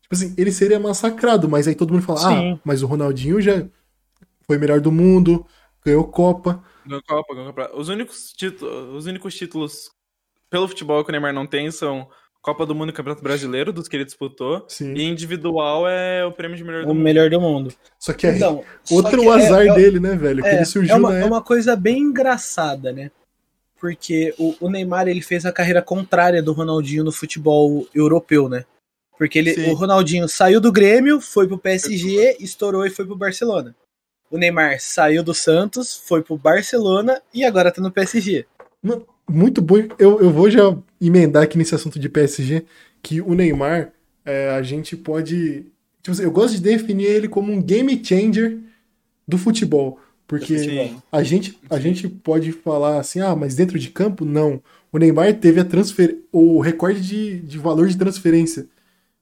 tipo 0.01 0.15
assim, 0.15 0.33
ele 0.37 0.51
seria 0.51 0.79
massacrado, 0.79 1.49
mas 1.49 1.67
aí 1.67 1.75
todo 1.75 1.93
mundo 1.93 2.03
fala, 2.03 2.19
Sim. 2.19 2.53
ah, 2.55 2.59
mas 2.65 2.83
o 2.83 2.87
Ronaldinho 2.87 3.41
já 3.41 3.67
foi 4.45 4.57
melhor 4.57 4.81
do 4.81 4.91
mundo, 4.91 5.45
ganhou 5.85 6.05
Copa. 6.07 6.63
Ganhou 6.85 7.01
Copa, 7.03 7.33
ganhou 7.35 7.53
Copa. 7.53 7.71
Os 7.75 7.89
únicos, 7.89 8.33
títulos, 8.33 8.95
os 8.95 9.05
únicos 9.05 9.35
títulos 9.35 9.91
pelo 10.49 10.67
futebol 10.67 11.03
que 11.03 11.09
o 11.11 11.13
Neymar 11.13 11.33
não 11.33 11.47
tem 11.47 11.71
são 11.71 12.09
Copa 12.43 12.65
do 12.65 12.75
Mundo 12.75 12.89
e 12.89 12.93
Campeonato 12.93 13.23
Brasileiro, 13.23 13.71
dos 13.71 13.87
que 13.87 13.95
ele 13.95 14.03
disputou. 14.05 14.65
Sim. 14.67 14.93
E 14.93 15.03
individual 15.03 15.87
é 15.87 16.25
o 16.25 16.31
prêmio 16.31 16.57
de 16.57 16.63
melhor 16.63 16.83
do 16.83 16.91
O 16.91 16.93
mundo. 16.93 17.03
melhor 17.03 17.29
do 17.29 17.39
mundo. 17.39 17.73
Só 17.97 18.11
que 18.11 18.27
é 18.27 18.35
Então, 18.35 18.63
só 18.83 18.95
outro 18.95 19.17
que 19.21 19.25
é- 19.25 19.31
azar 19.31 19.65
é- 19.65 19.73
dele, 19.73 19.97
né, 19.99 20.13
velho? 20.15 20.43
Que 20.43 20.49
É, 20.49 20.55
ele 20.57 20.65
surgiu 20.65 20.93
é 20.93 20.97
uma, 20.99 21.09
na 21.11 21.19
é 21.19 21.23
uma 21.25 21.41
coisa 21.41 21.73
bem 21.75 21.99
engraçada, 21.99 22.91
né? 22.91 23.09
Porque 23.79 24.33
o, 24.37 24.55
o 24.59 24.69
Neymar 24.69 25.07
ele 25.07 25.21
fez 25.21 25.45
a 25.45 25.51
carreira 25.53 25.81
contrária 25.81 26.43
do 26.43 26.51
Ronaldinho 26.53 27.03
no 27.05 27.11
futebol 27.13 27.87
europeu, 27.95 28.49
né? 28.49 28.65
Porque 29.17 29.39
ele, 29.39 29.53
Sim. 29.53 29.69
o 29.71 29.73
Ronaldinho 29.73 30.27
saiu 30.27 30.59
do 30.59 30.71
Grêmio, 30.71 31.21
foi 31.21 31.47
pro 31.47 31.57
PSG, 31.57 32.35
estourou 32.41 32.85
e 32.85 32.89
foi 32.89 33.05
pro 33.05 33.15
Barcelona. 33.15 33.73
O 34.29 34.37
Neymar 34.37 34.81
saiu 34.81 35.23
do 35.23 35.33
Santos, 35.33 35.95
foi 35.95 36.21
pro 36.21 36.37
Barcelona 36.37 37.21
e 37.33 37.45
agora 37.45 37.71
tá 37.71 37.81
no 37.81 37.91
PSG. 37.91 38.45
Muito 39.29 39.61
bom. 39.61 39.77
Eu, 39.97 40.21
eu 40.21 40.31
vou 40.31 40.49
já 40.49 40.75
emendar 40.99 41.43
aqui 41.43 41.57
nesse 41.57 41.75
assunto 41.75 41.99
de 41.99 42.09
PSG, 42.09 42.65
que 43.01 43.21
o 43.21 43.33
Neymar, 43.33 43.91
é, 44.25 44.49
a 44.51 44.61
gente 44.61 44.95
pode. 44.95 45.65
Tipo, 46.01 46.11
assim, 46.11 46.23
eu 46.23 46.31
gosto 46.31 46.55
de 46.55 46.61
definir 46.61 47.05
ele 47.05 47.27
como 47.27 47.51
um 47.51 47.61
game 47.61 47.99
changer 48.03 48.59
do 49.27 49.37
futebol. 49.37 49.99
Porque 50.27 50.57
Sim. 50.57 50.97
a 51.11 51.21
gente, 51.21 51.59
a 51.69 51.79
gente 51.79 52.07
pode 52.07 52.51
falar 52.51 52.99
assim, 52.99 53.19
ah, 53.19 53.35
mas 53.35 53.55
dentro 53.55 53.77
de 53.77 53.89
campo, 53.89 54.25
não. 54.25 54.61
O 54.91 54.97
Neymar 54.97 55.33
teve 55.35 55.59
a 55.59 55.65
transfer... 55.65 56.17
o 56.31 56.59
recorde 56.59 57.01
de, 57.01 57.39
de 57.39 57.57
valor 57.57 57.87
de 57.87 57.97
transferência. 57.97 58.67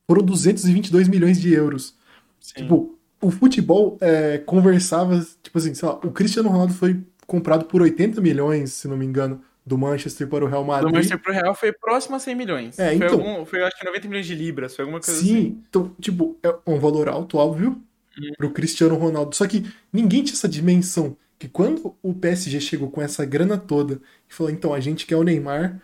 Foram 0.06 0.22
222 0.22 1.08
milhões 1.08 1.40
de 1.40 1.52
euros. 1.52 1.94
Sim. 2.40 2.62
Tipo, 2.62 2.98
o 3.20 3.30
futebol 3.30 3.96
é, 4.00 4.38
conversava, 4.38 5.24
tipo 5.42 5.58
assim, 5.58 5.74
sei 5.74 5.88
lá, 5.88 5.94
o 5.96 6.10
Cristiano 6.10 6.48
Ronaldo 6.48 6.74
foi 6.74 7.00
comprado 7.26 7.64
por 7.64 7.80
80 7.80 8.20
milhões, 8.20 8.72
se 8.72 8.88
não 8.88 8.96
me 8.96 9.06
engano, 9.06 9.40
do 9.64 9.78
Manchester 9.78 10.26
para 10.28 10.44
o 10.44 10.48
Real 10.48 10.62
do 10.62 10.66
Madrid. 10.68 10.92
Manchester 10.92 11.18
pro 11.20 11.32
Real 11.32 11.54
foi 11.54 11.72
próximo 11.72 12.16
a 12.16 12.18
100 12.18 12.34
milhões. 12.34 12.78
É, 12.78 12.88
foi, 12.88 13.06
então. 13.06 13.12
algum, 13.12 13.44
foi 13.44 13.62
acho 13.62 13.78
que 13.78 13.84
90 13.84 14.08
milhões 14.08 14.26
de 14.26 14.34
libras, 14.34 14.74
foi 14.74 14.84
alguma 14.84 15.00
coisa 15.00 15.20
Sim, 15.20 15.26
assim. 15.38 15.62
então, 15.68 15.94
tipo, 16.00 16.36
é 16.42 16.54
um 16.66 16.78
valor 16.78 17.08
alto, 17.08 17.38
óbvio, 17.38 17.80
Uhum. 18.18 18.32
pro 18.36 18.50
Cristiano 18.50 18.94
Ronaldo. 18.96 19.34
Só 19.34 19.46
que 19.46 19.64
ninguém 19.92 20.22
tinha 20.22 20.34
essa 20.34 20.48
dimensão. 20.48 21.16
Que 21.38 21.48
quando 21.48 21.96
o 22.02 22.14
PSG 22.14 22.60
chegou 22.60 22.90
com 22.90 23.00
essa 23.02 23.24
grana 23.24 23.56
toda 23.58 24.00
e 24.30 24.34
falou, 24.34 24.52
então, 24.52 24.72
a 24.72 24.78
gente 24.80 25.06
quer 25.06 25.16
o 25.16 25.24
Neymar, 25.24 25.80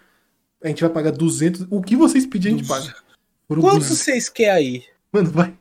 a 0.62 0.68
gente 0.68 0.82
vai 0.82 0.90
pagar 0.90 1.10
200. 1.10 1.66
O 1.70 1.82
que 1.82 1.96
vocês 1.96 2.26
pedirem, 2.26 2.56
a 2.56 2.58
gente 2.58 2.68
paga. 2.68 2.94
Quanto 3.48 3.62
200. 3.62 3.88
vocês 3.88 4.28
querem 4.28 4.52
aí? 4.52 4.84
Mano, 5.12 5.30
vai. 5.30 5.54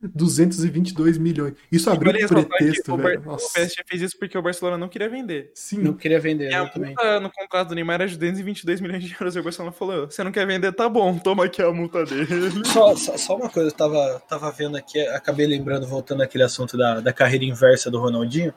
222 0.00 1.18
milhões. 1.18 1.54
Isso 1.72 1.90
abriu 1.90 2.12
um 2.12 2.28
pretexto, 2.28 2.96
velho. 2.96 3.20
o. 3.26 3.36
PSG 3.36 3.82
fez 3.84 4.02
isso 4.02 4.18
porque 4.18 4.38
o 4.38 4.42
Barcelona 4.42 4.78
não 4.78 4.88
queria 4.88 5.08
vender. 5.08 5.50
Sim. 5.54 5.78
Não 5.78 5.92
queria 5.92 6.20
vender, 6.20 6.50
E 6.50 6.54
a 6.54 6.64
multa 6.64 7.20
no 7.20 7.30
contrato 7.32 7.68
do 7.68 7.74
Neymar 7.74 7.96
era 8.00 8.06
de 8.06 8.16
222 8.16 8.80
milhões 8.80 9.02
de 9.02 9.12
euros. 9.12 9.34
E 9.34 9.40
o 9.40 9.42
Barcelona 9.42 9.72
falou: 9.72 10.06
você 10.06 10.22
não 10.22 10.30
quer 10.30 10.46
vender? 10.46 10.72
Tá 10.72 10.88
bom, 10.88 11.18
toma 11.18 11.46
aqui 11.46 11.60
a 11.60 11.72
multa 11.72 12.04
dele. 12.04 12.28
Só, 12.64 12.94
só, 12.94 13.16
só 13.16 13.36
uma 13.36 13.48
coisa, 13.48 13.70
eu 13.70 13.74
tava, 13.74 14.22
tava 14.28 14.50
vendo 14.52 14.76
aqui, 14.76 15.00
acabei 15.08 15.46
lembrando, 15.46 15.86
voltando 15.86 16.22
àquele 16.22 16.44
assunto 16.44 16.76
da, 16.76 17.00
da 17.00 17.12
carreira 17.12 17.44
inversa 17.44 17.90
do 17.90 17.98
Ronaldinho. 17.98 18.54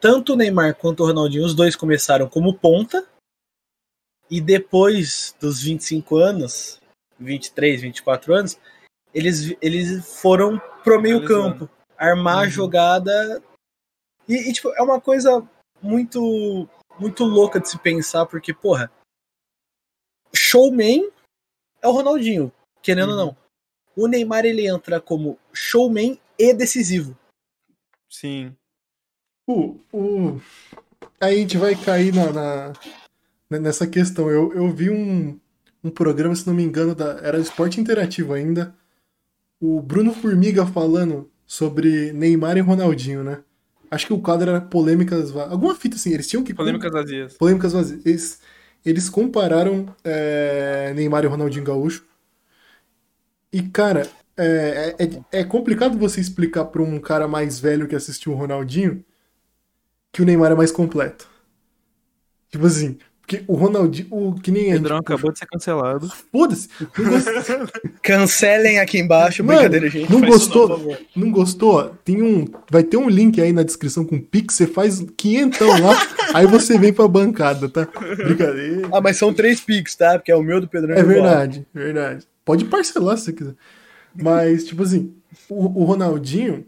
Tanto 0.00 0.32
o 0.32 0.36
Neymar 0.36 0.74
quanto 0.76 1.02
o 1.02 1.06
Ronaldinho, 1.06 1.44
os 1.44 1.54
dois 1.54 1.74
começaram 1.74 2.28
como 2.28 2.54
ponta. 2.54 3.06
E 4.30 4.40
depois 4.40 5.34
dos 5.40 5.60
25 5.62 6.16
anos, 6.16 6.80
23, 7.18 7.82
24 7.82 8.34
anos, 8.34 8.58
eles, 9.14 9.54
eles 9.60 10.20
foram 10.20 10.58
pro 10.84 11.00
meio 11.00 11.24
campo, 11.26 11.68
armar 11.96 12.38
a 12.38 12.42
Uhum. 12.42 12.50
jogada. 12.50 13.42
E, 14.28 14.48
e, 14.48 14.52
tipo, 14.52 14.68
é 14.74 14.82
uma 14.82 15.00
coisa 15.00 15.46
muito, 15.82 16.68
muito 16.98 17.24
louca 17.24 17.58
de 17.60 17.68
se 17.68 17.78
pensar, 17.78 18.26
porque, 18.26 18.54
porra, 18.54 18.90
showman 20.34 21.10
é 21.82 21.88
o 21.88 21.92
Ronaldinho, 21.92 22.52
querendo 22.82 23.10
ou 23.12 23.18
Uhum. 23.18 23.26
não. 23.26 23.36
O 23.96 24.06
Neymar 24.06 24.44
ele 24.44 24.66
entra 24.66 25.00
como 25.00 25.38
showman 25.52 26.18
e 26.38 26.54
decisivo. 26.54 27.16
Sim. 28.08 28.54
O, 29.48 29.78
o... 29.92 30.40
Aí 31.20 31.36
a 31.36 31.38
gente 31.40 31.58
vai 31.58 31.74
cair 31.74 32.14
na, 32.14 32.32
na- 33.50 33.58
nessa 33.58 33.86
questão. 33.86 34.30
Eu, 34.30 34.54
eu 34.54 34.70
vi 34.70 34.90
um, 34.90 35.38
um 35.82 35.90
programa, 35.90 36.34
se 36.36 36.46
não 36.46 36.54
me 36.54 36.62
engano, 36.62 36.94
da, 36.94 37.18
era 37.18 37.38
esporte 37.38 37.80
interativo 37.80 38.32
ainda. 38.32 38.74
O 39.60 39.80
Bruno 39.80 40.12
Formiga 40.14 40.66
falando 40.66 41.30
sobre 41.46 42.12
Neymar 42.12 42.56
e 42.56 42.60
Ronaldinho, 42.60 43.22
né? 43.22 43.42
Acho 43.90 44.06
que 44.06 44.12
o 44.12 44.20
quadro 44.20 44.48
era 44.50 44.60
polêmicas. 44.60 45.30
va- 45.30 45.48
Alguma 45.50 45.74
fita 45.74 45.96
assim, 45.96 46.12
eles 46.12 46.28
tinham 46.28 46.44
que. 46.44 46.54
Polêmicas 46.54 46.92
vazias. 46.92 47.34
Polêmicas 47.34 47.72
vazias. 47.72 48.06
Eles, 48.06 48.40
eles 48.84 49.08
compararam 49.10 49.94
é, 50.04 50.92
Neymar 50.94 51.24
e 51.24 51.26
Ronaldinho 51.26 51.64
Gaúcho. 51.64 52.04
E, 53.52 53.62
cara, 53.62 54.08
é, 54.36 54.94
é, 55.32 55.40
é 55.40 55.44
complicado 55.44 55.98
você 55.98 56.20
explicar 56.20 56.66
pra 56.66 56.82
um 56.82 56.98
cara 57.00 57.26
mais 57.26 57.58
velho 57.58 57.88
que 57.88 57.96
assistiu 57.96 58.32
o 58.32 58.36
Ronaldinho 58.36 59.04
que 60.12 60.22
o 60.22 60.24
Neymar 60.24 60.52
é 60.52 60.54
mais 60.54 60.70
completo. 60.70 61.28
Tipo 62.50 62.66
assim, 62.66 62.98
porque 63.30 63.44
o 63.46 63.54
Ronaldinho, 63.54 64.08
o 64.10 64.34
que 64.34 64.50
nem 64.50 64.72
Pedrão 64.72 64.96
acabou 64.96 65.30
de 65.30 65.38
ser 65.38 65.46
cancelado. 65.46 66.10
Foda-se, 66.32 66.68
não, 66.98 67.92
Cancelem 68.02 68.80
aqui 68.80 68.98
embaixo, 68.98 69.44
Mano, 69.44 69.60
brincadeira, 69.60 69.88
gente. 69.88 70.10
não 70.10 70.20
gostou? 70.20 70.66
favor. 70.68 70.98
não 71.14 71.30
gostou? 71.30 71.94
Tem 72.04 72.20
um, 72.20 72.44
vai 72.68 72.82
ter 72.82 72.96
um 72.96 73.08
link 73.08 73.40
aí 73.40 73.52
na 73.52 73.62
descrição 73.62 74.04
com 74.04 74.20
Pix, 74.20 74.54
você 74.56 74.66
faz 74.66 75.04
quinhentão 75.16 75.68
lá, 75.68 75.96
aí 76.34 76.44
você 76.44 76.76
vem 76.76 76.92
pra 76.92 77.06
bancada, 77.06 77.68
tá? 77.68 77.86
Brincadeira. 78.16 78.88
Ah, 78.92 79.00
mas 79.00 79.16
são 79.16 79.32
três 79.32 79.60
pics, 79.60 79.94
tá? 79.94 80.18
Porque 80.18 80.32
é 80.32 80.36
o 80.36 80.42
meu 80.42 80.60
do 80.60 80.66
Pedrão. 80.66 80.96
É 80.96 80.98
igual. 80.98 81.14
verdade, 81.14 81.64
verdade. 81.72 82.26
Pode 82.44 82.64
parcelar 82.64 83.16
se 83.16 83.26
você 83.26 83.32
quiser. 83.32 83.54
Mas, 84.12 84.64
tipo 84.64 84.82
assim, 84.82 85.14
o, 85.48 85.82
o 85.82 85.84
Ronaldinho, 85.84 86.66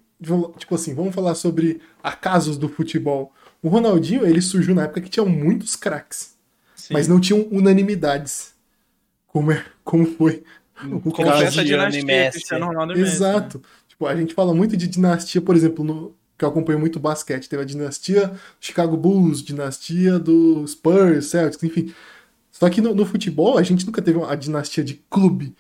tipo 0.59 0.77
assim, 0.77 0.95
vamos 0.95 1.13
falar 1.13 1.35
sobre 1.35 1.81
acasos 2.05 2.57
do 2.57 2.69
futebol. 2.69 3.33
O 3.61 3.69
Ronaldinho, 3.69 4.25
ele 4.25 4.41
surgiu 4.41 4.77
na 4.77 4.85
época 4.85 5.01
que 5.01 5.11
tinha 5.11 5.25
muitos 5.25 5.77
craques, 5.77 6.32
Sim. 6.83 6.95
mas 6.95 7.07
não 7.07 7.21
tinham 7.21 7.47
unanimidades. 7.53 8.55
Como, 9.29 9.53
é, 9.53 9.65
como 9.85 10.05
foi 10.05 10.43
o 10.77 11.13
caso. 11.13 11.13
Completa 11.13 11.53
Cristiano 11.53 11.89
e 11.89 12.01
dinastia, 12.01 12.59
Ronaldo. 12.59 12.99
Exato. 12.99 13.63
Tipo, 13.87 14.07
a 14.07 14.17
gente 14.17 14.35
fala 14.35 14.53
muito 14.53 14.77
de 14.77 14.89
dinastia, 14.89 15.41
por 15.41 15.55
exemplo, 15.55 15.85
no, 15.85 16.13
que 16.37 16.45
eu 16.45 16.49
acompanho 16.49 16.81
muito 16.81 16.99
basquete. 16.99 17.49
Teve 17.49 17.63
a 17.63 17.65
dinastia 17.65 18.27
do 18.27 18.37
Chicago 18.61 18.97
Bulls, 18.97 19.45
dinastia 19.45 20.19
do 20.19 20.67
Spurs, 20.67 21.27
Celtics, 21.27 21.63
enfim. 21.63 21.95
Só 22.51 22.69
que 22.69 22.81
no, 22.81 22.93
no 22.93 23.07
futebol, 23.07 23.59
a 23.59 23.63
gente 23.63 23.87
nunca 23.87 24.03
teve 24.03 24.19
uma 24.19 24.37
dinastia 24.37 24.83
de 24.83 24.95
clube. 25.09 25.55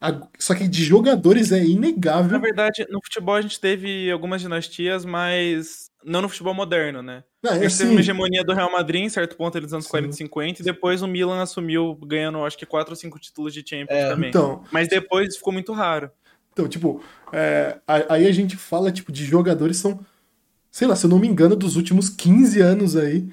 A- 0.00 0.18
só 0.38 0.54
que 0.54 0.66
de 0.66 0.82
jogadores 0.82 1.52
é 1.52 1.58
Na 1.58 1.64
inegável. 1.64 2.40
verdade, 2.40 2.86
no 2.88 3.00
futebol 3.04 3.34
a 3.34 3.42
gente 3.42 3.60
teve 3.60 4.10
algumas 4.10 4.40
dinastias, 4.40 5.04
mas 5.04 5.90
não 6.04 6.22
no 6.22 6.28
futebol 6.28 6.54
moderno, 6.54 7.02
né? 7.02 7.22
Não, 7.42 7.52
A 7.52 7.56
é 7.56 7.62
gente 7.62 7.72
teve 7.72 7.84
assim, 7.84 7.90
uma 7.92 8.00
hegemonia 8.00 8.42
do 8.42 8.54
Real 8.54 8.72
Madrid 8.72 9.02
em 9.02 9.08
certo 9.10 9.36
ponto 9.36 9.56
ali 9.58 9.66
dos 9.66 9.74
anos 9.74 9.84
Sim. 9.84 9.90
40 9.90 10.14
e 10.14 10.16
50, 10.16 10.62
e 10.62 10.64
depois 10.64 11.02
o 11.02 11.06
Milan 11.06 11.42
assumiu 11.42 11.94
ganhando 11.96 12.42
acho 12.44 12.56
que 12.56 12.64
4 12.64 12.92
ou 12.92 12.96
5 12.96 13.18
títulos 13.18 13.52
de 13.52 13.60
Champions 13.60 13.88
É, 14.00 14.08
também. 14.08 14.30
então, 14.30 14.64
Mas 14.72 14.88
depois 14.88 15.36
ficou 15.36 15.52
muito 15.52 15.72
raro. 15.74 16.10
então, 16.52 16.66
tipo, 16.66 17.02
é, 17.32 17.78
a- 17.86 18.14
aí 18.14 18.26
a 18.26 18.32
gente 18.32 18.56
fala, 18.56 18.90
tipo, 18.90 19.12
de 19.12 19.24
jogadores 19.26 19.76
são, 19.76 20.00
sei 20.70 20.88
lá, 20.88 20.96
se 20.96 21.04
eu 21.04 21.10
não 21.10 21.18
me 21.18 21.28
engano, 21.28 21.54
dos 21.54 21.76
últimos 21.76 22.08
15 22.08 22.60
anos 22.62 22.96
aí, 22.96 23.28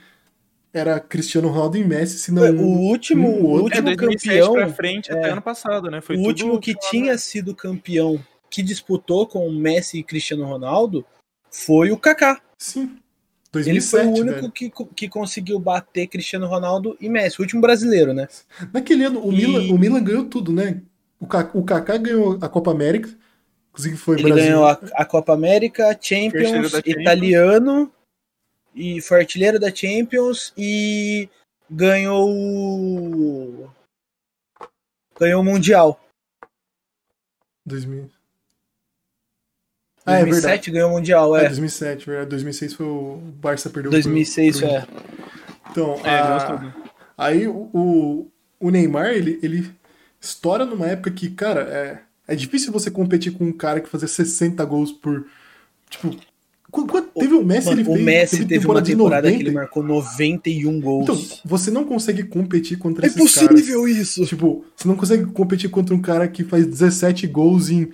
era 0.78 1.00
Cristiano 1.00 1.48
Ronaldo 1.50 1.78
e 1.78 1.84
Messi, 1.84 2.20
se 2.20 2.32
não 2.32 2.44
O 2.44 2.80
último, 2.82 3.28
um 3.30 3.44
o 3.44 3.50
outro. 3.50 3.78
É, 3.78 3.80
último 3.82 3.96
2007 3.96 4.40
campeão, 4.40 4.54
pra 4.54 4.70
frente 4.70 5.12
até 5.12 5.28
é. 5.28 5.32
ano 5.32 5.42
passado, 5.42 5.90
né? 5.90 6.02
Foi 6.02 6.16
o 6.16 6.20
tudo 6.20 6.28
último 6.30 6.60
que 6.60 6.76
tinha 6.76 7.18
sido 7.18 7.54
campeão, 7.56 8.20
que 8.50 8.62
disputou 8.64 9.26
com 9.28 9.50
Messi 9.52 10.00
e 10.00 10.04
Cristiano 10.04 10.46
Ronaldo, 10.46 11.06
foi 11.52 11.92
o 11.92 11.98
Kaká. 11.98 12.42
Sim. 12.58 12.98
Ele 13.56 13.82
foi 13.82 14.04
2007, 14.04 14.08
o 14.08 14.22
único 14.24 14.40
velho. 14.42 14.52
que, 14.52 14.72
que 14.96 15.08
conseguiu 15.10 15.58
bater 15.60 16.06
Cristiano 16.08 16.46
Ronaldo 16.48 16.96
e 17.02 17.10
Messi, 17.10 17.40
o 17.40 17.42
último 17.42 17.62
brasileiro, 17.62 18.14
né? 18.14 18.28
Naquele 18.74 19.06
ano, 19.06 19.26
o, 19.26 19.32
E- 19.34 19.36
Milan, 19.38 19.74
o 19.74 19.78
Milan 19.80 20.04
ganhou 20.04 20.26
tudo, 20.26 20.52
né? 20.52 20.82
O, 21.20 21.26
Ka- 21.26 21.50
o 21.54 21.64
Kaká 21.64 21.98
ganhou 21.98 22.38
a 22.42 22.48
Copa 22.50 22.70
América, 22.72 23.10
inclusive 23.72 23.98
foi 23.98 24.18
Ele 24.20 24.24
Brasil. 24.32 24.46
ganhou 24.46 24.68
a, 24.68 24.80
a 24.94 25.06
Copa 25.06 25.34
América, 25.34 25.98
Champions, 26.00 26.72
Champions. 26.72 26.74
italiano, 26.86 27.92
e 28.78 29.02
foi 29.02 29.20
artilheiro 29.20 29.60
da 29.60 29.74
Champions 29.74 30.54
e 30.58 31.28
ganhou 31.70 32.30
o- 32.30 33.70
ganhou 35.20 35.42
o 35.42 35.46
Mundial. 35.46 36.00
2000. 37.66 38.10
Ah, 40.06 40.14
é 40.20 40.24
verdade. 40.24 40.32
2007 40.32 40.72
ganhou 40.72 40.90
o 40.90 40.94
Mundial, 40.94 41.36
É, 41.36 41.42
é. 41.46 41.48
2007, 41.48 42.06
verdade. 42.06 42.30
2006 42.30 42.74
foi 42.74 42.86
o 42.86 43.18
Barça 43.42 43.70
perdeu 43.70 43.92
2006 43.92 44.60
pro- 44.60 44.68
pro- 44.70 44.76
é. 44.78 44.88
Então, 45.70 45.94
É, 46.06 46.20
a- 46.20 46.74
aí 47.18 47.46
o, 47.48 47.70
o, 47.74 48.32
o 48.60 48.70
Neymar, 48.72 49.08
ele, 49.10 49.38
ele 49.44 49.76
estoura 50.22 50.66
numa 50.66 50.88
época 50.88 51.12
que, 51.12 51.30
cara, 51.30 51.62
é, 51.64 52.02
é 52.34 52.36
difícil 52.36 52.72
você 52.72 52.90
competir 52.90 53.34
com 53.38 53.44
um 53.44 53.52
cara 53.52 53.82
que 53.82 53.90
fazia 53.90 54.08
60 54.08 54.64
gols 54.64 54.92
por. 54.94 55.28
Tipo. 55.90 56.18
Teve 56.86 57.34
o 57.34 57.44
Messi, 57.44 57.68
Mano, 57.70 57.82
ele 57.82 57.90
o. 57.90 57.96
Messi 58.04 58.46
teve 58.46 58.68
uma 58.68 58.82
de 58.82 58.92
temporada 58.92 59.28
que 59.28 59.34
90. 59.34 59.50
ele 59.50 59.56
marcou 59.56 59.84
91 59.84 60.82
gols. 60.82 61.04
Então, 61.04 61.42
você 61.46 61.72
não 61.72 61.86
consegue 61.86 62.24
competir 62.24 62.78
contra 62.78 63.06
é 63.06 63.08
esses 63.08 63.34
caras. 63.34 63.50
possível 63.50 63.88
isso. 63.88 64.26
Tipo, 64.26 64.66
você 64.76 64.88
não 64.88 64.96
consegue 64.96 65.26
competir 65.28 65.70
contra 65.70 65.96
um 65.96 66.02
cara 66.02 66.28
que 66.28 66.44
faz 66.44 66.68
17 66.68 67.26
gols 67.28 67.70
em 67.70 67.92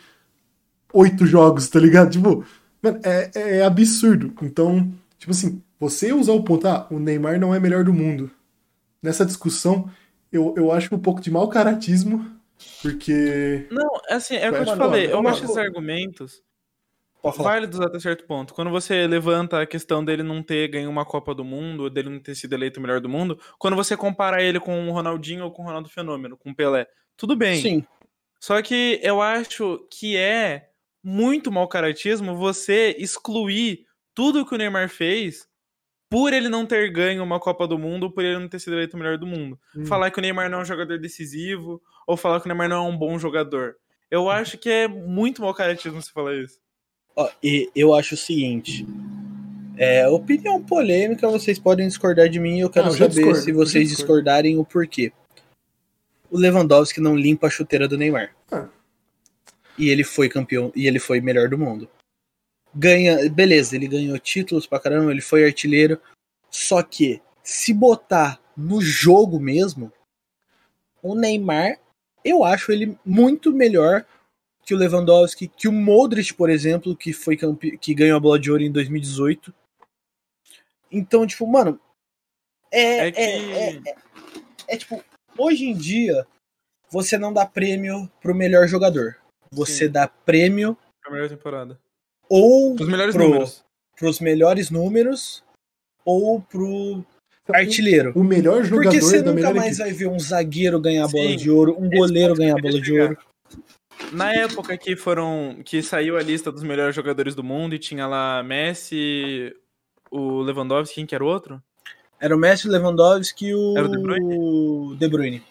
8 0.92 1.26
jogos, 1.26 1.70
tá 1.70 1.80
ligado? 1.80 2.12
Tipo, 2.12 2.44
mano, 2.82 3.00
é, 3.04 3.32
é 3.34 3.64
absurdo. 3.64 4.34
Então, 4.42 4.92
tipo 5.18 5.32
assim, 5.32 5.62
você 5.80 6.14
usar 6.14 6.34
o 6.34 6.44
ponto, 6.44 6.68
ah, 6.68 6.88
o 6.90 7.00
Neymar 7.00 7.40
não 7.40 7.54
é 7.54 7.60
melhor 7.60 7.84
do 7.84 7.94
mundo. 7.94 8.32
Nessa 9.02 9.26
discussão, 9.26 9.90
eu, 10.32 10.54
eu 10.58 10.72
acho 10.72 10.94
um 10.96 11.00
pouco 11.00 11.22
de 11.22 11.30
mau 11.30 11.48
caratismo, 11.48 12.26
porque. 12.82 13.68
Não, 13.70 13.90
assim, 14.10 14.36
é 14.36 14.50
o 14.50 14.54
que 14.54 14.60
eu 14.60 14.66
te 14.66 14.76
falei. 14.78 15.12
Eu 15.12 15.28
acho 15.28 15.44
esses 15.44 15.58
argumentos. 15.58 16.42
Válidos 17.32 17.80
até 17.80 18.00
certo 18.00 18.26
ponto. 18.26 18.54
Quando 18.54 18.70
você 18.70 19.08
levanta 19.08 19.62
a 19.62 19.66
questão 19.66 20.04
dele 20.04 20.24
não 20.24 20.44
ter 20.44 20.68
ganho 20.68 20.90
uma 20.90 21.06
Copa 21.06 21.34
do 21.34 21.44
Mundo, 21.44 21.90
dele 21.90 22.10
não 22.10 22.20
ter 22.20 22.36
sido 22.36 22.54
eleito 22.54 22.80
o 22.80 22.84
melhor 22.84 23.00
do 23.00 23.08
mundo, 23.08 23.40
quando 23.58 23.76
você 23.76 23.96
compara 23.96 24.44
ele 24.44 24.60
com 24.60 24.90
o 24.90 24.92
Ronaldinho 24.92 25.46
ou 25.46 25.52
com 25.52 25.62
o 25.62 25.66
Ronaldo 25.66 25.90
Fenômeno, 25.90 26.38
com 26.38 26.52
o 26.52 26.56
Pelé, 26.56 26.86
tudo 27.16 27.36
bem. 27.36 27.62
Sim. 27.62 27.86
Só 28.40 28.62
que 28.62 29.00
eu 29.02 29.22
acho 29.22 29.88
que 29.90 30.18
é 30.18 30.68
muito 31.02 31.52
mau 31.52 31.68
caratismo 31.68 32.36
você 32.36 32.96
excluir 33.00 33.86
tudo 34.14 34.46
que 34.46 34.54
o 34.54 34.58
Neymar 34.58 34.90
fez 34.90 35.48
por 36.10 36.32
ele 36.32 36.48
não 36.48 36.66
ter 36.66 36.92
ganho 36.92 37.24
uma 37.24 37.40
Copa 37.40 37.68
do 37.68 37.80
Mundo, 37.80 38.12
por 38.12 38.24
ele 38.24 38.38
não 38.38 38.48
ter 38.48 38.60
sido 38.60 38.74
eleito 38.74 38.96
o 38.96 39.00
melhor 39.00 39.18
do 39.18 39.26
mundo. 39.26 39.60
Hum. 39.76 39.86
Falar 39.86 40.12
que 40.12 40.20
o 40.20 40.22
Neymar 40.22 40.50
não 40.50 40.60
é 40.60 40.62
um 40.62 40.66
jogador 40.66 41.00
decisivo, 41.00 41.82
ou 42.06 42.16
falar 42.16 42.40
que 42.40 42.46
o 42.46 42.50
Neymar 42.50 42.70
não 42.70 42.86
é 42.86 42.90
um 42.90 42.96
bom 42.96 43.18
jogador. 43.18 43.76
Eu 44.12 44.30
acho 44.30 44.58
que 44.60 44.70
é 44.70 44.88
muito 44.88 45.42
mau 45.42 45.54
caratismo 45.56 46.00
você 46.00 46.12
falar 46.12 46.36
isso. 46.36 46.63
Ó, 47.16 47.30
e 47.42 47.70
eu 47.76 47.94
acho 47.94 48.16
o 48.16 48.18
seguinte. 48.18 48.86
É, 49.78 50.08
opinião 50.08 50.62
polêmica, 50.64 51.28
vocês 51.28 51.58
podem 51.58 51.88
discordar 51.88 52.30
de 52.30 52.40
mim 52.40 52.60
eu 52.60 52.70
quero 52.70 52.88
Ah, 52.88 52.90
eu 52.90 52.94
saber 52.94 53.10
discordo, 53.10 53.40
se 53.40 53.52
vocês 53.52 53.90
discordarem 53.90 54.58
o 54.58 54.66
porquê. 54.66 55.12
O 56.30 56.38
Lewandowski 56.38 57.00
não 57.00 57.16
limpa 57.16 57.48
a 57.48 57.50
chuteira 57.50 57.88
do 57.88 57.98
Neymar. 57.98 58.36
Ah. 58.52 58.68
E 59.78 59.90
ele 59.90 60.04
foi 60.04 60.30
campeão, 60.30 60.72
e 60.76 60.88
ele 60.88 61.00
foi 61.00 61.22
melhor 61.22 61.50
do 61.50 61.58
mundo. 61.58 61.90
Ganha, 62.74 63.30
beleza, 63.30 63.76
ele 63.76 63.88
ganhou 63.88 64.18
títulos 64.18 64.66
pra 64.66 64.80
caramba, 64.80 65.12
ele 65.12 65.22
foi 65.22 65.46
artilheiro. 65.46 66.00
Só 66.50 66.82
que, 66.82 67.22
se 67.44 67.74
botar 67.74 68.40
no 68.56 68.82
jogo 68.82 69.40
mesmo, 69.40 69.92
o 71.02 71.16
Neymar, 71.16 71.80
eu 72.24 72.44
acho 72.44 72.72
ele 72.72 72.98
muito 73.06 73.52
melhor 73.52 74.06
que 74.66 74.74
o 74.74 74.78
Lewandowski, 74.78 75.48
que 75.48 75.68
o 75.68 75.72
Modric, 75.72 76.34
por 76.34 76.50
exemplo, 76.50 76.96
que 76.96 77.12
foi 77.14 77.36
campe... 77.36 77.78
que 77.78 77.94
ganhou 77.94 78.18
a 78.18 78.20
bola 78.20 78.40
de 78.40 78.50
ouro 78.52 78.64
em 78.64 78.72
2018. 78.72 79.54
Então, 80.92 81.26
tipo, 81.26 81.46
mano, 81.48 81.80
é, 82.72 83.08
É 83.08 83.12
que. 83.12 83.20
é, 83.20 83.40
é, 83.40 83.76
é- 83.76 83.96
é, 84.70 84.78
tipo, 84.78 85.04
hoje 85.38 85.66
em 85.66 85.76
dia 85.76 86.26
você 86.90 87.18
não 87.18 87.34
dá 87.34 87.46
prêmio 87.46 88.10
pro 88.22 88.34
melhor 88.36 88.68
jogador. 88.68 89.18
Você 89.52 89.86
Sim. 89.88 89.92
dá 89.92 90.08
prêmio 90.08 90.78
a 91.06 91.12
melhor 91.12 91.28
temporada. 91.30 91.78
ou 92.30 92.74
Os 92.76 92.88
melhores 92.88 93.14
pro, 93.16 93.26
números. 93.26 93.64
pros 93.98 94.20
melhores 94.20 94.70
números 94.70 95.44
ou 96.06 96.42
pro 96.42 97.04
artilheiro. 97.52 98.14
O 98.16 98.24
melhor 98.24 98.64
jogador 98.64 98.84
Porque 98.92 99.02
você 99.02 99.22
da 99.22 99.34
nunca 99.34 99.54
mais 99.54 99.80
equipe. 99.80 99.84
vai 99.84 99.92
ver 99.92 100.08
um 100.08 100.20
zagueiro 100.20 100.80
ganhar 100.80 101.06
a 101.06 101.08
bola 101.08 101.30
Sim, 101.30 101.36
de 101.38 101.50
ouro, 101.52 101.76
um 101.78 101.90
goleiro 101.90 102.34
ganhar 102.36 102.58
a 102.58 102.62
bola 102.62 102.80
de 102.80 102.86
chegar. 102.86 103.10
ouro. 103.10 103.18
Na 104.14 104.34
época 104.34 104.78
que 104.78 104.96
foram. 104.96 105.62
que 105.66 105.82
saiu 105.82 106.18
a 106.18 106.22
lista 106.22 106.52
dos 106.52 106.64
melhores 106.64 106.96
jogadores 106.96 107.36
do 107.36 107.44
mundo 107.44 107.74
e 107.76 107.80
tinha 107.80 108.06
lá 108.08 108.44
Messi, 108.44 109.56
o 110.12 110.42
Lewandowski, 110.42 110.96
quem 110.96 111.06
que 111.06 111.16
era 111.16 111.24
o 111.24 111.28
outro? 111.28 111.62
Era 112.20 112.36
o 112.36 112.40
Messi, 112.40 112.68
o 112.68 112.72
Lewandowski 112.72 113.48
e 113.48 113.56
o 113.56 113.78
Era 113.78 113.88
o 113.88 113.92
De 113.92 113.98
Bruyne? 113.98 114.96
De 114.98 115.08
Bruyne. 115.08 115.44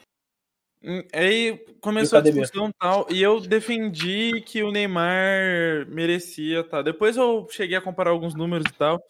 Hum, 0.85 1.03
Aí 1.13 1.65
começou 1.81 2.19
a 2.19 2.23
discussão 2.23 2.69
e 2.69 2.73
tal, 2.79 3.07
e 3.11 3.23
eu 3.23 3.41
defendi 3.41 4.41
que 4.41 4.63
o 4.63 4.73
Neymar 4.73 5.87
merecia, 5.89 6.65
tá? 6.65 6.83
Depois 6.83 7.17
eu 7.17 7.47
cheguei 7.51 7.77
a 7.77 7.81
comparar 7.81 8.11
alguns 8.11 8.35
números 8.35 8.65
e 8.69 8.73
tal, 8.75 9.01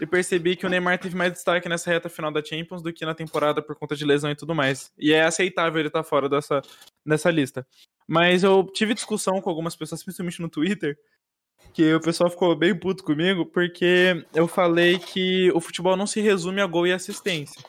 e 0.00 0.06
percebi 0.06 0.56
que 0.56 0.66
o 0.66 0.68
Neymar 0.68 0.98
teve 0.98 1.16
mais 1.16 1.32
destaque 1.32 1.68
nessa 1.68 1.90
reta 1.90 2.08
final 2.08 2.32
da 2.32 2.42
Champions 2.42 2.82
do 2.82 2.92
que 2.92 3.04
na 3.04 3.14
temporada 3.14 3.62
por 3.62 3.76
conta 3.76 3.94
de 3.94 4.04
lesão 4.04 4.30
e 4.30 4.36
tudo 4.36 4.54
mais. 4.54 4.90
E 4.98 5.12
é 5.12 5.22
aceitável 5.22 5.78
ele 5.78 5.88
estar 5.88 6.02
fora 6.02 6.28
dessa, 6.28 6.62
dessa 7.06 7.30
lista. 7.30 7.66
Mas 8.10 8.42
eu 8.42 8.64
tive 8.64 8.92
discussão 8.92 9.40
com 9.40 9.48
algumas 9.48 9.76
pessoas, 9.76 10.02
principalmente 10.02 10.42
no 10.42 10.48
Twitter, 10.48 10.98
que 11.72 11.94
o 11.94 12.00
pessoal 12.00 12.28
ficou 12.28 12.56
bem 12.56 12.76
puto 12.76 13.04
comigo, 13.04 13.46
porque 13.46 14.26
eu 14.34 14.48
falei 14.48 14.98
que 14.98 15.48
o 15.52 15.60
futebol 15.60 15.96
não 15.96 16.08
se 16.08 16.20
resume 16.20 16.60
a 16.60 16.66
gol 16.66 16.88
e 16.88 16.92
assistência. 16.92 17.62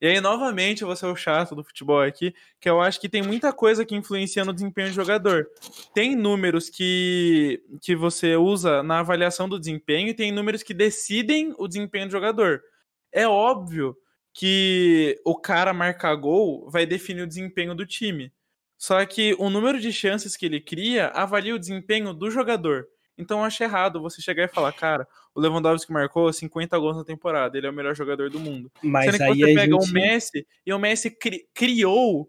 E 0.00 0.06
aí, 0.06 0.20
novamente, 0.20 0.82
eu 0.82 0.86
vou 0.86 0.94
ser 0.94 1.06
o 1.06 1.16
chato 1.16 1.56
do 1.56 1.64
futebol 1.64 2.00
aqui, 2.00 2.32
que 2.60 2.70
eu 2.70 2.80
acho 2.80 3.00
que 3.00 3.08
tem 3.08 3.22
muita 3.22 3.52
coisa 3.52 3.84
que 3.84 3.96
influencia 3.96 4.44
no 4.44 4.52
desempenho 4.52 4.90
do 4.90 4.94
jogador. 4.94 5.48
Tem 5.92 6.14
números 6.14 6.70
que, 6.70 7.60
que 7.82 7.96
você 7.96 8.36
usa 8.36 8.84
na 8.84 9.00
avaliação 9.00 9.48
do 9.48 9.58
desempenho 9.58 10.10
e 10.10 10.14
tem 10.14 10.30
números 10.30 10.62
que 10.62 10.72
decidem 10.72 11.52
o 11.58 11.66
desempenho 11.66 12.06
do 12.06 12.12
jogador. 12.12 12.62
É 13.10 13.26
óbvio 13.26 13.96
que 14.32 15.20
o 15.24 15.34
cara 15.34 15.74
marcar 15.74 16.14
gol 16.14 16.70
vai 16.70 16.86
definir 16.86 17.22
o 17.22 17.26
desempenho 17.26 17.74
do 17.74 17.84
time. 17.84 18.30
Só 18.78 19.04
que 19.06 19.34
o 19.38 19.48
número 19.50 19.80
de 19.80 19.92
chances 19.92 20.36
que 20.36 20.46
ele 20.46 20.60
cria 20.60 21.08
avalia 21.08 21.54
o 21.54 21.58
desempenho 21.58 22.12
do 22.12 22.30
jogador. 22.30 22.86
Então 23.18 23.38
eu 23.38 23.44
acho 23.44 23.62
errado 23.62 24.00
você 24.02 24.20
chegar 24.20 24.44
e 24.44 24.48
falar, 24.48 24.72
cara, 24.72 25.08
o 25.34 25.40
Lewandowski 25.40 25.90
marcou 25.90 26.30
50 26.30 26.78
gols 26.78 26.96
na 26.98 27.04
temporada, 27.04 27.56
ele 27.56 27.66
é 27.66 27.70
o 27.70 27.72
melhor 27.72 27.94
jogador 27.96 28.28
do 28.28 28.38
mundo. 28.38 28.70
Mas 28.82 29.06
Sendo 29.06 29.16
que 29.16 29.22
aí 29.22 29.38
você 29.40 29.54
pega 29.54 29.72
gente... 29.72 29.90
o 29.90 29.92
Messi 29.92 30.46
e 30.66 30.72
o 30.74 30.78
Messi 30.78 31.10
cri- 31.10 31.46
criou 31.54 32.28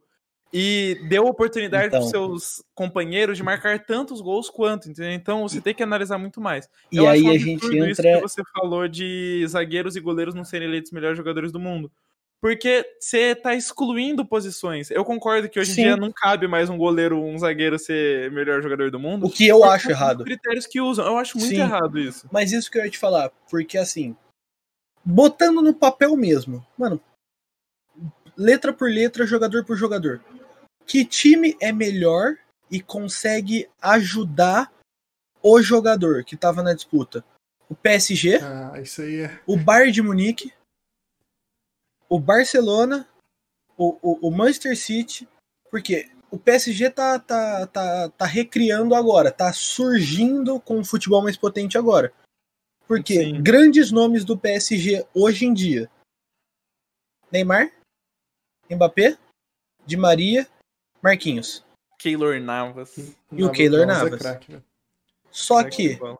e 0.54 0.98
deu 1.10 1.26
oportunidade 1.26 1.88
Então. 1.88 2.00
para 2.00 2.10
seus 2.10 2.64
companheiros 2.74 3.36
de 3.36 3.44
marcar 3.44 3.84
tantos 3.86 4.22
gols 4.22 4.50
quanto, 4.50 4.90
entendeu? 4.90 5.12
Então 5.12 5.46
você 5.46 5.60
tem 5.60 5.74
que 5.76 5.84
analisar 5.84 6.18
muito 6.18 6.40
mais. 6.40 6.70
E 6.90 6.96
Eu 6.96 7.10
aí 7.10 7.28
a 7.28 7.34
gente 7.38 7.56
absurdo 7.66 7.86
isso 7.90 8.02
entra. 8.02 8.16
que 8.16 8.22
você 8.22 8.42
falou 8.54 8.88
de 8.88 9.46
zagueiros 9.46 9.98
e 9.98 10.00
goleiros 10.00 10.34
não 10.34 10.46
serem 10.46 10.70
eleitos 10.70 10.94
melhores 10.94 11.18
jogadores 11.18 11.52
do 11.52 11.60
mundo. 11.60 11.92
Porque 12.40 12.86
você 13.00 13.36
tá 13.36 13.56
excluindo 13.56 14.24
posições. 14.26 14.92
Eu 14.92 15.04
concordo 15.04 15.50
que 15.50 15.60
hoje 15.60 15.72
em 15.72 15.76
Sim. 15.76 15.82
dia 15.84 15.98
não 15.98 16.12
cabe 16.12 16.48
mais 16.48 16.70
um 16.70 16.78
goleiro, 16.78 17.20
um 17.20 17.38
zagueiro 17.38 17.80
ser 17.80 18.32
melhor 18.32 18.62
jogador 18.62 18.92
do 18.92 19.00
mundo. 19.00 19.26
O 19.26 19.30
que 19.30 19.48
eu 19.48 19.64
acho 19.64 19.90
errado. 19.90 20.24
critérios 20.24 20.68
que 20.68 20.80
usam. 20.80 21.06
Eu 21.06 21.18
acho 21.18 21.38
muito 21.38 21.56
Sim. 21.56 21.62
errado 21.62 21.98
isso. 22.00 22.28
Mas 22.32 22.52
isso 22.52 22.70
que 22.70 22.78
eu 22.78 22.86
ia 22.86 22.92
te 22.92 22.98
falar, 23.00 23.32
porque 23.50 23.78
assim, 23.78 24.16
botando 25.04 25.62
no 25.64 25.74
papel 25.74 26.16
mesmo, 26.16 26.66
mano, 26.78 27.02
letra 28.38 28.72
por 28.72 28.90
letra, 28.90 29.26
jogador 29.26 29.66
por 29.66 29.76
jogador. 29.76 30.22
Que 30.86 31.04
time 31.04 31.58
é 31.60 31.72
melhor 31.72 32.36
e 32.70 32.80
consegue 32.80 33.68
ajudar 33.82 34.72
o 35.42 35.60
jogador 35.62 36.24
que 36.24 36.38
tava 36.38 36.62
na 36.62 36.74
disputa? 36.74 37.26
O 37.68 37.76
PSG, 37.76 38.38
Ah, 38.42 38.80
isso 38.82 39.02
aí 39.02 39.22
é. 39.22 39.40
o 39.46 39.58
Bayern 39.58 39.92
de 39.92 40.02
Munique, 40.02 40.54
o 42.10 42.20
Barcelona, 42.20 43.08
o, 43.78 43.98
o, 44.02 44.28
o 44.28 44.32
Manchester 44.32 44.78
City, 44.78 45.28
porque 45.70 46.10
o 46.32 46.38
PSG 46.38 46.90
tá, 46.90 47.20
tá, 47.20 47.68
tá, 47.68 48.10
tá 48.10 48.26
recriando 48.26 48.96
agora, 48.96 49.32
tá 49.32 49.52
surgindo 49.54 50.60
com 50.60 50.78
um 50.78 50.84
futebol 50.84 51.22
mais 51.22 51.38
potente 51.38 51.78
agora. 51.78 52.14
Porque 52.88 53.16
Sim. 53.16 53.42
grandes 53.42 53.92
nomes 53.92 54.24
do 54.24 54.38
PSG 54.38 55.06
hoje 55.14 55.46
em 55.46 55.54
dia: 55.54 55.90
Neymar, 57.32 57.72
Mbappé, 58.70 59.18
Di 59.86 59.98
Maria, 59.98 60.48
Marquinhos. 61.02 61.66
Keylor 62.00 62.40
Navas. 62.40 63.16
E 63.32 63.44
o 63.44 63.52
Keylor 63.52 63.82
é 63.82 63.86
Navas. 63.86 64.22
craque, 64.22 64.52
velho. 64.52 64.64
Só 65.32 65.62
Craque 65.62 65.76
que, 65.76 65.90
de 65.90 66.00
bola. 66.00 66.18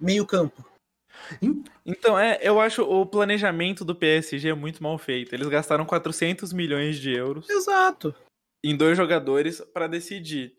meio-campo. 0.00 0.67
Então, 1.84 2.18
é, 2.18 2.38
eu 2.42 2.60
acho 2.60 2.82
o 2.82 3.04
planejamento 3.06 3.84
do 3.84 3.94
PSG 3.94 4.52
muito 4.54 4.82
mal 4.82 4.96
feito. 4.98 5.34
Eles 5.34 5.48
gastaram 5.48 5.84
400 5.86 6.52
milhões 6.52 6.98
de 6.98 7.12
euros 7.12 7.48
Exato. 7.48 8.14
em 8.64 8.76
dois 8.76 8.96
jogadores 8.96 9.60
para 9.72 9.86
decidir. 9.86 10.56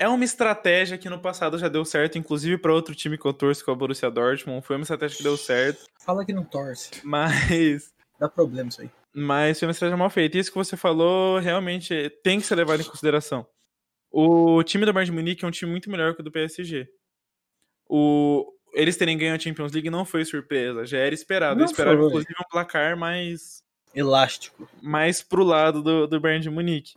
É 0.00 0.08
uma 0.08 0.24
estratégia 0.24 0.96
que 0.96 1.08
no 1.08 1.20
passado 1.20 1.58
já 1.58 1.68
deu 1.68 1.84
certo, 1.84 2.18
inclusive 2.18 2.56
para 2.56 2.72
outro 2.72 2.94
time 2.94 3.18
que 3.18 3.24
eu 3.26 3.32
torço, 3.32 3.64
que 3.64 3.70
é 3.70 3.72
o 3.72 3.76
Borussia 3.76 4.10
Dortmund. 4.10 4.64
Foi 4.64 4.76
uma 4.76 4.82
estratégia 4.82 5.16
que 5.16 5.22
deu 5.24 5.36
certo, 5.36 5.86
Fala 6.00 6.24
que 6.24 6.32
não 6.32 6.44
torce. 6.44 6.90
mas, 7.04 7.92
Dá 8.18 8.28
problema 8.28 8.68
isso 8.68 8.80
aí. 8.82 8.90
mas 9.12 9.58
foi 9.58 9.66
uma 9.66 9.72
estratégia 9.72 9.96
mal 9.96 10.10
feita. 10.10 10.38
Isso 10.38 10.50
que 10.52 10.56
você 10.58 10.76
falou 10.76 11.38
realmente 11.40 12.10
tem 12.22 12.40
que 12.40 12.46
ser 12.46 12.54
levado 12.54 12.80
em 12.80 12.84
consideração. 12.84 13.44
O 14.10 14.62
time 14.62 14.86
do 14.86 14.92
Bayern 14.92 15.10
de 15.10 15.16
Munique 15.16 15.44
é 15.44 15.48
um 15.48 15.50
time 15.50 15.70
muito 15.70 15.90
melhor 15.90 16.14
que 16.14 16.20
o 16.20 16.24
do 16.24 16.30
PSG. 16.32 16.88
O, 17.88 18.52
eles 18.72 18.96
terem 18.96 19.16
ganho 19.16 19.34
a 19.34 19.38
Champions 19.38 19.72
League 19.72 19.90
não 19.90 20.04
foi 20.04 20.24
surpresa, 20.24 20.86
já 20.86 20.98
era 20.98 21.14
esperado. 21.14 21.56
Não 21.56 21.66
Eu 21.66 21.70
esperava, 21.70 21.96
foi. 21.96 22.06
inclusive, 22.06 22.34
um 22.40 22.48
placar 22.50 22.96
mais 22.96 23.62
Elástico. 23.94 24.68
mais 24.82 25.22
pro 25.22 25.42
lado 25.42 25.82
do, 25.82 26.06
do 26.06 26.20
Bayern 26.20 26.42
de 26.42 26.50
Munique. 26.50 26.94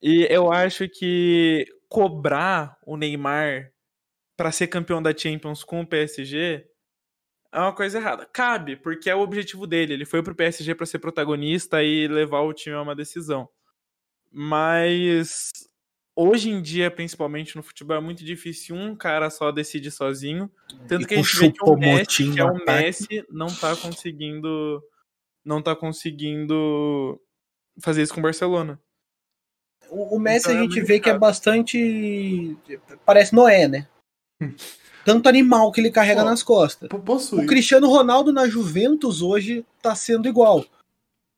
E 0.00 0.26
eu 0.30 0.52
acho 0.52 0.88
que 0.88 1.64
cobrar 1.88 2.76
o 2.84 2.96
Neymar 2.96 3.70
para 4.36 4.50
ser 4.50 4.66
campeão 4.66 5.00
da 5.02 5.16
Champions 5.16 5.62
com 5.62 5.80
o 5.80 5.86
PSG 5.86 6.66
é 7.52 7.58
uma 7.60 7.74
coisa 7.74 7.98
errada. 7.98 8.26
Cabe, 8.26 8.76
porque 8.76 9.10
é 9.10 9.14
o 9.14 9.20
objetivo 9.20 9.66
dele. 9.66 9.92
Ele 9.92 10.06
foi 10.06 10.22
pro 10.22 10.34
PSG 10.34 10.74
para 10.74 10.86
ser 10.86 10.98
protagonista 10.98 11.82
e 11.82 12.08
levar 12.08 12.40
o 12.40 12.52
time 12.52 12.74
a 12.74 12.82
uma 12.82 12.96
decisão. 12.96 13.48
Mas 14.30 15.50
hoje 16.14 16.50
em 16.50 16.60
dia, 16.62 16.90
principalmente 16.90 17.56
no 17.56 17.62
futebol, 17.62 17.96
é 17.96 18.00
muito 18.00 18.24
difícil 18.24 18.74
um 18.76 18.94
cara 18.94 19.30
só 19.30 19.50
decidir 19.50 19.90
sozinho. 19.90 20.50
Tanto 20.88 21.02
E 21.02 21.06
que 21.06 21.14
a 21.14 21.16
gente 21.18 21.38
vê 21.38 21.52
que 21.52 21.64
o 21.64 21.76
Messi, 21.76 22.32
que 22.32 22.40
é 22.40 22.44
o. 22.44 22.64
Messi, 22.64 23.24
não 23.30 23.46
tá 23.46 23.76
conseguindo 23.76 24.82
não 25.44 25.60
tá 25.60 25.74
conseguindo 25.74 27.20
fazer 27.80 28.02
isso 28.02 28.14
com 28.14 28.20
o 28.20 28.22
Barcelona. 28.22 28.80
O, 29.90 30.16
o 30.16 30.18
Messi 30.18 30.46
Então 30.46 30.52
a 30.52 30.58
é 30.58 30.62
gente 30.62 30.74
muito 30.76 30.86
vê 30.86 31.00
que 31.00 31.10
é 31.10 31.18
bastante. 31.18 32.56
Parece 33.04 33.34
Noé, 33.34 33.66
né? 33.68 33.88
Tanto 35.04 35.28
animal 35.28 35.72
que 35.72 35.80
ele 35.80 35.90
carrega 35.90 36.22
Ó, 36.22 36.24
nas 36.24 36.44
costas. 36.44 36.88
P- 36.88 36.98
Posso 37.00 37.40
O? 37.40 37.46
Cristiano 37.46 37.88
Ronaldo 37.88 38.32
na 38.32 38.46
Juventus 38.46 39.20
hoje 39.20 39.66
tá 39.82 39.96
sendo 39.96 40.28
igual. 40.28 40.64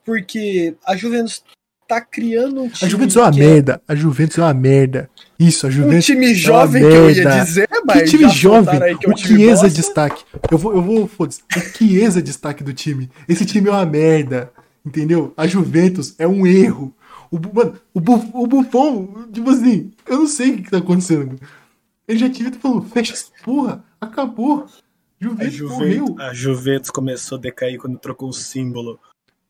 Porque 0.04 0.76
a 0.84 0.94
Juventus 0.94 1.42
tá 1.86 2.00
criando 2.00 2.62
um 2.62 2.66
A 2.66 2.70
time. 2.70 2.90
Juventus 2.90 3.16
é 3.16 3.20
uma 3.20 3.30
que 3.32 3.38
merda. 3.38 3.82
A 3.86 3.94
Juventus 3.94 4.38
é 4.38 4.42
uma 4.42 4.54
merda. 4.54 5.10
Isso, 5.38 5.66
a 5.66 5.68
Um 5.68 5.72
Juventus. 5.72 6.04
time 6.06 6.34
jovem 6.34 6.82
que 6.82 6.88
eu 6.88 7.10
ia 7.10 7.44
dizer, 7.44 7.68
Que 7.68 7.80
mas. 7.84 8.10
time 8.10 8.28
jovem, 8.28 8.78
que 8.98 9.06
é 9.06 9.08
um 9.08 9.12
o 9.12 9.16
Chiesa 9.16 9.66
é 9.66 9.70
destaque. 9.70 10.24
Eu 10.50 10.58
vou, 10.58 10.74
eu 10.74 10.82
vou, 10.82 11.06
foda-se. 11.08 11.42
O 11.56 11.60
Chiesa 11.60 12.18
é 12.18 12.22
destaque 12.22 12.62
do 12.64 12.72
time. 12.72 13.10
Esse 13.28 13.44
time 13.44 13.68
é 13.68 13.72
uma 13.72 13.86
merda. 13.86 14.50
Entendeu? 14.86 15.32
A 15.36 15.46
Juventus 15.46 16.14
é 16.18 16.28
um 16.28 16.46
erro. 16.46 16.94
O, 17.30 17.38
mano, 17.54 17.74
o, 17.94 18.00
Bu- 18.00 18.30
o 18.34 18.46
Buffon, 18.46 19.24
tipo 19.32 19.48
assim, 19.50 19.90
eu 20.06 20.18
não 20.18 20.26
sei 20.26 20.50
o 20.50 20.62
que, 20.62 20.70
tá 20.70 20.76
acontecendo. 20.78 21.36
Ele 22.06 22.18
já 22.18 22.28
tinha 22.28 22.52
falando, 22.52 22.82
fecha 22.90 23.14
essa 23.14 23.26
porra, 23.42 23.82
acabou. 24.00 24.66
É 25.20 25.24
A 25.24 25.28
Juventus, 25.30 25.54
Juventus, 25.54 25.98
morreu. 26.00 26.16
a 26.20 26.34
Juventus 26.34 26.90
começou 26.90 27.38
a 27.38 27.40
decair 27.40 27.78
quando 27.78 27.98
trocou 27.98 28.28
o 28.28 28.32
símbolo. 28.32 29.00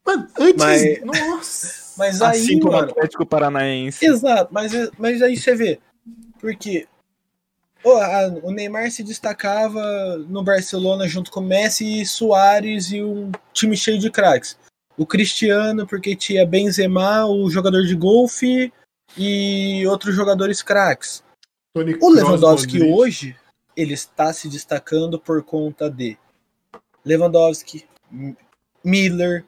Mano, 0.06 0.28
antes. 0.38 0.56
Mas- 0.64 1.00
Nossa. 1.04 1.83
Mas 1.96 2.20
aí, 2.22 2.30
Assim 2.40 2.58
como 2.58 2.72
o 2.72 2.76
mano. 2.76 2.90
Atlético 2.90 3.24
Paranaense. 3.26 4.04
Exato, 4.04 4.52
mas, 4.52 4.72
mas 4.98 5.22
aí 5.22 5.36
você 5.36 5.54
vê. 5.54 5.78
Porque 6.40 6.86
ó, 7.84 7.96
a- 8.00 8.28
o 8.42 8.50
Neymar 8.50 8.90
se 8.90 9.02
destacava 9.02 10.16
no 10.28 10.42
Barcelona 10.42 11.06
junto 11.06 11.30
com 11.30 11.40
Messi 11.40 12.00
e 12.00 12.06
Soares 12.06 12.90
e 12.92 13.02
um 13.02 13.30
time 13.52 13.76
cheio 13.76 13.98
de 13.98 14.10
craques. 14.10 14.58
O 14.96 15.04
Cristiano, 15.06 15.86
porque 15.86 16.14
tinha 16.14 16.46
Benzema, 16.46 17.26
o 17.26 17.50
jogador 17.50 17.82
de 17.84 17.94
golfe 17.94 18.72
e 19.16 19.86
outros 19.86 20.14
jogadores 20.14 20.62
craques. 20.62 21.22
Tony 21.74 21.96
O 22.00 22.08
Lewandowski 22.10 22.74
Modric. 22.78 22.92
hoje, 22.94 23.36
ele 23.76 23.92
está 23.94 24.32
se 24.32 24.48
destacando 24.48 25.18
por 25.18 25.42
conta 25.42 25.90
de 25.90 26.16
Lewandowski, 27.04 27.84
M- 28.12 28.36
Miller, 28.84 29.44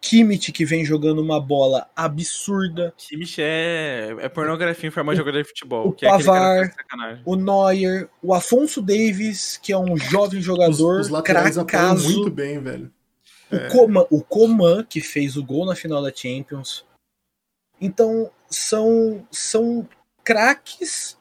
Kimmich, 0.00 0.52
que 0.52 0.64
vem 0.64 0.84
jogando 0.84 1.20
uma 1.20 1.40
bola 1.40 1.88
absurda, 1.96 2.94
Kimmich 2.96 3.40
é, 3.40 4.14
é 4.20 4.28
pornografia 4.28 4.88
em 4.88 4.92
forma 4.92 5.12
de 5.12 5.18
jogador 5.18 5.42
de 5.42 5.48
futebol. 5.48 5.88
o 5.90 5.96
é 6.04 6.08
Pavar, 6.08 6.66
sacanagem. 6.72 7.22
o 7.24 7.34
Neuer, 7.36 8.08
o 8.22 8.32
Afonso 8.32 8.80
Davis, 8.80 9.56
que 9.56 9.72
é 9.72 9.78
um 9.78 9.96
jovem 9.96 10.38
Os, 10.38 10.44
jogador, 10.44 11.00
os 11.00 11.08
laterais 11.08 11.58
apoiam 11.58 11.66
cracaso, 11.66 12.12
muito 12.12 12.30
bem, 12.30 12.60
velho. 12.60 12.92
o, 13.50 13.68
Coman, 13.72 14.06
o 14.10 14.22
Coman, 14.22 14.84
que 14.84 15.00
fez 15.00 15.36
o 15.36 15.44
gol 15.44 15.66
na 15.66 15.74
final 15.74 16.02
da 16.02 16.12
Champions. 16.14 16.84
Então, 17.80 18.30
são, 18.48 19.26
são 19.30 19.88
craques 20.24 21.16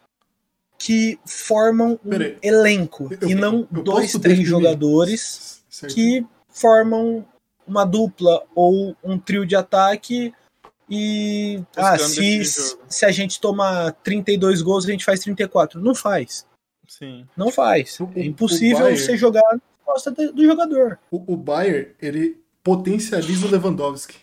que 0.78 1.20
formam 1.26 2.00
um 2.06 2.10
Peraí. 2.10 2.38
elenco 2.44 3.10
Eu- 3.22 3.30
e 3.30 3.36
não 3.36 3.68
eu 3.74 3.84
dois, 3.84 4.12
três 4.12 4.22
definir- 4.38 4.46
jogadores 4.46 5.64
Certo. 5.70 5.94
que 5.96 6.26
formam 6.50 7.26
uma 7.68 7.86
dupla 7.86 8.44
ou 8.54 8.96
um 9.04 9.18
trio 9.18 9.46
de 9.46 9.56
ataque 9.56 10.34
e 10.90 11.62
ah, 11.76 11.98
se, 11.98 12.44
se 12.88 13.06
a 13.06 13.12
gente 13.12 13.40
tomar 13.42 13.92
32 14.04 14.62
gols, 14.62 14.86
a 14.86 14.92
gente 14.92 15.04
faz 15.06 15.20
34. 15.22 15.80
Não 15.82 15.96
faz. 15.96 16.46
Sim. 16.88 17.26
Não 17.36 17.52
faz. 17.52 18.00
O- 18.00 18.10
É 18.16 18.24
impossível 18.24 18.80
Bayern- 18.80 19.00
você 19.02 19.18
jogar 19.18 19.42
na 19.52 19.60
costa 19.84 20.12
do 20.12 20.32
do 20.32 20.46
jogador. 20.46 21.00
O, 21.10 21.34
o 21.34 21.38
Bayern, 21.38 21.88
ele 22.02 22.38
potencializa 22.64 23.48
o 23.48 23.50
Lewandowski. 23.50 24.18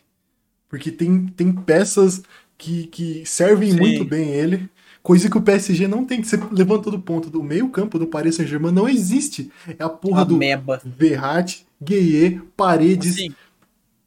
Porque 0.69 0.91
tem, 0.93 1.27
tem 1.27 1.53
peças 1.53 2.23
que, 2.57 2.87
que 2.87 3.27
servem 3.27 3.73
Sim. 3.73 3.79
muito 3.79 4.05
bem 4.05 4.29
ele. 4.31 4.71
Coisa 5.03 5.29
que 5.29 5.37
o 5.37 5.43
PSG 5.43 5.89
não 5.89 6.05
tem. 6.05 6.21
Que 6.21 6.27
você 6.29 6.37
levantou 6.53 6.93
do 6.93 7.01
ponto 7.01 7.29
do 7.29 7.43
meio 7.43 7.69
campo 7.71 7.99
do 7.99 8.07
Paris 8.07 8.37
Saint-Germain 8.37 8.73
não 8.73 8.89
existe. 8.89 9.51
É 9.79 9.83
a 9.83 9.89
porra 9.89 10.25
do 10.25 10.37
Ameba. 10.37 10.81
Verratti, 10.85 11.67
Gueye, 11.83 12.41
Paredes. 12.57 13.17
Sim. 13.17 13.35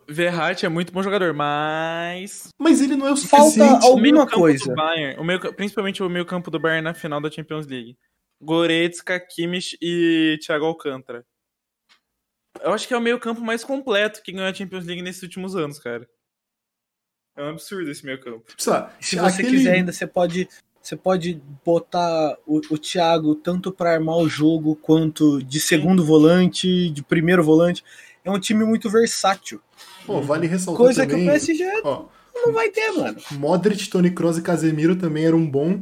Verratti 0.07 0.65
é 0.65 0.69
muito 0.69 0.93
bom 0.93 1.01
jogador, 1.03 1.33
mas. 1.33 2.49
Mas 2.59 2.79
ele 2.79 2.95
não 2.95 3.07
é 3.07 3.11
o 3.11 3.17
Falta 3.17 3.45
suficiente. 3.45 3.83
alguma 3.83 3.91
o 3.93 3.99
meio-campo 4.01 4.37
coisa. 4.37 4.65
Do 4.65 4.75
Bayern, 4.75 5.19
o 5.19 5.23
meio, 5.23 5.53
principalmente 5.53 6.03
o 6.03 6.09
meio-campo 6.09 6.49
do 6.51 6.59
Bayern 6.59 6.83
na 6.83 6.93
final 6.93 7.19
da 7.19 7.29
Champions 7.31 7.65
League. 7.67 7.97
Goretzka, 8.41 9.19
Kimmich 9.19 9.77
e 9.81 10.37
Thiago 10.45 10.65
Alcântara. 10.65 11.25
Eu 12.61 12.71
acho 12.71 12.87
que 12.87 12.93
é 12.93 12.97
o 12.97 13.01
meio-campo 13.01 13.41
mais 13.41 13.63
completo 13.63 14.21
que 14.21 14.31
ganhou 14.31 14.47
a 14.47 14.53
Champions 14.53 14.85
League 14.85 15.01
nesses 15.01 15.23
últimos 15.23 15.55
anos, 15.55 15.79
cara. 15.79 16.07
É 17.35 17.43
um 17.43 17.49
absurdo 17.49 17.89
esse 17.91 18.05
meio-campo. 18.05 18.45
Sei 18.57 18.71
lá, 18.71 18.93
Se 18.99 19.15
você 19.17 19.41
aquele- 19.41 19.57
quiser 19.57 19.73
ainda, 19.73 19.91
você 19.91 20.07
pode, 20.07 20.47
você 20.87 20.95
pode 20.95 21.41
botar 21.65 22.37
o, 22.45 22.61
o 22.69 22.77
Thiago 22.77 23.33
tanto 23.35 23.71
para 23.71 23.93
armar 23.93 24.17
o 24.17 24.29
jogo 24.29 24.75
quanto 24.75 25.41
de 25.43 25.59
segundo 25.59 26.05
volante, 26.05 26.89
de 26.91 27.01
primeiro 27.03 27.43
volante. 27.43 27.83
É 28.23 28.29
um 28.31 28.39
time 28.39 28.63
muito 28.63 28.89
versátil. 28.89 29.59
Pô, 30.05 30.21
vale 30.21 30.47
ressaltar 30.47 30.77
Coisa 30.77 31.05
que 31.05 31.11
também. 31.11 31.27
o 31.27 31.31
PSG 31.31 31.81
Ó, 31.83 32.05
não 32.35 32.53
vai 32.53 32.69
ter, 32.69 32.91
mano. 32.91 33.17
Modric, 33.31 33.87
Toni 33.89 34.11
Kroos 34.11 34.37
e 34.37 34.41
Casemiro 34.41 34.95
também 34.95 35.25
eram 35.25 35.39
um 35.39 35.49
bom, 35.49 35.81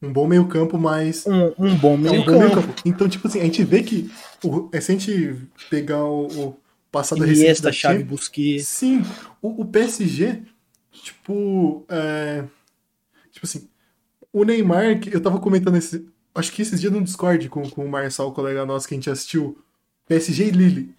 um 0.00 0.12
bom 0.12 0.26
meio 0.26 0.46
campo, 0.48 0.78
mas 0.78 1.26
Um, 1.26 1.52
um 1.58 1.76
bom 1.76 1.92
É 1.92 1.96
um 1.96 1.98
meio 1.98 2.24
bom 2.24 2.38
meio 2.38 2.50
campo. 2.50 2.68
campo. 2.68 2.82
Então, 2.84 3.08
tipo 3.08 3.28
assim, 3.28 3.40
a 3.40 3.44
gente 3.44 3.62
vê 3.64 3.82
que 3.82 4.10
o, 4.42 4.68
é, 4.72 4.80
se 4.80 4.92
a 4.92 4.94
gente 4.94 5.36
pegar 5.68 6.02
o, 6.04 6.26
o 6.26 6.56
passado 6.90 7.22
recente 7.22 7.60
da 7.60 7.70
Champions, 7.72 8.04
Busquets. 8.08 8.66
sim, 8.66 9.02
o, 9.42 9.62
o 9.62 9.64
PSG, 9.66 10.42
tipo, 10.92 11.84
é, 11.88 12.44
tipo 13.30 13.44
assim, 13.46 13.68
o 14.38 14.44
Neymar, 14.44 15.00
que 15.00 15.14
eu 15.14 15.20
tava 15.20 15.38
comentando 15.38 15.76
esse, 15.76 16.06
acho 16.34 16.52
que 16.52 16.62
esses 16.62 16.80
dias 16.80 16.92
no 16.92 17.02
Discord 17.02 17.48
com, 17.48 17.68
com 17.68 17.84
o 17.84 17.88
Marçal, 17.88 18.32
colega 18.32 18.64
nosso 18.64 18.86
que 18.86 18.94
a 18.94 18.96
gente 18.96 19.10
assistiu, 19.10 19.58
PSG 20.06 20.48
e 20.48 20.50
Lille. 20.50 20.94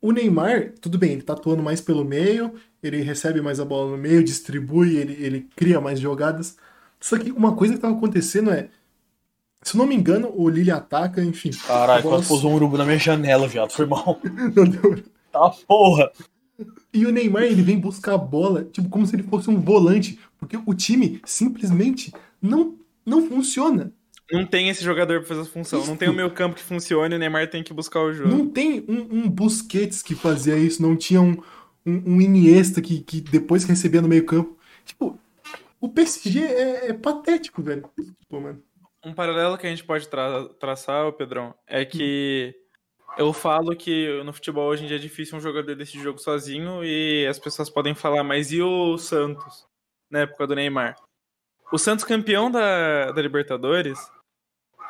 O 0.00 0.12
Neymar, 0.12 0.72
tudo 0.80 0.96
bem, 0.96 1.12
ele 1.12 1.22
tá 1.22 1.34
atuando 1.34 1.62
mais 1.62 1.80
pelo 1.80 2.04
meio, 2.04 2.54
ele 2.82 3.02
recebe 3.02 3.40
mais 3.40 3.60
a 3.60 3.64
bola 3.64 3.90
no 3.90 3.98
meio, 3.98 4.24
distribui, 4.24 4.96
ele, 4.96 5.12
ele 5.22 5.48
cria 5.54 5.80
mais 5.80 6.00
jogadas. 6.00 6.56
Só 6.98 7.18
que 7.18 7.30
uma 7.32 7.54
coisa 7.54 7.74
que 7.74 7.80
tava 7.80 7.96
acontecendo 7.96 8.50
é, 8.50 8.68
se 9.62 9.76
eu 9.76 9.78
não 9.78 9.86
me 9.86 9.94
engano, 9.94 10.32
o 10.34 10.48
Lille 10.48 10.70
ataca, 10.70 11.22
enfim. 11.22 11.50
Caralho, 11.66 12.02
bola 12.02 12.16
quase 12.16 12.28
pousou 12.28 12.50
um 12.50 12.54
urubu 12.54 12.78
na 12.78 12.84
minha 12.84 12.98
janela, 12.98 13.46
viado. 13.46 13.72
Foi 13.72 13.84
mal. 13.84 14.18
não 14.56 14.64
deu. 14.64 15.02
Tá 15.30 15.50
porra. 15.66 16.10
E 16.92 17.06
o 17.06 17.12
Neymar, 17.12 17.44
ele 17.44 17.62
vem 17.62 17.78
buscar 17.78 18.14
a 18.14 18.18
bola, 18.18 18.64
tipo, 18.64 18.88
como 18.88 19.06
se 19.06 19.14
ele 19.16 19.22
fosse 19.22 19.48
um 19.48 19.60
volante, 19.60 20.18
porque 20.38 20.58
o 20.66 20.74
time 20.74 21.20
simplesmente 21.24 22.12
não, 22.40 22.76
não 23.04 23.26
funciona. 23.28 23.92
Não 24.30 24.46
tem 24.46 24.68
esse 24.68 24.84
jogador 24.84 25.20
pra 25.20 25.28
fazer 25.28 25.40
essa 25.40 25.50
função. 25.50 25.84
Não 25.86 25.96
tem 25.96 26.08
o 26.08 26.12
meio 26.14 26.30
campo 26.30 26.54
que 26.56 26.62
funcione 26.62 27.14
e 27.14 27.16
o 27.16 27.18
Neymar 27.18 27.50
tem 27.50 27.64
que 27.64 27.72
buscar 27.72 28.00
o 28.00 28.12
jogo. 28.12 28.28
Não 28.28 28.46
tem 28.48 28.84
um, 28.88 29.00
um 29.24 29.28
Busquets 29.28 30.02
que 30.02 30.14
fazia 30.14 30.56
isso, 30.56 30.80
não 30.80 30.96
tinha 30.96 31.20
um, 31.20 31.36
um, 31.84 32.14
um 32.14 32.20
Iniesta 32.20 32.80
que, 32.80 33.00
que 33.00 33.20
depois 33.20 33.64
que 33.64 33.70
recebia 33.70 34.00
no 34.00 34.08
meio 34.08 34.24
campo. 34.24 34.56
Tipo, 34.84 35.18
o 35.80 35.88
PSG 35.88 36.40
é, 36.40 36.88
é 36.90 36.92
patético, 36.92 37.62
velho. 37.62 37.84
Pô, 38.28 38.40
mano. 38.40 38.62
Um 39.04 39.14
paralelo 39.14 39.56
que 39.56 39.66
a 39.66 39.70
gente 39.70 39.82
pode 39.82 40.06
tra- 40.08 40.48
traçar, 40.60 41.10
Pedrão, 41.12 41.54
é 41.66 41.84
que 41.84 42.54
eu 43.18 43.32
falo 43.32 43.74
que 43.76 44.22
no 44.24 44.32
futebol 44.32 44.68
hoje 44.68 44.84
em 44.84 44.86
dia 44.86 44.96
é 44.96 45.00
difícil 45.00 45.36
um 45.36 45.40
jogador 45.40 45.74
decidir 45.74 46.02
jogo 46.02 46.18
sozinho 46.18 46.84
e 46.84 47.26
as 47.26 47.38
pessoas 47.38 47.68
podem 47.70 47.94
falar, 47.94 48.22
mas 48.24 48.52
e 48.52 48.62
o 48.62 48.96
Santos, 48.98 49.66
na 50.10 50.20
época 50.20 50.46
do 50.46 50.54
Neymar? 50.54 50.96
O 51.72 51.78
Santos 51.78 52.04
campeão 52.04 52.50
da, 52.50 53.12
da 53.12 53.22
Libertadores 53.22 53.98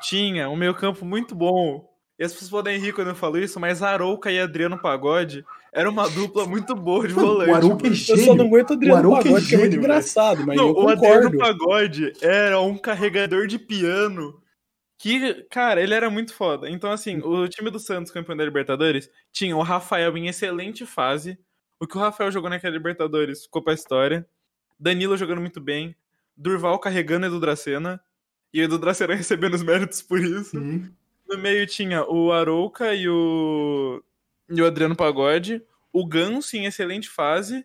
tinha 0.01 0.49
um 0.49 0.57
meio 0.57 0.75
campo 0.75 1.05
muito 1.05 1.35
bom. 1.35 1.89
E 2.19 2.25
as 2.25 2.33
pessoas 2.33 2.51
podem 2.51 2.79
rir 2.79 2.93
quando 2.93 3.09
eu 3.09 3.15
falo 3.15 3.39
isso, 3.39 3.59
mas 3.59 3.83
Arouca 3.83 4.31
e 4.31 4.39
Adriano 4.39 4.79
Pagode 4.79 5.45
era 5.73 5.89
uma 5.89 6.09
dupla 6.11 6.47
muito 6.47 6.75
boa 6.75 7.07
de 7.07 7.15
volante. 7.15 7.51
o 7.51 7.55
Arouca 7.55 7.87
é 7.87 7.91
mano. 7.91 8.03
Eu 8.09 8.17
só 8.19 8.35
não 8.35 8.45
gênio. 8.45 8.47
aguento 8.47 8.71
o 8.71 8.75
O 8.75 8.77
Adriano 8.77 8.99
Arouca 8.99 9.29
é 9.29 9.33
Pagode, 9.33 9.47
que 9.49 9.55
é 9.55 9.59
muito 9.59 9.73
gênio, 9.73 9.79
engraçado, 9.79 10.47
mas 10.47 10.57
Não, 10.57 10.69
eu 10.69 10.75
o 10.75 10.89
Adriano 10.89 11.31
concordo. 11.31 11.39
Pagode 11.39 12.13
era 12.21 12.61
um 12.61 12.77
carregador 12.77 13.47
de 13.47 13.59
piano 13.59 14.40
que, 15.01 15.45
cara, 15.45 15.83
ele 15.83 15.95
era 15.95 16.11
muito 16.11 16.35
foda. 16.35 16.69
Então, 16.69 16.93
assim, 16.93 17.23
o 17.23 17.49
time 17.49 17.71
do 17.71 17.79
Santos, 17.79 18.13
campeão 18.13 18.37
da 18.37 18.45
Libertadores, 18.45 19.09
tinha 19.33 19.57
o 19.57 19.63
Rafael 19.63 20.15
em 20.19 20.29
excelente 20.29 20.85
fase. 20.85 21.39
O 21.81 21.87
que 21.87 21.97
o 21.97 22.01
Rafael 22.01 22.31
jogou 22.31 22.51
naquela 22.51 22.75
Libertadores 22.75 23.45
ficou 23.45 23.63
pra 23.63 23.73
história. 23.73 24.29
Danilo 24.79 25.17
jogando 25.17 25.41
muito 25.41 25.59
bem. 25.59 25.97
Durval 26.37 26.79
carregando 26.79 27.25
Edu 27.25 27.41
Dracena. 27.41 27.99
E 28.53 28.61
o 28.61 28.65
Edu 28.65 28.79
Dracena 28.79 29.15
recebendo 29.17 29.55
os 29.55 29.63
méritos 29.63 30.03
por 30.03 30.21
isso. 30.21 30.51
Sim. 30.51 30.95
No 31.27 31.39
meio 31.39 31.67
tinha 31.67 32.05
o 32.05 32.31
Arouca 32.31 32.95
e 32.95 33.09
o, 33.09 34.05
e 34.51 34.61
o 34.61 34.67
Adriano 34.67 34.95
Pagode, 34.95 35.63
o 35.91 36.07
Ganso 36.07 36.59
em 36.59 36.67
excelente 36.67 37.09
fase 37.09 37.65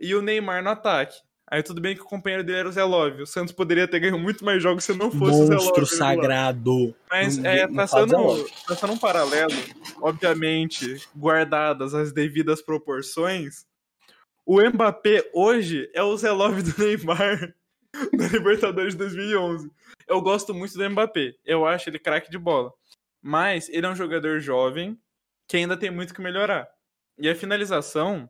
e 0.00 0.12
o 0.12 0.20
Neymar 0.20 0.60
no 0.64 0.70
ataque. 0.70 1.18
Aí 1.54 1.62
tudo 1.62 1.80
bem 1.80 1.94
que 1.94 2.02
o 2.02 2.04
companheiro 2.04 2.42
dele 2.42 2.58
era 2.58 2.68
o 2.68 2.72
Zé 2.72 2.82
Love. 2.82 3.22
O 3.22 3.26
Santos 3.28 3.52
poderia 3.54 3.86
ter 3.86 4.00
ganho 4.00 4.18
muito 4.18 4.44
mais 4.44 4.60
jogos 4.60 4.82
se 4.82 4.92
não 4.92 5.08
fosse 5.08 5.40
o 5.40 5.46
Zé 5.46 5.54
Love. 5.54 5.66
Monstro 5.66 5.86
sagrado. 5.86 6.92
Mas 7.08 7.38
Não- 7.38 7.48
é, 7.48 7.68
não 7.68 8.22
Love. 8.24 8.52
traçando 8.66 8.92
um 8.92 8.98
paralelo, 8.98 9.54
obviamente, 10.02 11.00
guardadas 11.16 11.94
as 11.94 12.12
devidas 12.12 12.60
proporções, 12.60 13.66
o 14.44 14.60
Mbappé 14.60 15.30
hoje 15.32 15.88
é 15.94 16.02
o 16.02 16.16
Zé 16.16 16.32
Love 16.32 16.62
do 16.62 16.76
Neymar. 16.76 17.54
na 18.12 18.26
Libertadores 18.26 18.94
de 18.94 18.98
2011. 18.98 19.70
Eu 20.08 20.20
gosto 20.20 20.52
muito 20.52 20.76
do 20.76 20.90
Mbappé. 20.90 21.34
Eu 21.44 21.64
acho 21.64 21.88
ele 21.88 22.00
craque 22.00 22.32
de 22.32 22.36
bola. 22.36 22.72
Mas 23.22 23.68
ele 23.68 23.86
é 23.86 23.88
um 23.88 23.94
jogador 23.94 24.40
jovem 24.40 24.98
que 25.46 25.56
ainda 25.56 25.76
tem 25.76 25.88
muito 25.92 26.12
que 26.12 26.20
melhorar. 26.20 26.68
E 27.16 27.28
a 27.28 27.34
finalização 27.36 28.28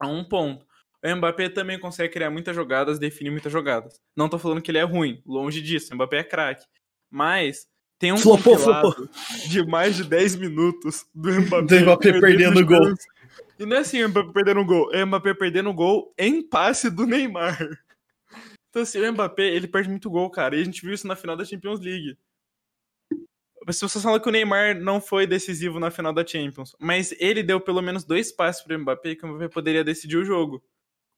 a 0.00 0.06
um 0.08 0.24
ponto. 0.24 0.66
O 1.04 1.16
Mbappé 1.16 1.48
também 1.48 1.78
consegue 1.78 2.12
criar 2.12 2.30
muitas 2.30 2.54
jogadas, 2.54 2.98
definir 2.98 3.30
muitas 3.30 3.52
jogadas. 3.52 4.00
Não 4.16 4.28
tô 4.28 4.38
falando 4.38 4.60
que 4.60 4.70
ele 4.70 4.78
é 4.78 4.82
ruim, 4.82 5.22
longe 5.24 5.62
disso. 5.62 5.92
O 5.92 5.94
Mbappé 5.94 6.18
é 6.18 6.24
craque. 6.24 6.66
Mas 7.10 7.68
tem 7.98 8.12
um 8.12 8.18
Flopou, 8.18 8.56
compilado 8.56 9.10
de 9.48 9.64
mais 9.66 9.96
de 9.96 10.04
10 10.04 10.36
minutos 10.36 11.06
do 11.14 11.30
Mbappé, 11.32 11.66
Do 11.66 11.80
Mbappé 11.80 12.20
perdendo 12.20 12.66
gol. 12.66 12.84
chance. 12.84 13.06
E 13.58 13.66
não 13.66 13.76
é 13.76 13.80
assim 13.80 14.02
o 14.04 14.08
Mbappé 14.08 14.32
perdendo 14.32 14.64
gol, 14.64 14.92
é 14.92 15.02
o 15.02 15.06
Mbappé 15.06 15.34
perdendo 15.34 15.72
gol 15.72 16.14
em 16.16 16.42
passe 16.42 16.90
do 16.90 17.06
Neymar. 17.06 17.58
Então 18.70 18.82
assim, 18.82 19.00
o 19.00 19.12
Mbappé, 19.12 19.44
ele 19.48 19.66
perde 19.66 19.88
muito 19.88 20.10
gol, 20.10 20.30
cara. 20.30 20.56
E 20.56 20.60
a 20.60 20.64
gente 20.64 20.82
viu 20.82 20.92
isso 20.94 21.06
na 21.06 21.16
final 21.16 21.36
da 21.36 21.44
Champions 21.44 21.80
League. 21.80 22.16
As 23.60 23.66
pessoas 23.66 24.02
falam 24.02 24.20
que 24.20 24.28
o 24.28 24.32
Neymar 24.32 24.78
não 24.80 25.00
foi 25.00 25.26
decisivo 25.26 25.80
na 25.80 25.90
final 25.90 26.12
da 26.12 26.26
Champions, 26.26 26.74
mas 26.78 27.12
ele 27.18 27.42
deu 27.42 27.60
pelo 27.60 27.82
menos 27.82 28.04
dois 28.04 28.30
passes 28.32 28.62
pro 28.62 28.78
Mbappé 28.78 29.14
que 29.14 29.24
o 29.24 29.28
Mbappé 29.28 29.48
poderia 29.48 29.82
decidir 29.82 30.16
o 30.16 30.24
jogo. 30.24 30.62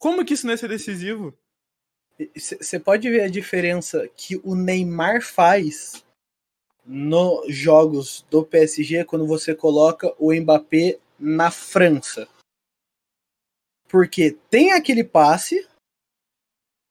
Como 0.00 0.24
que 0.24 0.32
isso 0.34 0.46
não 0.46 0.52
ia 0.52 0.58
ser 0.58 0.68
decisivo? 0.68 1.32
Você 2.34 2.80
pode 2.80 3.08
ver 3.08 3.20
a 3.22 3.28
diferença 3.30 4.08
que 4.16 4.36
o 4.42 4.54
Neymar 4.56 5.22
faz 5.22 6.04
nos 6.84 7.54
jogos 7.54 8.26
do 8.30 8.44
PSG 8.44 9.04
quando 9.04 9.26
você 9.26 9.54
coloca 9.54 10.12
o 10.18 10.32
Mbappé 10.34 10.98
na 11.18 11.50
França. 11.50 12.26
Porque 13.88 14.32
tem 14.50 14.72
aquele 14.72 15.04
passe, 15.04 15.68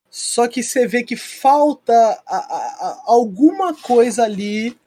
só 0.10 0.48
que 0.48 0.62
você 0.64 0.88
vê 0.88 1.04
que 1.04 1.16
falta 1.16 1.94
a- 1.94 2.38
a- 2.38 2.88
a- 2.90 3.04
alguma 3.06 3.76
coisa 3.76 4.24
ali 4.24 4.78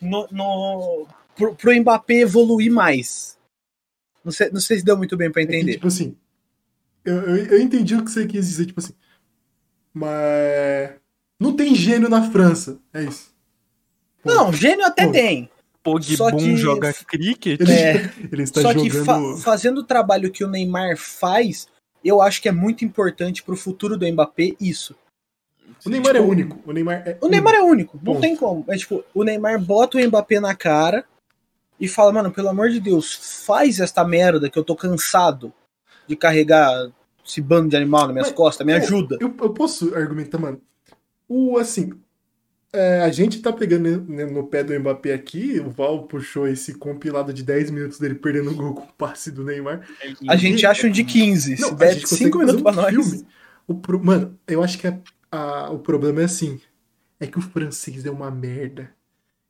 no, 0.00 0.26
no, 0.32 1.06
pro, 1.36 1.54
pro 1.54 1.74
Mbappé 1.80 2.14
evoluir 2.22 2.72
mais. 2.72 3.38
Não 4.24 4.32
sei, 4.32 4.50
não 4.50 4.60
sei 4.60 4.78
se 4.78 4.84
deu 4.84 4.96
muito 4.96 5.16
bem 5.16 5.30
pra 5.30 5.42
É 5.42 5.46
que, 5.46 5.56
entender. 5.56 5.72
tipo 5.74 5.86
assim, 5.88 6.16
eu, 7.08 7.22
eu, 7.22 7.36
eu 7.46 7.60
entendi 7.60 7.94
o 7.94 8.04
que 8.04 8.10
você 8.10 8.26
quis 8.26 8.46
dizer, 8.46 8.66
tipo 8.66 8.80
assim. 8.80 8.92
Mas. 9.94 10.92
Não 11.40 11.54
tem 11.54 11.74
gênio 11.74 12.08
na 12.08 12.30
França. 12.30 12.78
É 12.92 13.04
isso. 13.04 13.32
Não, 14.24 14.52
gênio 14.52 14.84
até 14.84 15.06
Pô. 15.06 15.12
tem. 15.12 15.50
Pogbon 15.82 16.36
que- 16.36 16.56
joga 16.56 16.92
cricket? 16.92 17.60
Ele, 17.60 17.72
É. 17.72 18.12
ele 18.30 18.42
está 18.42 18.60
Só 18.60 18.74
que 18.74 18.90
jogando. 18.90 19.36
fa- 19.36 19.42
fazendo 19.42 19.78
o 19.78 19.84
trabalho 19.84 20.30
que 20.30 20.44
o 20.44 20.48
Neymar 20.48 20.96
faz, 20.98 21.66
eu 22.04 22.20
acho 22.20 22.42
que 22.42 22.48
é 22.48 22.52
muito 22.52 22.84
importante 22.84 23.42
pro 23.42 23.56
futuro 23.56 23.96
do 23.96 24.06
Mbappé 24.06 24.54
isso. 24.60 24.94
O 25.86 25.88
Neymar 25.88 26.16
é 26.16 26.18
tipo, 26.18 26.30
único. 26.30 26.60
O 26.66 26.72
Neymar 26.72 27.02
é. 27.06 27.16
O 27.20 27.28
Neymar 27.28 27.54
é 27.54 27.62
único, 27.62 27.96
não 27.98 28.14
Ponto. 28.14 28.20
tem 28.20 28.36
como. 28.36 28.64
É 28.68 28.76
tipo, 28.76 29.02
o 29.14 29.22
Neymar 29.24 29.58
bota 29.60 29.96
o 29.96 30.04
Mbappé 30.06 30.40
na 30.40 30.54
cara 30.54 31.04
e 31.80 31.86
fala, 31.86 32.12
mano, 32.12 32.32
pelo 32.32 32.48
amor 32.48 32.68
de 32.68 32.80
Deus, 32.80 33.42
faz 33.46 33.78
esta 33.78 34.04
merda 34.04 34.50
que 34.50 34.58
eu 34.58 34.64
tô 34.64 34.74
cansado 34.74 35.52
de 36.08 36.16
carregar 36.16 36.90
esse 37.28 37.40
bando 37.40 37.68
de 37.68 37.76
animal 37.76 38.06
nas 38.06 38.12
minhas 38.12 38.28
Mas, 38.28 38.36
costas, 38.36 38.66
me 38.66 38.72
ajuda. 38.72 39.18
Eu, 39.20 39.34
eu 39.40 39.50
posso 39.50 39.94
argumentar, 39.94 40.38
mano. 40.38 40.60
O, 41.28 41.58
assim, 41.58 41.92
é, 42.72 43.00
a 43.02 43.10
gente 43.10 43.40
tá 43.42 43.52
pegando 43.52 44.02
né, 44.08 44.24
no 44.24 44.46
pé 44.46 44.64
do 44.64 44.78
Mbappé 44.78 45.12
aqui. 45.12 45.60
O 45.60 45.70
Val 45.70 46.04
puxou 46.04 46.46
esse 46.48 46.74
compilado 46.74 47.32
de 47.32 47.42
10 47.42 47.70
minutos 47.70 47.98
dele 47.98 48.14
perdendo 48.14 48.50
o 48.50 48.54
gol 48.54 48.74
com 48.74 48.82
o 48.84 48.92
passe 48.96 49.30
do 49.30 49.44
Neymar. 49.44 49.86
A 50.28 50.36
gente 50.36 50.64
acha 50.66 50.86
um 50.86 50.90
de 50.90 51.04
15, 51.04 51.60
Não, 51.60 51.68
se 51.68 51.74
der 51.74 51.92
gente 51.92 52.02
consegue 52.02 52.24
5 52.24 52.38
minutos 52.38 52.62
pra 52.62 52.72
nós. 52.72 52.94
filme. 52.94 53.26
O 53.66 53.74
pro- 53.74 54.02
Mano, 54.02 54.38
eu 54.46 54.62
acho 54.62 54.78
que 54.78 54.86
a- 54.86 54.98
a- 55.30 55.70
o 55.70 55.78
problema 55.78 56.22
é 56.22 56.24
assim. 56.24 56.58
É 57.20 57.26
que 57.26 57.38
o 57.38 57.42
francês 57.42 58.06
é 58.06 58.10
uma 58.10 58.30
merda. 58.30 58.90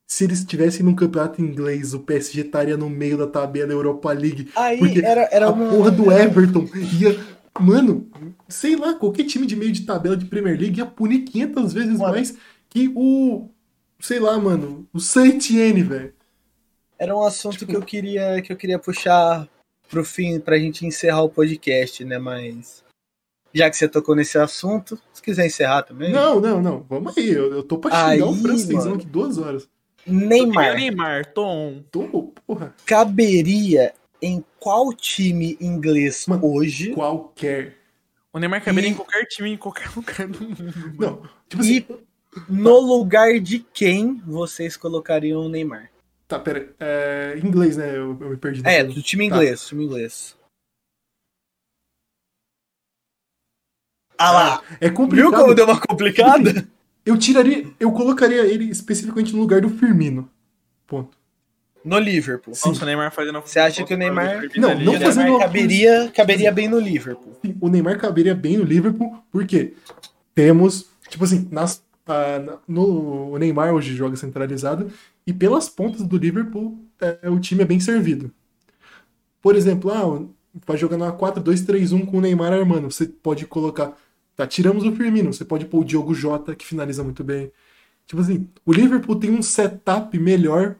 Se 0.07 0.23
eles 0.23 0.39
estivessem 0.39 0.83
num 0.83 0.95
campeonato 0.95 1.39
inglês, 1.39 1.93
o 1.93 1.99
PSG 1.99 2.41
estaria 2.41 2.75
no 2.75 2.89
meio 2.89 3.15
da 3.15 3.27
tabela 3.27 3.71
Europa 3.71 4.11
League. 4.11 4.49
Aí 4.55 4.79
Porque 4.79 4.99
era, 5.05 5.29
era 5.31 5.45
a 5.45 5.51
uma. 5.51 5.69
porra 5.69 5.91
do 5.91 6.11
Everton 6.11 6.67
ia. 6.99 7.38
Mano, 7.59 8.09
sei 8.47 8.75
lá, 8.75 8.93
qualquer 8.93 9.25
time 9.25 9.45
de 9.45 9.55
meio 9.55 9.71
de 9.71 9.81
tabela 9.85 10.15
de 10.17 10.25
Premier 10.25 10.59
League 10.59 10.77
ia 10.79 10.85
punir 10.85 11.19
500 11.23 11.73
vezes 11.73 11.97
Mano. 11.99 12.13
mais 12.13 12.35
que 12.69 12.91
o. 12.95 13.49
Sei 13.99 14.19
lá, 14.19 14.37
mano. 14.39 14.87
O 14.93 14.99
Saint-Etienne, 14.99 15.83
velho. 15.83 16.13
Era 16.97 17.15
um 17.15 17.23
assunto 17.23 17.57
Tipo- 17.59 17.71
que 17.71 17.77
eu 17.77 17.81
queria 17.81 18.41
que 18.41 18.51
eu 18.51 18.57
queria 18.57 18.79
puxar 18.79 19.47
pro 19.89 20.03
fim 20.05 20.39
pra 20.39 20.57
gente 20.57 20.85
encerrar 20.85 21.23
o 21.23 21.29
podcast, 21.29 22.03
né? 22.05 22.17
Mas 22.17 22.83
já 23.53 23.69
que 23.69 23.75
você 23.75 23.87
tocou 23.87 24.15
nesse 24.15 24.37
assunto, 24.37 24.99
se 25.13 25.21
quiser 25.21 25.45
encerrar 25.47 25.83
também. 25.83 26.11
Não, 26.11 26.39
não, 26.39 26.61
não. 26.61 26.85
Vamos 26.89 27.17
aí. 27.17 27.29
Eu, 27.29 27.53
eu 27.53 27.63
tô 27.63 27.77
pra 27.77 27.91
xingar 27.91 28.07
Aí, 28.09 28.21
o 28.21 28.33
francêsão 28.35 28.83
mano. 28.83 28.95
aqui 28.95 29.05
duas 29.05 29.37
horas. 29.37 29.67
Neymar 30.07 30.75
Neymar, 30.75 31.33
Tom. 31.33 31.83
Tô, 31.91 32.31
porra. 32.47 32.73
caberia 32.85 33.93
em 34.21 34.43
qual 34.59 34.93
time 34.93 35.57
inglês 35.61 36.25
Mano, 36.27 36.45
hoje? 36.45 36.93
Qualquer. 36.93 37.77
O 38.33 38.39
Neymar 38.39 38.63
caberia 38.63 38.89
E- 38.89 38.93
em 38.93 38.95
qualquer 38.95 39.25
time, 39.25 39.51
em 39.51 39.57
qualquer 39.57 39.89
lugar 39.95 40.27
do 40.27 40.41
mundo. 40.43 40.93
Não, 40.99 41.21
tipo 41.47 41.61
assim. 41.61 41.77
E 41.77 41.85
no 42.47 42.79
lugar 42.79 43.39
de 43.39 43.59
quem 43.59 44.15
vocês 44.25 44.77
colocariam 44.77 45.41
o 45.41 45.49
Neymar? 45.49 45.89
Tá, 46.27 46.37
pera. 46.39 46.71
É, 46.79 47.39
em 47.41 47.47
inglês, 47.47 47.75
né? 47.77 47.89
Eu, 47.89 48.15
eu 48.21 48.29
me 48.29 48.37
perdi. 48.37 48.61
É, 48.65 48.83
do 48.83 49.01
time 49.01 49.27
Tá. 49.27 49.35
inglês, 49.35 49.65
time 49.67 49.83
inglês. 49.85 50.37
Ah 54.17 54.31
lá, 54.31 54.63
É 54.81 54.87
viu 54.87 54.93
complicado. 54.95 55.31
como 55.41 55.55
deu 55.55 55.65
uma 55.65 55.79
complicada? 55.79 56.67
Eu 57.05 57.17
tiraria. 57.17 57.65
Eu 57.79 57.91
colocaria 57.93 58.45
ele 58.45 58.65
especificamente 58.65 59.33
no 59.33 59.39
lugar 59.39 59.61
do 59.61 59.69
Firmino. 59.69 60.29
Ponto. 60.85 61.17
No 61.83 61.97
Liverpool. 61.97 62.53
Sim. 62.53 62.69
Nossa, 62.69 62.83
o 62.83 62.85
Neymar 62.85 63.11
fazendo. 63.11 63.41
Você 63.41 63.59
acha 63.59 63.83
que 63.83 63.93
o 63.93 63.97
Neymar- 63.97 64.41
Não, 64.57 64.79
não 64.79 64.93
O 64.95 64.99
fazendo 64.99 65.23
Neymar 65.23 65.29
uma 65.31 65.39
caberia, 65.39 66.11
caberia 66.13 66.51
bem 66.51 66.67
no 66.67 66.79
Liverpool. 66.79 67.33
Sim, 67.43 67.55
O 67.61 67.69
Neymar 67.69 67.97
caberia 67.99 68.35
bem 68.35 68.57
no 68.57 68.63
Liverpool, 68.63 69.17
porque 69.31 69.73
temos, 70.35 70.87
tipo 71.09 71.23
assim, 71.23 71.47
nas, 71.51 71.83
ah, 72.07 72.57
no, 72.67 73.31
o 73.31 73.37
Neymar 73.37 73.73
hoje 73.73 73.95
joga 73.95 74.15
centralizado, 74.15 74.91
e 75.25 75.33
pelas 75.33 75.69
pontas 75.69 76.01
do 76.01 76.17
Liverpool, 76.17 76.77
é, 76.99 77.29
o 77.29 77.39
time 77.39 77.61
é 77.63 77.65
bem 77.65 77.79
servido. 77.79 78.31
Por 79.41 79.55
exemplo, 79.55 79.91
ah, 79.91 80.25
vai 80.65 80.77
jogando 80.77 81.03
uma 81.03 81.13
4-2-3-1 81.13 82.05
com 82.05 82.17
o 82.17 82.21
Neymar 82.21 82.51
armando. 82.51 82.91
Você 82.91 83.05
pode 83.05 83.45
colocar. 83.45 83.93
Tá, 84.35 84.47
tiramos 84.47 84.83
o 84.85 84.91
Firmino, 84.95 85.33
você 85.33 85.43
pode 85.45 85.65
pôr 85.65 85.79
o 85.81 85.85
Diogo 85.85 86.13
Jota, 86.13 86.55
que 86.55 86.65
finaliza 86.65 87.03
muito 87.03 87.23
bem. 87.23 87.51
Tipo 88.07 88.21
assim, 88.21 88.47
o 88.65 88.73
Liverpool 88.73 89.15
tem 89.17 89.29
um 89.31 89.41
setup 89.41 90.17
melhor. 90.17 90.75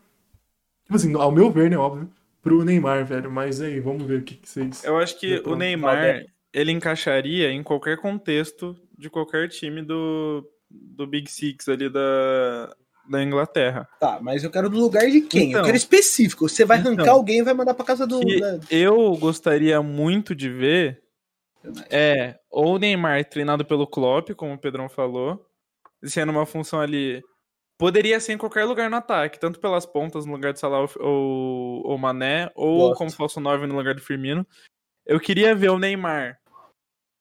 Tipo 0.90 0.96
assim, 0.96 1.14
ao 1.14 1.32
meu 1.32 1.52
ver, 1.52 1.70
né, 1.70 1.78
óbvio, 1.78 2.10
pro 2.42 2.66
Neymar, 2.66 3.06
velho. 3.06 3.30
Mas 3.30 3.62
aí, 3.62 3.80
vamos 3.80 4.08
ver 4.08 4.22
o 4.22 4.24
que, 4.24 4.34
que 4.34 4.50
vocês. 4.50 4.84
Eu 4.84 4.98
acho 4.98 5.20
que 5.20 5.40
o. 5.46 5.56
Neymar, 5.56 6.26
ele 6.52 6.72
encaixaria 6.72 7.52
em 7.52 7.62
qualquer 7.62 7.98
contexto 7.98 8.76
de 8.98 9.08
qualquer 9.08 9.50
time 9.50 9.84
do, 9.84 10.44
do 10.68 11.06
Big 11.06 11.30
Six 11.30 11.70
ali 11.70 11.88
da, 11.90 12.74
da 13.08 13.22
Inglaterra. 13.22 13.88
Tá, 14.00 14.18
mas 14.20 14.44
eu 14.44 14.50
quero 14.50 14.68
do 14.68 14.80
lugar 14.80 15.06
de 15.12 15.22
quem? 15.22 15.44
eu 15.44 15.50
Então. 15.52 15.64
quero 15.66 15.78
específico. 15.78 16.50
Você 16.50 16.66
vai 16.66 16.80
Então. 16.80 16.94
arrancar 16.94 17.12
alguém 17.12 17.38
e 17.38 17.44
vai 17.44 17.54
mandar 17.54 17.76
pra 17.76 17.86
casa 17.86 18.08
do. 18.08 18.20
Da- 18.22 18.60
eu 18.72 19.16
gostaria 19.18 19.80
muito 19.84 20.34
de 20.34 20.50
ver 20.50 21.04
é 21.92 22.40
ou 22.50 22.76
o 22.76 22.80
Neymar 22.80 23.24
treinado 23.26 23.64
pelo 23.64 23.86
Klopp, 23.86 24.30
como 24.32 24.54
o 24.54 24.58
Pedrão 24.58 24.90
falou, 24.90 25.46
sendo 26.04 26.32
uma 26.32 26.48
função 26.48 26.80
ali. 26.82 27.22
Poderia 27.80 28.20
ser 28.20 28.34
em 28.34 28.38
qualquer 28.38 28.66
lugar 28.66 28.90
no 28.90 28.98
ataque, 28.98 29.40
tanto 29.40 29.58
pelas 29.58 29.86
pontas 29.86 30.26
no 30.26 30.34
lugar 30.34 30.52
de 30.52 30.60
Salah 30.60 30.86
ou, 31.00 31.82
ou, 31.88 31.98
Mané, 31.98 32.52
ou 32.54 32.90
Gosto. 32.90 32.98
como 32.98 33.12
falso 33.12 33.40
9 33.40 33.68
no 33.68 33.78
lugar 33.78 33.96
do 33.96 34.02
Firmino. 34.02 34.46
Eu 35.06 35.18
queria 35.18 35.56
ver 35.56 35.70
o 35.70 35.80
Neymar 35.80 36.38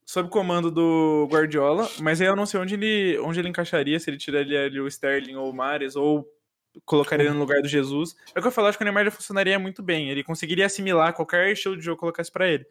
sob 0.05 0.29
comando 0.29 0.69
do 0.69 1.29
Guardiola, 1.31 1.89
mas 2.01 2.21
aí 2.21 2.27
eu 2.27 2.35
não 2.35 2.45
sei 2.45 2.59
onde 2.59 2.75
ele, 2.75 3.17
onde 3.21 3.39
ele 3.39 3.49
encaixaria, 3.49 4.01
se 4.01 4.11
ele 4.11 4.17
tiraria 4.19 4.65
ali 4.65 4.81
o 4.81 4.89
Sterling 4.89 5.37
ou 5.37 5.49
o 5.49 5.55
Mares, 5.55 5.95
ou 5.95 6.29
colocaria 6.85 7.27
ele 7.27 7.35
no 7.35 7.41
lugar 7.41 7.63
do 7.63 7.69
Jesus. 7.69 8.17
É 8.35 8.41
o 8.41 8.43
que 8.43 8.49
eu 8.49 8.53
falo, 8.53 8.67
acho 8.67 8.77
que 8.77 8.83
o 8.83 8.85
Neymar 8.85 9.05
já 9.05 9.13
funcionaria 9.13 9.61
muito 9.61 9.81
bem. 9.81 10.11
Ele 10.11 10.25
conseguiria 10.25 10.67
assimilar 10.67 11.15
qualquer 11.15 11.53
estilo 11.53 11.77
de 11.77 11.85
jogo 11.85 11.99
que 11.99 12.01
colocasse 12.01 12.33
pra 12.33 12.49
ele. 12.49 12.67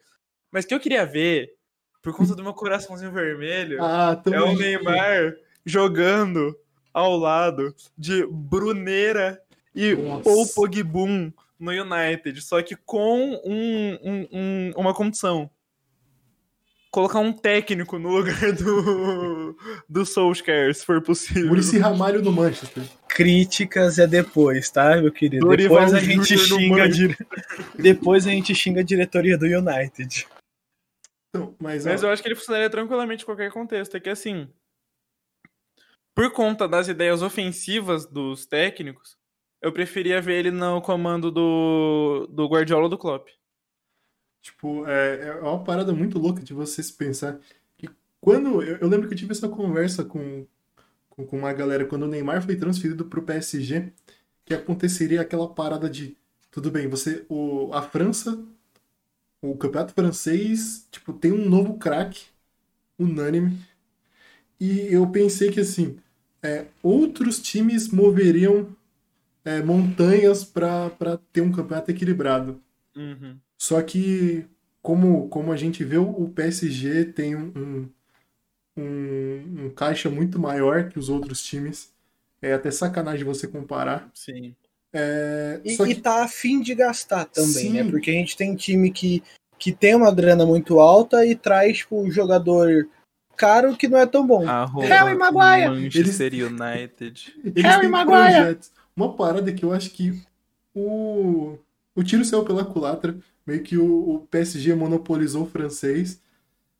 Mas 0.52 0.66
o 0.66 0.68
que 0.68 0.74
eu 0.74 0.80
queria 0.80 1.06
ver, 1.06 1.54
por 2.02 2.14
conta 2.14 2.34
do 2.34 2.42
meu 2.42 2.52
coraçãozinho 2.52 3.12
vermelho, 3.12 3.82
Ah, 3.82 4.20
é 4.26 4.40
o. 4.42 4.54
Neymar 4.54 5.34
jogando 5.64 6.54
ao 6.92 7.16
lado 7.16 7.74
de 7.96 8.26
Brunera 8.30 9.40
e 9.74 9.94
ou 10.24 10.46
Pogbum 10.54 11.32
no 11.58 11.70
United, 11.72 12.40
só 12.40 12.62
que 12.62 12.76
com 12.76 13.40
um, 13.44 13.98
um- 14.02 14.28
um- 14.32 14.72
uma 14.76 14.94
condição. 14.94 15.50
Colocar 16.90 17.18
um 17.18 17.32
técnico 17.32 17.98
no 17.98 18.08
lugar 18.08 18.52
do, 18.54 19.56
do 19.88 20.06
Solskjaer, 20.06 20.74
se 20.74 20.86
for 20.86 21.02
possível. 21.02 21.48
Muricy 21.48 21.78
Ramalho 21.78 22.22
no 22.22 22.32
Manchester. 22.32 22.82
Críticas 23.08 23.98
é 23.98 24.06
depois, 24.06 24.70
tá, 24.70 24.96
meu 24.96 25.12
querido? 25.12 25.44
Dorival 25.46 25.80
depois 25.86 25.94
a 25.94 26.00
gente 26.00 26.36
Júnior 26.36 26.58
xinga. 26.60 26.88
dire- 26.88 27.16
Depois 27.78 28.26
a 28.26 28.30
gente 28.30 28.54
xinga 28.54 28.80
a 28.80 28.84
diretoria 28.84 29.36
do 29.36 29.44
United. 29.44 30.26
Não, 31.34 31.54
mas, 31.60 31.84
Mas 31.84 32.02
ó, 32.02 32.06
eu 32.06 32.12
acho 32.12 32.22
que 32.22 32.28
ele 32.28 32.34
funcionaria 32.36 32.70
tranquilamente 32.70 33.22
em 33.22 33.26
qualquer 33.26 33.50
contexto. 33.52 33.94
É 33.96 34.00
que 34.00 34.08
assim, 34.08 34.48
por 36.18 36.32
conta 36.32 36.66
das 36.66 36.88
ideias 36.88 37.22
ofensivas 37.22 38.04
dos 38.04 38.44
técnicos, 38.44 39.16
eu 39.62 39.72
preferia 39.72 40.20
ver 40.20 40.40
ele 40.40 40.50
no 40.50 40.82
comando 40.82 41.30
do, 41.30 42.26
do 42.26 42.48
Guardiola 42.48 42.88
do 42.88 42.98
Klopp. 42.98 43.28
Tipo, 44.42 44.84
é, 44.88 45.28
é 45.28 45.32
uma 45.34 45.62
parada 45.62 45.92
muito 45.92 46.18
louca 46.18 46.42
de 46.42 46.52
você 46.52 46.82
se 46.82 46.92
pensar 46.92 47.38
que 47.76 47.88
quando. 48.20 48.60
Eu, 48.60 48.78
eu 48.78 48.88
lembro 48.88 49.06
que 49.06 49.14
eu 49.14 49.18
tive 49.18 49.30
essa 49.30 49.48
conversa 49.48 50.04
com, 50.04 50.44
com, 51.08 51.24
com 51.24 51.38
uma 51.38 51.52
galera 51.52 51.84
quando 51.84 52.02
o 52.02 52.08
Neymar 52.08 52.42
foi 52.42 52.56
transferido 52.56 53.04
pro 53.04 53.22
PSG, 53.22 53.92
que 54.44 54.54
aconteceria 54.54 55.20
aquela 55.20 55.48
parada 55.48 55.88
de. 55.88 56.16
Tudo 56.50 56.68
bem, 56.68 56.88
você. 56.88 57.24
O, 57.28 57.70
a 57.72 57.80
França, 57.80 58.44
o 59.40 59.56
campeonato 59.56 59.94
francês, 59.94 60.84
tipo, 60.90 61.12
tem 61.12 61.30
um 61.30 61.48
novo 61.48 61.78
craque, 61.78 62.26
unânime. 62.98 63.56
E 64.58 64.92
eu 64.92 65.08
pensei 65.12 65.52
que 65.52 65.60
assim, 65.60 66.00
é, 66.42 66.66
outros 66.82 67.40
times 67.40 67.88
moveriam 67.88 68.68
é, 69.44 69.62
montanhas 69.62 70.44
para 70.44 71.18
ter 71.32 71.40
um 71.40 71.52
campeonato 71.52 71.90
equilibrado. 71.90 72.60
Uhum. 72.96 73.36
Só 73.56 73.80
que, 73.82 74.44
como, 74.82 75.28
como 75.28 75.52
a 75.52 75.56
gente 75.56 75.84
vê, 75.84 75.96
o 75.96 76.28
PSG 76.28 77.06
tem 77.06 77.34
um, 77.34 77.88
um, 78.76 79.64
um, 79.64 79.70
caixa 79.70 80.08
muito 80.10 80.38
maior 80.38 80.88
que 80.88 80.98
os 80.98 81.08
outros 81.08 81.42
times. 81.42 81.90
É 82.40 82.52
até 82.52 82.70
sacanagem 82.70 83.24
você 83.24 83.48
comparar. 83.48 84.08
Sim. 84.14 84.54
É, 84.92 85.60
E, 85.64 85.76
só 85.76 85.86
e 85.86 85.94
que, 85.94 86.00
tá 86.00 86.22
afim 86.22 86.60
de 86.60 86.74
gastar 86.74 87.24
também, 87.24 87.52
Sim. 87.52 87.72
né? 87.72 87.90
Porque 87.90 88.10
a 88.10 88.14
gente 88.14 88.36
tem 88.36 88.54
time 88.54 88.92
que, 88.92 89.22
que 89.58 89.72
tem 89.72 89.94
uma 89.94 90.14
grana 90.14 90.46
muito 90.46 90.78
alta 90.78 91.26
e 91.26 91.34
traz 91.34 91.78
tipo, 91.78 92.08
jogador 92.10 92.88
caro 93.38 93.76
que 93.76 93.88
não 93.88 93.98
é 93.98 94.04
tão 94.06 94.26
bom. 94.26 94.46
Arroba 94.46 94.86
Harry 94.86 95.16
Maguire. 95.16 95.68
Manchester 95.82 96.32
United. 96.34 97.34
eles 97.44 97.64
Harry 97.64 97.80
têm 97.82 97.90
Maguire. 97.90 98.34
projetos. 98.34 98.72
Uma 98.94 99.14
parada 99.14 99.52
que 99.52 99.64
eu 99.64 99.72
acho 99.72 99.90
que 99.90 100.20
o, 100.74 101.56
o 101.94 102.02
tiro 102.02 102.24
saiu 102.24 102.44
pela 102.44 102.64
culatra. 102.64 103.16
Meio 103.46 103.62
que 103.62 103.78
o, 103.78 104.14
o 104.16 104.18
PSG 104.30 104.74
monopolizou 104.74 105.44
o 105.44 105.48
francês. 105.48 106.20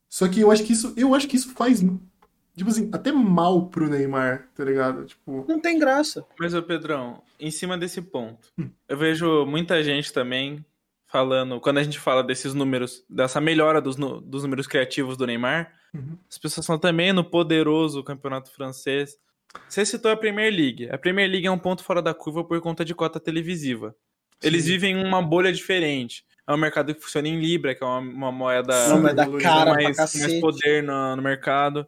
Só 0.08 0.26
que 0.28 0.40
eu 0.40 0.50
acho 0.50 0.64
que 0.64 0.72
isso, 0.72 0.92
eu 0.96 1.14
acho 1.14 1.28
que 1.28 1.36
isso 1.36 1.50
faz, 1.54 1.80
tipo 1.80 2.70
assim, 2.70 2.88
até 2.92 3.12
mal 3.12 3.66
pro 3.66 3.88
Neymar, 3.88 4.48
tá 4.54 4.64
ligado? 4.64 5.04
Tipo, 5.04 5.44
Não 5.48 5.60
tem 5.60 5.78
graça. 5.78 6.24
Mas, 6.38 6.54
ô 6.54 6.62
Pedrão, 6.62 7.22
em 7.38 7.50
cima 7.50 7.76
desse 7.78 8.00
ponto, 8.02 8.48
eu 8.88 8.96
vejo 8.98 9.44
muita 9.46 9.82
gente 9.82 10.12
também 10.12 10.64
falando, 11.06 11.60
quando 11.60 11.78
a 11.78 11.82
gente 11.82 11.98
fala 11.98 12.22
desses 12.22 12.52
números, 12.54 13.04
dessa 13.08 13.40
melhora 13.40 13.80
dos, 13.80 13.96
dos 13.96 14.42
números 14.42 14.66
criativos 14.66 15.16
do 15.16 15.26
Neymar, 15.26 15.72
Uhum. 15.94 16.18
as 16.28 16.36
pessoas 16.36 16.66
falam 16.66 16.80
também 16.80 17.12
no 17.12 17.24
poderoso 17.24 18.04
campeonato 18.04 18.50
francês. 18.52 19.16
Você 19.68 19.84
citou 19.86 20.10
a 20.10 20.16
Premier 20.16 20.52
League. 20.52 20.88
A 20.90 20.98
Premier 20.98 21.30
League 21.30 21.46
é 21.46 21.50
um 21.50 21.58
ponto 21.58 21.82
fora 21.82 22.02
da 22.02 22.12
curva 22.12 22.44
por 22.44 22.60
conta 22.60 22.84
de 22.84 22.94
cota 22.94 23.18
televisiva. 23.18 23.94
Eles 24.42 24.64
Sim. 24.64 24.70
vivem 24.70 24.96
uma 25.04 25.22
bolha 25.22 25.52
diferente. 25.52 26.24
É 26.46 26.52
um 26.52 26.56
mercado 26.56 26.94
que 26.94 27.00
funciona 27.00 27.28
em 27.28 27.40
Libra, 27.40 27.74
que 27.74 27.82
é 27.82 27.86
uma, 27.86 27.98
uma 27.98 28.32
moeda 28.32 28.72
Sim, 28.72 29.02
cara 29.40 29.74
mais, 29.74 29.96
mais 29.96 30.40
poder 30.40 30.82
no, 30.82 31.16
no 31.16 31.22
mercado. 31.22 31.86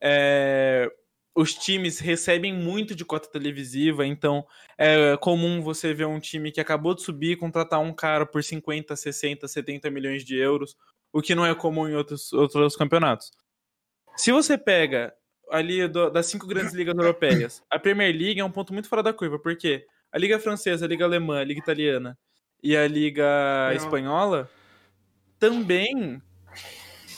É, 0.00 0.90
os 1.34 1.54
times 1.54 1.98
recebem 1.98 2.52
muito 2.52 2.94
de 2.94 3.04
cota 3.04 3.30
televisiva, 3.30 4.06
então 4.06 4.44
é 4.76 5.16
comum 5.18 5.62
você 5.62 5.94
ver 5.94 6.06
um 6.06 6.20
time 6.20 6.52
que 6.52 6.60
acabou 6.60 6.94
de 6.94 7.02
subir 7.02 7.32
e 7.32 7.36
contratar 7.36 7.80
um 7.80 7.92
cara 7.92 8.26
por 8.26 8.44
50, 8.44 8.94
60, 8.94 9.48
70 9.48 9.90
milhões 9.90 10.24
de 10.24 10.36
euros, 10.36 10.76
o 11.12 11.22
que 11.22 11.34
não 11.34 11.46
é 11.46 11.54
comum 11.54 11.88
em 11.88 11.94
outros, 11.94 12.32
outros 12.32 12.76
campeonatos. 12.76 13.32
Se 14.16 14.30
você 14.32 14.56
pega 14.58 15.12
ali 15.50 15.86
do- 15.88 16.10
das 16.10 16.26
cinco 16.26 16.46
grandes 16.46 16.72
ligas 16.72 16.94
europeias, 16.96 17.62
a 17.70 17.78
Premier 17.78 18.14
League 18.14 18.40
é 18.40 18.44
um 18.44 18.50
ponto 18.50 18.72
muito 18.72 18.88
fora 18.88 19.02
da 19.02 19.12
curva, 19.12 19.38
porque 19.38 19.84
a 20.10 20.18
Liga 20.18 20.38
Francesa, 20.38 20.84
a 20.84 20.88
Liga 20.88 21.04
Alemã, 21.04 21.40
a 21.40 21.44
Liga 21.44 21.60
Italiana 21.60 22.18
e 22.62 22.76
a 22.76 22.86
Liga 22.86 23.24
Espanhola 23.74 24.48
também 25.38 26.22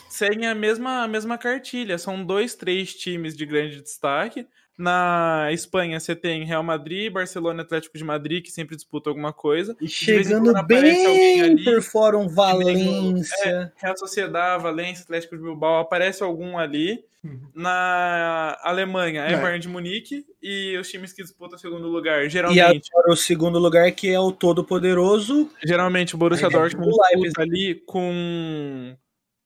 seguem 0.08 0.46
a 0.48 0.54
mesma, 0.54 1.02
a 1.02 1.08
mesma 1.08 1.36
cartilha. 1.36 1.98
São 1.98 2.24
dois, 2.24 2.54
três 2.54 2.94
times 2.94 3.36
de 3.36 3.44
grande 3.44 3.82
destaque. 3.82 4.46
Na 4.76 5.48
Espanha 5.52 6.00
você 6.00 6.16
tem 6.16 6.44
Real 6.44 6.62
Madrid, 6.62 7.12
Barcelona 7.12 7.62
e 7.62 7.64
Atlético 7.64 7.96
de 7.96 8.02
Madrid, 8.04 8.42
que 8.44 8.50
sempre 8.50 8.74
disputam 8.74 9.12
alguma 9.12 9.32
coisa. 9.32 9.76
E 9.80 9.88
chegando 9.88 10.52
bem 10.64 11.40
ali, 11.42 11.64
por 11.64 11.80
fora 11.82 12.18
um 12.18 12.28
Valência. 12.28 13.72
Real 13.76 13.96
Sociedade, 13.96 14.62
Valência, 14.62 15.04
Atlético 15.04 15.36
de 15.36 15.42
Bilbao, 15.42 15.80
aparece 15.80 16.22
algum 16.22 16.58
ali. 16.58 17.04
Uhum. 17.22 17.40
Na 17.54 18.58
Alemanha 18.62 19.22
é 19.22 19.32
É. 19.32 19.36
Bayern 19.36 19.58
de 19.58 19.68
Munique 19.68 20.26
e 20.42 20.76
os 20.76 20.90
times 20.90 21.10
que 21.12 21.22
disputam 21.22 21.56
o 21.56 21.58
segundo 21.58 21.88
lugar, 21.88 22.26
E 22.26 22.28
geralmente, 22.28 22.90
agora 22.92 23.12
o 23.12 23.16
segundo 23.16 23.58
lugar, 23.58 23.90
que 23.92 24.10
é 24.10 24.20
o 24.20 24.30
todo-poderoso. 24.30 25.50
geralmente 25.64 26.14
o 26.14 26.18
Borussia 26.18 26.48
é 26.48 26.50
Dortmund 26.50 26.90
disputa 26.90 27.40
ali 27.40 27.76
com 27.86 28.94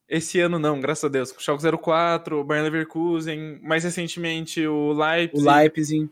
esse 0.08 0.40
ano 0.40 0.58
não, 0.58 0.80
graças 0.80 1.04
a 1.04 1.08
Deus, 1.08 1.34
Schalke 1.38 1.62
04, 1.82 2.40
o 2.40 2.44
Bayern 2.44 2.70
Leverkusen, 2.70 3.58
mais 3.62 3.84
recentemente 3.84 4.66
o 4.66 4.90
O 4.90 4.92
Leipzig. 4.92 5.44
Leipzig. 5.46 6.10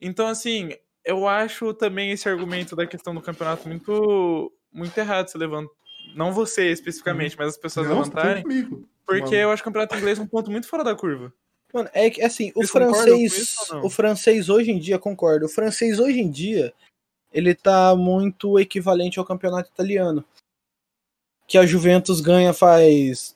Então 0.00 0.26
assim, 0.26 0.70
eu 1.04 1.26
acho 1.26 1.72
também 1.74 2.10
esse 2.10 2.28
argumento 2.28 2.76
da 2.76 2.86
questão 2.86 3.14
do 3.14 3.20
campeonato 3.22 3.66
muito 3.68 4.52
muito 4.72 4.96
errado 4.98 5.28
se 5.28 5.38
levanta. 5.38 5.70
Não 6.14 6.32
você 6.32 6.70
especificamente, 6.70 7.36
mas 7.38 7.48
as 7.48 7.56
pessoas 7.56 7.86
Não, 7.88 7.94
tá 7.96 8.00
levantarem, 8.02 8.42
comigo. 8.42 8.88
porque 9.06 9.22
Mano. 9.22 9.34
eu 9.36 9.50
acho 9.50 9.62
que 9.62 9.68
o 9.68 9.72
campeonato 9.72 9.96
inglês 9.96 10.18
é 10.18 10.22
um 10.22 10.26
ponto 10.26 10.50
muito 10.50 10.66
fora 10.68 10.84
da 10.84 10.94
curva. 10.94 11.32
Mano, 11.72 11.88
é 11.92 12.08
que 12.08 12.22
assim, 12.22 12.50
o 12.54 12.60
Vocês 12.60 12.70
francês. 12.70 13.56
O 13.82 13.90
francês 13.90 14.48
hoje 14.48 14.70
em 14.70 14.78
dia, 14.78 14.98
concordo. 14.98 15.46
O 15.46 15.48
francês 15.50 15.98
hoje 15.98 16.18
em 16.20 16.30
dia, 16.30 16.72
ele 17.32 17.54
tá 17.54 17.94
muito 17.94 18.58
equivalente 18.58 19.18
ao 19.18 19.24
campeonato 19.24 19.70
italiano. 19.70 20.24
Que 21.46 21.58
a 21.58 21.66
Juventus 21.66 22.20
ganha 22.20 22.52
faz 22.54 23.34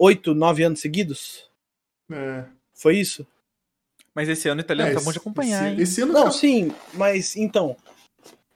oito, 0.00 0.34
nove 0.34 0.62
anos 0.62 0.80
seguidos. 0.80 1.48
É. 2.10 2.44
Foi 2.74 2.96
isso? 2.96 3.26
Mas 4.14 4.28
esse 4.28 4.48
ano 4.48 4.60
o 4.60 4.64
italiano 4.64 4.90
É, 4.90 4.94
tá 4.94 5.00
bom 5.00 5.12
de 5.12 5.18
acompanhar, 5.18 5.64
esse, 5.66 5.74
hein? 5.74 5.80
esse 5.82 6.02
ano 6.02 6.12
Não, 6.12 6.24
tá- 6.24 6.30
sim, 6.32 6.72
mas 6.94 7.36
então. 7.36 7.76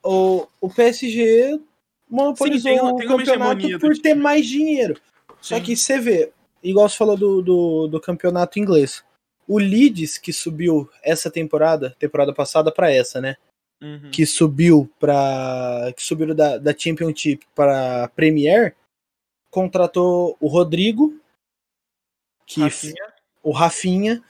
O, 0.02 0.46
o 0.60 0.68
PSG 0.68 1.60
monopolizou 2.08 2.72
Sim, 2.72 2.78
tem- 2.78 2.80
o 2.86 2.96
tem 2.96 3.06
uma 3.08 3.16
campeonato 3.18 3.78
por 3.78 3.94
ter 3.96 4.10
time. 4.10 4.22
mais 4.22 4.46
dinheiro. 4.46 5.00
Só 5.40 5.56
Sim. 5.56 5.62
que 5.62 5.76
você 5.76 5.98
vê, 6.00 6.32
igual 6.62 6.88
você 6.88 6.96
falou 6.96 7.16
do, 7.16 7.42
do, 7.42 7.86
do 7.88 8.00
campeonato 8.00 8.58
inglês. 8.58 9.04
O 9.46 9.58
Leeds, 9.58 10.16
que 10.18 10.32
subiu 10.32 10.90
essa 11.02 11.30
temporada, 11.30 11.94
temporada 11.98 12.32
passada 12.34 12.72
pra 12.72 12.90
essa, 12.90 13.20
né? 13.20 13.36
Uhum. 13.82 14.10
Que 14.10 14.24
subiu 14.24 14.90
para 14.98 15.92
que 15.96 16.02
subiu 16.02 16.34
da, 16.34 16.56
da 16.58 16.74
Championship 16.76 17.46
para 17.54 18.08
Premier, 18.16 18.74
contratou 19.50 20.36
o 20.40 20.48
Rodrigo, 20.48 21.14
que 22.46 22.60
Rafinha. 22.60 23.06
o 23.42 23.52
Rafinha, 23.52 24.22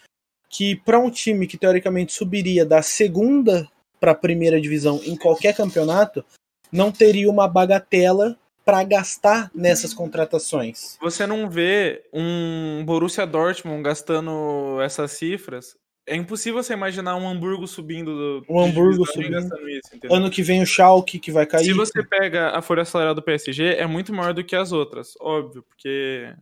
que 0.49 0.77
para 0.77 0.99
um 0.99 1.11
time 1.11 1.47
que 1.47 1.59
teoricamente 1.59 2.13
subiria 2.13 2.65
da 2.65 2.83
segunda 2.83 3.69
para 4.01 4.13
a 4.13 4.15
primeira 4.15 4.61
divisão 4.61 5.01
em 5.05 5.17
qualquer 5.17 5.57
campeonato, 5.57 6.25
não 6.71 6.93
teria 6.93 7.31
uma 7.31 7.49
bagatela 7.49 8.37
para 8.65 8.83
gastar 8.83 9.51
nessas 9.55 9.93
contratações. 9.93 10.97
Você 11.01 11.27
não 11.27 11.51
vê 11.51 12.03
um 12.13 12.83
Borussia 12.85 13.27
Dortmund 13.27 13.83
gastando 13.83 14.81
essas 14.81 15.13
cifras. 15.13 15.77
É 16.07 16.17
impossível 16.17 16.63
você 16.63 16.75
imaginar 16.75 17.17
um 17.17 17.27
Hamburgo 17.27 17.67
subindo 17.67 18.41
do 18.41 18.47
Um 18.49 18.61
Hamburgo 18.61 19.07
subindo. 19.07 19.39
isso? 19.39 19.91
Ano 20.11 20.31
que 20.31 20.43
vem 20.43 20.63
o 20.63 20.67
Schalke 20.67 21.19
que 21.19 21.33
vai 21.33 21.47
cair. 21.47 21.65
Se 21.65 21.73
você 21.73 22.03
pega 22.03 22.51
a 22.51 22.61
folha 22.61 22.85
salarial 22.85 23.15
do 23.15 23.23
PSG, 23.23 23.77
é 23.77 23.87
muito 23.87 24.13
maior 24.13 24.35
do 24.35 24.45
que 24.45 24.55
as 24.55 24.71
outras, 24.71 25.15
óbvio, 25.19 25.63
porque 25.63 26.35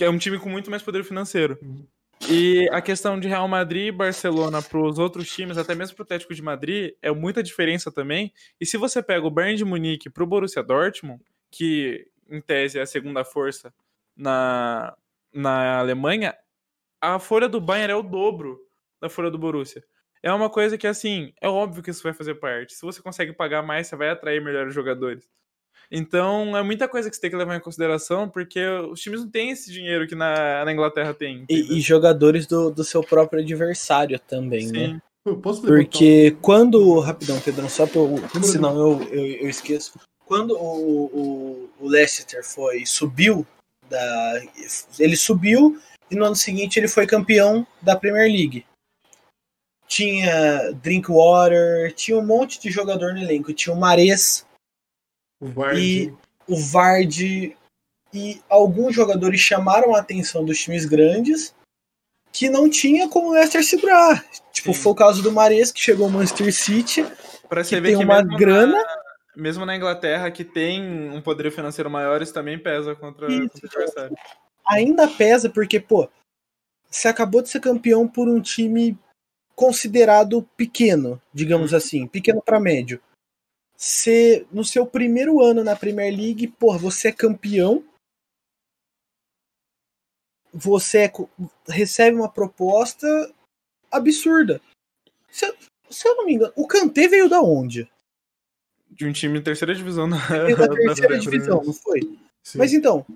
porque 0.00 0.04
é 0.06 0.10
um 0.10 0.16
time 0.16 0.38
com 0.38 0.48
muito 0.48 0.70
mais 0.70 0.82
poder 0.82 1.04
financeiro. 1.04 1.58
Uhum. 1.60 1.86
E 2.30 2.66
a 2.72 2.80
questão 2.80 3.20
de 3.20 3.28
Real 3.28 3.46
Madrid 3.46 3.88
e 3.88 3.92
Barcelona 3.92 4.62
para 4.62 4.80
os 4.80 4.98
outros 4.98 5.30
times, 5.30 5.58
até 5.58 5.74
mesmo 5.74 5.94
para 5.94 6.02
o 6.02 6.04
Atlético 6.04 6.34
de 6.34 6.40
Madrid, 6.40 6.94
é 7.02 7.10
muita 7.10 7.42
diferença 7.42 7.92
também. 7.92 8.32
E 8.58 8.64
se 8.64 8.78
você 8.78 9.02
pega 9.02 9.26
o 9.26 9.30
Bayern 9.30 9.58
de 9.58 9.64
Munique 9.64 10.08
para 10.08 10.24
o 10.24 10.26
Borussia 10.26 10.62
Dortmund, 10.62 11.22
que 11.50 12.06
em 12.30 12.40
tese 12.40 12.78
é 12.78 12.82
a 12.82 12.86
segunda 12.86 13.24
força 13.24 13.74
na, 14.16 14.96
na 15.34 15.78
Alemanha, 15.78 16.34
a 16.98 17.18
folha 17.18 17.48
do 17.48 17.60
Bayern 17.60 17.92
é 17.92 17.96
o 17.96 18.02
dobro 18.02 18.58
da 19.02 19.10
folha 19.10 19.30
do 19.30 19.38
Borussia. 19.38 19.84
É 20.22 20.32
uma 20.32 20.48
coisa 20.48 20.78
que, 20.78 20.86
assim, 20.86 21.34
é 21.42 21.48
óbvio 21.48 21.82
que 21.82 21.90
isso 21.90 22.02
vai 22.02 22.14
fazer 22.14 22.36
parte. 22.36 22.72
Se 22.72 22.82
você 22.82 23.02
consegue 23.02 23.34
pagar 23.34 23.62
mais, 23.62 23.86
você 23.86 23.96
vai 23.96 24.08
atrair 24.08 24.42
melhores 24.42 24.74
jogadores. 24.74 25.28
Então, 25.90 26.56
é 26.56 26.62
muita 26.62 26.86
coisa 26.86 27.10
que 27.10 27.16
você 27.16 27.20
tem 27.20 27.30
que 27.30 27.36
levar 27.36 27.56
em 27.56 27.60
consideração, 27.60 28.28
porque 28.28 28.64
os 28.64 29.00
times 29.00 29.20
não 29.20 29.28
têm 29.28 29.50
esse 29.50 29.72
dinheiro 29.72 30.06
que 30.06 30.14
na, 30.14 30.64
na 30.64 30.72
Inglaterra 30.72 31.12
tem. 31.12 31.44
E, 31.48 31.78
e 31.78 31.80
jogadores 31.80 32.46
do, 32.46 32.70
do 32.70 32.84
seu 32.84 33.02
próprio 33.02 33.42
adversário 33.42 34.18
também, 34.20 34.68
né? 34.68 34.86
Sim. 34.86 35.00
Eu 35.24 35.36
posso 35.36 35.62
levantar 35.62 35.82
Porque 35.82 36.36
quando. 36.40 36.98
Rapidão, 37.00 37.38
Pedrão, 37.40 37.68
só 37.68 37.86
pra 37.86 38.00
eu. 38.00 38.22
Senão 38.42 38.76
eu, 38.76 39.02
eu, 39.10 39.26
eu 39.42 39.48
esqueço. 39.48 39.98
Quando 40.24 40.56
o, 40.56 41.04
o, 41.06 41.70
o 41.80 41.88
Leicester 41.88 42.42
foi. 42.44 42.86
subiu 42.86 43.46
da. 43.88 44.42
Ele 44.98 45.16
subiu 45.16 45.78
e 46.10 46.16
no 46.16 46.24
ano 46.24 46.36
seguinte 46.36 46.78
ele 46.78 46.88
foi 46.88 47.06
campeão 47.06 47.66
da 47.82 47.96
Premier 47.96 48.30
League. 48.30 48.64
tinha 49.86 50.72
Drinkwater, 50.82 51.92
tinha 51.94 52.16
um 52.16 52.24
monte 52.24 52.60
de 52.60 52.70
jogador 52.70 53.12
no 53.12 53.20
elenco. 53.20 53.52
Tinha 53.52 53.74
o 53.74 53.78
Mares, 53.78 54.46
O 55.40 55.46
Vardy. 55.48 55.80
E- 55.80 56.14
o 56.46 56.56
Vardy 56.56 57.56
e 58.12 58.40
alguns 58.48 58.94
jogadores 58.94 59.40
chamaram 59.40 59.94
a 59.94 60.00
atenção 60.00 60.44
dos 60.44 60.58
times 60.58 60.84
grandes 60.84 61.54
que 62.32 62.48
não 62.48 62.68
tinha 62.68 63.08
como 63.08 63.28
o 63.28 63.32
Leicester 63.32 63.64
segurar. 63.64 64.24
Tipo, 64.52 64.72
Sim. 64.74 64.80
foi 64.82 64.92
o 64.92 64.96
caso 64.96 65.22
do 65.22 65.32
Mares, 65.32 65.70
que 65.72 65.80
chegou 65.80 66.06
ao 66.06 66.12
Manchester 66.12 66.52
City, 66.52 67.04
Pra 67.48 67.62
que 67.64 67.80
tem 67.80 67.96
que 67.98 68.04
uma 68.04 68.22
mesmo 68.22 68.36
grana. 68.38 68.72
Na, 68.72 68.86
mesmo 69.36 69.64
na 69.66 69.76
Inglaterra, 69.76 70.30
que 70.30 70.44
tem 70.44 71.10
um 71.10 71.20
poder 71.20 71.50
financeiro 71.50 71.90
maior, 71.90 72.20
isso 72.22 72.32
também 72.34 72.58
pesa 72.58 72.94
contra, 72.94 73.26
Isso. 73.30 73.48
contra 73.60 73.66
o 73.66 73.82
adversário. 73.82 74.16
ainda 74.66 75.08
pesa 75.08 75.48
porque, 75.50 75.80
pô, 75.80 76.08
você 76.88 77.08
acabou 77.08 77.42
de 77.42 77.48
ser 77.48 77.60
campeão 77.60 78.06
por 78.06 78.28
um 78.28 78.40
time 78.40 78.96
considerado 79.56 80.42
pequeno, 80.56 81.20
digamos 81.34 81.74
assim, 81.74 82.06
pequeno 82.06 82.40
para 82.42 82.58
médio. 82.60 83.00
Você, 83.80 84.46
no 84.52 84.62
seu 84.62 84.84
primeiro 84.86 85.42
ano 85.42 85.64
na 85.64 85.74
Premier 85.74 86.14
League, 86.14 86.46
pô, 86.48 86.76
você 86.76 87.08
é 87.08 87.12
campeão. 87.12 87.82
Você 90.52 90.98
é 91.06 91.12
recebe 91.66 92.14
uma 92.14 92.30
proposta 92.30 93.06
absurda. 93.90 94.60
Se, 95.30 95.46
eu- 95.46 95.56
se 95.88 96.06
eu 96.06 96.14
não 96.16 96.26
me 96.26 96.34
engano, 96.34 96.52
o 96.56 96.66
Kanté 96.66 97.08
veio 97.08 97.26
da 97.26 97.40
onde? 97.40 97.90
De 98.90 99.06
um 99.06 99.12
time 99.14 99.38
de 99.38 99.44
terceira 99.46 99.74
divisão 99.74 100.06
na, 100.06 100.18
Veio 100.26 100.58
da 100.58 100.68
terceira 100.76 101.08
Premier. 101.08 101.20
divisão, 101.20 101.62
não 101.64 101.72
foi? 101.72 102.00
Sim. 102.44 102.58
Mas 102.58 102.74
então, 102.74 103.06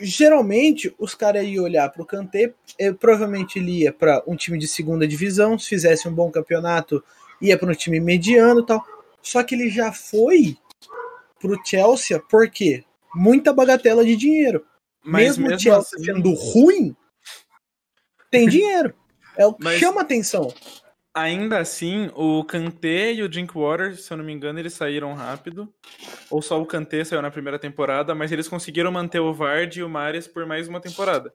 geralmente 0.00 0.92
os 0.98 1.14
caras 1.14 1.46
iam 1.46 1.62
olhar 1.62 1.88
pro 1.92 2.04
Kanté, 2.04 2.52
eh, 2.80 2.92
provavelmente 2.92 3.60
ele 3.60 3.82
ia 3.82 3.92
pra 3.92 4.24
um 4.26 4.34
time 4.34 4.58
de 4.58 4.66
segunda 4.66 5.06
divisão, 5.06 5.56
se 5.56 5.68
fizesse 5.68 6.08
um 6.08 6.12
bom 6.14 6.32
campeonato, 6.32 7.04
ia 7.40 7.56
para 7.56 7.70
um 7.70 7.74
time 7.76 8.00
mediano 8.00 8.60
e 8.62 8.66
tal. 8.66 8.84
Só 9.22 9.42
que 9.42 9.54
ele 9.54 9.68
já 9.70 9.92
foi 9.92 10.56
pro 11.40 11.58
Chelsea, 11.64 12.18
por 12.28 12.48
quê? 12.50 12.84
Muita 13.14 13.52
bagatela 13.52 14.04
de 14.04 14.16
dinheiro. 14.16 14.64
Mas 15.02 15.38
mesmo 15.38 15.46
o 15.54 15.58
Chelsea 15.58 15.96
assim, 15.98 16.04
sendo 16.04 16.32
ruim, 16.34 16.94
tem 18.30 18.46
dinheiro. 18.48 18.94
É 19.36 19.46
o 19.46 19.54
que 19.54 19.64
Mas- 19.64 19.78
chama 19.78 20.00
atenção. 20.00 20.52
ainda 21.14 21.58
assim, 21.58 22.10
o 22.14 22.44
Kanté 22.44 23.12
e 23.12 23.22
o 23.22 23.28
Drinkwater, 23.28 23.96
se 23.96 24.12
eu 24.12 24.16
não 24.16 24.24
me 24.24 24.32
engano, 24.32 24.58
eles 24.58 24.72
saíram 24.74 25.14
rápido. 25.14 25.72
Ou 26.30 26.42
só 26.42 26.60
o 26.60 26.66
Kanté 26.66 27.04
saiu 27.04 27.22
na 27.22 27.30
primeira 27.30 27.58
temporada, 27.58 28.14
mas 28.14 28.30
eles 28.32 28.48
conseguiram 28.48 28.90
manter 28.92 29.20
o 29.20 29.32
Vardy 29.32 29.80
e 29.80 29.82
o 29.84 29.88
Mares 29.88 30.26
por 30.28 30.44
mais 30.46 30.68
uma 30.68 30.80
temporada. 30.80 31.32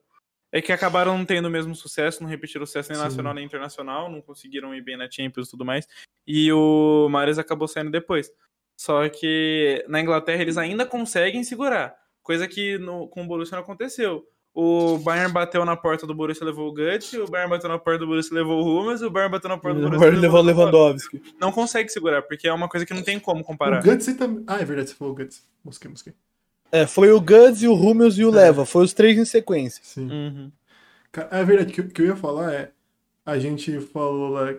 É 0.54 0.62
que 0.62 0.70
acabaram 0.70 1.18
não 1.18 1.24
tendo 1.24 1.46
o 1.46 1.50
mesmo 1.50 1.74
sucesso, 1.74 2.22
não 2.22 2.30
repetiram 2.30 2.62
o 2.62 2.66
sucesso 2.66 2.88
nem 2.88 2.96
Sim. 2.96 3.02
nacional 3.02 3.34
nem 3.34 3.44
internacional, 3.44 4.08
não 4.08 4.22
conseguiram 4.22 4.72
ir 4.72 4.82
bem 4.82 4.96
na 4.96 5.10
Champions 5.10 5.48
e 5.48 5.50
tudo 5.50 5.64
mais. 5.64 5.84
E 6.24 6.52
o 6.52 7.08
Mares 7.10 7.40
acabou 7.40 7.66
saindo 7.66 7.90
depois. 7.90 8.30
Só 8.76 9.08
que 9.08 9.84
na 9.88 10.00
Inglaterra 10.00 10.42
eles 10.42 10.56
ainda 10.56 10.86
conseguem 10.86 11.42
segurar, 11.42 11.96
coisa 12.22 12.46
que 12.46 12.78
no, 12.78 13.08
com 13.08 13.24
o 13.24 13.26
Borussia 13.26 13.56
não 13.56 13.64
aconteceu. 13.64 14.24
O 14.54 14.96
Bayern 14.98 15.32
bateu 15.32 15.64
na 15.64 15.76
porta 15.76 16.06
do 16.06 16.14
Borussia 16.14 16.46
levou 16.46 16.68
o 16.68 16.72
Guts, 16.72 17.14
o 17.14 17.26
Bayern 17.26 17.50
bateu 17.50 17.68
na 17.68 17.76
porta 17.76 17.98
do 17.98 18.06
Borussia 18.06 18.32
levou 18.32 18.64
o 18.64 18.80
Hummels, 18.80 19.02
o 19.02 19.10
Bayern 19.10 19.32
bateu 19.32 19.50
na 19.50 19.58
porta 19.58 19.80
do 19.80 19.90
Borussia 19.90 20.20
levou 20.20 20.38
o 20.38 20.44
Lewandowski. 20.44 21.20
Não 21.40 21.50
consegue 21.50 21.88
segurar, 21.88 22.22
porque 22.22 22.46
é 22.46 22.52
uma 22.52 22.68
coisa 22.68 22.86
que 22.86 22.94
não 22.94 23.02
tem 23.02 23.18
como 23.18 23.42
comparar. 23.42 23.80
O 23.80 23.82
Guts 23.82 24.06
também. 24.14 24.44
Ah, 24.46 24.60
é 24.60 24.64
verdade, 24.64 24.90
você 24.90 24.94
falou 24.94 25.14
o 25.14 25.16
Guts. 25.16 25.44
Mosquei, 25.64 25.90
mosquei. 25.90 26.14
É, 26.74 26.88
foi 26.88 27.12
o 27.12 27.20
Guds 27.20 27.62
e 27.62 27.68
o 27.68 27.72
Hummels 27.72 28.18
e 28.18 28.24
o 28.24 28.30
É. 28.30 28.34
Leva. 28.34 28.66
Foi 28.66 28.84
os 28.84 28.92
três 28.92 29.16
em 29.16 29.24
sequência. 29.24 29.80
Sim. 29.84 30.10
Uhum. 30.10 30.52
É 31.30 31.44
verdade, 31.44 31.70
o 31.70 31.74
que, 31.74 31.82
que 31.84 32.02
eu 32.02 32.06
ia 32.06 32.16
falar 32.16 32.52
é. 32.52 32.72
A 33.24 33.38
gente 33.38 33.78
falou 33.80 34.30
lá. 34.30 34.52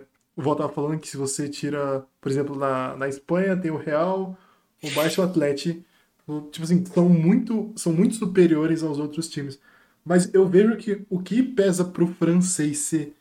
Tava 0.56 0.68
falando 0.70 0.98
que 0.98 1.08
se 1.08 1.16
você 1.18 1.46
tira, 1.46 2.04
por 2.20 2.30
exemplo, 2.30 2.56
na, 2.56 2.96
na 2.96 3.06
Espanha 3.06 3.54
tem 3.56 3.70
o 3.70 3.76
Real, 3.76 4.36
o 4.82 4.90
Barça 4.92 5.20
e 5.20 5.24
o 5.24 5.26
Atlético. 5.28 5.82
Tipo 6.50 6.64
assim, 6.64 6.84
são 6.86 7.06
muito, 7.08 7.72
são 7.76 7.92
muito 7.92 8.14
superiores 8.14 8.82
aos 8.82 8.98
outros 8.98 9.28
times. 9.28 9.58
Mas 10.04 10.32
eu 10.32 10.48
vejo 10.48 10.76
que 10.78 11.02
o 11.10 11.20
que 11.20 11.42
pesa 11.42 11.84
pro 11.84 12.06
francês 12.06 12.78
ser 12.78 13.14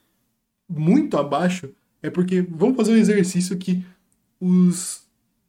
muito 0.69 1.17
abaixo 1.17 1.69
é 2.01 2.09
porque, 2.09 2.41
vamos 2.41 2.77
fazer 2.77 2.93
um 2.93 2.97
exercício 2.97 3.57
que 3.57 3.83
os, 4.39 5.03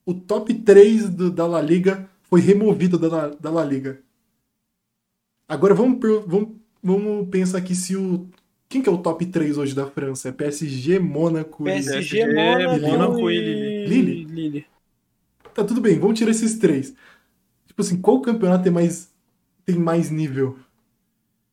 o 0.05 0.13
top 0.15 0.53
3 0.53 1.09
do- 1.09 1.31
da 1.31 1.47
La 1.47 1.61
Liga 1.63 2.09
foi 2.29 2.41
removido 2.41 2.99
da, 2.99 3.29
da 3.29 3.51
La 3.51 3.65
Liga. 3.65 4.01
Agora 5.49 5.75
vamos, 5.75 5.99
vamos, 6.27 6.49
vamos 6.83 7.29
pensar 7.29 7.59
aqui 7.59 7.75
se 7.75 7.97
o. 7.97 8.29
Quem 8.69 8.83
que 8.83 8.89
é 8.89 8.93
o 8.93 8.99
top 8.99 9.25
3 9.25 9.59
hoje 9.59 9.75
da 9.75 9.87
França? 9.87 10.29
É 10.29 10.33
PSG, 10.33 10.99
Mônaco 10.99 11.63
e. 11.63 11.73
PSG, 11.73 12.25
PSG, 12.27 12.81
Mônaco, 12.81 13.31
e 13.31 13.37
e 13.37 13.87
Lille. 13.87 14.25
Lille. 14.25 14.67
Tá 15.55 15.65
tudo 15.65 15.81
bem, 15.81 15.99
vamos 15.99 16.19
tirar 16.19 16.33
esses 16.33 16.59
três. 16.59 16.93
Tipo 17.67 17.81
assim, 17.83 17.97
qual 18.01 18.21
campeonato 18.21 18.65
tem 18.65 18.73
mais, 18.73 19.11
tem 19.65 19.77
mais 19.77 20.11
nível? 20.11 20.59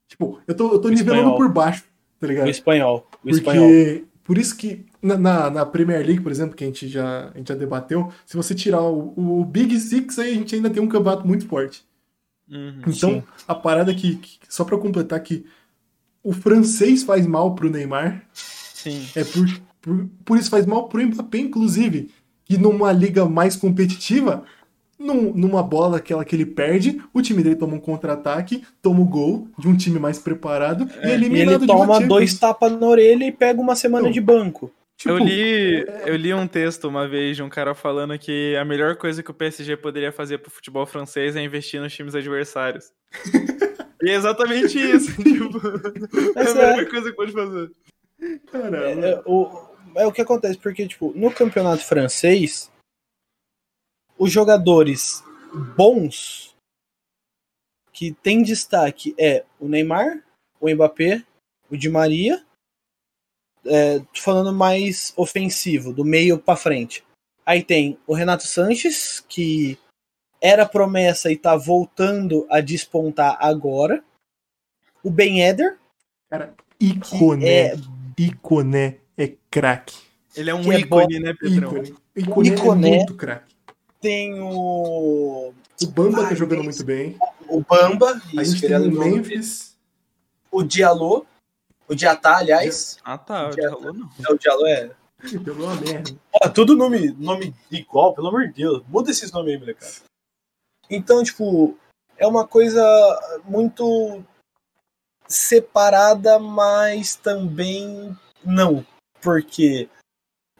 Tipo, 0.07 0.39
eu 0.47 0.55
tô, 0.55 0.73
eu 0.73 0.79
tô 0.79 0.87
O 0.87 0.91
nivelando 0.91 1.21
espanhol. 1.29 1.37
por 1.37 1.49
baixo, 1.53 1.83
tá 2.19 2.27
ligado? 2.27 2.47
O 2.47 2.49
espanhol. 2.49 3.07
O 3.23 3.29
espanhol. 3.29 3.67
Porque, 3.67 4.03
por 4.23 4.37
isso 4.37 4.57
que 4.57 4.85
na, 5.03 5.17
na, 5.17 5.49
na 5.49 5.65
Premier 5.65 5.99
League, 6.05 6.21
por 6.21 6.31
exemplo, 6.31 6.55
que 6.55 6.63
a 6.63 6.67
gente 6.67 6.87
já, 6.87 7.29
a 7.33 7.37
gente 7.37 7.49
já 7.49 7.55
debateu, 7.55 8.09
se 8.25 8.35
você 8.37 8.55
tirar 8.55 8.81
o, 8.81 9.13
o 9.41 9.45
Big 9.45 9.77
Six, 9.79 10.17
aí 10.19 10.31
a 10.31 10.35
gente 10.35 10.55
ainda 10.55 10.69
tem 10.69 10.81
um 10.81 10.87
campeonato 10.87 11.27
muito 11.27 11.45
forte. 11.45 11.83
Uhum. 12.49 12.81
Então, 12.87 12.93
Sim. 13.11 13.23
a 13.47 13.53
parada 13.55 13.93
que, 13.93 14.15
que- 14.15 14.37
só 14.49 14.63
pra 14.63 14.77
completar 14.77 15.19
que 15.19 15.45
o 16.23 16.31
francês 16.33 17.03
faz 17.03 17.27
mal 17.27 17.53
pro 17.53 17.69
Neymar, 17.69 18.23
Sim. 18.33 19.05
é 19.15 19.23
por, 19.23 19.45
por, 19.81 20.09
por 20.25 20.37
isso 20.37 20.49
faz 20.49 20.65
mal 20.65 20.87
pro 20.87 21.05
Mbappé, 21.05 21.37
inclusive, 21.39 22.09
que 22.45 22.57
numa 22.57 22.91
liga 22.91 23.25
mais 23.25 23.55
competitiva, 23.55 24.43
num- 24.99 25.33
numa 25.33 25.61
bola 25.63 25.97
aquela 25.97 26.23
que 26.23 26.35
ele 26.35 26.45
perde, 26.45 27.01
o 27.13 27.21
time 27.21 27.43
dele 27.43 27.55
toma 27.55 27.75
um 27.75 27.79
contra-ataque, 27.79 28.63
toma 28.81 29.01
o 29.01 29.05
gol 29.05 29.47
de 29.57 29.67
um 29.67 29.75
time 29.75 29.99
mais 29.99 30.17
preparado 30.19 30.87
e 31.01 31.07
é 31.07 31.09
E 31.09 31.11
eliminado 31.13 31.55
ele 31.63 31.65
de 31.65 31.71
uma 31.71 31.85
toma 31.97 32.07
dois 32.07 32.37
tapas 32.37 32.71
na 32.71 32.87
orelha 32.87 33.25
e 33.25 33.31
pega 33.31 33.59
uma 33.59 33.75
semana 33.75 34.05
Não. 34.05 34.11
de 34.11 34.21
banco. 34.21 34.71
Tipo, 34.97 35.15
eu, 35.15 35.17
li, 35.17 35.85
eu 36.05 36.15
li 36.15 36.33
um 36.33 36.47
texto 36.47 36.87
uma 36.87 37.07
vez 37.07 37.35
de 37.35 37.43
um 37.43 37.49
cara 37.49 37.73
falando 37.73 38.17
que 38.17 38.55
a 38.55 38.63
melhor 38.63 38.95
coisa 38.95 39.21
que 39.21 39.31
o 39.31 39.33
PSG 39.33 39.75
poderia 39.77 40.11
fazer 40.11 40.37
pro 40.37 40.51
futebol 40.51 40.85
francês 40.85 41.35
é 41.35 41.43
investir 41.43 41.81
nos 41.81 41.93
times 41.93 42.15
adversários. 42.15 42.91
e 44.01 44.09
é 44.09 44.13
exatamente 44.13 44.79
isso. 44.79 45.11
tipo, 45.21 45.59
é 46.37 46.41
a 46.41 46.53
melhor 46.53 46.79
é. 46.79 46.85
coisa 46.85 47.09
que 47.09 47.15
pode 47.15 47.31
fazer. 47.31 47.71
caramba. 48.51 49.07
É, 49.07 49.21
o, 49.25 49.73
é 49.95 50.05
o 50.05 50.11
que 50.11 50.21
acontece, 50.21 50.57
porque, 50.57 50.87
tipo, 50.87 51.11
no 51.15 51.33
campeonato 51.33 51.83
francês, 51.83 52.71
os 54.17 54.31
jogadores 54.31 55.23
bons 55.75 56.55
que 57.91 58.11
tem 58.11 58.41
destaque 58.41 59.13
é 59.17 59.45
o 59.59 59.67
Neymar, 59.67 60.23
o 60.59 60.69
Mbappé, 60.69 61.23
o 61.69 61.77
Di 61.77 61.89
Maria, 61.89 62.43
é, 63.65 63.99
tô 63.99 64.21
falando 64.21 64.53
mais 64.53 65.13
ofensivo, 65.15 65.93
do 65.93 66.03
meio 66.05 66.37
pra 66.37 66.55
frente. 66.55 67.03
Aí 67.45 67.63
tem 67.63 67.97
o 68.07 68.13
Renato 68.13 68.45
Sanches, 68.47 69.23
que 69.27 69.77
era 70.41 70.65
promessa 70.65 71.31
e 71.31 71.37
tá 71.37 71.55
voltando 71.55 72.45
a 72.49 72.59
despontar 72.61 73.37
agora. 73.39 74.03
O 75.03 75.09
Ben 75.09 75.41
Eder, 75.41 75.77
Cara, 76.29 76.53
Iconé, 76.79 77.47
é 77.47 77.75
Iconé 78.17 78.97
é 79.17 79.33
craque. 79.51 79.95
Ele 80.35 80.49
é 80.49 80.53
um 80.55 80.63
Que 80.63 80.71
é 80.71 80.79
ícone, 80.79 81.19
né, 81.19 81.33
Pedrão? 81.39 81.69
Ícone. 81.77 81.93
Iconé, 82.15 82.49
Iconé. 82.49 82.89
é 82.89 82.95
muito 82.97 83.15
craque. 83.15 83.53
tem 84.01 84.39
o 84.41 85.53
O 85.81 85.87
Bamba 85.87 86.23
tá 86.23 86.29
Ai, 86.29 86.35
jogando 86.35 86.63
muito 86.63 86.83
bem. 86.83 87.17
o 87.47 87.61
Bamba, 87.61 88.21
A 88.37 88.43
gente 88.43 88.61
tem 88.61 88.71
é 88.73 88.79
o. 88.79 88.91
Memphis. 88.91 89.75
o 90.51 90.63
Diallo, 90.63 91.25
o 91.87 91.95
Diatá, 91.95 92.37
aliás. 92.37 92.97
Ah, 93.03 93.17
tá. 93.17 93.51
Já- 93.51 93.63
Já 93.63 93.69
rolou, 93.69 93.93
não. 93.93 94.09
É, 94.27 94.31
o 94.31 94.37
Diallo 94.37 94.65
é. 94.67 94.91
Pelo 95.43 95.63
uma 95.65 95.75
merda. 95.75 96.11
Ó, 96.43 96.49
tudo 96.49 96.75
nome, 96.75 97.11
nome 97.13 97.55
igual, 97.71 98.13
pelo 98.13 98.27
amor 98.27 98.47
de 98.47 98.53
Deus. 98.55 98.83
Muda 98.89 99.09
esses 99.09 99.31
nomes 99.31 99.53
aí, 99.53 99.59
molecada. 99.59 99.93
Então, 100.89 101.23
tipo, 101.23 101.77
é 102.17 102.27
uma 102.27 102.45
coisa 102.45 102.81
muito 103.45 104.21
separada, 105.27 106.37
mas 106.39 107.15
também 107.15 108.17
não. 108.43 108.85
Porque 109.21 109.89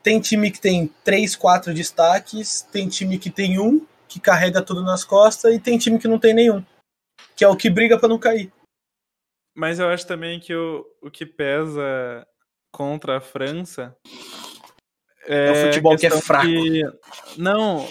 tem 0.01 0.19
time 0.21 0.49
que 0.49 0.61
tem 0.61 0.87
três, 1.03 1.35
quatro 1.35 1.73
destaques, 1.73 2.61
tem 2.71 2.87
time 2.87 3.19
que 3.19 3.29
tem 3.29 3.59
um, 3.59 3.85
que 4.07 4.19
carrega 4.19 4.61
tudo 4.61 4.81
nas 4.81 5.03
costas, 5.03 5.53
e 5.53 5.59
tem 5.59 5.77
time 5.77 5.99
que 5.99 6.07
não 6.07 6.17
tem 6.19 6.33
nenhum. 6.33 6.63
Que 7.35 7.43
é 7.43 7.47
o 7.47 7.55
que 7.57 7.69
briga 7.69 7.99
pra 7.99 8.07
não 8.07 8.17
cair. 8.17 8.51
Mas 9.55 9.79
eu 9.79 9.87
acho 9.89 10.07
também 10.07 10.39
que 10.39 10.53
o, 10.55 10.85
o 11.01 11.11
que 11.11 11.25
pesa 11.25 12.25
contra 12.71 13.17
a 13.17 13.21
França 13.21 13.95
É 15.27 15.51
o 15.51 15.55
futebol 15.55 15.95
que 15.95 16.07
é 16.07 16.09
fraco. 16.21 16.47
Não, 17.37 17.87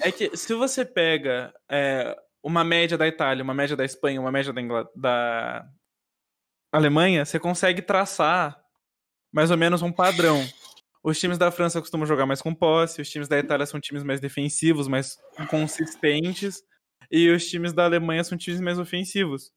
é 0.00 0.12
que 0.12 0.36
se 0.36 0.54
você 0.54 0.84
pega 0.84 1.52
é, 1.68 2.16
uma 2.42 2.62
média 2.62 2.96
da 2.96 3.06
Itália, 3.06 3.42
uma 3.42 3.54
média 3.54 3.76
da 3.76 3.84
Espanha, 3.84 4.20
uma 4.20 4.30
média 4.32 4.52
da, 4.52 4.60
Ingla- 4.60 4.90
da 4.94 5.66
Alemanha, 6.72 7.24
você 7.24 7.38
consegue 7.38 7.82
traçar 7.82 8.56
mais 9.32 9.50
ou 9.50 9.56
menos 9.56 9.82
um 9.82 9.92
padrão. 9.92 10.46
Os 11.02 11.18
times 11.18 11.38
da 11.38 11.50
França 11.50 11.80
costumam 11.80 12.06
jogar 12.06 12.26
mais 12.26 12.40
com 12.42 12.54
posse, 12.54 13.00
os 13.00 13.08
times 13.08 13.28
da 13.28 13.38
Itália 13.38 13.66
são 13.66 13.80
times 13.80 14.02
mais 14.02 14.20
defensivos, 14.20 14.88
mais 14.88 15.16
consistentes, 15.48 16.62
e 17.10 17.28
os 17.30 17.46
times 17.46 17.72
da 17.72 17.84
Alemanha 17.84 18.24
são 18.24 18.36
times 18.36 18.60
mais 18.60 18.78
ofensivos. 18.78 19.52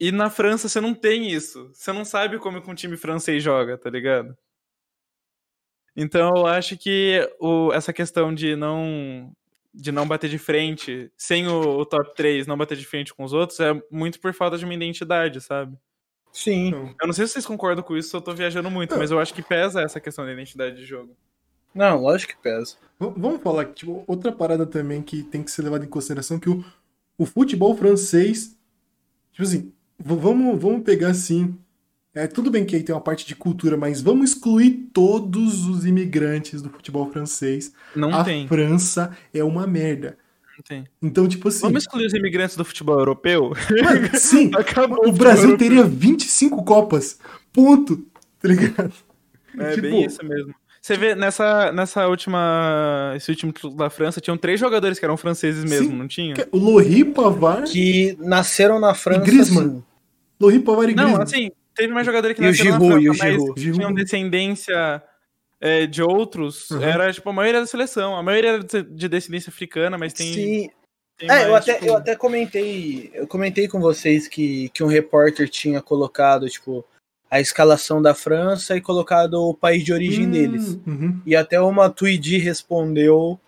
E 0.00 0.10
na 0.10 0.30
França 0.30 0.68
você 0.68 0.80
não 0.80 0.94
tem 0.94 1.30
isso. 1.30 1.70
Você 1.74 1.92
não 1.92 2.04
sabe 2.04 2.38
como 2.38 2.62
que 2.62 2.70
um 2.70 2.74
time 2.74 2.96
francês 2.96 3.42
joga, 3.42 3.76
tá 3.76 3.90
ligado? 3.90 4.34
Então 5.96 6.32
eu 6.36 6.46
acho 6.46 6.76
que 6.76 7.28
o, 7.40 7.72
essa 7.72 7.92
questão 7.92 8.32
de 8.34 8.56
não 8.56 9.32
de 9.72 9.92
não 9.92 10.06
bater 10.08 10.28
de 10.28 10.38
frente, 10.38 11.12
sem 11.16 11.46
o, 11.46 11.60
o 11.78 11.86
top 11.86 12.12
3 12.16 12.44
não 12.46 12.56
bater 12.58 12.76
de 12.76 12.84
frente 12.84 13.14
com 13.14 13.22
os 13.22 13.32
outros, 13.32 13.60
é 13.60 13.80
muito 13.90 14.18
por 14.18 14.34
falta 14.34 14.58
de 14.58 14.64
uma 14.64 14.74
identidade, 14.74 15.40
sabe? 15.40 15.76
Sim. 16.32 16.68
Então, 16.68 16.94
Eu 17.00 17.06
não 17.06 17.12
sei 17.12 17.26
se 17.26 17.34
vocês 17.34 17.46
concordam 17.46 17.84
com 17.84 17.96
isso, 17.96 18.08
se 18.10 18.16
eu 18.16 18.20
tô 18.20 18.34
viajando 18.34 18.68
muito, 18.70 18.96
mas 18.96 19.10
eu 19.12 19.20
acho 19.20 19.32
que 19.32 19.42
pesa 19.42 19.82
essa 19.82 20.00
questão 20.00 20.24
da 20.24 20.32
identidade 20.32 20.76
de 20.76 20.84
jogo. 20.84 21.16
Não, 21.72 22.00
lógico 22.02 22.32
que 22.34 22.42
pesa. 22.42 22.76
v- 22.98 23.12
vamos 23.16 23.42
falar 23.42 23.64
que, 23.66 23.74
tipo, 23.74 24.02
outra 24.08 24.32
parada 24.32 24.66
também 24.66 25.02
que 25.02 25.22
tem 25.22 25.42
que 25.42 25.50
ser 25.52 25.62
levada 25.62 25.84
em 25.84 25.88
consideração, 25.88 26.40
que 26.40 26.50
o, 26.50 26.64
o 27.16 27.24
futebol 27.24 27.76
francês, 27.76 28.58
tipo 29.30 29.42
assim, 29.44 29.72
vamos, 30.02 30.60
vamos 30.60 30.82
pegar 30.82 31.08
assim, 31.08 31.54
é, 32.14 32.26
tudo 32.26 32.50
bem 32.50 32.64
que 32.64 32.74
aí 32.76 32.82
tem 32.82 32.94
uma 32.94 33.00
parte 33.00 33.26
de 33.26 33.34
cultura, 33.36 33.76
mas 33.76 34.00
vamos 34.00 34.30
excluir 34.30 34.88
todos 34.92 35.66
os 35.66 35.84
imigrantes 35.86 36.60
do 36.62 36.70
futebol 36.70 37.10
francês. 37.10 37.72
Não 37.94 38.12
a 38.14 38.24
tem, 38.24 38.48
França 38.48 39.16
é 39.32 39.44
uma 39.44 39.66
merda. 39.66 40.16
não 40.56 40.62
tem. 40.66 40.84
Então, 41.00 41.28
tipo 41.28 41.48
assim, 41.48 41.60
Vamos 41.60 41.82
excluir 41.84 42.06
os 42.06 42.14
imigrantes 42.14 42.56
do 42.56 42.64
futebol 42.64 42.98
europeu? 42.98 43.52
mano, 43.82 44.08
sim, 44.18 44.50
Acabou 44.58 45.08
o 45.08 45.12
Brasil 45.12 45.50
futebol 45.50 45.58
teria 45.58 45.84
25 45.84 46.64
Copas. 46.64 47.18
Ponto. 47.52 48.04
Tá 48.40 48.48
ligado? 48.48 48.92
É 49.58 49.70
Tipo, 49.74 49.82
bem 49.82 50.04
isso 50.06 50.24
mesmo. 50.24 50.54
Você 50.80 50.96
vê, 50.96 51.14
nessa, 51.14 51.70
nessa 51.72 52.06
última. 52.08 53.12
Esse 53.14 53.30
último 53.30 53.52
título 53.52 53.74
da 53.76 53.90
França, 53.90 54.18
tinham 54.20 54.36
três 54.38 54.58
jogadores 54.58 54.98
que 54.98 55.04
eram 55.04 55.16
franceses 55.16 55.62
mesmo, 55.62 55.90
Sim. 55.90 55.96
não 55.96 56.08
tinha? 56.08 56.34
O 56.50 56.56
Lohri 56.56 57.04
Pavard. 57.04 57.70
Que 57.70 58.16
nasceram 58.18 58.80
na 58.80 58.94
França. 58.94 59.20
Griezmann. 59.20 59.66
assim. 59.66 59.84
Lohri 60.40 60.60
Pavard 60.60 60.92
e 60.92 60.94
Não, 60.94 61.04
Griezmann. 61.04 61.22
assim, 61.22 61.50
teve 61.74 61.92
mais 61.92 62.06
jogadores 62.06 62.36
que 62.36 62.52
Giroud, 62.52 62.94
na 62.94 63.00
e 63.00 63.10
o 63.10 63.14
França, 63.14 63.52
mas 63.54 63.62
tinham 63.62 63.92
descendência 63.92 65.02
é, 65.60 65.86
de 65.86 66.02
outros. 66.02 66.70
Uhum. 66.70 66.82
Era, 66.82 67.12
tipo, 67.12 67.28
a 67.28 67.32
maioria 67.32 67.60
da 67.60 67.66
seleção. 67.66 68.16
A 68.16 68.22
maioria 68.22 68.50
era 68.52 68.64
de 68.64 68.82
de 68.82 69.08
descendência 69.08 69.50
africana, 69.50 69.98
mas 69.98 70.12
tem. 70.12 70.32
Sim. 70.32 70.70
tem 71.18 71.30
É, 71.30 71.46
eu 71.46 71.54
até, 71.54 71.74
tipo, 71.74 71.86
eu 71.86 71.96
até 71.96 72.16
comentei. 72.16 73.10
Eu 73.12 73.26
comentei 73.26 73.68
com 73.68 73.78
vocês 73.80 74.26
que, 74.26 74.70
que 74.70 74.82
um 74.82 74.86
repórter 74.86 75.48
tinha 75.48 75.82
colocado, 75.82 76.48
tipo, 76.48 76.84
a 77.30 77.40
escalação 77.40 78.00
da 78.02 78.14
França 78.14 78.76
e 78.76 78.80
colocado 78.80 79.34
o 79.34 79.54
país 79.54 79.84
de 79.84 79.92
origem 79.92 80.26
Hum, 80.26 80.30
deles. 80.30 80.78
uhum. 80.86 81.20
E 81.24 81.36
até 81.36 81.60
uma 81.60 81.88
Tweedy 81.90 82.38
respondeu 82.38 83.38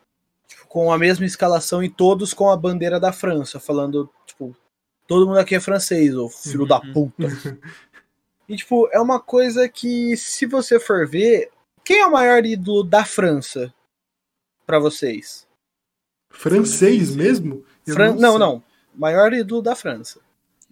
tipo, 0.46 0.66
com 0.68 0.92
a 0.92 0.98
mesma 0.98 1.24
escalação 1.26 1.82
e 1.82 1.88
todos 1.88 2.32
com 2.32 2.48
a 2.50 2.56
bandeira 2.56 3.00
da 3.00 3.10
França, 3.12 3.58
falando, 3.58 4.08
todo 5.12 5.26
mundo 5.26 5.38
aqui 5.38 5.54
é 5.54 5.60
francês, 5.60 6.14
ô 6.16 6.28
filho 6.28 6.66
da 6.66 6.80
Uhum. 6.80 6.92
puta. 6.92 7.12
e, 8.48 8.56
tipo, 8.56 8.88
é 8.92 9.00
uma 9.00 9.20
coisa 9.20 9.68
que, 9.68 10.16
se 10.16 10.46
você 10.46 10.80
for 10.80 11.06
ver, 11.06 11.50
quem 11.84 12.00
é 12.00 12.06
o 12.06 12.12
maior 12.12 12.44
ídolo 12.44 12.82
da 12.82 13.04
França 13.04 13.72
pra 14.66 14.78
vocês? 14.78 15.46
Francês 16.30 17.14
mesmo? 17.14 17.64
Fran- 17.86 18.14
não, 18.14 18.30
sei. 18.32 18.38
não. 18.38 18.62
Maior 18.94 19.32
ídolo 19.32 19.60
da 19.62 19.74
França. 19.74 20.20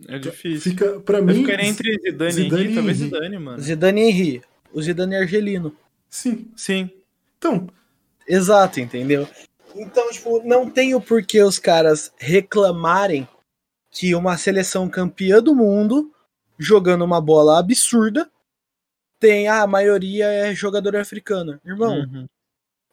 É 0.08 0.18
difícil. 0.18 0.72
Fica, 0.72 1.00
pra 1.00 1.18
Eu 1.18 1.24
mim. 1.26 1.34
ficaria 1.34 1.66
entre 1.66 1.92
Zidane, 2.02 2.32
Zidane 2.32 2.62
e 2.62 2.64
Henry, 2.66 2.74
talvez. 2.74 2.96
Zidane, 2.98 3.38
mano. 3.38 3.60
Zidane 3.60 4.00
e 4.00 4.04
Henry. 4.10 4.42
O 4.72 4.80
Zidane 4.82 5.14
é 5.14 5.18
argelino. 5.18 5.76
Sim. 6.08 6.50
Sim. 6.56 6.90
Então, 7.36 7.68
Exato, 8.26 8.80
entendeu? 8.80 9.28
Então, 9.74 10.08
tipo, 10.10 10.42
não 10.46 10.70
tem 10.70 10.94
o 10.94 11.00
porquê 11.00 11.42
os 11.42 11.58
caras 11.58 12.12
reclamarem 12.16 13.26
que 13.90 14.14
uma 14.14 14.36
seleção 14.36 14.88
campeã 14.88 15.42
do 15.42 15.54
mundo, 15.54 16.12
jogando 16.58 17.04
uma 17.04 17.20
bola 17.20 17.58
absurda, 17.58 18.30
tem 19.18 19.48
ah, 19.48 19.62
a 19.62 19.66
maioria 19.66 20.26
é 20.26 20.54
jogador 20.54 20.96
africano. 20.96 21.60
Irmão, 21.64 22.00
Uhum. 22.00 22.26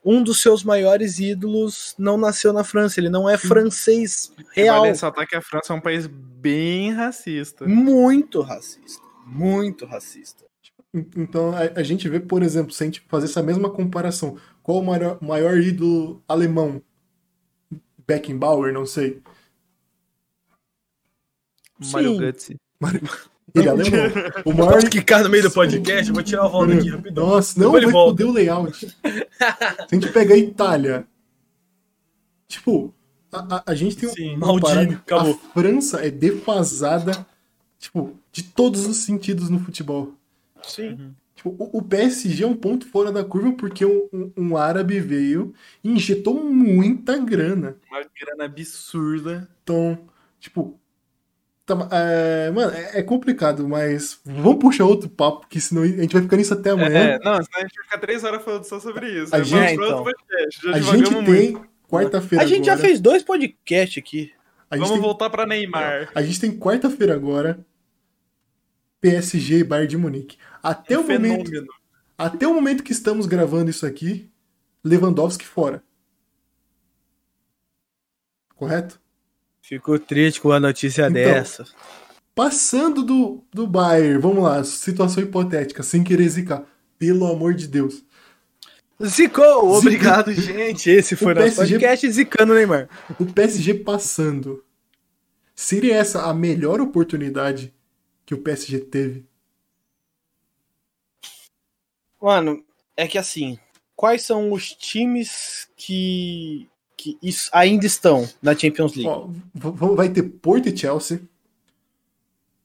um 0.03 0.23
dos 0.23 0.41
seus 0.41 0.63
maiores 0.63 1.19
ídolos 1.19 1.93
não 1.97 2.17
nasceu 2.17 2.51
na 2.51 2.63
França, 2.63 2.99
ele 2.99 3.09
não 3.09 3.29
é 3.29 3.37
francês 3.37 4.31
real. 4.53 4.77
Vale 4.79 4.89
ressaltar 4.91 5.27
que 5.27 5.35
a 5.35 5.41
França 5.41 5.71
é 5.73 5.75
um 5.75 5.81
país 5.81 6.07
bem 6.07 6.91
racista. 6.93 7.65
Muito 7.67 8.41
racista. 8.41 9.01
Muito 9.25 9.85
racista. 9.85 10.45
en- 10.93 11.05
então 11.17 11.51
a, 11.55 11.79
a 11.79 11.83
gente 11.83 12.07
vê, 12.09 12.19
por 12.19 12.41
exemplo, 12.41 12.71
se 12.73 12.81
a 12.83 12.85
gente 12.85 13.01
fazer 13.07 13.25
essa 13.25 13.43
mesma 13.43 13.69
comparação, 13.69 14.37
qual 14.63 14.79
o 14.79 14.85
maior, 14.85 15.17
maior 15.21 15.57
ídolo 15.57 16.21
alemão? 16.27 16.81
Beckenbauer, 18.07 18.71
não 18.73 18.85
sei. 18.85 19.21
Mario 21.91 22.13
Sim. 22.13 22.19
Götze. 22.19 22.55
Ele 23.55 23.67
é 23.67 23.69
alemão. 23.71 23.99
O 24.45 24.53
maior. 24.53 24.73
Posso 24.73 24.89
quicar 24.89 25.23
no 25.23 25.29
meio 25.29 25.43
do 25.43 25.51
podcast? 25.51 26.07
Eu 26.09 26.13
vou 26.13 26.23
tirar 26.23 26.43
o 26.45 26.47
roda 26.47 26.73
aqui 26.75 26.89
rapidão. 26.89 27.27
Nossa, 27.27 27.59
não, 27.59 27.67
Depois 27.71 27.83
vai 27.83 27.83
ele 27.83 27.91
volta. 27.91 28.11
foder 28.11 28.27
o 28.27 28.31
layout. 28.33 28.77
Se 28.87 28.95
a 29.03 29.87
gente 29.95 30.11
pegar 30.11 30.35
a 30.35 30.37
Itália, 30.37 31.07
tipo, 32.47 32.93
a, 33.31 33.55
a, 33.57 33.63
a 33.67 33.75
gente 33.75 33.95
tem 33.97 34.09
Sim, 34.09 34.35
uma 34.35 34.57
acabou. 34.95 35.33
A 35.33 35.53
França 35.53 36.05
é 36.05 36.09
defasada, 36.11 37.25
tipo, 37.79 38.17
de 38.31 38.43
todos 38.43 38.85
os 38.85 38.97
sentidos 38.97 39.49
no 39.49 39.59
futebol. 39.59 40.13
Sim. 40.63 41.13
Tipo, 41.35 41.55
o, 41.57 41.77
o 41.77 41.81
PSG 41.83 42.43
é 42.43 42.47
um 42.47 42.55
ponto 42.55 42.87
fora 42.87 43.11
da 43.11 43.23
curva 43.23 43.51
porque 43.53 43.85
um, 43.85 44.07
um- 44.11 44.31
um 44.37 44.57
árabe 44.57 44.99
veio 44.99 45.53
e 45.83 45.89
injetou 45.91 46.43
muita 46.43 47.17
grana. 47.17 47.77
Uma 47.89 48.01
grana 48.19 48.45
absurda. 48.45 49.47
Então, 49.63 49.97
tipo. 50.39 50.79
Tá- 51.67 51.87
é, 51.91 52.49
mano, 52.49 52.71
é, 52.73 52.99
é 52.99 53.03
complicado, 53.03 53.67
mas 53.67 54.19
vamos 54.25 54.57
puxar 54.57 54.85
outro 54.85 55.07
papo, 55.09 55.41
porque 55.41 55.59
senão 55.59 55.83
a 55.83 55.87
gente 55.87 56.13
vai 56.13 56.21
ficar 56.23 56.37
nisso 56.37 56.53
até 56.55 56.71
amanhã. 56.71 56.97
É, 56.97 57.19
não, 57.19 57.35
senão 57.43 57.57
a 57.57 57.59
gente 57.61 57.75
vai 57.75 57.83
ficar 57.85 57.97
três 57.99 58.23
horas 58.23 58.41
falando 58.43 58.63
só 58.63 58.79
sobre 58.79 59.07
isso. 59.09 59.35
A 59.35 59.39
Vamos 59.39 59.49
gente- 59.49 59.73
então. 59.73 60.03
podcast, 60.03 60.61
já 60.63 60.71
a 60.75 60.79
gente 60.79 61.25
tem 61.25 61.61
quarta-feira 61.87 62.43
A 62.43 62.47
gente 62.47 62.65
já 62.65 62.73
agora. 62.73 62.87
fez 62.87 62.99
dois 62.99 63.21
podcasts 63.21 63.97
aqui. 64.01 64.31
A 64.71 64.75
gente 64.75 64.85
Vamos 64.85 64.99
tem, 64.99 65.07
voltar 65.07 65.29
pra 65.29 65.45
Neymar. 65.45 66.09
a 66.15 66.21
gente 66.23 66.39
tem 66.41 66.57
quarta-feira 66.57 67.13
agora. 67.13 67.59
PSG 68.99 69.59
e 69.59 69.63
Bayern 69.63 69.87
de 69.89 69.97
Munique. 69.97 70.37
Até 70.63 70.97
o 70.97 71.03
momento, 71.03 71.49
Fenômeno. 71.49 71.67
até 72.17 72.47
o 72.47 72.53
momento 72.53 72.83
que 72.83 72.91
estamos 72.91 73.25
gravando 73.27 73.69
isso 73.69 73.85
aqui, 73.85 74.29
Lewandowski 74.83 75.45
fora. 75.45 75.83
Correto? 78.55 78.99
Fico 79.67 79.99
triste 79.99 80.39
com 80.39 80.53
a 80.53 80.61
notícia 80.61 81.01
Então, 81.01 81.13
dessa. 81.13 81.65
Passando 82.33 83.03
do, 83.03 83.43
do 83.53 83.67
Bayern, 83.67 84.17
vamos 84.17 84.41
lá, 84.41 84.63
situação 84.63 85.21
hipotética, 85.21 85.83
sem 85.83 86.05
querer 86.05 86.29
zicar. 86.29 86.63
Pelo 86.97 87.27
amor 87.27 87.53
de 87.53 87.67
Deus. 87.67 88.01
Zicou! 89.05 89.75
Obrigado, 89.75 90.31
gente. 90.33 90.89
Esse 90.89 91.17
foi 91.17 91.33
O 91.33 91.35
nosso 91.35 91.57
PSG 91.57 91.73
podcast 91.73 92.11
zicando 92.11 92.53
o 92.53 92.55
Neymar. 92.55 92.87
O 93.19 93.25
PSG 93.25 93.73
passando. 93.73 94.63
Seria 95.53 95.97
essa 95.97 96.23
a 96.23 96.33
melhor 96.33 96.79
oportunidade 96.79 97.73
que 98.25 98.33
o 98.33 98.37
PSG 98.37 98.79
teve? 98.79 99.25
Mano, 102.21 102.63
é 102.95 103.05
que 103.05 103.17
assim, 103.17 103.59
quais 103.97 104.21
são 104.21 104.53
os 104.53 104.71
times 104.71 105.67
que, 105.75 106.69
que 106.97 107.17
ainda 107.53 107.85
estão 107.85 108.27
na 108.41 108.57
Champions 108.57 108.95
League? 108.95 109.07
Ó, 109.07 109.29
vai 109.93 110.09
ter 110.09 110.23
Porto 110.23 110.67
e 110.67 110.75
Chelsea, 110.75 111.21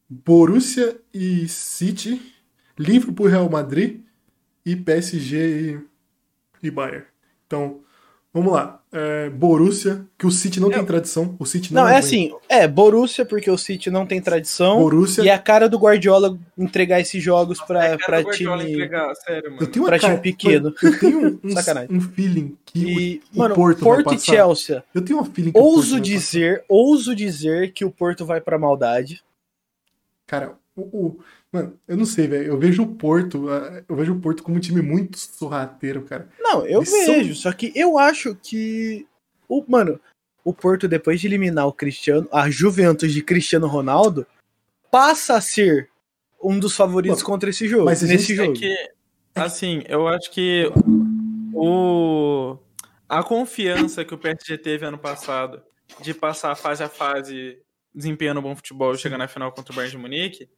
Borussia 0.08 0.98
e 1.12 1.46
City, 1.46 2.20
Liverpool 2.78 3.28
e 3.28 3.30
Real 3.30 3.48
Madrid 3.50 4.00
e 4.64 4.74
PSG 4.74 5.36
e, 6.62 6.66
e 6.66 6.70
Bayern. 6.70 7.04
Então, 7.46 7.80
vamos 8.32 8.52
lá. 8.52 8.78
É, 8.94 9.30
Borussia, 9.30 10.04
que 10.18 10.26
o 10.26 10.30
City 10.30 10.60
não 10.60 10.68
tem 10.70 10.84
tradição. 10.84 11.34
O 11.38 11.46
City 11.46 11.72
não, 11.72 11.82
não, 11.82 11.88
é 11.88 11.92
aguenta. 11.92 12.06
assim, 12.06 12.30
é 12.46 12.68
Borussia, 12.68 13.24
porque 13.24 13.50
o 13.50 13.56
City 13.56 13.90
não 13.90 14.04
tem 14.04 14.20
tradição. 14.20 14.78
Borussia. 14.80 15.24
E 15.24 15.28
é 15.30 15.32
a 15.34 15.38
cara 15.38 15.66
do 15.66 15.78
Guardiola 15.78 16.38
entregar 16.58 17.00
esses 17.00 17.22
jogos 17.22 17.58
pra, 17.62 17.84
É, 17.86 17.96
pra 17.96 18.22
time. 18.22 18.52
entregar, 18.70 19.14
sério, 19.14 19.50
mano. 19.52 19.62
Eu 19.62 19.66
tenho 19.70 19.84
uma 19.84 19.88
pra 19.88 19.98
time 19.98 20.10
cara- 20.10 20.22
pequeno. 20.22 20.64
Mano, 20.64 20.76
eu 20.94 20.98
tenho 21.00 21.18
um, 21.26 21.40
um, 21.42 21.50
Sacanagem. 21.52 21.96
um 21.96 22.00
feeling 22.02 22.56
que 22.66 22.78
E, 22.84 23.22
o, 23.34 23.38
mano, 23.38 23.54
o 23.54 23.56
Porto, 23.56 23.80
Porto, 23.80 24.04
vai 24.04 24.14
e. 24.16 24.20
Chelsea. 24.20 24.84
Eu 24.94 25.02
tenho 25.02 25.20
um 25.20 25.24
feeling 25.24 25.52
que 25.52 25.58
o 25.58 25.62
Porto 25.62 25.74
Ouso 25.76 25.92
vai 25.92 26.00
dizer, 26.02 26.64
ouso 26.68 27.16
dizer 27.16 27.72
que 27.72 27.84
o 27.86 27.90
Porto 27.90 28.26
vai 28.26 28.42
pra 28.42 28.58
maldade. 28.58 29.22
Cara, 30.26 30.52
o, 30.76 30.82
o- 30.82 31.18
mano, 31.52 31.78
eu 31.86 31.96
não 31.96 32.04
sei, 32.06 32.26
velho. 32.26 32.46
Eu 32.46 32.58
vejo 32.58 32.82
o 32.82 32.94
Porto, 32.94 33.46
eu 33.88 33.94
vejo 33.96 34.14
o 34.14 34.20
Porto 34.20 34.42
como 34.42 34.56
um 34.56 34.60
time 34.60 34.80
muito 34.82 35.18
sorrateiro, 35.18 36.02
cara. 36.02 36.28
Não, 36.40 36.66
eu 36.66 36.80
Eles 36.80 36.88
são- 36.88 37.14
vejo, 37.14 37.34
só 37.34 37.52
que 37.52 37.72
eu 37.74 37.98
acho 37.98 38.34
que 38.36 39.06
o 39.48 39.64
mano, 39.68 40.00
o 40.44 40.52
Porto 40.54 40.88
depois 40.88 41.20
de 41.20 41.26
eliminar 41.26 41.66
o 41.66 41.72
Cristiano, 41.72 42.26
a 42.32 42.48
Juventus 42.50 43.12
de 43.12 43.22
Cristiano 43.22 43.66
Ronaldo, 43.66 44.26
passa 44.90 45.34
a 45.36 45.40
ser 45.40 45.88
um 46.42 46.58
dos 46.58 46.74
favoritos 46.74 47.22
contra 47.22 47.50
esse 47.50 47.68
jogo. 47.68 47.84
mas 47.84 48.02
a 48.02 48.06
nesse 48.06 48.34
gente- 48.34 48.40
É 48.40 48.44
jogo. 48.46 48.58
que, 48.58 48.90
assim, 49.34 49.82
eu 49.88 50.08
acho 50.08 50.30
que 50.32 50.64
o 51.54 52.56
a 53.08 53.22
confiança 53.22 54.04
que 54.04 54.14
o 54.14 54.18
PSG 54.18 54.56
teve 54.58 54.86
ano 54.86 54.98
passado 54.98 55.62
de 56.00 56.14
passar 56.14 56.54
fase 56.56 56.82
a 56.82 56.88
fase 56.88 57.58
desempenhando 57.94 58.40
bom 58.40 58.56
futebol 58.56 58.94
e 58.94 58.98
chegar 58.98 59.18
na 59.18 59.28
final 59.28 59.52
contra 59.52 59.70
o 59.72 59.76
Bayern 59.76 59.96
de 59.96 60.02
Munique, 60.02 60.48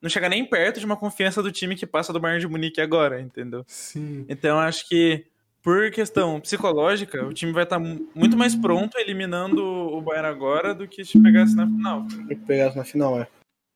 não 0.00 0.08
chega 0.08 0.28
nem 0.28 0.44
perto 0.44 0.80
de 0.80 0.86
uma 0.86 0.96
confiança 0.96 1.42
do 1.42 1.52
time 1.52 1.74
que 1.74 1.86
passa 1.86 2.12
do 2.12 2.20
Bayern 2.20 2.40
de 2.40 2.48
Munique 2.48 2.80
agora, 2.80 3.20
entendeu? 3.20 3.64
Sim. 3.66 4.24
Então 4.28 4.50
eu 4.50 4.60
acho 4.60 4.88
que 4.88 5.26
por 5.62 5.90
questão 5.90 6.40
psicológica, 6.40 7.26
o 7.26 7.32
time 7.32 7.52
vai 7.52 7.64
estar 7.64 7.78
muito 7.78 8.36
mais 8.36 8.54
pronto 8.54 8.96
eliminando 8.98 9.62
o 9.62 10.00
Bayern 10.00 10.28
agora 10.28 10.74
do 10.74 10.86
que 10.86 11.04
se 11.04 11.20
pegasse 11.20 11.54
na 11.56 11.66
final. 11.66 12.06
Que 12.28 12.36
pegar 12.36 12.74
na 12.74 12.84
final, 12.84 13.20
é. 13.20 13.26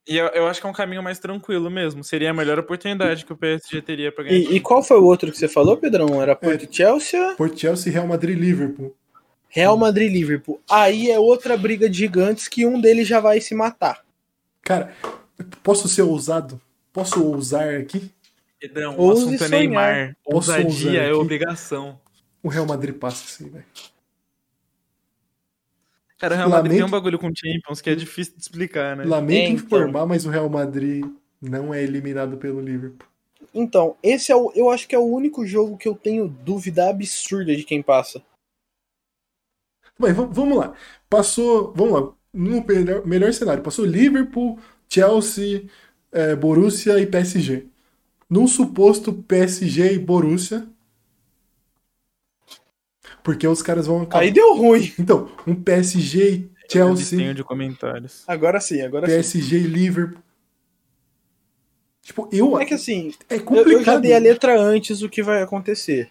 E 0.09 0.17
eu, 0.17 0.27
eu 0.29 0.49
acho 0.49 0.61
que 0.61 0.67
é 0.67 0.71
um 0.71 0.73
caminho 0.73 1.03
mais 1.03 1.19
tranquilo 1.19 1.71
mesmo. 1.71 2.03
Seria 2.03 2.31
a 2.31 2.35
melhor 2.35 2.59
oportunidade 2.59 3.25
que 3.25 3.33
o 3.33 3.37
PSG 3.37 3.83
teria 3.83 4.11
pra 4.11 4.25
ganhar. 4.25 4.37
E, 4.37 4.57
e 4.57 4.61
qual 4.61 4.83
foi 4.83 4.99
o 4.99 5.05
outro 5.05 5.31
que 5.31 5.39
você 5.39 5.49
falou, 5.49 5.77
Pedrão? 5.77 6.21
Era 6.21 6.35
Porto 6.35 6.65
e 6.65 6.75
Chelsea, 6.75 7.35
Porto 7.37 7.59
Chelsea, 7.59 7.93
Real 7.93 8.07
Madrid, 8.07 8.39
Liverpool. 8.39 8.97
Real 9.49 9.77
Madrid 9.77 10.11
e 10.11 10.15
Liverpool. 10.15 10.61
Aí 10.69 11.11
é 11.11 11.19
outra 11.19 11.57
briga 11.57 11.89
de 11.89 11.99
gigantes 11.99 12.49
que 12.49 12.67
um 12.67 12.81
deles 12.81 13.07
já 13.07 13.21
vai 13.21 13.41
se 13.41 13.55
matar. 13.55 14.03
Cara, 14.63 14.93
posso 15.63 15.89
ser 15.89 16.03
ousado? 16.03 16.61
Posso 16.93 17.25
ousar 17.25 17.75
aqui? 17.75 18.11
Pedrão, 18.61 18.97
o 18.99 19.11
assunto 19.11 19.35
é 19.35 19.39
sonhar. 19.39 19.51
Neymar. 19.51 20.17
Posso 20.25 20.53
Ousadia 20.53 21.03
é 21.03 21.13
obrigação. 21.13 22.01
O 22.43 22.49
Real 22.49 22.67
Madrid 22.67 22.95
passa 22.95 23.43
aí, 23.43 23.51
velho. 23.51 23.65
Cara, 26.19 26.35
o 26.35 26.39
Real 26.39 26.51
Madrid 26.51 26.77
tem 26.77 26.85
um 26.85 26.91
bagulho 26.91 27.19
com 27.19 27.33
Champions 27.35 27.81
que 27.81 27.91
é 27.91 27.95
difícil 27.95 28.35
de 28.37 28.43
explicar, 28.43 28.97
né? 28.97 29.05
Lamento 29.05 29.51
Então. 29.51 29.79
informar, 29.79 30.07
mas 30.07 30.25
o 30.25 30.31
Real 30.31 30.49
Madrid 30.49 31.05
não 31.41 31.75
é 31.75 31.83
eliminado 31.83 32.37
pelo 32.37 32.61
Liverpool. 32.61 33.09
Então, 33.53 33.97
esse 34.03 34.31
é 34.31 34.37
o, 34.37 34.53
eu 34.55 34.71
acho 34.71 34.87
que 34.87 34.95
é 34.95 34.99
o 34.99 35.03
único 35.05 35.45
jogo 35.45 35.77
que 35.77 35.89
eu 35.89 35.95
tenho 35.97 36.29
dúvida 36.29 36.89
absurda 36.89 37.55
de 37.57 37.65
quem 37.65 37.83
passa. 37.83 38.23
Mas 39.99 40.15
vamos 40.15 40.57
lá. 40.57 40.75
Passou. 41.11 41.73
Vamos 41.75 42.01
lá. 42.01 42.13
No 42.33 42.65
melhor, 42.65 43.07
melhor 43.07 43.33
cenário, 43.33 43.63
passou 43.63 43.85
Liverpool, 43.85 44.59
Chelsea, 44.93 45.65
eh, 46.13 46.37
Borussia 46.37 46.99
e 47.01 47.07
PSG. 47.07 47.65
Num 48.29 48.47
suposto 48.47 49.13
PSG 49.13 49.95
e 49.95 49.99
Borussia. 49.99 50.67
Porque 53.23 53.47
os 53.47 53.63
caras 53.63 53.87
vão 53.87 54.03
acabar. 54.03 54.23
Aí 54.23 54.31
deu 54.31 54.55
ruim. 54.55 54.93
Então, 54.99 55.31
um 55.47 55.55
PSG 55.55 56.33
e 56.35 56.51
Chelsea, 56.71 57.19
Tenho 57.19 57.35
de 57.35 57.43
comentários. 57.43 58.23
Agora 58.27 58.61
sim, 58.61 58.83
agora 58.83 59.07
sim. 59.07 59.15
PSG 59.15 59.57
e 59.57 59.63
Liverpool. 59.63 60.23
Tipo, 62.03 62.29
eu. 62.33 62.59
É 62.61 62.67
que 62.67 62.75
assim, 62.75 63.15
É 63.31 63.37
eu, 63.37 63.39
eu 63.39 63.45
complicado. 63.45 63.85
já 63.85 63.97
dei 63.99 64.15
a 64.15 64.19
letra 64.19 64.61
antes 64.61 64.99
do 64.99 65.09
que 65.09 65.23
vai 65.23 65.43
acontecer. 65.43 66.11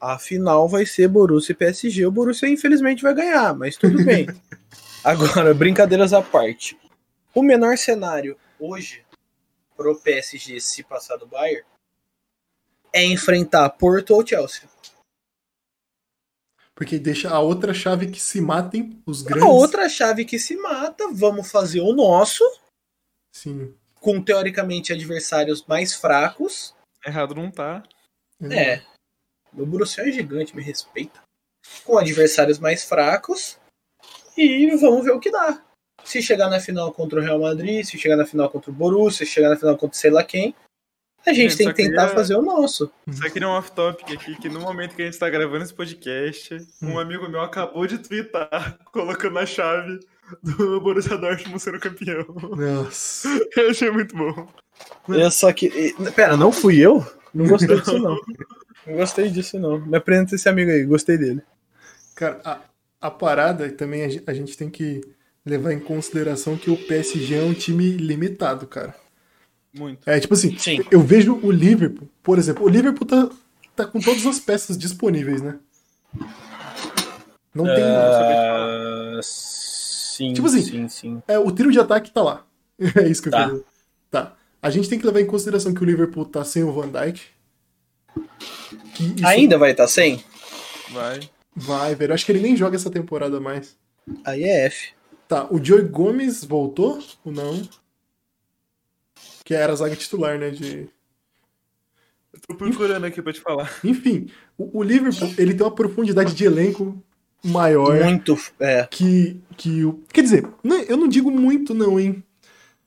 A 0.00 0.18
final 0.18 0.68
vai 0.68 0.84
ser 0.84 1.08
Borussia 1.08 1.52
e 1.52 1.56
PSG. 1.56 2.06
O 2.06 2.10
Borussia 2.10 2.48
infelizmente 2.48 3.02
vai 3.02 3.14
ganhar, 3.14 3.54
mas 3.54 3.76
tudo 3.76 4.02
bem. 4.04 4.26
Agora, 5.04 5.52
brincadeiras 5.54 6.12
à 6.12 6.22
parte. 6.22 6.78
O 7.34 7.42
menor 7.42 7.76
cenário 7.76 8.38
hoje 8.58 9.04
pro 9.76 9.98
PSG 10.00 10.60
se 10.60 10.82
passar 10.82 11.16
do 11.16 11.26
Bayern 11.26 11.66
é 12.92 13.04
enfrentar 13.04 13.68
Porto 13.70 14.14
ou 14.14 14.26
Chelsea. 14.26 14.68
Porque 16.74 16.98
deixa 16.98 17.30
a 17.30 17.38
outra 17.40 17.72
chave 17.74 18.10
que 18.10 18.20
se 18.20 18.40
matem 18.40 19.00
os 19.06 19.24
A 19.24 19.28
grandes. 19.30 19.48
outra 19.48 19.88
chave 19.88 20.24
que 20.24 20.38
se 20.38 20.56
mata, 20.56 21.08
vamos 21.12 21.50
fazer 21.50 21.80
o 21.80 21.92
nosso, 21.92 22.42
Sim. 23.32 23.74
com 23.96 24.22
teoricamente 24.22 24.92
adversários 24.92 25.64
mais 25.66 25.94
fracos. 25.94 26.74
Errado 27.06 27.34
não 27.34 27.50
tá. 27.50 27.82
É. 28.42 28.82
Meu 29.52 29.66
Borussia 29.66 30.08
é 30.08 30.10
gigante, 30.10 30.54
me 30.56 30.62
respeita. 30.62 31.22
Com 31.84 31.96
adversários 31.98 32.58
mais 32.58 32.84
fracos. 32.84 33.58
E 34.36 34.76
vamos 34.76 35.04
ver 35.04 35.12
o 35.12 35.20
que 35.20 35.30
dá. 35.30 35.62
Se 36.04 36.20
chegar 36.20 36.48
na 36.50 36.60
final 36.60 36.92
contra 36.92 37.20
o 37.20 37.22
Real 37.22 37.40
Madrid, 37.40 37.84
se 37.84 37.96
chegar 37.98 38.16
na 38.16 38.26
final 38.26 38.50
contra 38.50 38.70
o 38.70 38.74
Borussia, 38.74 39.24
se 39.24 39.32
chegar 39.32 39.48
na 39.48 39.56
final 39.56 39.76
contra 39.76 39.96
sei 39.98 40.10
lá 40.10 40.22
quem, 40.22 40.54
a 41.26 41.32
gente 41.32 41.52
Gente, 41.52 41.56
tem 41.58 41.68
que 41.68 41.74
tentar 41.74 42.02
queria- 42.02 42.14
fazer 42.14 42.34
o 42.36 42.42
nosso. 42.42 42.90
Só 43.10 43.30
queria 43.30 43.48
um 43.48 43.52
off-topic 43.52 44.10
aqui, 44.12 44.36
que 44.36 44.48
no 44.50 44.60
momento 44.60 44.94
que 44.94 45.02
a 45.02 45.06
gente 45.06 45.18
tá 45.18 45.30
gravando 45.30 45.64
esse 45.64 45.72
podcast, 45.72 46.54
Hum. 46.82 46.92
um 46.94 46.98
amigo 46.98 47.26
meu 47.30 47.40
acabou 47.40 47.86
de 47.86 47.96
twittar, 47.98 48.78
colocando 48.92 49.38
a 49.38 49.46
chave 49.46 50.00
do 50.42 50.80
Borussia 50.82 51.16
Dortmund 51.16 51.60
sendo 51.62 51.80
campeão. 51.80 52.26
Nossa. 52.56 53.28
Eu 53.56 53.70
achei 53.70 53.90
muito 53.90 54.14
bom. 54.14 54.46
Eu 55.08 55.30
só 55.30 55.50
que. 55.52 55.94
Pera, 56.14 56.36
não 56.36 56.50
fui 56.52 56.78
eu? 56.84 57.06
Não 57.32 57.46
gostei 57.46 57.76
disso, 57.78 57.98
não. 57.98 58.18
Não 58.86 58.96
gostei 58.96 59.30
disso, 59.30 59.58
não. 59.58 59.78
Me 59.80 59.96
apresenta 59.96 60.34
esse 60.34 60.46
amigo 60.46 60.70
aí, 60.70 60.84
gostei 60.84 61.16
dele. 61.16 61.40
Cara, 62.14 62.38
a, 62.44 62.60
a 63.06 63.10
parada 63.10 63.70
também 63.70 64.02
a 64.02 64.08
gen- 64.08 64.22
a 64.26 64.32
gente 64.32 64.56
tem 64.56 64.70
que 64.70 65.02
levar 65.44 65.72
em 65.74 65.78
consideração 65.78 66.56
que 66.56 66.70
o 66.70 66.76
PSG 66.76 67.34
é 67.34 67.42
um 67.42 67.52
time 67.52 67.90
limitado, 67.98 68.66
cara. 68.66 68.94
Muito. 69.76 70.08
É 70.08 70.18
tipo 70.18 70.32
assim, 70.32 70.56
Sim. 70.56 70.80
eu 70.90 71.00
vejo 71.00 71.38
o 71.42 71.50
Liverpool, 71.50 72.08
por 72.22 72.38
exemplo, 72.38 72.64
o 72.64 72.68
Liverpool 72.68 73.06
tá, 73.06 73.28
tá 73.76 73.84
com 73.86 74.00
todas 74.00 74.24
as 74.24 74.40
peças 74.40 74.78
disponíveis, 74.78 75.42
né? 75.42 75.58
Não 77.54 77.64
tem. 77.66 77.84
Ah, 77.84 79.20
sim, 79.22 80.32
Tipo 80.32 80.46
assim, 80.46 80.62
sim, 80.62 80.88
sim. 80.88 81.22
É, 81.28 81.38
o 81.38 81.50
trio 81.52 81.70
de 81.70 81.78
ataque 81.78 82.10
tá 82.10 82.22
lá. 82.22 82.46
É 82.96 83.06
isso 83.08 83.20
que 83.22 83.28
eu 83.28 83.32
Tá. 83.32 83.44
quero. 83.44 83.64
Tá. 84.10 84.32
A 84.62 84.70
gente 84.70 84.88
tem 84.88 84.98
que 84.98 85.04
levar 85.06 85.20
em 85.20 85.26
consideração 85.26 85.74
que 85.74 85.82
o 85.82 85.84
Liverpool 85.84 86.24
tá 86.24 86.42
sem 86.44 86.64
o 86.64 86.72
Van 86.72 86.88
Dijk. 86.88 87.20
Isso 89.16 89.26
Ainda 89.26 89.58
vai 89.58 89.72
estar 89.72 89.86
sem? 89.88 90.24
Vai. 90.90 91.20
Vai, 91.54 91.94
velho. 91.94 92.10
Eu 92.10 92.14
acho 92.14 92.24
que 92.26 92.32
ele 92.32 92.40
nem 92.40 92.56
joga 92.56 92.76
essa 92.76 92.90
temporada 92.90 93.40
mais. 93.40 93.76
Aí 94.24 94.44
é 94.44 94.66
F. 94.66 94.92
Tá, 95.28 95.46
o 95.50 95.62
Joey 95.62 95.84
Gomes 95.84 96.44
voltou 96.44 97.02
ou 97.24 97.32
não? 97.32 97.62
Que 99.44 99.54
era 99.54 99.72
a 99.72 99.76
zaga 99.76 99.96
titular, 99.96 100.38
né? 100.38 100.50
De... 100.50 100.88
Eu 102.32 102.40
tô 102.46 102.54
procurando 102.54 103.04
aqui 103.04 103.22
pra 103.22 103.32
te 103.32 103.40
falar. 103.40 103.72
Enfim, 103.84 104.28
o, 104.58 104.78
o 104.78 104.82
Liverpool 104.82 105.32
ele 105.38 105.54
tem 105.54 105.64
uma 105.64 105.74
profundidade 105.74 106.34
de 106.34 106.44
elenco 106.44 107.02
maior 107.42 108.02
Muito. 108.02 108.36
É. 108.58 108.86
que, 108.90 109.40
que 109.56 109.84
o. 109.84 110.02
Quer 110.12 110.22
dizer, 110.22 110.48
não- 110.62 110.80
eu 110.82 110.96
não 110.96 111.08
digo 111.08 111.30
muito, 111.30 111.74
não, 111.74 111.98
hein? 112.00 112.22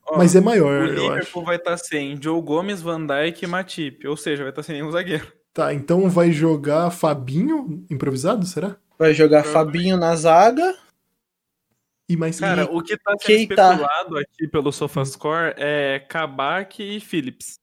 Ó, 0.06 0.18
Mas 0.18 0.36
é 0.36 0.40
o 0.40 0.44
maior, 0.44 0.88
eu 0.88 0.94
acho. 0.94 1.02
Liverpool 1.02 1.44
vai 1.44 1.56
estar 1.58 1.78
sem 1.78 2.22
Joe 2.22 2.42
Gomes, 2.42 2.82
Van 2.82 3.06
Dijk 3.06 3.44
e 3.44 3.48
Matip. 3.48 4.08
Ou 4.08 4.18
seja, 4.18 4.44
vai 4.44 4.52
estar 4.52 4.64
sem 4.64 4.76
nenhum 4.76 4.92
zagueiro. 4.92 5.32
Tá, 5.58 5.74
então 5.74 6.08
vai 6.08 6.32
jogar 6.32 6.92
Fabinho 6.92 7.84
improvisado, 7.90 8.46
será? 8.46 8.76
Vai 8.96 9.12
jogar 9.16 9.44
Fabinho 9.44 9.98
na 9.98 10.16
zaga. 10.16 10.78
E 12.08 12.16
mais 12.16 12.40
Cara, 12.40 12.66
o 12.72 12.80
que 12.84 12.96
tá 12.96 13.14
sendo 13.20 13.26
Keita. 13.26 13.54
especulado 13.56 14.20
aqui 14.20 14.48
pelo 14.48 14.72
SofaScore 14.72 15.56
é 15.58 16.00
Kabak 16.08 16.84
e 16.84 17.00
Phillips. 17.00 17.56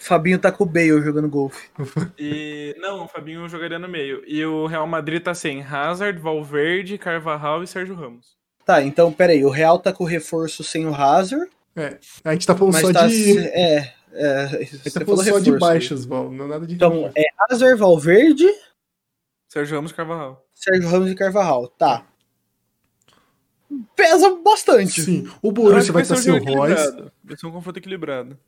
Fabinho 0.00 0.40
tá 0.40 0.50
com 0.50 0.64
o 0.64 0.66
Bale 0.66 1.00
jogando 1.02 1.28
golfe. 1.28 1.70
E. 2.18 2.74
Não, 2.80 3.04
o 3.04 3.08
Fabinho 3.08 3.48
jogaria 3.48 3.78
no 3.78 3.88
meio. 3.88 4.24
E 4.26 4.44
o 4.44 4.66
Real 4.66 4.88
Madrid 4.88 5.22
tá 5.22 5.34
sem 5.34 5.62
Hazard, 5.62 6.18
Valverde, 6.18 6.98
Carvajal 6.98 7.62
e 7.62 7.66
Sérgio 7.68 7.94
Ramos. 7.94 8.36
Tá, 8.64 8.82
então 8.82 9.12
peraí. 9.12 9.44
O 9.44 9.50
Real 9.50 9.78
tá 9.78 9.92
com 9.92 10.02
o 10.02 10.06
reforço 10.08 10.64
sem 10.64 10.84
o 10.84 10.92
Hazard. 10.92 11.48
É, 11.76 11.96
a 12.24 12.32
gente 12.32 12.44
tá 12.44 12.56
falando 12.56 12.76
só 12.76 12.92
tá. 12.92 13.06
de. 13.06 13.14
se- 13.14 13.38
É. 13.38 14.01
é 14.14 14.48
gente 14.64 14.78
você 14.78 14.90
tá 14.90 15.04
falou 15.04 15.16
falando 15.16 15.32
só 15.34 15.38
de 15.38 15.50
reforço. 15.50 15.58
baixas, 15.60 16.04
Val. 16.04 16.30
Não 16.30 16.44
é 16.44 16.48
nada 16.48 16.66
de. 16.66 16.74
Então 16.74 17.10
é 17.16 17.22
Hazard, 17.50 17.78
Valverde, 17.78 18.46
Sérgio 19.48 19.76
Ramos 19.76 19.90
e 19.90 19.94
Carvajal. 19.94 20.46
Sérgio 20.54 20.88
Ramos 20.88 21.10
e 21.10 21.14
Carvajal. 21.14 21.68
Tá. 21.68 22.06
Pesa 23.96 24.34
bastante. 24.36 25.00
Sim, 25.02 25.28
o 25.42 25.48
Eu 25.48 25.52
Borussia 25.52 25.92
vai 25.92 26.02
estar 26.02 26.16
ser 26.16 26.32
um 26.32 26.40
sem 26.40 26.50
o 26.50 26.54
Royce. 26.58 26.72
equilibrado. 26.74 27.12
Vai 27.24 27.36
ser 27.36 27.46
um 27.46 27.52
confronto 27.52 27.78
equilibrado. 27.78 28.38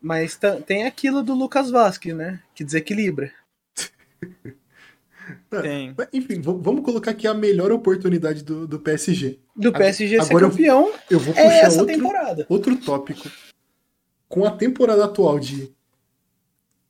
Mas 0.00 0.36
tá- 0.36 0.56
tem 0.60 0.86
aquilo 0.86 1.22
do 1.22 1.34
Lucas 1.34 1.70
Vasquez, 1.70 2.14
né? 2.14 2.42
Que 2.54 2.62
desequilibra. 2.64 3.32
É. 5.52 5.60
Tem. 5.62 5.94
Mas, 5.96 6.08
Enfim, 6.12 6.40
vamos 6.42 6.84
colocar 6.84 7.12
aqui 7.12 7.26
a 7.26 7.32
melhor 7.32 7.72
oportunidade 7.72 8.44
do, 8.44 8.66
do 8.66 8.78
PSG. 8.78 9.38
Do 9.56 9.72
PSG 9.72 10.20
ser 10.22 10.30
Agora 10.30 10.44
eu- 10.46 10.50
campeão 10.50 10.92
Eu 11.10 11.18
vou 11.18 11.32
é 11.34 11.44
puxar 11.44 11.66
essa 11.66 11.80
outro, 11.80 11.94
temporada. 11.96 12.46
outro 12.48 12.76
tópico. 12.76 13.30
Com 14.28 14.44
a 14.44 14.50
temporada 14.50 15.04
atual 15.04 15.38
de 15.38 15.74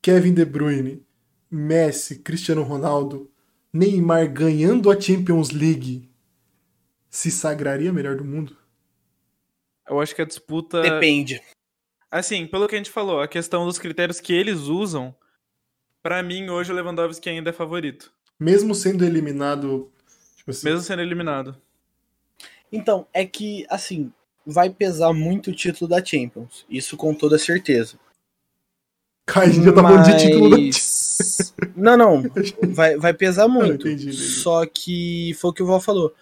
Kevin 0.01 0.35
De 0.35 0.45
Bruyne, 0.45 1.05
Messi, 1.51 2.19
Cristiano 2.19 2.63
Ronaldo, 2.63 3.31
Neymar 3.73 4.33
ganhando 4.33 4.91
a 4.91 5.01
Champions 5.01 5.51
League, 5.51 6.11
se 7.09 7.31
sagraria 7.31 7.93
melhor 7.93 8.17
do 8.17 8.25
mundo? 8.25 8.57
Eu 9.89 10.01
acho 10.01 10.15
que 10.15 10.23
a 10.23 10.27
disputa. 10.27 10.81
Depende. 10.81 11.41
Assim, 12.11 12.47
pelo 12.47 12.69
que 12.69 12.75
a 12.75 12.79
gente 12.79 12.91
falou, 12.91 13.21
a 13.21 13.29
questão 13.29 13.67
dos 13.67 13.79
critérios 13.79 14.21
que 14.21 14.33
eles 14.33 14.61
usam, 14.61 15.15
pra 16.03 16.23
mim, 16.23 16.49
hoje 16.49 16.73
o 16.73 16.75
Lewandowski 16.75 17.29
ainda 17.29 17.51
é 17.51 17.53
favorito. 17.53 18.13
Mesmo 18.39 18.75
sendo 18.75 19.05
eliminado. 19.05 19.93
Tipo 20.37 20.51
assim, 20.51 20.67
Mesmo 20.67 20.81
sendo 20.83 21.03
eliminado. 21.03 21.61
Então, 22.71 23.07
é 23.13 23.25
que, 23.27 23.67
assim, 23.69 24.13
vai 24.47 24.71
pesar 24.71 25.13
muito 25.13 25.51
o 25.51 25.55
título 25.55 25.89
da 25.89 26.05
Champions. 26.05 26.65
Isso 26.69 26.97
com 26.97 27.15
toda 27.15 27.39
certeza. 27.39 27.99
Cara, 29.27 29.47
a 29.47 29.49
gente 29.49 29.65
já 29.65 29.73
tá 29.73 29.83
falando 29.83 30.05
de 30.05 30.19
título 30.19 30.51
da 30.51 30.57
Não, 31.75 31.97
não. 31.97 32.23
Vai, 32.75 32.97
vai 32.97 33.15
pesar 33.15 33.49
muito. 33.49 33.89
Entendi, 33.89 34.09
entendi. 34.09 34.17
Só 34.17 34.67
que 34.67 35.33
foi 35.41 35.51
o 35.51 35.53
que 35.53 35.63
o 35.63 35.67
Val 35.67 35.81
falou. 35.81 36.15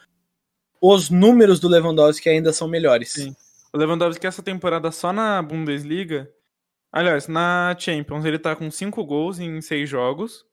Os 0.81 1.11
números 1.11 1.59
do 1.59 1.69
Lewandowski 1.69 2.28
ainda 2.28 2.53
são 2.53 2.69
melhores. 2.69 3.12
Sim. 3.12 3.35
O 3.73 3.78
Lewandowski 3.78 4.27
essa 4.27 4.43
temporada 4.43 4.90
só 4.93 5.12
na 5.12 5.43
Bundesliga. 5.43 6.31
Aliás, 6.93 7.27
na 7.27 7.74
Champions 7.78 8.24
ele 8.24 8.39
tá 8.39 8.55
com 8.55 8.70
5 8.70 9.05
gols 9.05 9.39
em 9.39 9.61
6 9.61 9.89
jogos. 9.89 10.44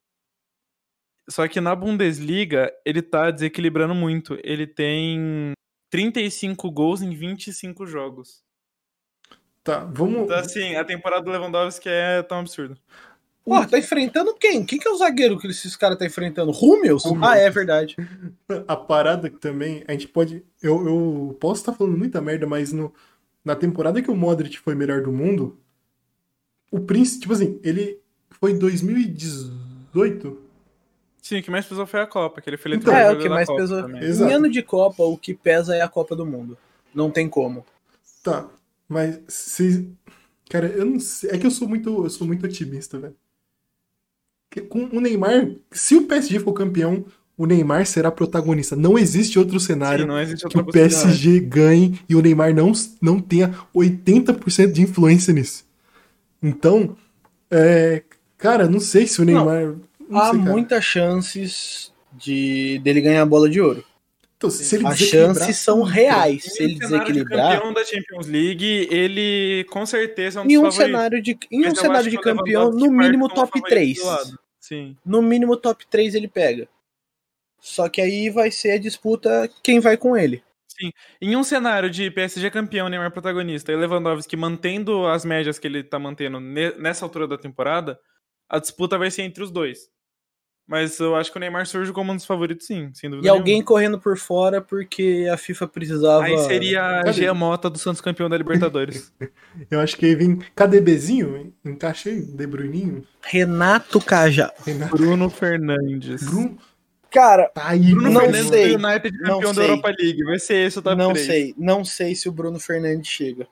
Só 1.29 1.47
que 1.47 1.61
na 1.61 1.75
Bundesliga 1.75 2.73
ele 2.85 3.01
tá 3.01 3.29
desequilibrando 3.29 3.93
muito. 3.93 4.39
Ele 4.43 4.65
tem 4.65 5.51
35 5.89 6.69
gols 6.71 7.01
em 7.01 7.13
25 7.13 7.85
jogos. 7.85 8.43
Tá, 9.63 9.79
vamos. 9.79 10.23
Então, 10.23 10.37
assim, 10.37 10.75
a 10.75 10.83
temporada 10.83 11.23
do 11.23 11.31
Lewandowski 11.31 11.89
é 11.89 12.23
tão 12.23 12.39
absurda. 12.39 12.77
Pô, 13.43 13.65
tá 13.65 13.79
enfrentando 13.79 14.35
quem? 14.35 14.63
Quem 14.63 14.77
que 14.77 14.87
é 14.87 14.91
o 14.91 14.97
zagueiro 14.97 15.39
que 15.39 15.47
esses 15.47 15.75
caras 15.75 15.97
tá 15.97 16.05
enfrentando? 16.05 16.51
Rúmeus? 16.51 17.03
Hummels. 17.03 17.27
Ah, 17.27 17.37
é 17.37 17.49
verdade. 17.49 17.95
A 18.67 18.75
parada 18.75 19.29
que 19.29 19.37
também, 19.37 19.83
a 19.87 19.91
gente 19.93 20.07
pode. 20.07 20.43
Eu, 20.61 20.87
eu 20.87 21.37
posso 21.39 21.61
estar 21.61 21.73
falando 21.73 21.97
muita 21.97 22.21
merda, 22.21 22.45
mas 22.45 22.71
no, 22.71 22.93
na 23.43 23.55
temporada 23.55 24.01
que 24.01 24.11
o 24.11 24.15
Modric 24.15 24.59
foi 24.59 24.75
melhor 24.75 25.01
do 25.01 25.11
mundo, 25.11 25.57
o 26.71 26.79
Príncipe, 26.79 27.21
tipo 27.21 27.33
assim, 27.33 27.59
ele 27.63 27.99
foi 28.29 28.51
em 28.51 28.59
2018. 28.59 30.48
Sim, 31.29 31.37
o 31.37 31.43
que 31.43 31.51
mais 31.51 31.63
pesou 31.63 31.85
foi 31.85 31.99
a 31.99 32.07
Copa, 32.07 32.41
que 32.41 32.49
ele 32.49 32.57
foi 32.57 32.73
Então, 32.73 32.91
é, 32.91 33.11
o 33.11 33.15
que 33.15 33.29
da 33.29 33.35
mais 33.35 33.47
Copa 33.47 33.61
pesou. 33.61 34.27
Em 34.27 34.33
ano 34.33 34.49
de 34.49 34.63
Copa, 34.63 35.03
o 35.03 35.15
que 35.15 35.35
pesa 35.35 35.75
é 35.75 35.81
a 35.81 35.87
Copa 35.87 36.15
do 36.15 36.25
Mundo. 36.25 36.57
Não 36.91 37.11
tem 37.11 37.29
como. 37.29 37.63
Tá, 38.23 38.49
mas 38.87 39.19
se. 39.27 39.87
Cara, 40.49 40.65
eu 40.65 40.83
não 40.83 40.99
sei. 40.99 41.29
É 41.29 41.37
que 41.37 41.45
eu 41.45 41.51
sou 41.51 41.69
muito, 41.69 42.03
eu 42.03 42.09
sou 42.09 42.25
muito 42.25 42.43
otimista, 42.43 42.97
velho. 42.97 43.15
Com 44.69 44.89
o 44.91 44.99
Neymar, 44.99 45.51
se 45.69 45.95
o 45.97 46.07
PSG 46.07 46.39
for 46.39 46.53
campeão, 46.53 47.05
o 47.37 47.45
Neymar 47.45 47.85
será 47.85 48.09
protagonista. 48.09 48.75
Não 48.75 48.97
existe 48.97 49.37
outro 49.37 49.59
cenário 49.59 50.05
Sim, 50.05 50.07
não 50.07 50.19
existe 50.19 50.47
que 50.47 50.57
o. 50.57 50.65
PSG 50.65 51.41
ganhe 51.41 51.99
e 52.09 52.15
o 52.15 52.23
Neymar 52.23 52.55
não, 52.55 52.71
não 52.99 53.19
tenha 53.19 53.53
80% 53.75 54.71
de 54.71 54.81
influência 54.81 55.31
nisso. 55.31 55.63
Então, 56.41 56.97
é, 57.51 58.01
cara, 58.35 58.67
não 58.67 58.79
sei 58.79 59.05
se 59.05 59.21
o 59.21 59.25
Neymar. 59.25 59.67
Não, 59.67 59.88
Há 60.11 60.31
sei, 60.31 60.39
muitas 60.39 60.83
chances 60.85 61.93
de 62.13 62.79
dele 62.79 63.01
ganhar 63.01 63.21
a 63.21 63.25
bola 63.25 63.49
de 63.49 63.61
ouro. 63.61 63.83
Então, 64.37 64.49
se 64.49 64.75
ele 64.75 64.87
As 64.87 64.97
desequilibrar- 64.97 65.35
chances 65.35 65.57
são 65.57 65.83
reais. 65.83 66.43
Se 66.45 66.63
ele 66.63 66.75
um 66.75 66.77
cenário 66.77 67.05
de 67.05 67.11
desequilibrar. 67.11 67.53
campeão 67.55 67.73
da 67.73 67.83
Champions 67.85 68.27
League, 68.27 68.87
ele 68.89 69.65
com 69.69 69.85
certeza 69.85 70.39
é 70.39 70.41
um 70.41 70.45
dos 70.45 70.53
Em 70.53 70.57
um 70.57 70.61
favoritos. 70.61 70.85
cenário 70.85 71.21
de, 71.21 71.37
em 71.51 71.67
um 71.67 71.75
cenário 71.75 72.09
de 72.09 72.17
campeão, 72.17 72.71
no 72.71 72.89
mínimo 72.89 73.27
como 73.27 73.35
top 73.35 73.51
favorito 73.59 73.67
3. 73.69 73.97
do 73.99 74.05
lado. 74.05 74.39
Sim. 74.59 74.95
No 75.05 75.21
mínimo 75.21 75.57
top 75.57 75.85
3 75.87 76.15
ele 76.15 76.27
pega. 76.29 76.67
Só 77.59 77.89
que 77.89 77.99
aí 77.99 78.29
vai 78.29 78.49
ser 78.49 78.71
a 78.71 78.77
disputa 78.77 79.49
quem 79.61 79.79
vai 79.81 79.97
com 79.97 80.15
ele. 80.15 80.41
Em 81.21 81.35
um 81.35 81.43
cenário 81.43 81.89
de 81.89 82.09
PSG 82.09 82.49
campeão, 82.49 82.87
Neymar 82.87 83.11
protagonista 83.11 83.73
e 83.73 83.75
Lewandowski 83.75 84.37
mantendo 84.37 85.05
as 85.07 85.25
médias 85.25 85.59
que 85.59 85.67
ele 85.67 85.83
tá 85.83 85.99
mantendo 85.99 86.39
ne- 86.39 86.71
nessa 86.77 87.03
altura 87.03 87.27
da 87.27 87.37
temporada, 87.37 87.99
a 88.47 88.57
disputa 88.59 88.97
vai 88.97 89.11
ser 89.11 89.23
entre 89.23 89.43
os 89.43 89.51
dois. 89.51 89.89
Mas 90.69 90.99
eu 90.99 91.15
acho 91.15 91.31
que 91.31 91.37
o 91.37 91.39
Neymar 91.39 91.65
surge 91.65 91.91
como 91.91 92.11
um 92.11 92.15
dos 92.15 92.25
favoritos, 92.25 92.67
sim, 92.67 92.91
sem 92.93 93.09
dúvida 93.09 93.27
E 93.27 93.29
alguém 93.29 93.55
nenhuma. 93.55 93.65
correndo 93.65 93.99
por 93.99 94.15
fora 94.19 94.61
porque 94.61 95.27
a 95.33 95.35
FIFA 95.35 95.67
precisava. 95.67 96.23
Aí 96.25 96.37
seria 96.37 97.01
a? 97.01 97.11
Gia 97.11 97.33
Mota 97.33 97.71
do 97.71 97.79
Santos 97.79 97.99
campeão 98.01 98.29
da 98.29 98.37
Libertadores. 98.37 99.11
Eu 99.71 99.79
acho 99.79 99.97
que 99.97 100.05
aí 100.05 100.13
vem 100.13 100.37
KDBzinho, 100.55 101.51
encaixei, 101.65 102.21
De 102.21 102.45
Bruninho, 102.45 103.03
Renato 103.23 103.99
Cajá. 103.99 104.53
Renato 104.63 104.95
Bruno 104.95 105.27
Fernandes. 105.29 106.23
Bruno. 106.23 106.57
Cara, 107.11 107.49
Tá 107.55 107.69
aí, 107.69 107.91
Bruno 107.91 108.11
Não. 108.11 108.21
Fernandes 108.21 108.47
sei, 108.49 108.75
United 108.75 109.17
não 109.21 109.33
campeão 109.39 109.53
da. 109.55 109.63
Europa 109.63 109.95
League. 109.99 110.23
Vai 110.23 110.37
ser 110.37 110.67
esse 110.67 110.77
o 110.77 110.81
top 110.83 110.95
não 110.95 111.13
3. 111.13 111.25
sei. 111.25 111.55
Não 111.57 111.83
sei 111.83 112.13
se 112.13 112.29
o 112.29 112.31
Bruno 112.31 112.59
Fernandes 112.59 113.09
chega. 113.09 113.47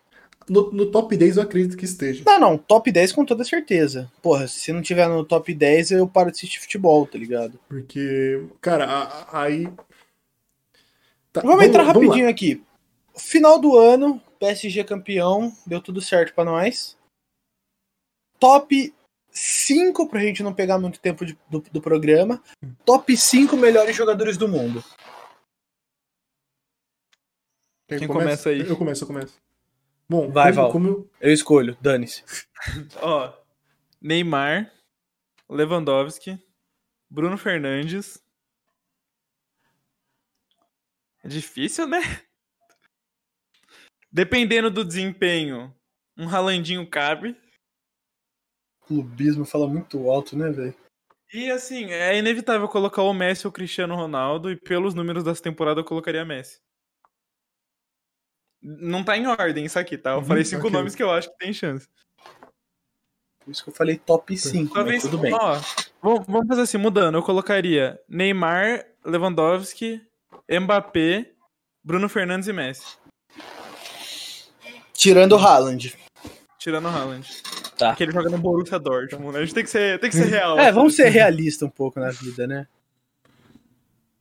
No, 0.50 0.72
no 0.72 0.90
top 0.92 1.18
10 1.18 1.38
eu 1.38 1.44
acredito 1.44 1.76
que 1.76 1.84
esteja. 1.86 2.24
Não, 2.26 2.40
não. 2.40 2.58
Top 2.58 2.90
10 2.90 3.12
com 3.12 3.26
toda 3.26 3.44
certeza. 3.44 4.10
Porra, 4.22 4.48
se 4.48 4.72
não 4.72 4.82
tiver 4.82 5.08
no 5.10 5.26
top 5.26 5.54
10, 5.54 5.92
eu 5.92 6.08
paro 6.08 6.32
de 6.32 6.38
assistir 6.38 6.60
futebol, 6.60 7.06
tá 7.06 7.18
ligado? 7.18 7.60
Porque, 7.68 8.46
cara, 8.62 8.86
a- 8.86 9.04
a- 9.04 9.42
aí. 9.44 9.68
Tá, 11.34 11.42
Vamos 11.42 11.66
entrar 11.66 11.84
lá. 11.84 11.92
rapidinho 11.92 12.30
aqui. 12.30 12.64
Final 13.18 13.60
do 13.60 13.78
ano, 13.78 14.22
PSG 14.40 14.84
campeão, 14.86 15.52
deu 15.66 15.82
tudo 15.82 16.00
certo 16.02 16.34
pra 16.34 16.46
nós. 16.46 16.96
Top 18.40 18.94
5, 19.32 20.08
pra 20.08 20.22
gente 20.22 20.42
não 20.44 20.54
pegar 20.54 20.80
muito 20.80 21.00
tempo 21.00 21.26
de- 21.26 21.38
do, 21.50 21.60
do 21.60 21.82
programa. 21.82 22.42
Top 22.86 23.16
5 23.18 23.58
melhores 23.58 23.96
jogadores 23.96 24.38
do 24.38 24.48
mundo. 24.48 24.82
Quem 27.88 28.00
Quem 28.00 28.08
começa 28.08 28.50
aí? 28.50 28.62
Eu 28.68 28.78
começo, 28.78 29.04
eu 29.04 29.08
começo. 29.08 29.34
Bom, 30.10 30.32
Vai, 30.32 30.52
como, 30.52 30.62
Val. 30.64 30.72
como 30.72 30.88
eu- 30.88 31.12
Eu 31.20 31.34
escolho, 31.34 31.78
dane-se. 31.82 32.24
Ó, 33.02 33.34
Neymar, 34.02 34.72
Lewandowski, 35.50 36.42
Bruno 37.10 37.38
Fernandes. 37.38 38.24
É 41.24 41.28
difícil, 41.28 41.88
né? 41.88 42.00
Dependendo 44.12 44.72
do 44.72 44.86
desempenho, 44.86 45.76
um 46.18 46.26
Ralandinho 46.26 46.88
cabe. 46.90 47.36
Clubismo 48.86 49.44
fala 49.46 49.68
muito 49.68 50.10
alto, 50.10 50.38
né, 50.38 50.50
velho? 50.50 50.76
E 51.34 51.52
assim, 51.52 51.92
é 51.92 52.18
inevitável 52.18 52.70
colocar 52.70 53.02
o 53.02 53.14
Messi 53.14 53.46
ou 53.46 53.50
o 53.50 53.54
Cristiano 53.54 53.96
Ronaldo, 53.96 54.50
e 54.50 54.56
pelos 54.56 54.94
números 54.94 55.26
dessa 55.26 55.44
temporada 55.44 55.82
eu 55.82 55.86
colocaria 55.86 56.24
Messi. 56.24 56.62
Não 58.62 59.04
tá 59.04 59.18
em 59.18 59.28
ordem 59.28 59.66
isso 59.66 59.78
aqui, 59.80 59.98
tá? 59.98 60.12
Eu 60.12 60.18
Uhum, 60.18 60.26
falei 60.26 60.44
cinco 60.44 60.68
ok. 60.68 60.72
nomes 60.72 60.96
que 60.96 61.04
eu 61.04 61.12
acho 61.12 61.30
que 61.30 61.38
tem 61.38 61.54
chance. 61.54 61.88
Por 63.44 63.52
isso 63.52 63.64
que 63.64 63.70
eu 63.70 63.74
falei 63.74 63.98
top 63.98 64.38
5, 64.38 64.74
Talvez, 64.74 65.04
mas 65.04 65.12
tudo 65.12 65.22
bem. 65.22 65.34
ó, 65.34 65.60
vamos 66.02 66.26
vamos 66.28 66.48
fazer 66.48 66.62
assim, 66.62 66.78
mudando. 66.78 67.16
Eu 67.16 67.24
colocaria 67.24 67.98
Neymar, 68.10 68.86
Lewandowski, 69.06 70.02
Mbappé, 70.50 71.32
Bruno 71.84 72.10
Fernandes 72.10 72.48
e 72.50 72.54
Messi. 72.54 72.98
Tirando 74.94 75.34
o 75.34 75.38
Haaland. 75.38 75.96
Tirando 76.58 76.86
o 76.86 76.90
Haaland. 76.90 77.26
Tá. 77.78 77.90
Porque 77.90 78.04
ele 78.04 78.12
joga 78.12 78.30
no 78.30 78.38
Borussia 78.40 78.80
Dortmund, 78.80 79.34
né? 79.34 79.40
A 79.40 79.46
gente 79.46 79.54
tem 79.54 79.64
que 79.64 79.70
ser, 79.70 80.00
tem 80.00 80.10
que 80.10 80.16
ser 80.16 80.26
real. 80.26 80.60
É, 80.60 80.72
vamos 80.72 80.96
ser 80.96 81.08
realistas 81.10 81.66
um 81.68 81.72
pouco 81.72 82.00
na 82.00 82.10
vida, 82.12 82.48
né? 82.48 82.68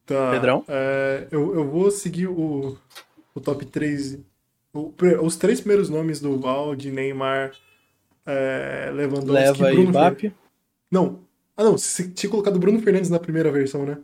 Tá, 0.04 0.30
Pedrão? 0.30 0.64
é, 0.68 1.26
eu, 1.32 1.52
eu 1.54 1.68
vou 1.68 1.90
seguir 1.90 2.28
o, 2.28 2.78
o 3.36 3.40
top 3.40 3.64
3. 3.66 4.18
o 4.72 4.90
pre- 4.92 5.16
os 5.18 5.36
três 5.36 5.60
primeiros 5.60 5.88
nomes 5.88 6.20
do 6.20 6.38
Val, 6.38 6.74
de 6.76 6.90
Neymar, 6.90 7.52
é, 8.26 8.90
Lewandowski 8.92 9.32
Leva 9.32 9.72
e. 9.72 10.16
Fer- 10.16 10.34
Não. 10.90 11.20
Ah, 11.56 11.64
não. 11.64 11.78
Você 11.78 12.08
tinha 12.08 12.28
colocado 12.30 12.58
Bruno 12.58 12.80
Fernandes 12.80 13.08
na 13.10 13.18
primeira 13.18 13.50
versão, 13.50 13.86
né? 13.86 13.98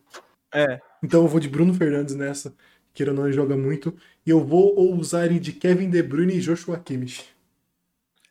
É. 0.55 0.81
Então 1.03 1.23
eu 1.23 1.29
vou 1.29 1.41
de 1.41 1.49
Bruno 1.49 1.75
Fernandes 1.75 2.15
nessa. 2.15 2.55
Que 2.95 3.03
ele 3.03 3.13
não 3.13 3.31
joga 3.33 3.57
muito. 3.57 3.95
E 4.25 4.31
eu 4.31 4.45
vou 4.45 4.75
ousar 4.77 5.31
ir 5.33 5.41
de 5.41 5.53
Kevin 5.53 5.89
De 5.91 6.03
Bruyne 6.03 6.35
e 6.37 6.41
Joshua 6.41 6.79
Kimmich. 6.79 7.25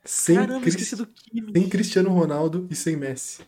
Sem, 0.04 0.36
Caramba, 0.36 0.62
Cris- 0.62 0.74
esqueci 0.76 0.96
do 0.96 1.06
Kimmich. 1.08 1.52
sem 1.60 1.70
Cristiano 1.70 2.10
Ronaldo 2.10 2.68
e 2.70 2.76
sem 2.76 2.96
Messi. 2.96 3.42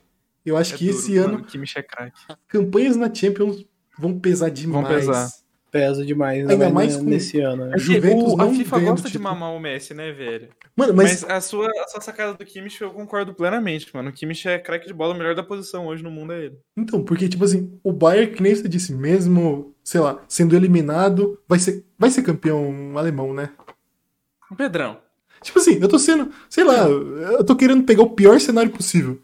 Eu 0.46 0.58
acho 0.58 0.76
É 0.76 0.78
que 0.78 0.86
duro, 0.88 0.98
esse 1.00 1.18
ano 1.18 1.34
mano, 1.34 1.46
Kimmich 1.46 1.78
é 1.78 1.82
craque. 1.84 2.20
campanhas 2.48 2.96
na 2.96 3.14
Champions 3.14 3.66
vão 3.98 4.20
pesar 4.20 4.50
demais. 4.50 4.88
pesar. 4.88 5.30
Pesa 5.74 6.06
demais, 6.06 6.42
Ainda 6.42 6.54
ainda 6.54 6.70
mais 6.70 6.92
mais 6.94 6.98
com- 6.98 7.10
nesse 7.10 7.40
ano. 7.40 7.66
né? 7.66 7.72
É 7.72 7.74
que 7.74 7.80
Juventus 7.80 8.34
o- 8.34 8.40
a 8.42 8.48
FIFA 8.52 8.80
gosta 8.80 9.08
de 9.08 9.12
título. 9.14 9.24
mamar 9.24 9.54
o 9.56 9.60
Messi, 9.60 9.94
né, 9.96 10.12
velho? 10.12 10.50
Mano, 10.78 10.94
mas, 10.94 11.24
Mas, 11.24 11.32
a, 11.32 11.42
sua, 11.42 11.68
a 11.68 11.88
sua 11.88 12.00
sacada 12.00 12.36
do 12.36 12.46
Kimmich 12.46 12.80
eu 12.80 12.92
concordo 12.92 13.34
plenamente, 13.34 13.90
mano. 13.92 14.12
O 14.12 14.14
Kimmich 14.14 14.48
é 14.48 14.60
craque 14.60 14.86
de 14.86 14.94
bola, 14.94 15.16
o 15.16 15.18
melhor 15.18 15.34
da 15.34 15.42
posição 15.42 15.88
hoje 15.88 16.04
no 16.04 16.12
mundo 16.12 16.32
é 16.32 16.46
ele. 16.46 16.58
então, 16.78 17.04
porque 17.04 17.28
tipo 17.28 17.44
assim, 17.44 17.78
o 17.84 17.92
Bayern, 17.92 18.34
que 18.36 18.44
nem 18.44 18.54
você 18.54 18.70
disse, 18.70 18.94
mesmo, 18.94 19.74
sei 19.84 20.00
lá, 20.00 20.22
sendo 20.28 20.56
eliminado, 20.56 21.40
vai 21.50 21.58
ser, 21.58 21.84
vai 21.98 22.12
ser 22.12 22.22
campeão 22.22 22.96
alemão, 22.96 23.34
né? 23.34 23.50
Pedrão. 24.56 25.00
Tipo 25.42 25.58
assim, 25.60 25.80
eu 25.82 25.88
tô 25.90 25.98
sendo, 25.98 26.32
sei 26.50 26.64
lá, 26.64 26.88
eu 26.88 27.44
tô 27.44 27.56
querendo 27.56 27.84
pegar 27.84 28.04
o 28.04 28.12
pior 28.12 28.40
cenário 28.40 28.72
possível. 28.72 29.20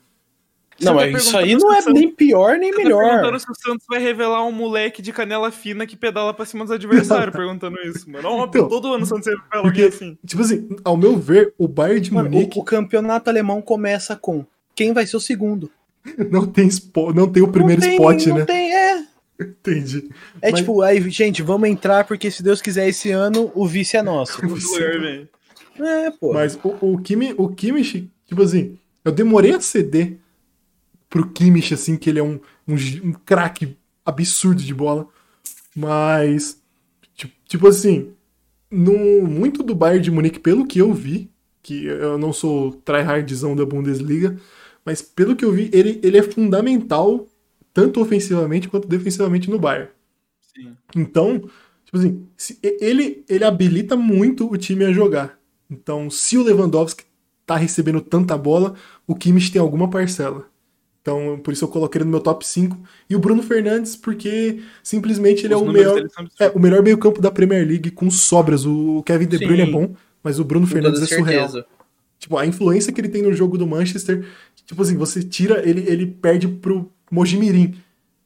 Não, 0.81 0.93
tá 0.97 1.05
mas 1.11 1.23
isso 1.23 1.37
aí 1.37 1.55
não 1.55 1.73
é 1.73 1.79
o 1.79 1.89
nem 1.93 2.09
pior 2.09 2.57
nem 2.57 2.71
Você 2.71 2.77
tá 2.77 2.83
melhor. 2.83 3.09
perguntando 3.09 3.39
se 3.39 3.51
o 3.51 3.55
Santos 3.55 3.85
vai 3.89 3.99
revelar 3.99 4.45
um 4.45 4.51
moleque 4.51 5.01
de 5.01 5.11
canela 5.11 5.51
fina 5.51 5.85
que 5.85 5.95
pedala 5.97 6.33
pra 6.33 6.45
cima 6.45 6.63
dos 6.63 6.71
adversários, 6.71 7.35
perguntando 7.35 7.77
isso, 7.81 8.09
mano. 8.09 8.27
Óbvio, 8.29 8.59
Então, 8.59 8.69
todo 8.69 8.93
ano 8.93 9.03
o 9.03 9.07
Santos 9.07 9.27
revela 9.27 9.67
alguém 9.67 9.85
assim. 9.85 10.17
Tipo 10.25 10.41
assim, 10.41 10.69
ao 10.83 10.95
meu 10.97 11.17
ver, 11.17 11.53
o 11.57 11.67
Bayern 11.67 11.99
de 12.01 12.13
Mano, 12.13 12.29
Munique 12.29 12.57
o, 12.57 12.61
o 12.61 12.65
campeonato 12.65 13.29
alemão 13.29 13.61
começa 13.61 14.15
com 14.15 14.45
quem 14.75 14.93
vai 14.93 15.05
ser 15.05 15.17
o 15.17 15.21
segundo. 15.21 15.69
não 16.31 16.47
tem, 16.47 16.69
spo- 16.69 17.13
não 17.13 17.27
tem 17.27 17.43
o 17.43 17.47
primeiro 17.51 17.81
não 17.81 17.87
tem, 17.87 17.97
spot, 17.97 18.25
não 18.27 18.37
né? 18.37 18.45
Tem, 18.45 18.73
é. 18.75 19.03
Entendi. 19.41 20.09
É 20.41 20.51
Mas- 20.51 20.59
tipo, 20.61 20.81
aí, 20.81 21.01
gente, 21.09 21.41
vamos 21.41 21.67
entrar 21.69 22.05
porque 22.05 22.29
se 22.31 22.41
Deus 22.43 22.61
quiser 22.61 22.87
esse 22.87 23.11
ano, 23.11 23.51
o 23.55 23.65
vice 23.67 23.97
é 23.97 24.01
nosso. 24.01 24.41
Lugar, 24.45 24.99
velho. 24.99 25.29
É, 25.79 26.11
pô. 26.11 26.33
Mas 26.33 26.59
o, 26.61 26.75
o, 26.93 26.97
Kimi, 26.99 27.33
o 27.37 27.47
Kimmich, 27.47 28.09
tipo 28.27 28.41
assim, 28.41 28.77
eu 29.05 29.11
demorei 29.13 29.53
a 29.53 29.61
ceder 29.61 30.17
pro 31.09 31.29
Kimmich, 31.31 31.73
assim, 31.73 31.97
que 31.97 32.09
ele 32.09 32.19
é 32.19 32.23
um, 32.23 32.39
um, 32.67 32.75
um 33.03 33.13
craque 33.13 33.77
absurdo 34.05 34.61
de 34.63 34.73
bola. 34.73 35.07
Mas, 35.75 36.61
tipo, 37.15 37.33
tipo 37.45 37.67
assim, 37.67 38.13
no, 38.71 39.27
muito 39.27 39.63
do 39.63 39.75
Bayern 39.75 40.03
de 40.03 40.11
Munique, 40.11 40.39
pelo 40.39 40.67
que 40.67 40.79
eu 40.79 40.93
vi, 40.93 41.31
que 41.63 41.85
eu 41.85 42.17
não 42.17 42.33
sou 42.33 42.73
tryhardzão 42.73 43.55
da 43.55 43.65
Bundesliga, 43.65 44.37
mas 44.85 45.01
pelo 45.01 45.35
que 45.35 45.45
eu 45.45 45.51
vi, 45.51 45.69
ele, 45.73 45.99
ele 46.03 46.17
é 46.17 46.23
fundamental, 46.23 47.27
tanto 47.73 48.01
ofensivamente 48.01 48.69
quanto 48.69 48.87
defensivamente 48.87 49.49
no 49.49 49.59
Bayern. 49.59 49.89
Sim. 50.41 50.77
Então, 50.95 51.39
tipo 51.85 51.97
assim, 51.97 52.27
se- 52.37 52.59
ele, 52.61 53.23
ele 53.29 53.43
habilita 53.43 53.95
muito 53.95 54.51
o 54.51 54.57
time 54.57 54.85
a 54.85 54.91
jogar. 54.91 55.39
Então, 55.69 56.09
se 56.09 56.37
o 56.37 56.43
Lewandowski 56.43 57.03
tá 57.45 57.55
recebendo 57.55 58.01
tanta 58.01 58.37
bola, 58.37 58.75
o 59.07 59.15
Kimmich 59.15 59.51
tem 59.51 59.61
alguma 59.61 59.89
parcela. 59.89 60.47
Então, 61.01 61.39
por 61.43 61.53
isso 61.53 61.63
eu 61.65 61.69
coloquei 61.69 61.99
ele 61.99 62.05
no 62.05 62.11
meu 62.11 62.19
top 62.19 62.45
5. 62.45 62.77
E 63.09 63.15
o 63.15 63.19
Bruno 63.19 63.41
Fernandes, 63.41 63.95
porque 63.95 64.61
simplesmente 64.83 65.45
ele 65.45 65.55
Os 65.55 65.61
é 65.61 65.63
o 65.65 65.71
melhor, 65.71 66.07
é, 66.39 66.49
o 66.49 66.59
melhor 66.59 66.83
meio-campo 66.83 67.21
da 67.21 67.31
Premier 67.31 67.65
League 67.67 67.91
com 67.91 68.09
sobras. 68.11 68.65
O 68.65 69.01
Kevin 69.03 69.27
De 69.27 69.37
Bruyne 69.37 69.63
Sim. 69.63 69.69
é 69.69 69.71
bom, 69.71 69.95
mas 70.23 70.39
o 70.39 70.43
Bruno 70.43 70.67
Com 70.67 70.73
Fernandes 70.73 71.01
é 71.01 71.05
surreal. 71.05 71.47
certeza. 71.49 71.65
Tipo, 72.19 72.37
a 72.37 72.45
influência 72.45 72.91
que 72.91 72.99
ele 72.99 73.07
tem 73.09 73.21
no 73.21 73.33
jogo 73.33 73.57
do 73.57 73.65
Manchester, 73.65 74.27
tipo 74.65 74.81
assim, 74.81 74.97
você 74.97 75.23
tira, 75.23 75.67
ele, 75.67 75.89
ele 75.89 76.05
perde 76.05 76.47
pro 76.49 76.91
Mojimirim. 77.09 77.75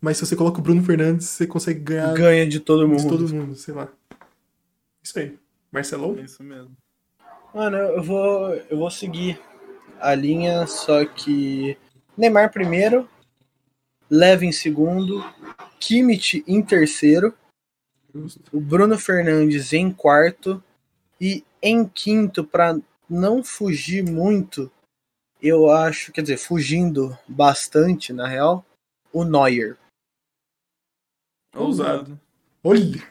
Mas 0.02 0.18
se 0.18 0.26
você 0.26 0.36
coloca 0.36 0.60
o 0.60 0.62
Bruno 0.64 0.84
Fernandes, 0.84 1.28
você 1.28 1.46
consegue 1.48 1.80
ganhar 1.80 2.14
Ganha 2.16 2.46
de 2.46 2.60
todo 2.60 2.86
de 2.86 2.92
mundo. 2.92 3.08
todo 3.08 3.34
mundo, 3.34 3.56
sei 3.56 3.74
lá. 3.74 3.88
Isso 5.02 5.18
aí. 5.20 5.36
Marcelão? 5.72 6.18
É 6.20 6.24
isso 6.24 6.44
mesmo. 6.44 6.72
Mano, 7.54 7.78
eu 7.78 8.02
vou, 8.04 8.50
eu 8.70 8.78
vou 8.78 8.90
seguir 8.90 9.40
a 10.02 10.14
linha, 10.16 10.66
só 10.66 11.06
que 11.06 11.78
Neymar 12.18 12.52
primeiro, 12.52 13.10
Leva 14.10 14.46
em 14.46 14.52
segundo, 14.52 15.24
Kimmich 15.80 16.44
em 16.48 16.62
terceiro, 16.62 17.36
o 18.52 18.60
Bruno 18.60 18.98
Fernandes 19.00 19.74
em 19.74 19.92
quarto 19.92 20.64
e 21.20 21.44
em 21.62 21.88
quinto, 21.88 22.44
pra 22.44 22.78
não 23.10 23.44
fugir 23.44 24.04
muito, 24.04 24.72
eu 25.42 25.72
acho, 25.72 26.12
quer 26.12 26.22
dizer, 26.22 26.38
fugindo 26.38 27.18
bastante 27.28 28.14
na 28.14 28.28
real, 28.28 28.64
o 29.12 29.24
Neuer. 29.24 29.78
Ousado. 31.56 32.20
Olha! 32.64 33.02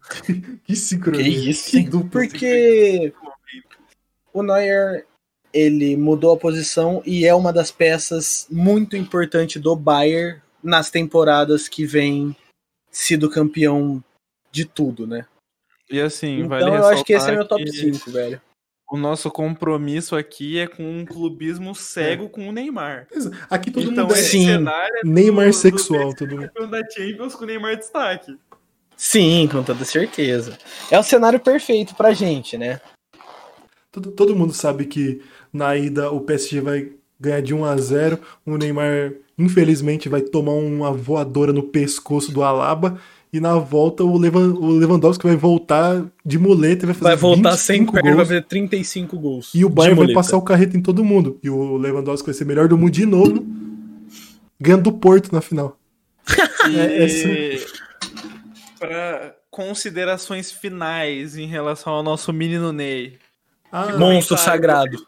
que 0.64 0.76
sincronia. 0.76 1.24
Que 1.24 1.50
isso, 1.50 1.70
Que 1.70 1.78
hein? 1.78 1.90
dupla. 1.90 2.10
Porque 2.10 3.12
o 4.32 4.42
Neuer 4.42 5.06
ele 5.52 5.96
mudou 5.96 6.32
a 6.34 6.36
posição 6.38 7.02
e 7.06 7.24
é 7.26 7.34
uma 7.34 7.52
das 7.52 7.70
peças 7.70 8.46
muito 8.50 8.96
importantes 8.96 9.60
do 9.60 9.74
Bayern 9.74 10.40
nas 10.62 10.90
temporadas 10.90 11.68
que 11.68 11.84
vem 11.86 12.34
sido 12.90 13.30
campeão 13.30 14.02
de 14.50 14.64
tudo, 14.64 15.06
né? 15.06 15.26
E 15.90 16.00
assim, 16.00 16.38
Então 16.38 16.48
vale 16.48 16.64
eu 16.70 16.86
acho 16.86 17.04
que 17.04 17.12
esse 17.14 17.28
é 17.30 17.32
meu 17.34 17.46
top 17.46 17.64
que 17.64 17.72
5, 17.72 18.10
velho. 18.10 18.40
O 18.90 18.96
nosso 18.96 19.30
compromisso 19.30 20.16
aqui 20.16 20.58
é 20.58 20.66
com 20.66 20.82
um 20.82 21.04
clubismo 21.04 21.74
cego 21.74 22.28
com 22.30 22.48
o 22.48 22.52
Neymar. 22.52 23.06
Aqui 23.50 23.70
todo 23.70 23.90
então 23.90 24.04
mundo 24.06 24.14
é 24.14 24.22
Sim. 24.22 24.46
cenário 24.46 24.94
é 24.96 25.06
Neymar 25.06 25.48
do- 25.48 25.52
sexual, 25.54 26.08
do 26.10 26.16
todo 26.16 26.30
mundo. 26.36 26.46
campeão 26.48 26.70
da 26.70 26.80
Champions 26.90 27.34
com 27.34 27.44
o 27.44 27.46
Neymar 27.46 27.76
destaque. 27.76 28.38
Sim, 28.96 29.46
com 29.52 29.62
toda 29.62 29.84
certeza. 29.84 30.58
É 30.90 30.98
o 30.98 31.02
cenário 31.02 31.38
perfeito 31.38 31.94
pra 31.94 32.12
gente, 32.14 32.56
né? 32.58 32.80
Todo, 33.92 34.10
todo 34.10 34.34
mundo 34.36 34.52
sabe 34.52 34.86
que 34.86 35.22
na 35.52 35.76
ida 35.76 36.10
o 36.10 36.20
PSG 36.20 36.60
vai 36.60 36.88
ganhar 37.20 37.40
de 37.40 37.54
1 37.54 37.64
a 37.64 37.76
0 37.76 38.18
O 38.46 38.56
Neymar, 38.56 39.12
infelizmente, 39.38 40.08
vai 40.08 40.20
tomar 40.20 40.52
uma 40.52 40.92
voadora 40.92 41.52
no 41.52 41.62
pescoço 41.62 42.32
do 42.32 42.42
Alaba. 42.42 42.98
E 43.30 43.40
na 43.40 43.56
volta 43.58 44.02
o, 44.04 44.16
Levan, 44.16 44.54
o 44.54 44.70
Lewandowski 44.70 45.26
vai 45.26 45.36
voltar 45.36 46.02
de 46.24 46.38
muleta 46.38 46.84
e 46.84 46.86
vai 46.86 46.94
fazer 46.94 47.04
Vai 47.04 47.16
voltar 47.16 47.56
sem 47.58 47.80
25 47.80 47.92
perna, 47.92 48.08
vai 48.10 48.16
gols. 48.16 48.28
fazer 48.28 48.44
35 48.46 49.18
gols. 49.18 49.50
E 49.54 49.64
o 49.66 49.68
Bayern 49.68 49.98
vai 50.06 50.14
passar 50.14 50.38
o 50.38 50.42
carreto 50.42 50.76
em 50.78 50.80
todo 50.80 51.04
mundo. 51.04 51.38
E 51.42 51.50
o 51.50 51.76
Lewandowski 51.76 52.24
vai 52.26 52.34
ser 52.34 52.46
melhor 52.46 52.68
do 52.68 52.78
mundo 52.78 52.90
de 52.90 53.04
novo, 53.04 53.44
ganhando 54.58 54.84
do 54.84 54.92
Porto 54.92 55.30
na 55.32 55.40
final. 55.42 55.78
E 56.70 56.78
É, 56.78 57.04
essa- 57.04 57.78
para 58.78 59.34
considerações 59.50 60.50
finais 60.52 61.36
em 61.36 61.46
relação 61.46 61.92
ao 61.92 62.02
nosso 62.02 62.32
menino 62.32 62.72
Ney. 62.72 63.18
Ah, 63.70 63.96
Monstro 63.98 64.36
sagrado. 64.38 64.96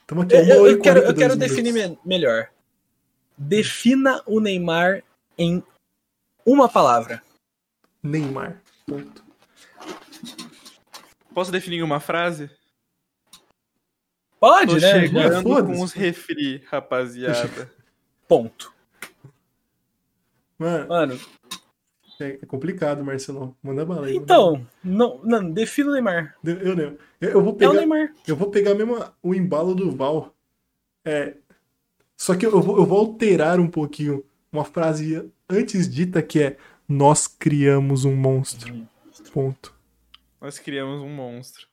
estamos 0.00 0.24
aqui. 0.24 0.34
Eu, 0.36 0.44
eu- 0.44 0.66
eu 0.68 0.80
quero, 0.80 1.00
eu 1.00 1.14
42 1.14 1.18
quero 1.18 1.36
definir 1.36 1.72
me- 1.72 1.98
melhor. 2.04 2.48
Defina 3.36 4.22
o 4.26 4.40
Neymar 4.40 5.02
em 5.36 5.62
uma 6.44 6.68
palavra. 6.68 7.22
Neymar. 8.02 8.62
Ponto. 8.86 9.24
Posso 11.34 11.52
definir 11.52 11.78
em 11.78 11.82
uma 11.82 12.00
frase? 12.00 12.50
Pode, 14.40 14.74
Tô 14.74 14.80
né? 14.80 14.92
chegando 14.92 15.32
Já, 15.34 15.42
foda-se. 15.42 15.78
com 15.78 15.82
os 15.84 15.92
refri, 15.92 16.62
rapaziada. 16.70 17.70
Ponto. 18.28 18.72
Mano, 20.58 20.88
Mano, 20.88 21.20
é 22.20 22.38
é 22.42 22.46
complicado, 22.46 23.04
Marcelão. 23.04 23.56
Manda 23.62 23.84
bala 23.84 24.06
aí. 24.06 24.16
então, 24.16 24.66
não, 24.82 25.20
não, 25.24 25.50
defina 25.50 25.90
o 25.90 25.92
Neymar. 25.92 26.36
Eu, 26.44 26.54
eu, 26.58 26.78
eu, 26.78 27.30
eu 27.30 27.42
vou 27.42 27.52
É 27.52 27.54
o 27.54 27.56
pegar. 27.56 27.72
Neymar. 27.74 28.12
Eu 28.26 28.36
vou 28.36 28.50
pegar 28.50 28.74
mesmo 28.74 29.04
o 29.22 29.34
embalo 29.34 29.74
do 29.74 29.90
Val. 29.90 30.34
É, 31.04 31.36
só 32.16 32.34
que 32.34 32.46
eu 32.46 32.60
vou, 32.60 32.78
eu 32.78 32.86
vou 32.86 32.98
alterar 32.98 33.60
um 33.60 33.68
pouquinho 33.68 34.24
uma 34.50 34.64
frase 34.64 35.30
antes 35.48 35.88
dita 35.88 36.22
que 36.22 36.42
é 36.42 36.56
Nós 36.88 37.26
criamos 37.26 38.04
um 38.04 38.14
monstro. 38.16 38.86
Ponto. 39.32 39.74
Nós 40.40 40.58
criamos 40.58 41.02
um 41.02 41.08
monstro. 41.08 41.66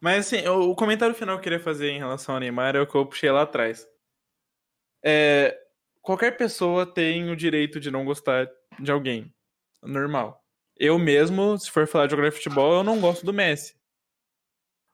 Mas 0.00 0.26
assim, 0.26 0.46
o, 0.46 0.70
o 0.70 0.74
comentário 0.76 1.14
final 1.14 1.36
que 1.36 1.40
eu 1.40 1.44
queria 1.44 1.60
fazer 1.60 1.90
em 1.90 1.98
relação 1.98 2.34
ao 2.34 2.40
Neymar 2.40 2.76
é 2.76 2.80
o 2.80 2.86
que 2.86 2.94
eu 2.94 3.06
puxei 3.06 3.30
lá 3.30 3.42
atrás. 3.42 3.86
É, 5.02 5.58
qualquer 6.00 6.36
pessoa 6.36 6.86
tem 6.86 7.30
o 7.30 7.36
direito 7.36 7.80
de 7.80 7.90
não 7.90 8.04
gostar 8.04 8.48
de 8.78 8.90
alguém. 8.90 9.32
Normal. 9.82 10.42
Eu 10.76 10.98
mesmo, 10.98 11.58
se 11.58 11.70
for 11.70 11.86
falar 11.86 12.06
de 12.06 12.14
jogar 12.16 12.32
futebol, 12.32 12.78
eu 12.78 12.84
não 12.84 13.00
gosto 13.00 13.24
do 13.26 13.32
Messi. 13.32 13.74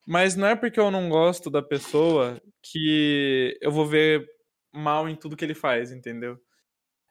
Mas 0.06 0.36
não 0.36 0.48
é 0.48 0.56
porque 0.56 0.78
eu 0.78 0.90
não 0.90 1.08
gosto 1.08 1.50
da 1.50 1.62
pessoa 1.62 2.40
que 2.62 3.56
eu 3.60 3.70
vou 3.70 3.86
ver 3.86 4.26
mal 4.72 5.08
em 5.08 5.16
tudo 5.16 5.36
que 5.36 5.44
ele 5.44 5.54
faz, 5.54 5.90
entendeu? 5.92 6.38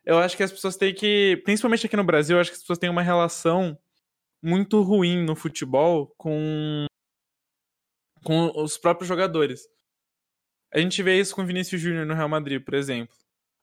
Eu 0.06 0.18
acho 0.20 0.36
que 0.36 0.44
as 0.44 0.52
pessoas 0.52 0.76
têm 0.78 0.94
que, 0.94 1.42
principalmente 1.46 1.86
aqui 1.86 1.96
no 1.96 2.04
Brasil, 2.04 2.36
eu 2.38 2.42
acho 2.42 2.52
que 2.52 2.56
as 2.56 2.62
pessoas 2.62 2.80
têm 2.80 2.90
uma 2.90 3.02
relação 3.02 3.78
muito 4.42 4.82
ruim 4.82 5.24
no 5.24 5.36
futebol 5.36 6.14
com 6.18 6.86
com 8.24 8.52
os 8.56 8.78
próprios 8.78 9.08
jogadores. 9.08 9.68
A 10.74 10.80
gente 10.80 11.04
vê 11.04 11.20
isso 11.20 11.36
com 11.36 11.44
o 11.44 11.46
Vinícius 11.46 11.82
Júnior 11.82 12.06
no 12.06 12.14
Real 12.14 12.30
Madrid, 12.30 12.64
por 12.64 12.74
exemplo. 12.74 13.16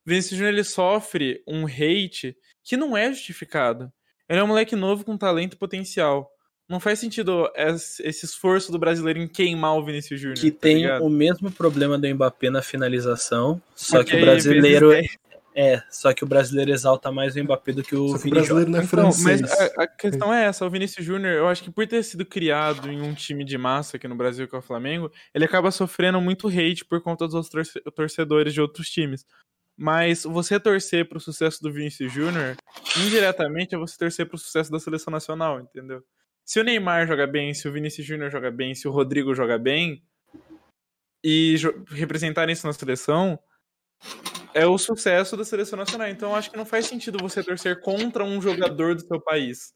O 0.07 0.11
Vinícius 0.11 0.39
Júnior 0.39 0.55
ele 0.55 0.65
sofre 0.65 1.43
um 1.47 1.67
hate 1.67 2.37
que 2.63 2.77
não 2.77 2.97
é 2.97 3.11
justificado. 3.13 3.93
Ele 4.31 4.39
é 4.39 4.45
um 4.45 4.47
moleque 4.47 4.77
novo 4.77 5.05
com 5.05 5.19
talento 5.19 5.55
e 5.55 5.59
potencial. 5.59 6.31
Não 6.69 6.79
faz 6.79 7.01
sentido 7.01 7.51
esse 7.57 8.25
esforço 8.25 8.71
do 8.71 8.79
brasileiro 8.79 9.19
em 9.19 9.27
queimar 9.27 9.77
o 9.77 9.85
Vinícius 9.85 10.21
Júnior. 10.21 10.39
Que 10.39 10.53
tá 10.53 10.59
tem 10.61 10.77
ligado? 10.83 11.05
o 11.05 11.11
mesmo 11.11 11.51
problema 11.51 11.99
do 11.99 12.09
Mbappé 12.15 12.49
na 12.49 12.63
finalização, 12.63 13.61
só 13.75 13.97
Porque 13.99 14.13
que 14.13 14.17
o 14.17 14.21
brasileiro 14.21 14.89
vezes 14.91 15.19
é, 15.53 15.83
só 15.91 16.13
que 16.15 16.23
o 16.23 16.29
brasileiro 16.29 16.71
exalta 16.71 17.11
mais 17.11 17.35
o 17.35 17.43
Mbappé 17.43 17.73
do 17.73 17.83
que 17.83 17.97
o 17.97 18.17
que 18.17 18.29
o 18.29 18.31
brasileiro 18.31 18.71
não 18.71 18.79
é 18.79 18.85
Então, 18.85 18.89
francês. 19.13 19.41
mas 19.41 19.53
a, 19.53 19.83
a 19.83 19.87
questão 19.89 20.33
é 20.33 20.45
essa, 20.45 20.65
o 20.65 20.71
Vinícius 20.71 21.05
Júnior, 21.05 21.33
eu 21.35 21.49
acho 21.49 21.65
que 21.65 21.73
por 21.73 21.85
ter 21.89 22.05
sido 22.05 22.25
criado 22.25 22.89
em 22.89 23.03
um 23.03 23.13
time 23.15 23.45
de 23.45 23.59
massa 23.59 23.97
aqui 23.97 24.07
no 24.07 24.15
Brasil, 24.15 24.47
que 24.47 24.55
é 24.55 24.59
o 24.59 24.63
Flamengo, 24.63 25.11
ele 25.35 25.45
acaba 25.45 25.73
sofrendo 25.73 26.21
muito 26.21 26.47
hate 26.47 26.85
por 26.85 27.03
conta 27.03 27.27
dos 27.27 27.49
torce- 27.49 27.81
torcedores 27.97 28.55
de 28.55 28.61
outros 28.61 28.89
times. 28.89 29.27
Mas 29.83 30.25
você 30.25 30.61
torcer 30.61 31.09
pro 31.09 31.19
sucesso 31.19 31.63
do 31.63 31.73
Vinícius 31.73 32.13
Júnior, 32.13 32.55
indiretamente 32.99 33.75
é 33.75 33.79
você 33.79 33.97
torcer 33.97 34.29
pro 34.29 34.37
sucesso 34.37 34.71
da 34.71 34.79
seleção 34.79 35.11
nacional, 35.11 35.59
entendeu? 35.59 36.05
Se 36.45 36.61
o 36.61 36.63
Neymar 36.63 37.07
joga 37.07 37.27
bem, 37.27 37.55
se 37.55 37.67
o 37.67 37.73
Vinícius 37.73 38.07
Júnior 38.07 38.31
joga 38.31 38.51
bem, 38.51 38.75
se 38.75 38.87
o 38.87 38.91
Rodrigo 38.91 39.35
joga 39.35 39.57
bem, 39.57 40.05
e 41.25 41.57
representarem 41.89 42.53
isso 42.53 42.67
na 42.67 42.75
seleção, 42.75 43.39
é 44.53 44.67
o 44.67 44.77
sucesso 44.77 45.35
da 45.35 45.47
seleção 45.47 45.79
nacional. 45.79 46.09
Então 46.09 46.37
acho 46.37 46.51
que 46.51 46.59
não 46.59 46.67
faz 46.67 46.85
sentido 46.85 47.17
você 47.19 47.43
torcer 47.43 47.81
contra 47.81 48.23
um 48.23 48.39
jogador 48.43 48.95
do 48.95 49.01
seu 49.01 49.19
país. 49.19 49.73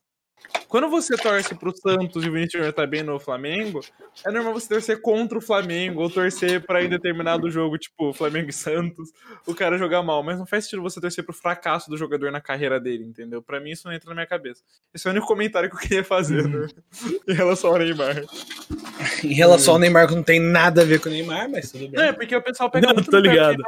Quando 0.68 0.88
você 0.88 1.16
torce 1.16 1.54
pro 1.54 1.72
Santos 1.76 2.24
e 2.24 2.28
o 2.28 2.32
Vinícius 2.32 2.52
Júnior 2.54 2.72
tá 2.72 2.84
bem 2.84 3.02
no 3.02 3.18
Flamengo, 3.20 3.80
é 4.26 4.30
normal 4.32 4.54
você 4.54 4.68
torcer 4.68 5.00
contra 5.00 5.38
o 5.38 5.40
Flamengo 5.40 6.02
ou 6.02 6.10
torcer 6.10 6.64
pra 6.66 6.82
em 6.82 6.88
determinado 6.88 7.48
jogo, 7.50 7.78
tipo 7.78 8.12
Flamengo 8.12 8.50
e 8.50 8.52
Santos, 8.52 9.10
o 9.46 9.54
cara 9.54 9.78
jogar 9.78 10.02
mal. 10.02 10.22
Mas 10.24 10.36
não 10.38 10.46
faz 10.46 10.64
sentido 10.64 10.82
você 10.82 11.00
torcer 11.00 11.24
pro 11.24 11.32
fracasso 11.32 11.88
do 11.88 11.96
jogador 11.96 12.32
na 12.32 12.40
carreira 12.40 12.80
dele, 12.80 13.04
entendeu? 13.04 13.40
Pra 13.40 13.60
mim 13.60 13.70
isso 13.70 13.86
não 13.86 13.94
entra 13.94 14.08
na 14.08 14.14
minha 14.16 14.26
cabeça. 14.26 14.62
Esse 14.92 15.06
é 15.06 15.10
o 15.10 15.12
único 15.12 15.26
comentário 15.28 15.70
que 15.70 15.76
eu 15.76 15.80
queria 15.80 16.04
fazer 16.04 16.48
né? 16.48 16.66
em 17.28 17.32
relação 17.32 17.70
ao 17.70 17.78
Neymar. 17.78 18.22
Em 19.22 19.32
relação 19.34 19.74
ao 19.74 19.80
Neymar, 19.80 20.08
que 20.08 20.14
não 20.14 20.22
tem 20.22 20.40
nada 20.40 20.82
a 20.82 20.84
ver 20.84 21.00
com 21.00 21.08
o 21.08 21.12
Neymar, 21.12 21.48
mas 21.50 21.70
tudo 21.70 21.88
bem. 21.88 21.92
Não, 21.92 22.02
é 22.04 22.12
porque 22.12 22.34
o 22.34 22.42
pessoal 22.42 22.70
pega 22.70 22.88
Não, 22.88 22.94
muito 22.94 23.10
tô 23.10 23.18
ligado. 23.18 23.62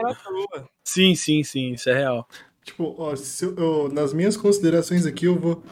Sim, 0.85 1.15
sim, 1.15 1.43
sim, 1.43 1.73
isso 1.73 1.89
é 1.91 1.95
real. 1.95 2.27
Tipo, 2.65 2.95
ó, 2.99 3.15
se 3.15 3.45
eu- 3.45 3.55
eu- 3.57 3.89
nas 3.93 4.13
minhas 4.13 4.37
considerações 4.37 5.07
aqui, 5.07 5.27
eu 5.27 5.37
vou. 5.39 5.63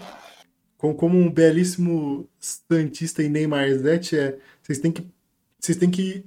Com- 0.85 0.95
Como 0.95 1.19
um 1.19 1.31
belíssimo 1.31 2.29
Santista 2.39 3.23
e 3.23 3.29
Neymarzete, 3.29 4.17
é. 4.17 4.39
Vocês 4.63 4.79
têm 4.79 4.93
que. 4.93 5.07
Vocês 5.59 5.79
têm 5.79 5.91
que. 5.91 6.25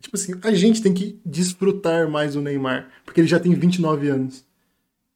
Tipo 0.00 0.16
assim, 0.16 0.32
a 0.42 0.52
gente 0.54 0.80
tem 0.82 0.94
que 0.94 1.18
desfrutar 1.26 2.08
mais 2.08 2.36
o 2.36 2.40
Neymar. 2.40 2.88
Porque 3.04 3.20
ele 3.20 3.28
já 3.28 3.38
tem 3.40 3.52
29 3.54 4.08
anos. 4.08 4.44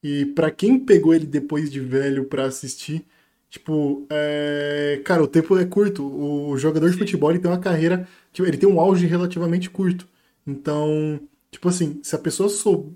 E 0.03 0.27
pra 0.27 0.51
quem 0.51 0.79
pegou 0.79 1.15
ele 1.15 1.27
depois 1.27 1.71
de 1.71 1.79
velho 1.81 2.25
pra 2.25 2.45
assistir, 2.47 3.05
tipo, 3.49 4.05
é... 4.11 5.01
cara, 5.05 5.23
o 5.23 5.29
tempo 5.29 5.57
é 5.57 5.65
curto. 5.65 6.05
O 6.05 6.57
jogador 6.59 6.91
de 6.91 6.99
futebol 6.99 7.31
ele 7.31 7.39
tem 7.39 7.51
uma 7.51 7.59
carreira, 7.61 8.09
tipo, 8.33 8.47
ele 8.49 8.57
tem 8.59 8.69
um 8.69 8.81
auge 8.81 9.07
relativamente 9.07 9.71
curto. 9.71 10.09
Então, 10.47 11.21
tipo 11.53 11.69
assim, 11.69 12.01
se 12.03 12.17
a 12.17 12.19
pessoa 12.19 12.49
soube, 12.49 12.93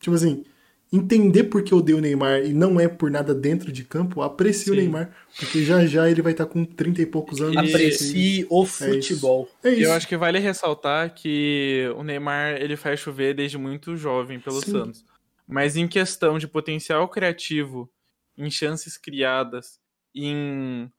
tipo 0.00 0.16
assim, 0.16 0.44
entender 0.92 1.44
por 1.44 1.62
que 1.62 1.72
eu 1.72 1.78
odeio 1.78 1.98
o 1.98 2.00
Neymar 2.00 2.42
e 2.44 2.52
não 2.52 2.80
é 2.80 2.88
por 2.88 3.10
nada 3.10 3.32
dentro 3.34 3.70
de 3.70 3.84
campo, 3.84 4.22
aprecie 4.22 4.70
o 4.70 4.74
Sim. 4.74 4.80
Neymar, 4.80 5.14
porque 5.38 5.64
já 5.64 5.86
já 5.86 6.10
ele 6.10 6.20
vai 6.22 6.32
estar 6.32 6.46
com 6.46 6.64
30 6.64 7.02
e 7.02 7.06
poucos 7.06 7.40
anos. 7.40 7.56
Aprecie 7.56 8.46
o 8.50 8.66
futebol. 8.66 9.48
É 9.62 9.70
isso. 9.70 9.82
Eu 9.82 9.92
acho 9.92 10.08
que 10.08 10.16
vale 10.16 10.38
ressaltar 10.38 11.14
que 11.14 11.92
o 11.96 12.02
Neymar 12.02 12.60
ele 12.60 12.76
faz 12.76 12.98
chover 12.98 13.34
desde 13.34 13.56
muito 13.56 13.96
jovem 13.96 14.40
pelo 14.40 14.60
Sim. 14.60 14.72
Santos. 14.72 15.04
Mas 15.46 15.76
em 15.76 15.86
questão 15.86 16.38
de 16.38 16.46
potencial 16.48 17.08
criativo, 17.08 17.90
em 18.36 18.50
chances 18.50 18.96
criadas, 18.96 19.78
em, 20.14 20.90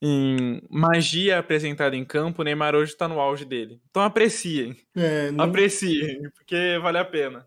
em 0.00 0.60
magia 0.68 1.38
apresentada 1.38 1.96
em 1.96 2.04
campo, 2.04 2.42
o 2.42 2.44
Neymar 2.44 2.74
hoje 2.74 2.96
tá 2.96 3.06
no 3.08 3.20
auge 3.20 3.44
dele. 3.44 3.80
Então 3.90 4.02
apreciem, 4.02 4.76
É, 4.94 5.30
não... 5.30 5.44
apreciem, 5.44 6.30
porque 6.34 6.78
vale 6.82 6.98
a 6.98 7.04
pena. 7.04 7.46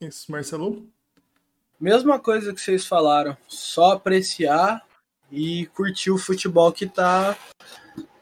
Isso, 0.00 0.30
Marcelo? 0.30 0.86
Mesma 1.80 2.18
coisa 2.18 2.52
que 2.52 2.60
vocês 2.60 2.86
falaram, 2.86 3.36
só 3.48 3.92
apreciar 3.92 4.84
e 5.30 5.66
curtir 5.74 6.10
o 6.10 6.18
futebol 6.18 6.72
que 6.72 6.86
tá 6.86 7.36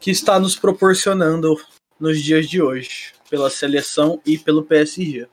que 0.00 0.10
está 0.12 0.38
nos 0.38 0.54
proporcionando 0.56 1.56
nos 1.98 2.22
dias 2.22 2.48
de 2.48 2.62
hoje, 2.62 3.12
pela 3.28 3.50
seleção 3.50 4.22
e 4.24 4.38
pelo 4.38 4.62
PSG. 4.62 5.26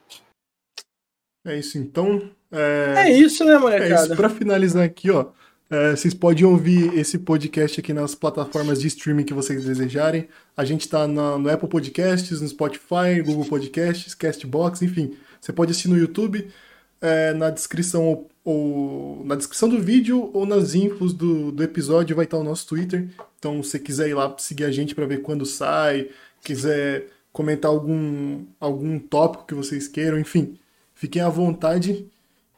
É 1.45 1.59
isso, 1.59 1.77
então. 1.77 2.31
É, 2.51 2.93
É 3.09 3.11
isso, 3.19 3.43
né, 3.45 3.51
É 3.51 3.55
isso, 3.55 3.61
molecada? 3.61 4.15
pra 4.15 4.29
finalizar 4.29 4.83
aqui, 4.83 5.11
ó. 5.11 5.27
é, 5.69 5.95
vocês 5.95 6.13
podem 6.15 6.45
ouvir 6.45 6.93
esse 6.97 7.19
podcast 7.19 7.79
aqui 7.79 7.93
nas 7.93 8.15
plataformas 8.15 8.81
de 8.81 8.87
streaming 8.87 9.23
que 9.23 9.33
vocês 9.33 9.63
desejarem. 9.65 10.27
A 10.57 10.65
gente 10.65 10.89
tá 10.89 11.07
na- 11.07 11.37
no 11.37 11.49
Apple 11.49 11.69
Podcasts, 11.69 12.41
no 12.41 12.47
Spotify, 12.47 13.21
Google 13.23 13.45
Podcasts, 13.45 14.15
Castbox, 14.15 14.81
enfim. 14.81 15.15
Você 15.45 15.53
pode 15.53 15.69
assistir 15.69 15.89
no 15.89 15.97
YouTube, 15.97 16.47
é, 16.99 17.31
na 17.33 17.51
descrição 17.51 18.03
ou, 18.03 18.29
ou- 18.43 19.23
na 19.25 19.35
descrição 19.35 19.69
do 19.69 19.79
vídeo 19.79 20.31
ou 20.33 20.43
nas 20.43 20.73
infos 20.73 21.13
do, 21.13 21.51
do 21.51 21.61
episódio 21.61 22.15
vai 22.15 22.25
estar 22.25 22.37
o 22.37 22.43
nosso 22.43 22.65
Twitter. 22.65 23.07
Então, 23.37 23.61
se 23.61 23.77
quiser 23.79 24.09
ir 24.09 24.15
lá 24.15 24.35
seguir 24.39 24.63
a 24.63 24.71
gente 24.71 24.95
pra 24.95 25.05
ver 25.05 25.21
quando 25.21 25.45
sai, 25.45 26.09
quiser 26.43 27.09
comentar 27.31 27.69
algum, 27.69 28.43
algum 28.59 28.97
tópico 28.97 29.45
que 29.45 29.53
vocês 29.53 29.87
queiram, 29.87 30.17
enfim, 30.17 30.57
fiquem 30.95 31.21
à 31.21 31.29
vontade. 31.29 32.07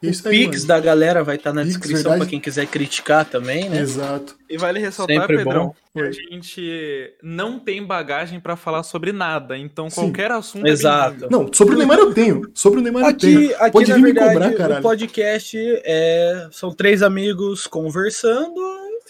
E 0.00 0.06
é 0.06 0.10
O 0.10 0.12
isso 0.12 0.28
aí, 0.28 0.38
Pix 0.44 0.56
mano. 0.58 0.68
da 0.68 0.80
galera 0.80 1.24
vai 1.24 1.34
estar 1.36 1.52
na 1.52 1.62
Pix, 1.62 1.74
descrição 1.74 2.02
verdade. 2.12 2.20
pra 2.20 2.30
quem 2.30 2.38
quiser 2.40 2.66
criticar 2.66 3.24
também, 3.24 3.68
né? 3.68 3.80
Exato. 3.80 4.36
E 4.48 4.56
vale 4.56 4.78
ressaltar, 4.78 5.20
Sempre 5.22 5.38
Pedrão, 5.38 5.66
bom. 5.66 5.74
que 5.92 6.00
a 6.00 6.12
gente 6.12 7.12
não 7.22 7.58
tem 7.58 7.84
bagagem 7.84 8.38
pra 8.38 8.54
falar 8.54 8.84
sobre 8.84 9.10
nada. 9.12 9.58
Então 9.58 9.90
Sim. 9.90 10.02
qualquer 10.02 10.30
assunto 10.30 10.66
é 10.66 10.70
Exato. 10.70 11.10
bem-vindo. 11.20 11.30
Não, 11.30 11.52
sobre 11.52 11.74
o 11.74 11.78
Neymar 11.78 11.98
eu 11.98 12.14
tenho. 12.14 12.48
Sobre 12.54 12.78
o 12.78 12.82
Neymar 12.82 13.02
eu 13.02 13.08
Aqui, 13.08 13.18
tenho. 13.34 13.56
aqui 13.56 13.72
Pode 13.72 13.92
vir 13.92 13.96
me 13.98 14.12
verdade, 14.12 14.32
cobrar, 14.34 14.50
o 14.50 14.56
caralho. 14.56 14.82
podcast 14.82 15.56
é, 15.84 16.48
são 16.52 16.72
três 16.72 17.02
amigos 17.02 17.66
conversando 17.66 18.54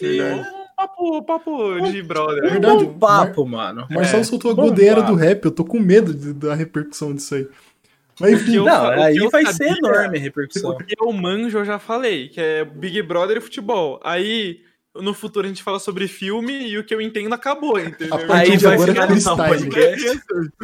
e 0.01 0.17
Verdade. 0.17 0.49
Um 0.49 0.81
papo, 0.87 1.23
papo 1.23 1.81
de 1.91 2.01
brother. 2.01 2.45
É 2.45 2.49
verdade. 2.51 2.83
um 2.85 2.97
papo, 2.97 3.45
mano. 3.45 3.85
O 3.89 3.93
Marcelo 3.93 4.21
É, 4.21 4.23
soltou 4.23 4.49
a 4.49 4.53
godeira 4.53 5.01
do 5.03 5.13
rap, 5.13 5.43
eu 5.45 5.51
tô 5.51 5.65
com 5.65 5.77
medo 5.79 6.13
de- 6.13 6.31
da 6.33 6.55
repercussão 6.55 7.13
disso 7.13 7.35
aí. 7.35 7.47
Mas 8.19 8.33
enfim, 8.41 8.55
eu- 8.57 8.65
Não, 8.65 8.87
o 8.89 8.93
que 8.93 8.99
aí 9.01 9.15
eu 9.17 9.29
vai 9.29 9.45
sabia- 9.45 9.57
ser 9.73 9.77
enorme 9.77 10.17
a 10.17 10.21
repercussão. 10.21 10.75
Porque 10.75 10.95
eu 10.99 11.11
manjo, 11.13 11.57
eu 11.59 11.65
já 11.65 11.79
falei, 11.79 12.27
que 12.29 12.39
é 12.41 12.65
Big 12.65 13.01
Brother 13.01 13.37
e 13.37 13.41
futebol. 13.41 13.99
Aí, 14.03 14.59
no 14.95 15.13
futuro, 15.13 15.45
a 15.45 15.49
gente 15.49 15.63
fala 15.63 15.79
sobre 15.79 16.07
filme 16.07 16.67
e 16.69 16.77
o 16.77 16.83
que 16.83 16.93
eu 16.93 16.99
entendo 17.01 17.33
acabou, 17.33 17.79
entendeu? 17.79 18.13
A 18.15 18.17
partir 18.19 18.51
Aí 18.51 18.57
de 18.57 18.63
vai 18.65 18.73
agora 18.73 18.91
é 18.91 19.07
freestyle. 19.07 19.69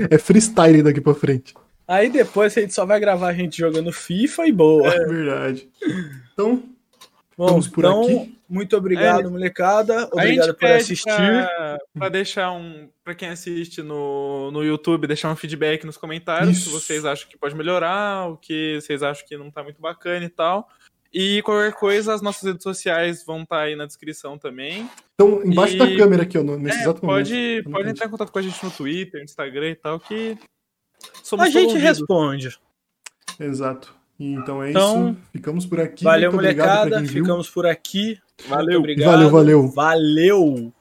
é 0.10 0.18
freestyle 0.18 0.84
daqui 0.84 1.00
pra 1.02 1.14
frente. 1.14 1.54
Aí 1.88 2.10
depois 2.10 2.58
a 2.58 2.62
gente 2.62 2.74
só 2.74 2.86
vai 2.86 3.00
gravar 3.00 3.28
a 3.30 3.34
gente 3.34 3.58
jogando 3.58 3.92
FIFA 3.92 4.48
e 4.48 4.52
boa. 4.52 4.88
É 4.88 5.06
verdade. 5.06 5.70
Então, 6.34 6.64
Bom, 7.38 7.48
Vamos 7.48 7.68
por 7.68 7.84
então, 7.84 8.02
aqui. 8.04 8.38
muito 8.48 8.78
obrigado, 8.78 9.28
É. 9.28 9.30
molecada. 9.30 9.96
A 9.98 10.00
gente 10.00 10.14
Obrigado 10.14 10.48
por 10.54 10.60
pede 10.60 10.74
assistir. 10.84 11.48
Pra 11.94 12.08
deixar 12.10 12.52
um. 12.54 12.90
Pra 13.04 13.14
quem 13.14 13.28
assiste 13.30 13.82
no, 13.84 14.50
no 14.52 14.64
YouTube, 14.64 15.06
deixar 15.06 15.30
um 15.32 15.36
feedback 15.36 15.86
nos 15.86 15.98
comentários. 15.98 16.58
Isso. 16.58 16.70
Se 16.70 16.74
vocês 16.74 17.04
acham 17.06 17.28
que 17.30 17.38
pode 17.38 17.54
melhorar, 17.56 18.30
o 18.30 18.38
que 18.38 18.80
vocês 18.82 19.04
acham 19.04 19.26
que 19.28 19.36
não 19.38 19.52
tá 19.52 19.62
muito 19.64 19.82
bacana 19.82 20.24
e 20.26 20.30
tal. 20.30 20.70
E 21.14 21.42
qualquer 21.44 21.74
coisa, 21.74 22.14
as 22.14 22.22
nossas 22.22 22.44
redes 22.44 22.64
sociais 22.64 23.24
vão 23.26 23.44
estar 23.44 23.62
aí 23.62 23.76
na 23.76 23.86
descrição 23.86 24.38
também. 24.38 24.90
então 25.14 25.42
embaixo 25.46 25.76
E- 25.76 25.78
da 25.78 25.96
câmera 25.98 26.24
aqui, 26.24 26.38
nesse 26.42 26.78
É, 26.78 26.82
exato 26.82 27.02
pode, 27.02 27.34
momento. 27.34 27.70
pode 27.72 27.90
entrar 27.90 28.06
em 28.06 28.10
contato 28.10 28.32
com 28.32 28.40
a 28.40 28.42
gente 28.42 28.64
no 28.64 28.72
Twitter, 28.72 29.20
no 29.20 29.26
Instagram 29.26 29.70
e 29.72 29.76
tal, 29.76 30.00
que. 30.00 30.38
Somos 31.24 31.46
A 31.46 31.50
gente 31.50 31.68
ouvidos. 31.68 31.84
responde. 31.84 32.58
Exato. 33.40 33.94
Então 34.20 34.64
é 34.64 34.70
Então, 34.70 35.10
isso. 35.10 35.18
Ficamos 35.32 35.66
por 35.66 35.80
aqui. 35.80 36.04
Valeu, 36.04 36.32
Muito 36.32 36.42
molecada. 36.42 37.04
Ficamos 37.06 37.50
por 37.50 37.66
aqui. 37.66 38.18
Valeu. 38.48 38.66
Muito 38.66 38.80
obrigado. 38.80 39.12
Valeu, 39.12 39.30
valeu. 39.30 39.68
Valeu. 39.70 40.74